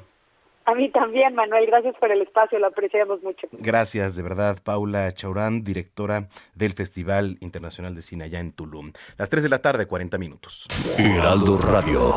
A 0.66 0.76
mí 0.76 0.90
también, 0.92 1.34
Manuel, 1.34 1.66
gracias 1.66 1.96
por 1.98 2.12
el 2.12 2.22
espacio, 2.22 2.60
lo 2.60 2.68
apreciamos 2.68 3.22
mucho. 3.24 3.48
Gracias, 3.52 4.16
de 4.16 4.22
verdad, 4.22 4.60
Paula 4.64 5.12
Chaurán, 5.12 5.64
directora 5.64 6.28
del 6.54 6.74
Festival 6.74 7.38
Internacional 7.42 7.96
de 7.96 8.04
Cine 8.04 8.26
allá 8.26 8.40
en 8.40 8.52
Tulum. 8.52 8.92
Las 9.18 9.30
3 9.30 9.44
de 9.44 9.50
la 9.50 9.60
tarde, 9.60 9.88
40 9.88 10.18
minutos. 10.20 10.68
Heraldo 11.00 11.58
Radio. 11.58 12.14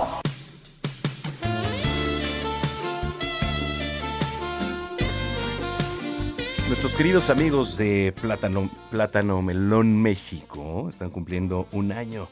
Nuestros 6.68 6.94
queridos 6.94 7.30
amigos 7.30 7.78
de 7.78 8.12
Plátano, 8.20 8.68
Plátano 8.90 9.40
Melón 9.42 10.02
México 10.02 10.86
están 10.88 11.10
cumpliendo 11.10 11.66
un 11.72 11.92
año. 11.92 12.28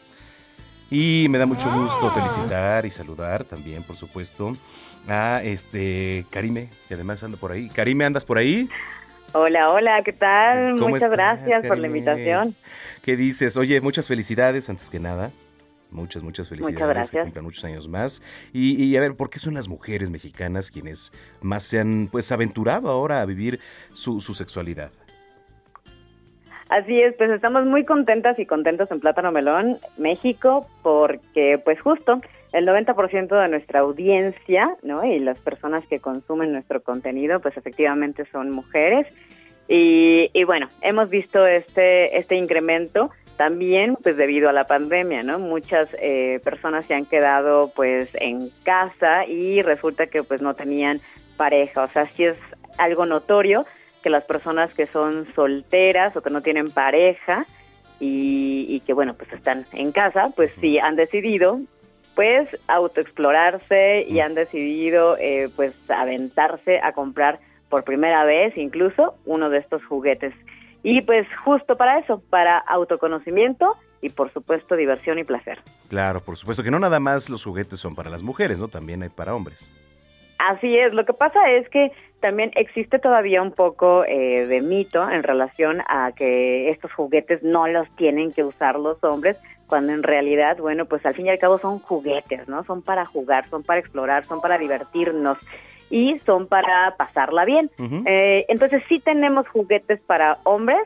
Y 0.92 1.26
me 1.30 1.38
da 1.38 1.46
mucho 1.46 1.72
gusto 1.72 2.10
felicitar 2.10 2.84
y 2.84 2.90
saludar 2.90 3.44
también, 3.44 3.82
por 3.82 3.96
supuesto, 3.96 4.52
a 5.08 5.40
este 5.42 6.26
Karime, 6.28 6.68
que 6.86 6.92
además 6.92 7.22
anda 7.22 7.38
por 7.38 7.50
ahí. 7.50 7.70
Karime, 7.70 8.04
¿andas 8.04 8.26
por 8.26 8.36
ahí? 8.36 8.68
Hola, 9.32 9.70
hola, 9.70 10.02
¿qué 10.04 10.12
tal? 10.12 10.72
¿Cómo 10.72 10.90
Muchas 10.90 11.10
estás, 11.10 11.12
gracias 11.12 11.66
por 11.66 11.78
la 11.78 11.86
invitación. 11.86 12.54
¿Qué 13.02 13.16
dices? 13.16 13.56
Oye, 13.56 13.80
muchas 13.80 14.06
felicidades 14.06 14.68
antes 14.68 14.90
que 14.90 15.00
nada. 15.00 15.30
Muchas, 15.90 16.22
muchas 16.22 16.46
felicidades. 16.48 16.76
Que 16.76 16.86
gracias. 16.86 17.22
cumplan 17.22 17.44
muchos 17.46 17.64
años 17.64 17.88
más. 17.88 18.20
Y, 18.52 18.84
y 18.84 18.94
a 18.94 19.00
ver, 19.00 19.14
¿por 19.14 19.30
qué 19.30 19.38
son 19.38 19.54
las 19.54 19.68
mujeres 19.68 20.10
mexicanas 20.10 20.70
quienes 20.70 21.10
más 21.40 21.64
se 21.64 21.80
han 21.80 22.10
pues 22.12 22.30
aventurado 22.32 22.90
ahora 22.90 23.22
a 23.22 23.24
vivir 23.24 23.60
su, 23.94 24.20
su 24.20 24.34
sexualidad? 24.34 24.92
Así 26.72 27.02
es, 27.02 27.14
pues 27.16 27.30
estamos 27.30 27.66
muy 27.66 27.84
contentas 27.84 28.38
y 28.38 28.46
contentos 28.46 28.90
en 28.90 29.00
Plátano 29.00 29.30
Melón, 29.30 29.76
México, 29.98 30.66
porque 30.82 31.60
pues 31.62 31.78
justo 31.78 32.22
el 32.54 32.66
90% 32.66 33.42
de 33.42 33.48
nuestra 33.48 33.80
audiencia, 33.80 34.74
¿no? 34.82 35.04
Y 35.04 35.18
las 35.18 35.38
personas 35.38 35.86
que 35.86 35.98
consumen 35.98 36.50
nuestro 36.50 36.82
contenido, 36.82 37.40
pues 37.40 37.58
efectivamente 37.58 38.24
son 38.32 38.52
mujeres. 38.52 39.06
Y, 39.68 40.30
y 40.32 40.44
bueno, 40.44 40.70
hemos 40.80 41.10
visto 41.10 41.46
este, 41.46 42.16
este 42.16 42.36
incremento 42.36 43.10
también 43.36 43.98
pues 44.02 44.16
debido 44.16 44.48
a 44.48 44.54
la 44.54 44.66
pandemia, 44.66 45.22
¿no? 45.22 45.38
Muchas 45.38 45.90
eh, 46.00 46.40
personas 46.42 46.86
se 46.86 46.94
han 46.94 47.04
quedado 47.04 47.70
pues 47.76 48.08
en 48.14 48.48
casa 48.64 49.26
y 49.26 49.60
resulta 49.60 50.06
que 50.06 50.22
pues 50.22 50.40
no 50.40 50.54
tenían 50.54 51.02
pareja, 51.36 51.82
o 51.82 51.88
sea, 51.90 52.08
sí 52.16 52.24
es 52.24 52.38
algo 52.78 53.04
notorio 53.04 53.66
que 54.02 54.10
las 54.10 54.24
personas 54.24 54.72
que 54.74 54.86
son 54.86 55.26
solteras 55.34 56.16
o 56.16 56.22
que 56.22 56.30
no 56.30 56.42
tienen 56.42 56.70
pareja 56.70 57.46
y, 58.00 58.66
y 58.68 58.80
que 58.80 58.92
bueno 58.92 59.14
pues 59.14 59.32
están 59.32 59.64
en 59.72 59.92
casa, 59.92 60.30
pues 60.34 60.52
sí 60.60 60.78
han 60.78 60.96
decidido 60.96 61.60
pues 62.14 62.48
autoexplorarse 62.68 64.04
y 64.08 64.20
han 64.20 64.34
decidido 64.34 65.16
eh, 65.18 65.48
pues 65.56 65.74
aventarse 65.88 66.78
a 66.82 66.92
comprar 66.92 67.40
por 67.68 67.84
primera 67.84 68.24
vez 68.24 68.56
incluso 68.56 69.14
uno 69.24 69.48
de 69.48 69.58
estos 69.58 69.84
juguetes. 69.84 70.34
Y 70.82 71.02
pues 71.02 71.26
justo 71.44 71.76
para 71.76 72.00
eso, 72.00 72.22
para 72.28 72.58
autoconocimiento 72.58 73.76
y 74.00 74.10
por 74.10 74.32
supuesto 74.32 74.76
diversión 74.76 75.18
y 75.18 75.24
placer. 75.24 75.60
Claro, 75.88 76.20
por 76.20 76.36
supuesto 76.36 76.62
que 76.62 76.70
no 76.70 76.78
nada 76.78 77.00
más 77.00 77.30
los 77.30 77.44
juguetes 77.44 77.78
son 77.78 77.94
para 77.94 78.10
las 78.10 78.22
mujeres, 78.22 78.58
¿no? 78.58 78.68
También 78.68 79.02
hay 79.02 79.08
para 79.08 79.34
hombres. 79.34 79.68
Así 80.48 80.76
es, 80.76 80.92
lo 80.92 81.04
que 81.04 81.12
pasa 81.12 81.50
es 81.50 81.68
que 81.68 81.92
también 82.20 82.50
existe 82.56 82.98
todavía 82.98 83.40
un 83.42 83.52
poco 83.52 84.04
eh, 84.04 84.46
de 84.46 84.60
mito 84.60 85.08
en 85.08 85.22
relación 85.22 85.82
a 85.86 86.10
que 86.12 86.68
estos 86.68 86.92
juguetes 86.92 87.44
no 87.44 87.68
los 87.68 87.88
tienen 87.94 88.32
que 88.32 88.42
usar 88.42 88.76
los 88.76 89.02
hombres, 89.04 89.36
cuando 89.68 89.92
en 89.92 90.02
realidad, 90.02 90.58
bueno, 90.58 90.86
pues 90.86 91.06
al 91.06 91.14
fin 91.14 91.26
y 91.26 91.30
al 91.30 91.38
cabo 91.38 91.58
son 91.58 91.78
juguetes, 91.78 92.48
¿no? 92.48 92.64
Son 92.64 92.82
para 92.82 93.04
jugar, 93.04 93.48
son 93.48 93.62
para 93.62 93.78
explorar, 93.78 94.24
son 94.24 94.40
para 94.40 94.58
divertirnos 94.58 95.38
y 95.90 96.18
son 96.20 96.48
para 96.48 96.96
pasarla 96.96 97.44
bien. 97.44 97.70
Eh, 98.04 98.44
entonces 98.48 98.82
sí 98.88 98.98
tenemos 98.98 99.46
juguetes 99.48 100.00
para 100.00 100.38
hombres, 100.42 100.82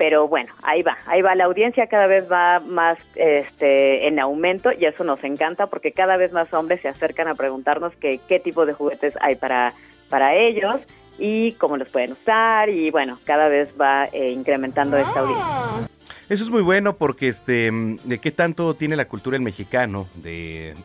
pero 0.00 0.28
bueno, 0.28 0.54
ahí 0.62 0.80
va, 0.82 0.96
ahí 1.04 1.20
va, 1.20 1.34
la 1.34 1.44
audiencia 1.44 1.86
cada 1.86 2.06
vez 2.06 2.26
va 2.32 2.58
más 2.60 2.96
este, 3.16 4.08
en 4.08 4.18
aumento 4.18 4.70
y 4.72 4.86
eso 4.86 5.04
nos 5.04 5.22
encanta 5.22 5.66
porque 5.66 5.92
cada 5.92 6.16
vez 6.16 6.32
más 6.32 6.50
hombres 6.54 6.80
se 6.80 6.88
acercan 6.88 7.28
a 7.28 7.34
preguntarnos 7.34 7.94
que, 7.96 8.18
qué 8.26 8.40
tipo 8.40 8.64
de 8.64 8.72
juguetes 8.72 9.12
hay 9.20 9.34
para, 9.36 9.74
para 10.08 10.34
ellos 10.36 10.76
y 11.18 11.52
cómo 11.52 11.76
los 11.76 11.90
pueden 11.90 12.12
usar 12.12 12.70
y 12.70 12.90
bueno, 12.90 13.18
cada 13.24 13.48
vez 13.48 13.68
va 13.78 14.06
eh, 14.06 14.30
incrementando 14.30 14.96
esta 14.96 15.20
audiencia. 15.20 15.86
Eso 16.30 16.44
es 16.44 16.48
muy 16.48 16.62
bueno 16.62 16.96
porque 16.96 17.28
este, 17.28 17.70
mm, 17.70 17.98
de 18.04 18.18
qué 18.20 18.30
tanto 18.30 18.72
tiene 18.72 18.96
la 18.96 19.04
cultura 19.04 19.36
el 19.36 19.42
mexicano 19.42 20.06
de, 20.14 20.76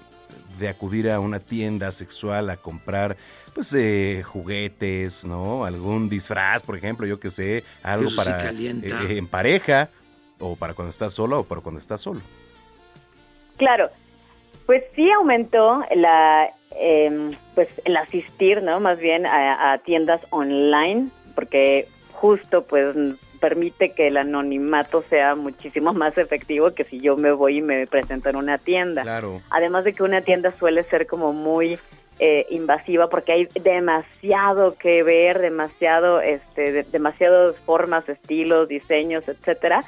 de 0.59 0.69
acudir 0.69 1.09
a 1.09 1.19
una 1.19 1.39
tienda 1.39 1.91
sexual 1.91 2.49
a 2.49 2.57
comprar 2.57 3.17
pues 3.53 3.73
eh, 3.73 4.21
juguetes, 4.25 5.23
¿no? 5.25 5.63
Algún 5.65 6.09
disfraz, 6.09 6.61
por 6.63 6.75
ejemplo, 6.77 7.07
yo 7.07 7.19
que 7.19 7.29
sé, 7.29 7.63
algo 7.83 8.03
Eso 8.07 8.09
sí 8.11 8.15
para 8.17 8.37
calienta. 8.37 9.03
eh, 9.03 9.17
en 9.17 9.27
pareja 9.27 9.89
o 10.39 10.55
para 10.55 10.73
cuando 10.73 10.89
estás 10.89 11.13
solo 11.13 11.39
o 11.39 11.43
para 11.45 11.61
cuando 11.61 11.79
estás 11.79 12.01
solo. 12.01 12.19
Claro, 13.57 13.89
pues 14.65 14.83
sí 14.95 15.09
aumentó 15.11 15.83
la, 15.95 16.49
eh, 16.77 17.31
pues 17.53 17.69
el 17.85 17.95
asistir, 17.95 18.61
¿no? 18.61 18.79
Más 18.81 18.99
bien 18.99 19.25
a, 19.25 19.71
a 19.73 19.77
tiendas 19.79 20.21
online, 20.31 21.07
porque 21.35 21.87
justo 22.11 22.63
pues 22.65 22.95
permite 23.35 23.91
que 23.91 24.07
el 24.07 24.17
anonimato 24.17 25.03
sea 25.09 25.35
muchísimo 25.35 25.93
más 25.93 26.17
efectivo 26.17 26.71
que 26.71 26.83
si 26.85 26.99
yo 26.99 27.15
me 27.17 27.31
voy 27.31 27.57
y 27.57 27.61
me 27.61 27.87
presento 27.87 28.29
en 28.29 28.35
una 28.35 28.57
tienda. 28.57 29.03
Claro. 29.03 29.41
Además 29.49 29.83
de 29.85 29.93
que 29.93 30.03
una 30.03 30.21
tienda 30.21 30.51
suele 30.57 30.83
ser 30.83 31.07
como 31.07 31.33
muy 31.33 31.77
eh, 32.19 32.45
invasiva 32.49 33.09
porque 33.09 33.33
hay 33.33 33.47
demasiado 33.61 34.75
que 34.77 35.03
ver, 35.03 35.39
demasiado, 35.39 36.21
este, 36.21 36.71
de- 36.71 36.83
demasiadas 36.83 37.55
formas, 37.65 38.07
estilos, 38.09 38.67
diseños, 38.67 39.27
etcétera. 39.27 39.83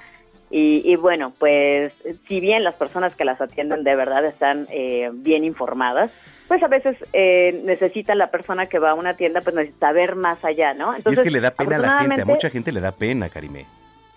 Y, 0.49 0.81
y 0.89 0.95
bueno, 0.95 1.33
pues 1.37 1.93
si 2.27 2.39
bien 2.39 2.63
las 2.63 2.75
personas 2.75 3.15
que 3.15 3.25
las 3.25 3.41
atienden 3.41 3.83
de 3.83 3.95
verdad 3.95 4.23
están 4.25 4.65
eh, 4.71 5.09
bien 5.13 5.43
informadas, 5.43 6.09
pues 6.47 6.63
a 6.63 6.67
veces 6.67 6.97
eh, 7.13 7.61
necesita 7.63 8.15
la 8.15 8.31
persona 8.31 8.67
que 8.67 8.79
va 8.79 8.91
a 8.91 8.93
una 8.93 9.15
tienda, 9.15 9.41
pues 9.41 9.55
necesita 9.55 9.91
ver 9.91 10.15
más 10.15 10.43
allá, 10.43 10.73
¿no? 10.73 10.95
y 10.95 11.13
es 11.13 11.19
que 11.19 11.31
le 11.31 11.41
da 11.41 11.51
pena 11.51 11.75
a 11.75 11.79
la 11.79 11.99
gente, 11.99 12.21
a 12.21 12.25
mucha 12.25 12.49
gente 12.49 12.71
le 12.71 12.81
da 12.81 12.91
pena, 12.91 13.29
Karime. 13.29 13.65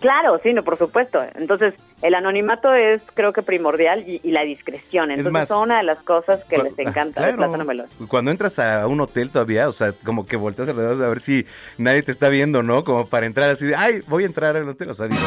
Claro, 0.01 0.39
sí, 0.41 0.51
no, 0.51 0.63
por 0.63 0.79
supuesto. 0.79 1.23
Entonces, 1.35 1.75
el 2.01 2.15
anonimato 2.15 2.73
es, 2.73 3.03
creo 3.13 3.33
que 3.33 3.43
primordial 3.43 4.03
y, 4.09 4.19
y 4.23 4.31
la 4.31 4.41
discreción. 4.41 5.11
Entonces, 5.11 5.31
más, 5.31 5.47
son 5.47 5.61
una 5.61 5.77
de 5.77 5.83
las 5.83 5.99
cosas 5.99 6.43
que 6.45 6.57
les 6.57 6.77
encanta 6.79 7.21
ah, 7.21 7.27
de 7.27 7.33
claro. 7.33 7.37
Plátano 7.37 7.65
Melón. 7.65 7.85
Cuando 8.07 8.31
entras 8.31 8.57
a 8.57 8.87
un 8.87 8.99
hotel 8.99 9.29
todavía, 9.29 9.69
o 9.69 9.71
sea, 9.71 9.93
como 10.03 10.25
que 10.25 10.37
volteas 10.37 10.67
alrededor 10.67 11.05
a 11.05 11.09
ver 11.09 11.19
si 11.19 11.45
nadie 11.77 12.01
te 12.01 12.11
está 12.11 12.29
viendo, 12.29 12.63
¿no? 12.63 12.83
Como 12.83 13.05
para 13.05 13.27
entrar 13.27 13.51
así 13.51 13.67
de, 13.67 13.75
ay, 13.75 14.01
voy 14.07 14.23
a 14.23 14.25
entrar 14.25 14.57
al 14.57 14.67
hotel. 14.67 14.89
O 14.89 14.93
sea, 14.95 15.07
digo, 15.07 15.21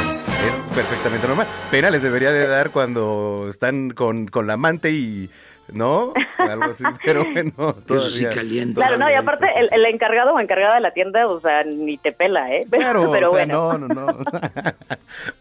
es 0.49 0.71
perfectamente 0.73 1.29
normal. 1.29 1.47
Pena 1.71 1.89
les 1.91 2.03
debería 2.03 2.33
de 2.33 2.45
dar 2.49 2.73
cuando 2.73 3.47
están 3.49 3.91
con, 3.91 4.27
con 4.27 4.49
la 4.49 4.55
amante 4.55 4.91
y, 4.91 5.31
¿no? 5.73 6.13
Algo 6.39 6.65
así, 6.65 6.85
pero 7.05 7.25
bueno, 7.25 7.75
todavía. 7.87 8.31
Claro, 8.31 8.99
no, 8.99 9.11
y 9.11 9.15
aparte, 9.15 9.47
el, 9.57 9.69
el 9.73 9.87
encargado 9.87 10.35
o 10.35 10.41
encargada 10.41 10.75
de 10.75 10.81
la 10.81 10.93
tienda, 10.93 11.27
o 11.27 11.41
sea, 11.41 11.65
ni 11.65 11.97
te 11.99 12.13
pela, 12.13 12.53
¿eh? 12.55 12.63
Claro, 12.71 13.11
Pero 13.11 13.31
o 13.31 13.37
sea, 13.37 13.47
bueno. 13.47 13.79
no, 13.79 13.89
no, 13.89 13.95
no. 13.95 14.19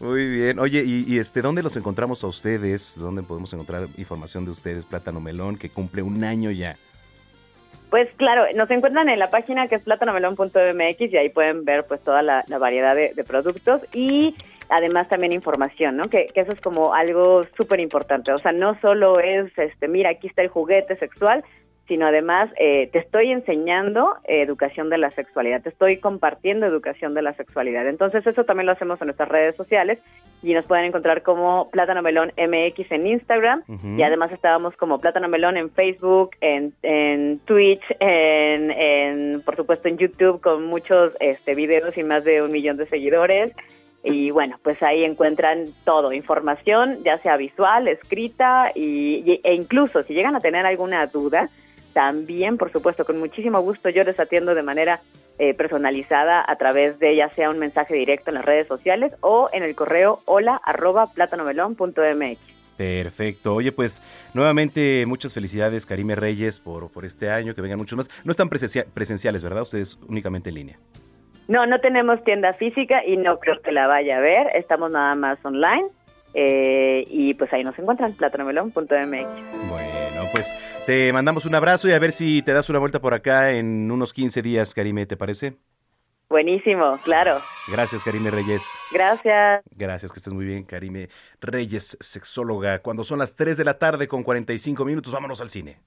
Muy 0.00 0.26
bien. 0.28 0.58
Oye, 0.58 0.82
y, 0.84 1.04
y, 1.06 1.18
este, 1.18 1.42
¿dónde 1.42 1.62
los 1.62 1.76
encontramos 1.76 2.24
a 2.24 2.26
ustedes? 2.26 2.94
¿Dónde 2.96 3.22
podemos 3.22 3.52
encontrar 3.52 3.86
información 3.96 4.44
de 4.44 4.52
ustedes, 4.52 4.84
Plátano 4.86 5.20
Melón, 5.20 5.56
que 5.58 5.68
cumple 5.68 6.02
un 6.02 6.24
año 6.24 6.50
ya? 6.50 6.76
Pues 7.90 8.08
claro, 8.16 8.44
nos 8.56 8.68
encuentran 8.70 9.08
en 9.08 9.20
la 9.20 9.30
página 9.30 9.68
que 9.68 9.76
es 9.76 9.82
plátanomelón.mx 9.82 11.12
y 11.12 11.16
ahí 11.16 11.28
pueden 11.28 11.64
ver 11.64 11.84
pues 11.86 12.00
toda 12.02 12.22
la, 12.22 12.44
la 12.48 12.58
variedad 12.58 12.96
de, 12.96 13.12
de 13.14 13.22
productos 13.22 13.82
y 13.92 14.34
además 14.68 15.08
también 15.08 15.32
información, 15.32 15.96
¿no? 15.96 16.04
Que, 16.04 16.26
que 16.26 16.40
eso 16.40 16.52
es 16.52 16.60
como 16.60 16.94
algo 16.94 17.44
súper 17.56 17.80
importante. 17.80 18.32
O 18.32 18.38
sea, 18.38 18.52
no 18.52 18.78
solo 18.80 19.20
es, 19.20 19.56
este, 19.58 19.88
mira, 19.88 20.10
aquí 20.10 20.26
está 20.26 20.42
el 20.42 20.48
juguete 20.48 20.96
sexual, 20.96 21.44
sino 21.86 22.06
además 22.06 22.50
eh, 22.58 22.88
te 22.92 22.98
estoy 22.98 23.30
enseñando 23.30 24.16
eh, 24.24 24.40
educación 24.40 24.88
de 24.88 24.98
la 24.98 25.10
sexualidad, 25.10 25.62
te 25.62 25.68
estoy 25.68 25.98
compartiendo 25.98 26.66
educación 26.66 27.14
de 27.14 27.22
la 27.22 27.34
sexualidad. 27.34 27.86
Entonces 27.86 28.26
eso 28.26 28.44
también 28.44 28.66
lo 28.66 28.72
hacemos 28.72 29.00
en 29.00 29.08
nuestras 29.08 29.28
redes 29.28 29.54
sociales 29.56 29.98
y 30.42 30.54
nos 30.54 30.64
pueden 30.64 30.86
encontrar 30.86 31.22
como 31.22 31.70
Plátano 31.70 32.02
Melón 32.02 32.32
MX 32.38 32.90
en 32.90 33.06
Instagram 33.06 33.62
y 33.98 34.02
además 34.02 34.32
estábamos 34.32 34.76
como 34.76 34.98
Plátano 34.98 35.28
Melón 35.28 35.56
en 35.56 35.70
Facebook, 35.70 36.30
en, 36.40 36.72
en 36.82 37.38
Twitch, 37.40 37.82
en, 38.00 38.70
en, 38.70 39.42
por 39.42 39.56
supuesto 39.56 39.88
en 39.88 39.98
YouTube 39.98 40.40
con 40.40 40.64
muchos 40.64 41.12
este, 41.20 41.54
videos 41.54 41.96
y 41.98 42.02
más 42.02 42.24
de 42.24 42.42
un 42.42 42.50
millón 42.50 42.76
de 42.76 42.86
seguidores. 42.86 43.52
Y 44.06 44.30
bueno, 44.30 44.58
pues 44.62 44.82
ahí 44.82 45.02
encuentran 45.02 45.68
todo, 45.84 46.12
información, 46.12 46.98
ya 47.04 47.16
sea 47.22 47.38
visual, 47.38 47.88
escrita 47.88 48.70
y, 48.74 49.40
e 49.42 49.54
incluso 49.54 50.02
si 50.02 50.12
llegan 50.12 50.36
a 50.36 50.40
tener 50.40 50.66
alguna 50.66 51.06
duda, 51.06 51.48
también, 51.94 52.58
por 52.58 52.70
supuesto, 52.70 53.04
con 53.06 53.18
muchísimo 53.18 53.60
gusto 53.62 53.88
yo 53.88 54.04
les 54.04 54.20
atiendo 54.20 54.54
de 54.54 54.62
manera 54.62 55.00
eh, 55.38 55.54
personalizada 55.54 56.44
a 56.46 56.56
través 56.56 56.98
de 56.98 57.16
ya 57.16 57.30
sea 57.30 57.48
un 57.50 57.58
mensaje 57.58 57.94
directo 57.94 58.30
en 58.30 58.34
las 58.34 58.44
redes 58.44 58.66
sociales 58.68 59.12
o 59.20 59.48
en 59.52 59.62
el 59.62 59.74
correo 59.74 60.20
hola 60.26 60.60
arroba 60.64 61.06
plátanomelón.mx. 61.12 62.38
Perfecto. 62.76 63.54
Oye, 63.54 63.70
pues 63.72 64.02
nuevamente 64.34 65.04
muchas 65.06 65.32
felicidades, 65.32 65.86
Karime 65.86 66.16
Reyes, 66.16 66.58
por, 66.58 66.90
por 66.90 67.04
este 67.04 67.30
año, 67.30 67.54
que 67.54 67.60
vengan 67.62 67.78
muchos 67.78 67.96
más. 67.96 68.10
No 68.24 68.32
están 68.32 68.48
presencia- 68.48 68.84
presenciales, 68.92 69.42
¿verdad? 69.42 69.62
Ustedes 69.62 69.98
únicamente 70.08 70.48
en 70.48 70.54
línea. 70.56 70.78
No, 71.48 71.66
no 71.66 71.78
tenemos 71.80 72.22
tienda 72.24 72.52
física 72.54 73.04
y 73.04 73.16
no 73.16 73.38
creo 73.38 73.60
que 73.60 73.72
la 73.72 73.86
vaya 73.86 74.16
a 74.18 74.20
ver. 74.20 74.48
Estamos 74.54 74.90
nada 74.90 75.14
más 75.14 75.38
online. 75.44 75.86
eh, 76.36 77.04
y 77.08 77.34
pues 77.34 77.52
ahí 77.52 77.62
nos 77.62 77.78
encuentran, 77.78 78.12
plátanomelón.mx. 78.14 79.68
Bueno, 79.68 80.24
pues 80.32 80.52
te 80.86 81.12
mandamos 81.12 81.46
un 81.46 81.54
abrazo 81.54 81.88
y 81.88 81.92
a 81.92 81.98
ver 82.00 82.10
si 82.12 82.42
te 82.42 82.52
das 82.52 82.68
una 82.70 82.80
vuelta 82.80 83.00
por 83.00 83.14
acá 83.14 83.52
en 83.52 83.90
unos 83.90 84.12
15 84.12 84.42
días, 84.42 84.74
Karime, 84.74 85.06
¿te 85.06 85.16
parece? 85.16 85.54
Buenísimo, 86.28 86.98
claro. 87.04 87.38
Gracias, 87.68 88.02
Karime 88.02 88.30
Reyes. 88.30 88.66
Gracias. 88.90 89.62
Gracias, 89.70 90.10
que 90.10 90.18
estés 90.18 90.32
muy 90.32 90.44
bien, 90.44 90.64
Karime 90.64 91.08
Reyes, 91.40 91.96
sexóloga. 92.00 92.80
Cuando 92.80 93.04
son 93.04 93.20
las 93.20 93.36
3 93.36 93.56
de 93.56 93.64
la 93.64 93.78
tarde 93.78 94.08
con 94.08 94.24
45 94.24 94.84
minutos, 94.84 95.12
vámonos 95.12 95.40
al 95.40 95.50
cine. 95.50 95.78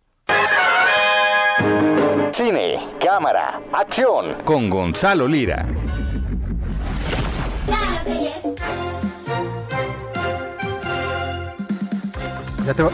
Cine, 2.31 2.79
cámara, 3.03 3.59
acción. 3.73 4.35
Con 4.45 4.69
Gonzalo 4.69 5.27
Lira. 5.27 5.65
¿Ya 12.65 12.73
te, 12.73 12.83
va- 12.83 12.91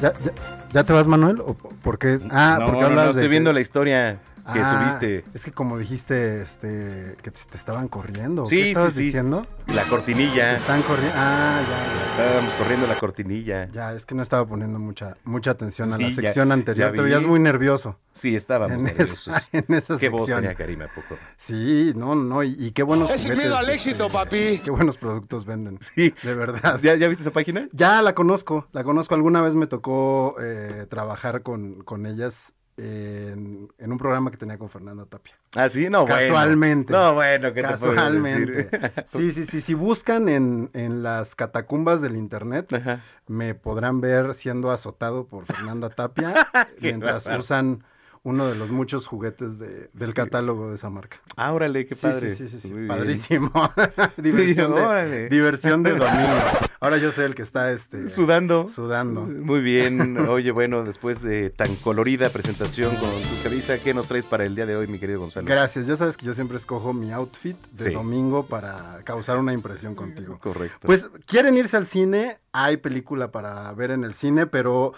ya, 0.00 0.12
ya- 0.24 0.32
ya 0.72 0.84
te 0.84 0.92
vas, 0.92 1.06
Manuel? 1.06 1.40
¿O 1.40 1.54
por 1.54 1.98
qué? 1.98 2.18
Ah, 2.30 2.56
No, 2.58 2.66
porque 2.66 2.80
no, 2.80 2.86
hablas 2.86 3.06
no, 3.06 3.12
de 3.12 3.20
estoy 3.20 3.28
viendo 3.28 3.52
la 3.52 3.60
historia 3.60 4.18
que 4.52 4.60
Ah, 4.60 4.80
subiste. 4.98 5.24
Es 5.34 5.44
que 5.44 5.52
como 5.52 5.78
dijiste, 5.78 6.42
este, 6.42 7.16
que 7.22 7.30
te, 7.30 7.40
te 7.50 7.56
estaban 7.56 7.88
corriendo. 7.88 8.46
Sí, 8.46 8.56
¿Qué 8.56 8.62
sí, 8.64 8.68
estabas 8.70 8.92
sí. 8.94 9.02
diciendo? 9.04 9.46
La 9.66 9.88
cortinilla. 9.88 10.50
Te 10.54 10.60
están 10.60 10.82
corriendo. 10.82 11.14
Ah, 11.16 11.62
ya, 11.68 12.10
Estábamos 12.12 12.54
corriendo 12.54 12.86
la 12.86 12.98
cortinilla. 12.98 13.68
ya. 13.72 13.92
Es 13.94 14.04
que 14.06 14.14
no 14.14 14.22
estaba 14.22 14.46
poniendo 14.46 14.78
mucha 14.78 15.16
mucha 15.24 15.52
atención 15.52 15.92
a 15.92 15.96
Sí, 15.96 16.02
la 16.02 16.08
ya- 16.10 16.14
sección 16.16 16.52
anterior. 16.52 16.90
ya 16.90 16.96
Te 16.96 17.02
veías 17.02 17.24
muy 17.24 17.40
nervioso. 17.40 17.98
Sí, 18.14 18.36
estábamos 18.36 18.78
en 18.78 18.84
nerviosos. 18.84 19.28
Esa, 19.28 19.42
en 19.52 19.64
esa 19.74 19.96
Qué 19.98 20.08
voz 20.08 20.26
tenía 20.28 20.54
Karime, 20.54 20.84
¿a 20.84 20.88
poco? 20.88 21.16
Sí, 21.36 21.92
no, 21.96 22.14
no, 22.14 22.42
y, 22.42 22.54
y 22.58 22.72
qué 22.72 22.82
buenos 22.82 23.10
Es 23.10 23.26
miedo 23.26 23.56
al 23.56 23.64
este, 23.70 23.74
éxito, 23.74 24.08
papi. 24.10 24.60
Qué 24.62 24.70
buenos 24.70 24.98
productos 24.98 25.46
venden. 25.46 25.78
Sí. 25.94 26.14
De 26.22 26.34
verdad. 26.34 26.78
¿Ya, 26.82 26.94
ya 26.96 27.08
viste 27.08 27.22
esa 27.22 27.30
página? 27.32 27.68
Ya 27.72 28.02
la 28.02 28.14
conozco, 28.14 28.66
la 28.72 28.84
conozco. 28.84 29.14
Alguna 29.14 29.40
vez 29.40 29.54
me 29.54 29.66
tocó 29.66 30.36
eh, 30.40 30.86
trabajar 30.90 31.42
con, 31.42 31.82
con 31.84 32.04
ellas 32.06 32.52
en, 32.76 33.68
en 33.78 33.92
un 33.92 33.98
programa 33.98 34.30
que 34.30 34.36
tenía 34.36 34.58
con 34.58 34.68
Fernanda 34.68 35.04
Tapia. 35.06 35.34
Ah, 35.54 35.68
sí, 35.68 35.88
no, 35.90 36.06
bueno. 36.06 36.16
Casualmente. 36.20 36.92
No, 36.92 37.14
bueno, 37.14 37.52
¿qué 37.52 37.62
te 37.62 37.68
puedo 37.76 37.94
Casualmente. 37.94 38.52
decir? 38.52 38.92
Sí, 39.06 39.32
sí, 39.32 39.44
sí. 39.44 39.60
Si 39.60 39.74
buscan 39.74 40.28
en, 40.28 40.70
en 40.72 41.02
las 41.02 41.34
catacumbas 41.34 42.00
del 42.00 42.16
internet, 42.16 43.02
me 43.26 43.54
podrán 43.54 44.00
ver 44.00 44.34
siendo 44.34 44.70
azotado 44.70 45.26
por 45.26 45.46
Fernanda 45.46 45.90
Tapia 45.90 46.48
mientras 46.80 47.26
usan 47.26 47.84
uno 48.24 48.46
de 48.48 48.54
los 48.54 48.70
muchos 48.70 49.06
juguetes 49.06 49.58
de- 49.58 49.90
del 49.94 50.14
catálogo 50.14 50.68
de 50.70 50.76
esa 50.76 50.90
marca. 50.90 51.20
Ah, 51.36 51.52
órale, 51.52 51.86
qué 51.86 51.96
padre. 51.96 52.34
Sí, 52.36 52.48
sí, 52.48 52.60
sí, 52.60 52.68
sí, 52.68 52.74
padrísimo. 52.86 53.50
diversión, 54.16 54.74
de, 54.76 55.28
diversión 55.28 55.82
de 55.82 55.90
domingo. 55.90 56.32
Ahora 56.78 56.98
yo 56.98 57.10
soy 57.12 57.24
el 57.24 57.34
que 57.34 57.42
está 57.42 57.72
este 57.72 58.08
Sudando. 58.08 58.68
Sudando. 58.68 59.22
Muy 59.22 59.60
bien. 59.60 60.16
Oye, 60.28 60.50
bueno, 60.52 60.84
después 60.84 61.20
de 61.22 61.50
tan 61.50 61.74
colorida 61.76 62.28
presentación 62.30 62.94
con 62.96 63.10
tu 63.10 63.42
camisa, 63.42 63.78
¿qué 63.78 63.92
nos 63.94 64.06
traes 64.08 64.24
para 64.24 64.44
el 64.44 64.54
día 64.54 64.66
de 64.66 64.76
hoy, 64.76 64.86
mi 64.86 64.98
querido 65.00 65.18
Gonzalo? 65.20 65.46
Gracias, 65.46 65.86
ya 65.86 65.96
sabes 65.96 66.16
que 66.16 66.26
yo 66.26 66.34
siempre 66.34 66.56
escojo 66.58 66.92
mi 66.92 67.12
outfit 67.12 67.56
de 67.72 67.88
Sí. 67.88 67.92
domingo 67.92 68.46
para 68.46 69.00
causar 69.04 69.38
una 69.38 69.52
impresión 69.52 69.94
contigo. 69.94 70.38
Correcto. 70.40 70.86
Pues 70.86 71.08
quieren 71.26 71.56
irse 71.56 71.76
al 71.76 71.86
cine, 71.86 72.38
hay 72.52 72.76
película 72.76 73.30
para 73.32 73.72
ver 73.72 73.90
en 73.90 74.04
el 74.04 74.14
cine, 74.14 74.46
pero 74.46 74.92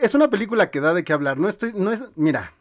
es 0.00 0.14
una 0.14 0.28
película 0.28 0.70
que 0.70 0.80
da 0.80 0.92
de 0.94 1.04
qué 1.04 1.12
hablar. 1.12 1.38
No 1.38 1.48
estoy, 1.48 1.72
no 1.74 1.92
es, 1.92 2.04
mira, 2.16 2.52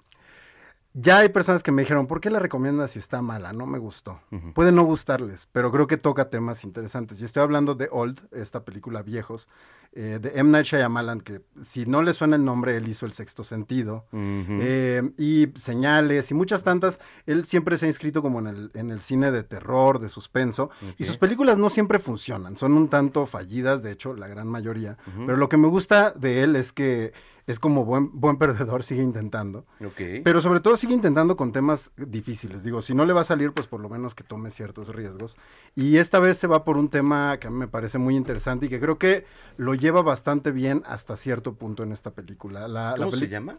ya 0.98 1.18
hay 1.18 1.30
personas 1.30 1.62
que 1.62 1.74
me 1.74 1.82
dijeron, 1.82 2.08
¿por 2.08 2.22
qué 2.22 2.30
la 2.30 2.40
recomiendas 2.40 2.92
si 2.92 3.00
está 3.00 3.22
mala? 3.22 3.52
No 3.52 3.66
me 3.66 3.80
gustó. 3.80 4.22
Puede 4.54 4.72
no 4.72 4.84
gustarles, 4.84 5.50
pero 5.52 5.70
creo 5.70 5.88
que 5.88 5.98
toca 5.98 6.30
temas 6.30 6.64
interesantes. 6.64 7.20
Y 7.22 7.26
estoy 7.26 7.44
hablando 7.44 7.76
de 7.76 7.90
Old, 7.92 8.22
esta 8.32 8.64
película 8.64 9.02
Viejos, 9.02 9.50
eh, 9.92 10.20
de 10.22 10.40
M. 10.40 10.52
Night 10.52 10.68
Shyamalan, 10.68 11.20
que 11.20 11.42
si 11.62 11.86
no 11.86 12.02
le 12.02 12.14
suena 12.14 12.38
el 12.38 12.46
nombre, 12.46 12.78
él 12.78 12.88
hizo 12.88 13.06
El 13.06 13.12
Sexto 13.12 13.44
Sentido. 13.44 14.06
Eh, 14.14 15.12
y 15.18 15.50
señales 15.56 16.32
y 16.32 16.34
muchas 16.34 16.64
tantas. 16.64 17.02
Él 17.26 17.44
siempre 17.44 17.78
se 17.78 17.88
ha 17.88 17.90
inscrito 17.90 18.22
como 18.22 18.40
en 18.40 18.48
el, 18.48 18.72
en 18.74 18.90
el 18.90 19.02
cine 19.02 19.32
de 19.32 19.44
terror, 19.44 20.00
de 20.00 20.08
suspenso. 20.08 20.70
Y 20.98 21.04
sus 21.04 21.18
películas 21.18 21.58
no 21.58 21.70
siempre 21.70 22.00
funcionan, 22.00 22.56
son 22.56 22.72
un 22.72 22.88
tanto 22.88 23.26
fallidas, 23.26 23.84
de 23.84 23.92
hecho, 23.92 24.14
la 24.14 24.30
gran 24.30 24.48
mayoría. 24.48 24.98
Pero 25.26 25.36
lo 25.36 25.50
que 25.50 25.58
me 25.58 25.68
gusta 25.68 26.12
de 26.12 26.44
él 26.44 26.56
es 26.56 26.72
que 26.72 27.12
es 27.48 27.60
como 27.60 27.86
buen, 27.86 28.10
buen 28.14 28.38
perdedor, 28.38 28.84
sigue 28.84 29.04
intentando. 29.04 29.66
Ok. 29.84 30.24
Pero 30.24 30.42
sobre 30.42 30.60
todo 30.60 30.78
sigue 30.78 30.94
intentando 30.94 31.36
con 31.36 31.52
temas 31.52 31.92
difíciles. 31.98 32.64
Digo, 32.64 32.82
si 32.82 32.94
no 32.94 33.06
le 33.06 33.14
va 33.14 33.22
a 33.22 33.26
salir, 33.26 33.52
pues 33.52 33.68
por 33.68 33.80
lo 33.80 33.90
menos 33.90 34.16
que 34.16 34.24
tome 34.24 34.52
ciertos 34.52 34.90
riesgos. 34.90 35.38
Y 35.76 35.98
esta 35.98 36.20
vez 36.20 36.38
se 36.38 36.48
va 36.48 36.64
por 36.64 36.78
un 36.78 36.90
tema 36.90 37.38
que 37.40 37.48
a 37.48 37.50
mí 37.50 37.58
me 37.58 37.68
parece 37.68 37.98
muy 37.98 38.16
interesante 38.16 38.66
y 38.66 38.70
que 38.70 38.80
creo 38.80 38.98
que 38.98 39.26
lo 39.58 39.76
lleva 39.76 40.02
bastante 40.02 40.52
bien 40.52 40.84
hasta 40.86 41.18
cierto 41.18 41.54
punto 41.54 41.84
en 41.84 41.92
esta 41.92 42.12
película. 42.12 42.68
La, 42.68 42.92
la 42.92 42.98
¿Cómo 42.98 43.12
se 43.12 43.28
llama? 43.28 43.58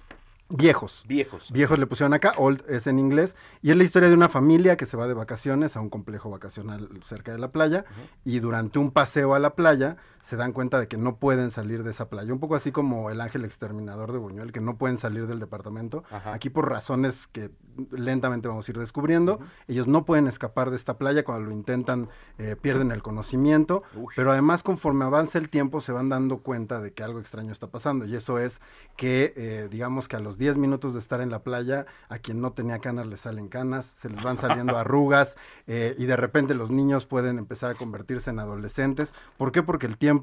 Viejos. 0.48 1.04
Viejos. 1.08 1.50
Viejos 1.50 1.76
le 1.76 1.86
pusieron 1.88 2.14
acá, 2.14 2.34
old 2.36 2.62
es 2.68 2.86
en 2.86 3.00
inglés. 3.00 3.36
Y 3.62 3.72
es 3.72 3.76
la 3.76 3.82
historia 3.82 4.08
de 4.08 4.14
una 4.14 4.28
familia 4.28 4.76
que 4.76 4.86
se 4.86 4.96
va 4.96 5.08
de 5.08 5.14
vacaciones 5.14 5.76
a 5.76 5.80
un 5.80 5.90
complejo 5.90 6.30
vacacional 6.30 6.88
cerca 7.02 7.32
de 7.32 7.38
la 7.38 7.50
playa. 7.50 7.84
Y 8.24 8.38
durante 8.38 8.78
un 8.78 8.92
paseo 8.92 9.34
a 9.34 9.40
la 9.40 9.56
playa 9.56 9.96
se 10.26 10.36
dan 10.36 10.52
cuenta 10.52 10.80
de 10.80 10.88
que 10.88 10.96
no 10.96 11.18
pueden 11.18 11.52
salir 11.52 11.84
de 11.84 11.92
esa 11.92 12.08
playa. 12.08 12.32
Un 12.32 12.40
poco 12.40 12.56
así 12.56 12.72
como 12.72 13.10
el 13.10 13.20
ángel 13.20 13.44
exterminador 13.44 14.10
de 14.10 14.18
Buñuel, 14.18 14.50
que 14.50 14.60
no 14.60 14.76
pueden 14.76 14.98
salir 14.98 15.28
del 15.28 15.38
departamento. 15.38 16.02
Ajá. 16.10 16.34
Aquí 16.34 16.50
por 16.50 16.68
razones 16.68 17.28
que 17.28 17.52
lentamente 17.92 18.48
vamos 18.48 18.66
a 18.66 18.72
ir 18.72 18.76
descubriendo. 18.76 19.38
Ellos 19.68 19.86
no 19.86 20.04
pueden 20.04 20.26
escapar 20.26 20.70
de 20.70 20.76
esta 20.76 20.98
playa. 20.98 21.22
Cuando 21.22 21.50
lo 21.50 21.54
intentan, 21.54 22.08
eh, 22.38 22.56
pierden 22.60 22.90
el 22.90 23.04
conocimiento. 23.04 23.84
Pero 24.16 24.32
además, 24.32 24.64
conforme 24.64 25.04
avanza 25.04 25.38
el 25.38 25.48
tiempo, 25.48 25.80
se 25.80 25.92
van 25.92 26.08
dando 26.08 26.38
cuenta 26.38 26.80
de 26.80 26.92
que 26.92 27.04
algo 27.04 27.20
extraño 27.20 27.52
está 27.52 27.68
pasando. 27.68 28.04
Y 28.04 28.16
eso 28.16 28.40
es 28.40 28.60
que, 28.96 29.32
eh, 29.36 29.68
digamos 29.70 30.08
que 30.08 30.16
a 30.16 30.20
los 30.20 30.38
10 30.38 30.56
minutos 30.58 30.92
de 30.92 30.98
estar 30.98 31.20
en 31.20 31.30
la 31.30 31.44
playa, 31.44 31.86
a 32.08 32.18
quien 32.18 32.40
no 32.40 32.52
tenía 32.52 32.80
canas 32.80 33.06
le 33.06 33.16
salen 33.16 33.46
canas, 33.46 33.86
se 33.86 34.08
les 34.08 34.20
van 34.24 34.40
saliendo 34.40 34.76
arrugas 34.76 35.36
eh, 35.68 35.94
y 35.98 36.06
de 36.06 36.16
repente 36.16 36.54
los 36.54 36.72
niños 36.72 37.06
pueden 37.06 37.38
empezar 37.38 37.70
a 37.70 37.74
convertirse 37.74 38.30
en 38.30 38.40
adolescentes. 38.40 39.14
¿Por 39.36 39.52
qué? 39.52 39.62
Porque 39.62 39.86
el 39.86 39.96
tiempo, 39.98 40.15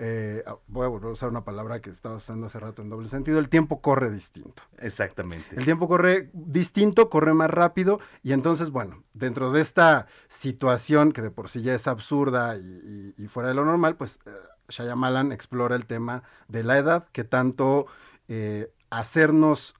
eh, 0.00 0.44
voy 0.68 0.84
a 0.84 0.88
volver 0.88 1.08
a 1.08 1.12
usar 1.12 1.28
una 1.28 1.44
palabra 1.44 1.80
que 1.80 1.90
estaba 1.90 2.16
usando 2.16 2.46
hace 2.46 2.60
rato 2.60 2.82
en 2.82 2.88
doble 2.88 3.08
sentido, 3.08 3.38
el 3.40 3.48
tiempo 3.48 3.80
corre 3.80 4.10
distinto. 4.10 4.62
Exactamente. 4.78 5.56
El 5.56 5.64
tiempo 5.64 5.88
corre 5.88 6.30
distinto, 6.32 7.10
corre 7.10 7.34
más 7.34 7.50
rápido 7.50 7.98
y 8.22 8.32
entonces, 8.32 8.70
bueno, 8.70 9.02
dentro 9.12 9.50
de 9.50 9.60
esta 9.60 10.06
situación 10.28 11.12
que 11.12 11.22
de 11.22 11.30
por 11.30 11.48
sí 11.48 11.62
ya 11.62 11.74
es 11.74 11.88
absurda 11.88 12.56
y, 12.56 12.60
y- 13.18 13.24
y 13.24 13.26
fuera 13.26 13.48
de 13.48 13.54
lo 13.56 13.64
normal, 13.64 13.96
pues 13.96 14.20
eh, 14.26 14.30
Shyamalan 14.68 15.32
explora 15.32 15.74
el 15.74 15.86
tema 15.86 16.22
de 16.46 16.62
la 16.62 16.78
edad, 16.78 17.08
que 17.12 17.24
tanto 17.24 17.86
eh, 18.28 18.70
hacernos 18.90 19.74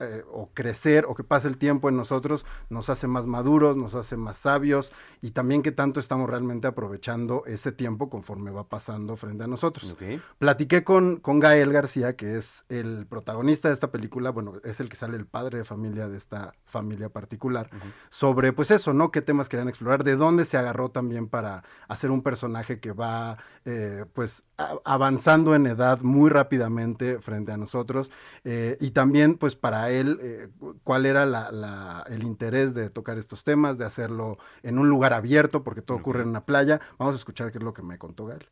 eh, 0.00 0.22
o 0.30 0.50
crecer 0.54 1.04
o 1.08 1.14
que 1.14 1.24
pase 1.24 1.48
el 1.48 1.58
tiempo 1.58 1.88
en 1.88 1.96
nosotros 1.96 2.46
nos 2.70 2.88
hace 2.90 3.06
más 3.06 3.26
maduros, 3.26 3.76
nos 3.76 3.94
hace 3.94 4.16
más 4.16 4.38
sabios 4.38 4.92
y 5.22 5.32
también 5.32 5.62
que 5.62 5.72
tanto 5.72 6.00
estamos 6.00 6.30
realmente 6.30 6.66
aprovechando 6.66 7.44
ese 7.46 7.72
tiempo 7.72 8.08
conforme 8.08 8.50
va 8.50 8.68
pasando 8.68 9.16
frente 9.16 9.44
a 9.44 9.46
nosotros. 9.46 9.96
Platiqué 10.38 10.84
con, 10.84 11.16
con 11.16 11.40
Gael 11.40 11.72
García, 11.72 12.16
que 12.16 12.36
es 12.36 12.64
el 12.68 13.06
protagonista 13.06 13.68
de 13.68 13.74
esta 13.74 13.90
película, 13.90 14.30
bueno, 14.30 14.54
es 14.64 14.80
el 14.80 14.88
que 14.88 14.96
sale 14.96 15.16
el 15.16 15.26
padre 15.26 15.58
de 15.58 15.64
familia 15.64 16.08
de 16.08 16.16
esta 16.16 16.54
familia 16.64 17.08
particular, 17.08 17.70
sobre 18.10 18.52
pues 18.52 18.70
eso, 18.70 18.92
¿no? 18.92 19.10
¿Qué 19.10 19.22
temas 19.22 19.48
querían 19.48 19.68
explorar? 19.68 20.04
¿De 20.04 20.16
dónde 20.16 20.44
se 20.44 20.58
agarró 20.58 20.90
también 20.90 21.28
para 21.28 21.64
hacer 21.88 22.10
un 22.10 22.22
personaje 22.22 22.80
que 22.80 22.92
va 22.92 23.38
eh, 23.64 24.04
pues 24.12 24.44
avanzando 24.84 25.54
en 25.54 25.66
edad 25.66 26.00
muy 26.00 26.30
rápidamente 26.30 27.18
frente 27.20 27.52
a 27.52 27.56
nosotros? 27.56 28.10
eh, 28.44 28.76
y 28.80 28.90
también 28.90 29.36
pues 29.36 29.56
para 29.56 29.87
él, 29.90 30.18
eh, 30.22 30.48
cu- 30.58 30.78
cuál 30.84 31.06
era 31.06 31.26
la- 31.26 31.50
la- 31.52 32.04
el 32.08 32.22
interés 32.24 32.74
de 32.74 32.90
tocar 32.90 33.18
estos 33.18 33.44
temas, 33.44 33.78
de 33.78 33.84
hacerlo 33.86 34.38
en 34.62 34.78
un 34.78 34.88
lugar 34.88 35.12
abierto, 35.14 35.64
porque 35.64 35.82
todo 35.82 35.98
ocurre 35.98 36.22
en 36.22 36.28
una 36.28 36.44
playa. 36.46 36.80
Vamos 36.98 37.14
a 37.14 37.18
escuchar 37.18 37.52
qué 37.52 37.58
es 37.58 37.64
lo 37.64 37.74
que 37.74 37.82
me 37.82 37.98
contó 37.98 38.26
Gael. 38.26 38.46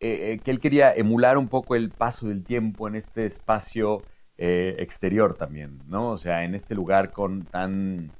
eh, 0.00 0.32
eh, 0.32 0.38
que 0.40 0.50
él 0.50 0.60
quería 0.60 0.92
emular 0.94 1.38
un 1.38 1.48
poco 1.48 1.74
el 1.76 1.90
paso 1.90 2.26
del 2.28 2.42
tiempo 2.44 2.88
en 2.88 2.96
este 2.96 3.24
espacio 3.26 4.02
eh, 4.36 4.76
exterior 4.78 5.34
también, 5.36 5.80
¿no? 5.86 6.10
O 6.10 6.16
sea, 6.16 6.44
en 6.44 6.54
este 6.54 6.74
lugar 6.74 7.12
con 7.12 7.44
tan, 7.44 8.10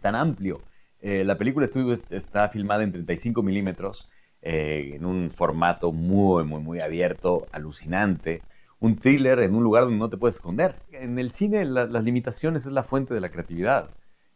tan 0.00 0.14
amplio. 0.14 0.62
Eh, 1.00 1.24
la 1.24 1.36
película 1.38 1.64
estuvo, 1.66 1.92
está 1.92 2.48
filmada 2.48 2.84
en 2.84 2.92
35 2.92 3.42
milímetros, 3.42 4.10
eh, 4.42 4.92
en 4.94 5.04
un 5.04 5.30
formato 5.30 5.92
muy, 5.92 6.44
muy, 6.44 6.60
muy 6.62 6.80
abierto, 6.80 7.46
alucinante. 7.52 8.42
Un 8.80 8.96
thriller 8.96 9.40
en 9.40 9.54
un 9.54 9.62
lugar 9.62 9.84
donde 9.84 9.98
no 9.98 10.08
te 10.08 10.16
puedes 10.16 10.36
esconder. 10.36 10.74
En 10.92 11.18
el 11.18 11.30
cine 11.30 11.64
la- 11.64 11.86
las 11.86 12.02
limitaciones 12.04 12.66
es 12.66 12.72
la 12.72 12.82
fuente 12.82 13.12
de 13.14 13.20
la 13.20 13.30
creatividad. 13.30 13.90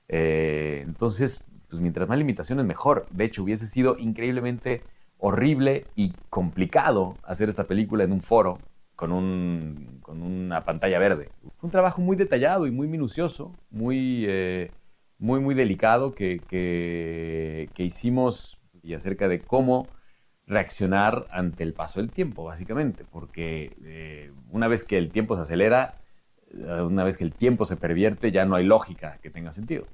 Eh, 0.08 0.82
entonces, 0.86 1.44
pues 1.68 1.80
mientras 1.80 2.08
más 2.08 2.18
limitaciones, 2.18 2.66
mejor. 2.66 3.06
De 3.10 3.24
hecho, 3.24 3.42
hubiese 3.42 3.66
sido 3.66 3.96
increíblemente 3.98 4.82
horrible 5.18 5.86
y 5.96 6.12
complicado 6.28 7.16
hacer 7.22 7.48
esta 7.48 7.64
película 7.64 8.04
en 8.04 8.12
un 8.12 8.20
foro 8.20 8.58
con, 8.96 9.12
un, 9.12 9.98
con 10.02 10.22
una 10.22 10.64
pantalla 10.64 10.98
verde. 10.98 11.30
Fue 11.56 11.68
un 11.68 11.70
trabajo 11.70 12.02
muy 12.02 12.16
detallado 12.16 12.66
y 12.66 12.70
muy 12.70 12.86
minucioso, 12.86 13.52
muy, 13.70 14.24
eh, 14.28 14.70
muy, 15.18 15.40
muy 15.40 15.54
delicado 15.54 16.12
que, 16.14 16.40
que 16.48 17.82
hicimos 17.82 18.58
y 18.82 18.92
acerca 18.94 19.26
de 19.28 19.40
cómo 19.40 19.88
reaccionar 20.46 21.26
ante 21.30 21.62
el 21.62 21.72
paso 21.72 22.00
del 22.00 22.10
tiempo, 22.10 22.44
básicamente, 22.44 23.04
porque 23.04 23.72
eh, 23.84 24.30
una 24.50 24.68
vez 24.68 24.84
que 24.84 24.98
el 24.98 25.10
tiempo 25.10 25.34
se 25.36 25.42
acelera, 25.42 25.94
eh, 26.52 26.82
una 26.82 27.04
vez 27.04 27.16
que 27.16 27.24
el 27.24 27.32
tiempo 27.32 27.64
se 27.64 27.76
pervierte, 27.76 28.30
ya 28.30 28.44
no 28.44 28.56
hay 28.56 28.64
lógica 28.64 29.18
que 29.22 29.30
tenga 29.30 29.52
sentido. 29.52 29.86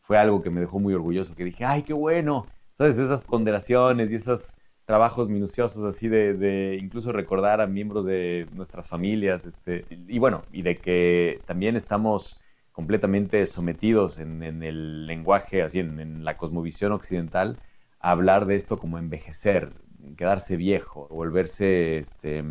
Fue 0.00 0.18
algo 0.18 0.42
que 0.42 0.50
me 0.50 0.60
dejó 0.60 0.78
muy 0.80 0.94
orgulloso, 0.94 1.34
que 1.34 1.44
dije, 1.44 1.64
ay, 1.64 1.82
qué 1.82 1.92
bueno, 1.92 2.46
¿sabes? 2.74 2.98
Esas 2.98 3.22
ponderaciones 3.22 4.10
y 4.10 4.16
esos 4.16 4.56
trabajos 4.86 5.28
minuciosos 5.28 5.84
así 5.84 6.08
de, 6.08 6.34
de 6.34 6.76
incluso 6.80 7.12
recordar 7.12 7.60
a 7.60 7.66
miembros 7.68 8.06
de 8.06 8.48
nuestras 8.54 8.88
familias, 8.88 9.46
este, 9.46 9.84
y 9.88 10.18
bueno, 10.18 10.42
y 10.50 10.62
de 10.62 10.78
que 10.78 11.40
también 11.44 11.76
estamos 11.76 12.40
completamente 12.72 13.46
sometidos 13.46 14.18
en, 14.18 14.42
en 14.42 14.62
el 14.64 15.06
lenguaje, 15.06 15.62
así 15.62 15.78
en, 15.78 16.00
en 16.00 16.24
la 16.24 16.36
cosmovisión 16.36 16.90
occidental, 16.90 17.58
a 18.00 18.10
hablar 18.10 18.46
de 18.46 18.56
esto 18.56 18.78
como 18.78 18.98
envejecer, 18.98 19.74
quedarse 20.16 20.56
viejo, 20.56 21.08
volverse 21.08 21.98
este, 21.98 22.44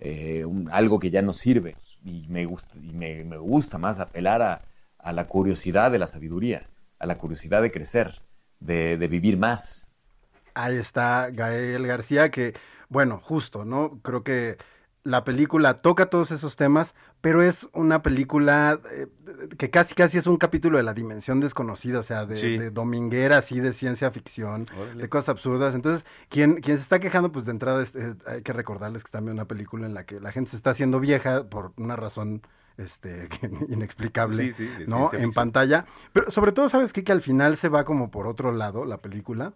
eh, 0.00 0.44
algo 0.70 0.98
que 0.98 1.10
ya 1.10 1.22
no 1.22 1.32
sirve. 1.32 1.76
Y 2.04 2.26
me 2.28 2.46
gusta, 2.46 2.74
y 2.76 2.92
me, 2.92 3.24
me 3.24 3.38
gusta 3.38 3.78
más 3.78 3.98
apelar 4.00 4.42
a, 4.42 4.62
a 4.98 5.12
la 5.12 5.26
curiosidad 5.26 5.90
de 5.90 5.98
la 5.98 6.06
sabiduría, 6.06 6.68
a 6.98 7.06
la 7.06 7.18
curiosidad 7.18 7.62
de 7.62 7.70
crecer, 7.70 8.22
de, 8.60 8.96
de 8.96 9.08
vivir 9.08 9.36
más. 9.36 9.92
Ahí 10.54 10.76
está 10.76 11.30
Gael 11.30 11.86
García, 11.86 12.30
que, 12.30 12.54
bueno, 12.88 13.20
justo, 13.22 13.64
¿no? 13.64 14.00
Creo 14.02 14.22
que 14.24 14.56
la 15.04 15.24
película 15.24 15.80
toca 15.80 16.06
todos 16.06 16.30
esos 16.32 16.56
temas, 16.56 16.94
pero 17.20 17.42
es 17.42 17.68
una 17.72 18.02
película 18.02 18.80
eh, 18.92 19.06
que 19.56 19.70
casi 19.70 19.94
casi 19.94 20.18
es 20.18 20.26
un 20.26 20.36
capítulo 20.36 20.76
de 20.76 20.82
la 20.82 20.92
dimensión 20.92 21.40
desconocida, 21.40 22.00
o 22.00 22.02
sea, 22.02 22.26
de, 22.26 22.36
Sí. 22.36 22.58
de 22.58 22.70
dominguera, 22.70 23.38
así, 23.38 23.60
de 23.60 23.72
ciencia 23.72 24.10
ficción, 24.10 24.66
Órale. 24.78 25.02
de 25.02 25.08
cosas 25.08 25.30
absurdas. 25.30 25.74
Entonces, 25.74 26.04
quien, 26.28 26.60
quien 26.60 26.76
se 26.76 26.82
está 26.82 26.98
quejando, 27.00 27.32
pues 27.32 27.44
de 27.46 27.52
entrada 27.52 27.82
es- 27.82 27.94
es- 27.94 28.16
hay 28.26 28.42
que 28.42 28.52
recordarles 28.52 29.02
que 29.04 29.08
es 29.08 29.12
también 29.12 29.34
una 29.34 29.46
película 29.46 29.86
en 29.86 29.94
la 29.94 30.04
que 30.04 30.20
la 30.20 30.32
gente 30.32 30.50
se 30.50 30.56
está 30.56 30.70
haciendo 30.70 31.00
vieja 31.00 31.48
por 31.48 31.72
una 31.76 31.96
razón 31.96 32.42
este, 32.76 33.28
inexplicable, 33.68 34.52
Sí, 34.52 34.68
sí, 34.78 34.84
¿no? 34.86 35.10
En 35.12 35.32
pantalla. 35.32 35.86
Pero 36.12 36.30
sobre 36.30 36.52
todo, 36.52 36.68
¿sabes 36.68 36.92
qué? 36.92 37.02
Que 37.02 37.12
al 37.12 37.22
final 37.22 37.56
se 37.56 37.68
va 37.68 37.84
como 37.84 38.10
por 38.10 38.26
otro 38.26 38.52
lado 38.52 38.84
la 38.84 38.98
película. 38.98 39.52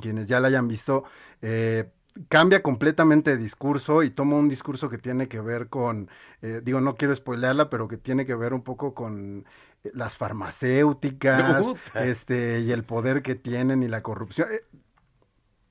Quienes 0.00 0.28
ya 0.28 0.40
la 0.40 0.48
hayan 0.48 0.68
visto, 0.68 1.04
eh, 1.40 1.90
cambia 2.28 2.62
completamente 2.62 3.30
de 3.30 3.36
discurso 3.36 4.02
y 4.02 4.10
toma 4.10 4.36
un 4.36 4.48
discurso 4.48 4.88
que 4.88 4.98
tiene 4.98 5.28
que 5.28 5.40
ver 5.40 5.68
con, 5.68 6.08
eh, 6.42 6.60
digo, 6.64 6.80
no 6.80 6.96
quiero 6.96 7.14
spoilearla, 7.14 7.70
pero 7.70 7.88
que 7.88 7.96
tiene 7.98 8.26
que 8.26 8.34
ver 8.34 8.54
un 8.54 8.62
poco 8.62 8.94
con 8.94 9.44
eh, 9.84 9.90
las 9.94 10.16
farmacéuticas, 10.16 11.64
este, 11.94 12.60
y 12.60 12.72
el 12.72 12.84
poder 12.84 13.22
que 13.22 13.34
tienen 13.34 13.82
y 13.82 13.88
la 13.88 14.02
corrupción. 14.02 14.48
Eh, 14.52 14.62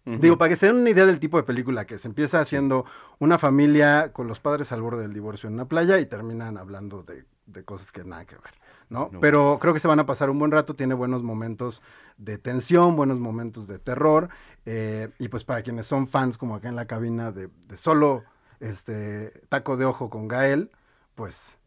Digo, 0.07 0.37
para 0.37 0.49
que 0.49 0.55
se 0.55 0.67
den 0.67 0.75
una 0.75 0.91
idea 0.91 1.07
del 1.07 1.19
tipo 1.19 1.37
de 1.37 1.43
película 1.43 1.85
que 1.85 1.97
se 1.97 2.07
empieza 2.07 2.39
haciendo 2.39 2.85
una 3.17 3.39
familia 3.39 4.13
con 4.13 4.27
los 4.27 4.39
padres 4.39 4.71
al 4.71 4.81
borde 4.83 5.01
del 5.01 5.13
divorcio 5.13 5.47
en 5.47 5.55
una 5.55 5.67
playa 5.67 5.97
y 5.99 6.05
terminan 6.05 6.57
hablando 6.57 7.01
de, 7.01 7.25
de 7.47 7.63
cosas 7.65 7.91
que 7.91 8.03
nada 8.03 8.25
que 8.25 8.35
ver, 8.35 8.53
¿no? 8.89 9.09
No. 9.11 9.19
Pero 9.19 9.57
creo 9.59 9.73
que 9.73 9.79
se 9.79 9.87
van 9.87 9.99
a 9.99 10.05
pasar 10.05 10.29
un 10.29 10.39
buen 10.39 10.51
rato, 10.51 10.75
tiene 10.75 10.93
buenos 10.93 11.23
momentos 11.23 11.81
de 12.17 12.37
tensión, 12.37 12.95
buenos 12.95 13.19
momentos 13.19 13.67
de 13.67 13.79
terror, 13.79 14.29
eh, 14.65 15.09
y 15.19 15.27
pues 15.27 15.43
para 15.43 15.61
quienes 15.63 15.85
son 15.85 16.07
fans, 16.07 16.37
como 16.37 16.55
acá 16.55 16.69
en 16.69 16.75
la 16.75 16.87
cabina, 16.87 17.31
de, 17.31 17.49
de 17.67 17.77
solo 17.77 18.23
este 18.59 19.31
taco 19.49 19.77
de 19.77 19.85
ojo 19.85 20.09
con 20.09 20.27
Gael, 20.27 20.71
pues 21.15 21.57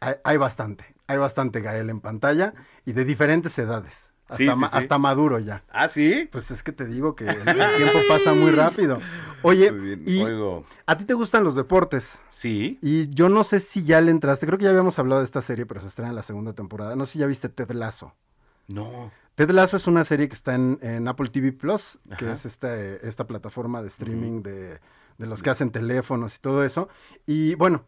hay, 0.00 0.14
hay 0.24 0.36
bastante, 0.36 0.94
hay 1.06 1.18
bastante 1.18 1.60
Gael 1.60 1.90
en 1.90 2.00
pantalla 2.00 2.54
y 2.84 2.92
de 2.92 3.04
diferentes 3.04 3.58
edades. 3.58 4.12
Hasta, 4.28 4.36
Sí, 4.38 4.48
sí, 4.50 4.56
ma- 4.56 4.68
sí. 4.68 4.76
hasta 4.78 4.98
maduro 4.98 5.38
ya. 5.38 5.62
¿Ah, 5.70 5.88
sí? 5.88 6.28
Pues 6.32 6.50
es 6.50 6.62
que 6.64 6.72
te 6.72 6.84
digo 6.86 7.14
que 7.14 7.28
el 7.28 7.42
tiempo 7.44 7.98
pasa 8.08 8.34
muy 8.34 8.50
rápido. 8.50 8.98
Oye, 9.42 9.70
Muy 9.70 10.02
y 10.04 10.22
oigo. 10.22 10.64
a 10.86 10.98
ti 10.98 11.04
te 11.04 11.14
gustan 11.14 11.44
los 11.44 11.54
deportes. 11.54 12.18
Sí. 12.30 12.78
Y 12.82 13.08
yo 13.10 13.28
no 13.28 13.44
sé 13.44 13.60
si 13.60 13.84
ya 13.84 14.00
le 14.00 14.10
entraste, 14.10 14.46
creo 14.46 14.58
que 14.58 14.64
ya 14.64 14.70
habíamos 14.70 14.98
hablado 14.98 15.20
de 15.20 15.24
esta 15.26 15.42
serie, 15.42 15.64
pero 15.64 15.80
se 15.80 15.86
estrena 15.86 16.08
en 16.10 16.16
la 16.16 16.24
segunda 16.24 16.54
temporada. 16.54 16.96
No 16.96 17.06
sé 17.06 17.12
si 17.12 17.18
ya 17.20 17.26
viste 17.26 17.48
Ted 17.48 17.70
Lasso. 17.70 18.14
No. 18.66 19.12
Ted 19.36 19.50
Lasso 19.50 19.76
es 19.76 19.86
una 19.86 20.02
serie 20.02 20.28
que 20.28 20.34
está 20.34 20.54
en, 20.56 20.78
en 20.82 21.06
Apple 21.06 21.28
TV 21.28 21.52
Plus, 21.52 21.98
que 22.18 22.24
Ajá. 22.24 22.32
es 22.32 22.46
esta, 22.46 22.74
esta 22.76 23.26
plataforma 23.28 23.80
de 23.82 23.88
streaming 23.88 24.42
de, 24.42 24.80
de 25.18 25.26
los 25.26 25.42
que 25.44 25.50
hacen 25.50 25.70
teléfonos 25.70 26.34
y 26.36 26.40
todo 26.40 26.64
eso. 26.64 26.88
Y 27.26 27.54
bueno, 27.54 27.84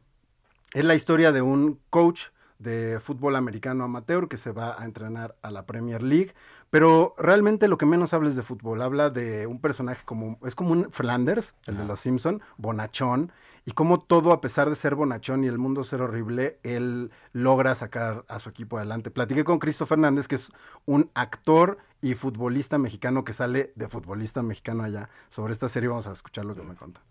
es 0.73 0.85
la 0.85 0.95
historia 0.95 1.33
de 1.33 1.43
un 1.43 1.81
coach 1.91 2.27
de 2.59 3.01
fútbol 3.01 3.37
americano 3.37 3.85
amateur 3.85 4.29
que 4.29 4.37
se 4.37 4.51
va 4.51 4.81
a 4.81 4.85
entrenar 4.85 5.37
a 5.43 5.51
la 5.51 5.67
Premier 5.67 6.03
League, 6.03 6.35
pero 6.71 7.15
realmente 7.19 7.69
lo 7.69 7.79
que 7.79 7.87
menos 7.87 8.13
habla 8.13 8.29
es 8.29 8.37
de 8.37 8.43
fútbol, 8.43 8.83
habla 8.83 9.11
de 9.11 9.47
un 9.47 9.61
personaje 9.61 10.03
como, 10.05 10.39
es 10.45 10.55
como 10.55 10.73
un 10.73 10.93
Flanders, 10.93 11.55
el 11.67 11.79
de 11.79 11.85
los 11.85 12.01
Simpson, 12.01 12.43
bonachón, 12.57 13.33
y 13.65 13.73
cómo 13.73 14.01
todo, 14.01 14.33
a 14.33 14.41
pesar 14.41 14.71
de 14.71 14.77
ser 14.77 14.95
bonachón 14.95 15.45
y 15.45 15.47
el 15.47 15.59
mundo 15.59 15.85
ser 15.85 16.01
horrible, 16.01 16.59
él 16.63 17.11
logra 17.33 17.75
sacar 17.75 18.25
a 18.29 18.39
su 18.39 18.49
equipo 18.49 18.79
adelante. 18.79 19.11
Platiqué 19.11 19.45
con 19.45 19.59
Cristo 19.59 19.85
Fernández, 19.85 20.27
que 20.27 20.37
es 20.37 20.53
un 20.87 21.11
actor 21.13 21.77
y 22.01 22.15
futbolista 22.15 22.79
mexicano 22.79 23.25
que 23.25 23.35
sale 23.35 23.73
de 23.77 23.89
futbolista 23.89 24.43
mexicano 24.43 24.85
allá. 24.85 25.11
Sobre 25.29 25.53
esta 25.53 25.69
serie 25.69 25.91
vamos 25.91 26.07
a 26.07 26.13
escuchar 26.13 26.47
lo 26.47 26.55
que 26.55 26.63
me 26.63 26.75
cuenta. 26.77 27.03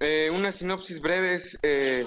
Eh, 0.00 0.30
una 0.32 0.52
sinopsis 0.52 1.00
breve 1.00 1.34
es 1.34 1.58
eh, 1.62 2.06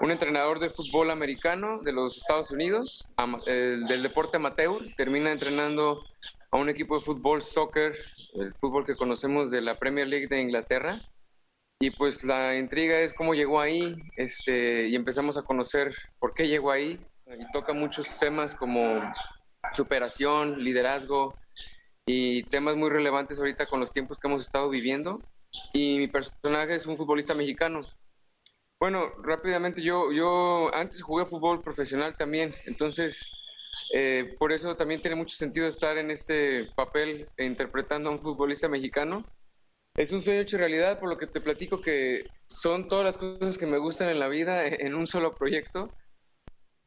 un 0.00 0.10
entrenador 0.10 0.58
de 0.58 0.70
fútbol 0.70 1.10
americano 1.10 1.80
de 1.82 1.92
los 1.92 2.16
Estados 2.16 2.50
Unidos, 2.50 3.08
ama- 3.16 3.40
del 3.46 4.02
deporte 4.02 4.36
amateur, 4.36 4.82
termina 4.96 5.30
entrenando 5.30 6.04
a 6.50 6.56
un 6.56 6.68
equipo 6.68 6.96
de 6.96 7.04
fútbol, 7.04 7.42
soccer, 7.42 7.94
el 8.34 8.54
fútbol 8.54 8.86
que 8.86 8.96
conocemos 8.96 9.50
de 9.50 9.60
la 9.60 9.78
Premier 9.78 10.06
League 10.06 10.28
de 10.28 10.40
Inglaterra. 10.40 11.02
Y 11.78 11.90
pues 11.90 12.24
la 12.24 12.56
intriga 12.56 13.00
es 13.00 13.12
cómo 13.12 13.34
llegó 13.34 13.60
ahí, 13.60 13.96
este, 14.16 14.86
y 14.86 14.94
empezamos 14.94 15.36
a 15.36 15.42
conocer 15.42 15.94
por 16.18 16.32
qué 16.32 16.48
llegó 16.48 16.70
ahí. 16.70 16.98
Y 17.26 17.52
toca 17.52 17.72
muchos 17.72 18.18
temas 18.18 18.54
como 18.54 19.02
superación, 19.72 20.62
liderazgo 20.62 21.34
y 22.06 22.44
temas 22.44 22.76
muy 22.76 22.88
relevantes 22.88 23.38
ahorita 23.38 23.66
con 23.66 23.80
los 23.80 23.90
tiempos 23.90 24.18
que 24.18 24.28
hemos 24.28 24.44
estado 24.44 24.70
viviendo. 24.70 25.20
Y 25.72 25.98
mi 25.98 26.08
personaje 26.08 26.74
es 26.74 26.86
un 26.86 26.96
futbolista 26.96 27.34
mexicano. 27.34 27.86
Bueno, 28.78 29.10
rápidamente 29.22 29.82
yo, 29.82 30.12
yo 30.12 30.70
antes 30.74 31.02
jugué 31.02 31.24
fútbol 31.24 31.62
profesional 31.62 32.14
también, 32.16 32.54
entonces 32.66 33.24
eh, 33.92 34.36
por 34.38 34.52
eso 34.52 34.76
también 34.76 35.00
tiene 35.00 35.16
mucho 35.16 35.36
sentido 35.36 35.66
estar 35.66 35.96
en 35.96 36.10
este 36.10 36.68
papel 36.76 37.28
e 37.36 37.44
interpretando 37.44 38.10
a 38.10 38.12
un 38.12 38.20
futbolista 38.20 38.68
mexicano. 38.68 39.24
Es 39.94 40.12
un 40.12 40.22
sueño 40.22 40.40
hecho 40.40 40.58
realidad, 40.58 41.00
por 41.00 41.08
lo 41.08 41.16
que 41.16 41.26
te 41.26 41.40
platico 41.40 41.80
que 41.80 42.26
son 42.48 42.88
todas 42.88 43.04
las 43.04 43.16
cosas 43.16 43.56
que 43.56 43.66
me 43.66 43.78
gustan 43.78 44.10
en 44.10 44.18
la 44.18 44.28
vida 44.28 44.66
en 44.66 44.94
un 44.94 45.06
solo 45.06 45.34
proyecto. 45.34 45.90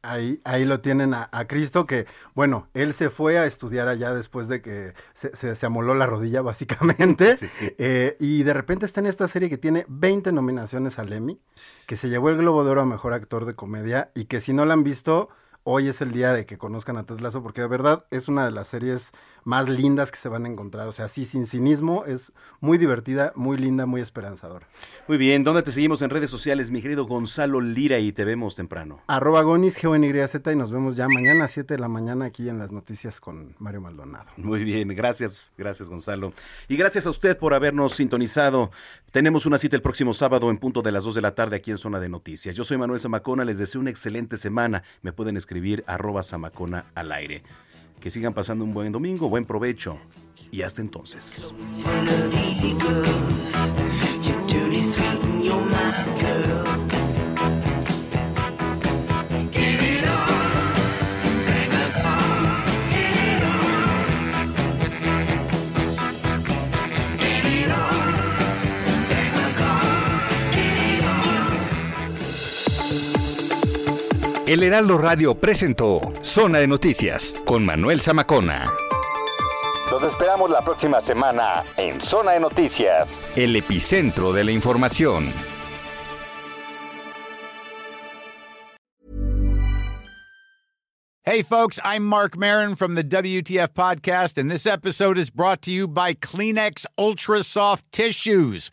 Ahí, 0.02 0.40
ahí 0.44 0.64
lo 0.64 0.80
tienen 0.80 1.12
a, 1.12 1.28
a 1.30 1.46
Cristo, 1.46 1.86
que 1.86 2.06
bueno, 2.34 2.68
él 2.72 2.94
se 2.94 3.10
fue 3.10 3.38
a 3.38 3.44
estudiar 3.44 3.88
allá 3.88 4.14
después 4.14 4.48
de 4.48 4.62
que 4.62 4.94
se, 5.12 5.36
se, 5.36 5.54
se 5.54 5.66
amoló 5.66 5.94
la 5.94 6.06
rodilla, 6.06 6.40
básicamente. 6.42 7.36
Eh, 7.78 8.16
y 8.18 8.42
de 8.42 8.54
repente 8.54 8.86
está 8.86 9.00
en 9.00 9.06
esta 9.06 9.28
serie 9.28 9.50
que 9.50 9.58
tiene 9.58 9.84
20 9.88 10.32
nominaciones 10.32 10.98
al 10.98 11.12
Emmy, 11.12 11.38
que 11.86 11.96
se 11.96 12.08
llevó 12.08 12.30
el 12.30 12.38
Globo 12.38 12.64
de 12.64 12.70
Oro 12.70 12.80
a 12.80 12.86
Mejor 12.86 13.12
Actor 13.12 13.44
de 13.44 13.54
Comedia, 13.54 14.10
y 14.14 14.24
que 14.24 14.40
si 14.40 14.52
no 14.52 14.64
la 14.64 14.74
han 14.74 14.84
visto, 14.84 15.28
hoy 15.64 15.88
es 15.88 16.00
el 16.00 16.12
día 16.12 16.32
de 16.32 16.46
que 16.46 16.58
conozcan 16.58 16.96
a 16.96 17.04
Ted 17.04 17.20
Lasso, 17.20 17.42
porque 17.42 17.60
de 17.60 17.68
verdad 17.68 18.04
es 18.10 18.28
una 18.28 18.44
de 18.44 18.50
las 18.50 18.68
series 18.68 19.12
más 19.44 19.68
lindas 19.68 20.10
que 20.10 20.18
se 20.18 20.28
van 20.28 20.44
a 20.44 20.48
encontrar. 20.48 20.86
O 20.88 20.92
sea, 20.92 21.06
así 21.06 21.24
sin 21.24 21.46
cinismo, 21.46 22.04
es 22.04 22.32
muy 22.60 22.78
divertida, 22.78 23.32
muy 23.34 23.56
linda, 23.56 23.86
muy 23.86 24.00
esperanzadora. 24.00 24.66
Muy 25.08 25.18
bien, 25.18 25.44
¿dónde 25.44 25.62
te 25.62 25.72
seguimos 25.72 26.02
en 26.02 26.10
redes 26.10 26.30
sociales, 26.30 26.70
mi 26.70 26.82
querido 26.82 27.06
Gonzalo 27.06 27.60
Lira? 27.60 27.98
Y 27.98 28.12
te 28.12 28.24
vemos 28.24 28.54
temprano. 28.54 29.00
Arroba 29.06 29.42
Gonis, 29.42 29.78
G-O-N-Y-Z, 29.78 30.52
y 30.52 30.56
nos 30.56 30.72
vemos 30.72 30.96
ya 30.96 31.08
mañana 31.08 31.44
a 31.44 31.48
7 31.48 31.74
de 31.74 31.80
la 31.80 31.88
mañana 31.88 32.26
aquí 32.26 32.48
en 32.48 32.58
las 32.58 32.72
noticias 32.72 33.20
con 33.20 33.54
Mario 33.58 33.80
Maldonado. 33.80 34.26
Muy 34.36 34.64
bien, 34.64 34.88
gracias, 34.88 35.52
gracias 35.56 35.88
Gonzalo. 35.88 36.32
Y 36.68 36.76
gracias 36.76 37.06
a 37.06 37.10
usted 37.10 37.36
por 37.36 37.54
habernos 37.54 37.94
sintonizado. 37.94 38.70
Tenemos 39.10 39.46
una 39.46 39.58
cita 39.58 39.76
el 39.76 39.82
próximo 39.82 40.14
sábado 40.14 40.50
en 40.50 40.58
punto 40.58 40.82
de 40.82 40.92
las 40.92 41.04
2 41.04 41.16
de 41.16 41.20
la 41.20 41.34
tarde 41.34 41.56
aquí 41.56 41.70
en 41.70 41.78
Zona 41.78 41.98
de 41.98 42.08
Noticias. 42.08 42.54
Yo 42.54 42.64
soy 42.64 42.78
Manuel 42.78 43.00
Zamacona, 43.00 43.44
les 43.44 43.58
deseo 43.58 43.80
una 43.80 43.90
excelente 43.90 44.36
semana. 44.36 44.82
Me 45.02 45.12
pueden 45.12 45.36
escribir 45.36 45.49
arroba 45.86 46.22
Zamacona 46.22 46.86
al 46.94 47.12
aire. 47.12 47.42
Que 48.00 48.10
sigan 48.10 48.34
pasando 48.34 48.64
un 48.64 48.72
buen 48.72 48.92
domingo, 48.92 49.28
buen 49.28 49.44
provecho 49.44 49.98
y 50.50 50.62
hasta 50.62 50.80
entonces. 50.80 51.52
El 74.50 74.64
Heraldo 74.64 74.98
Radio 74.98 75.36
presentó 75.36 76.12
Zona 76.22 76.58
de 76.58 76.66
Noticias 76.66 77.36
con 77.44 77.64
Manuel 77.64 78.00
Zamacona. 78.00 78.68
Los 79.92 80.02
esperamos 80.02 80.50
la 80.50 80.60
próxima 80.64 81.00
semana 81.00 81.62
en 81.76 82.00
Zona 82.00 82.32
de 82.32 82.40
Noticias, 82.40 83.22
el 83.36 83.54
epicentro 83.54 84.32
de 84.32 84.42
la 84.42 84.50
información. 84.50 85.32
Hey, 91.22 91.44
folks, 91.44 91.78
I'm 91.84 92.02
Mark 92.04 92.36
Marin 92.36 92.74
from 92.74 92.96
the 92.96 93.04
WTF 93.04 93.68
Podcast, 93.68 94.36
and 94.36 94.50
this 94.50 94.66
episode 94.66 95.16
is 95.16 95.30
brought 95.30 95.62
to 95.62 95.70
you 95.70 95.86
by 95.86 96.12
Kleenex 96.12 96.86
Ultra 96.98 97.44
Soft 97.44 97.84
Tissues, 97.92 98.72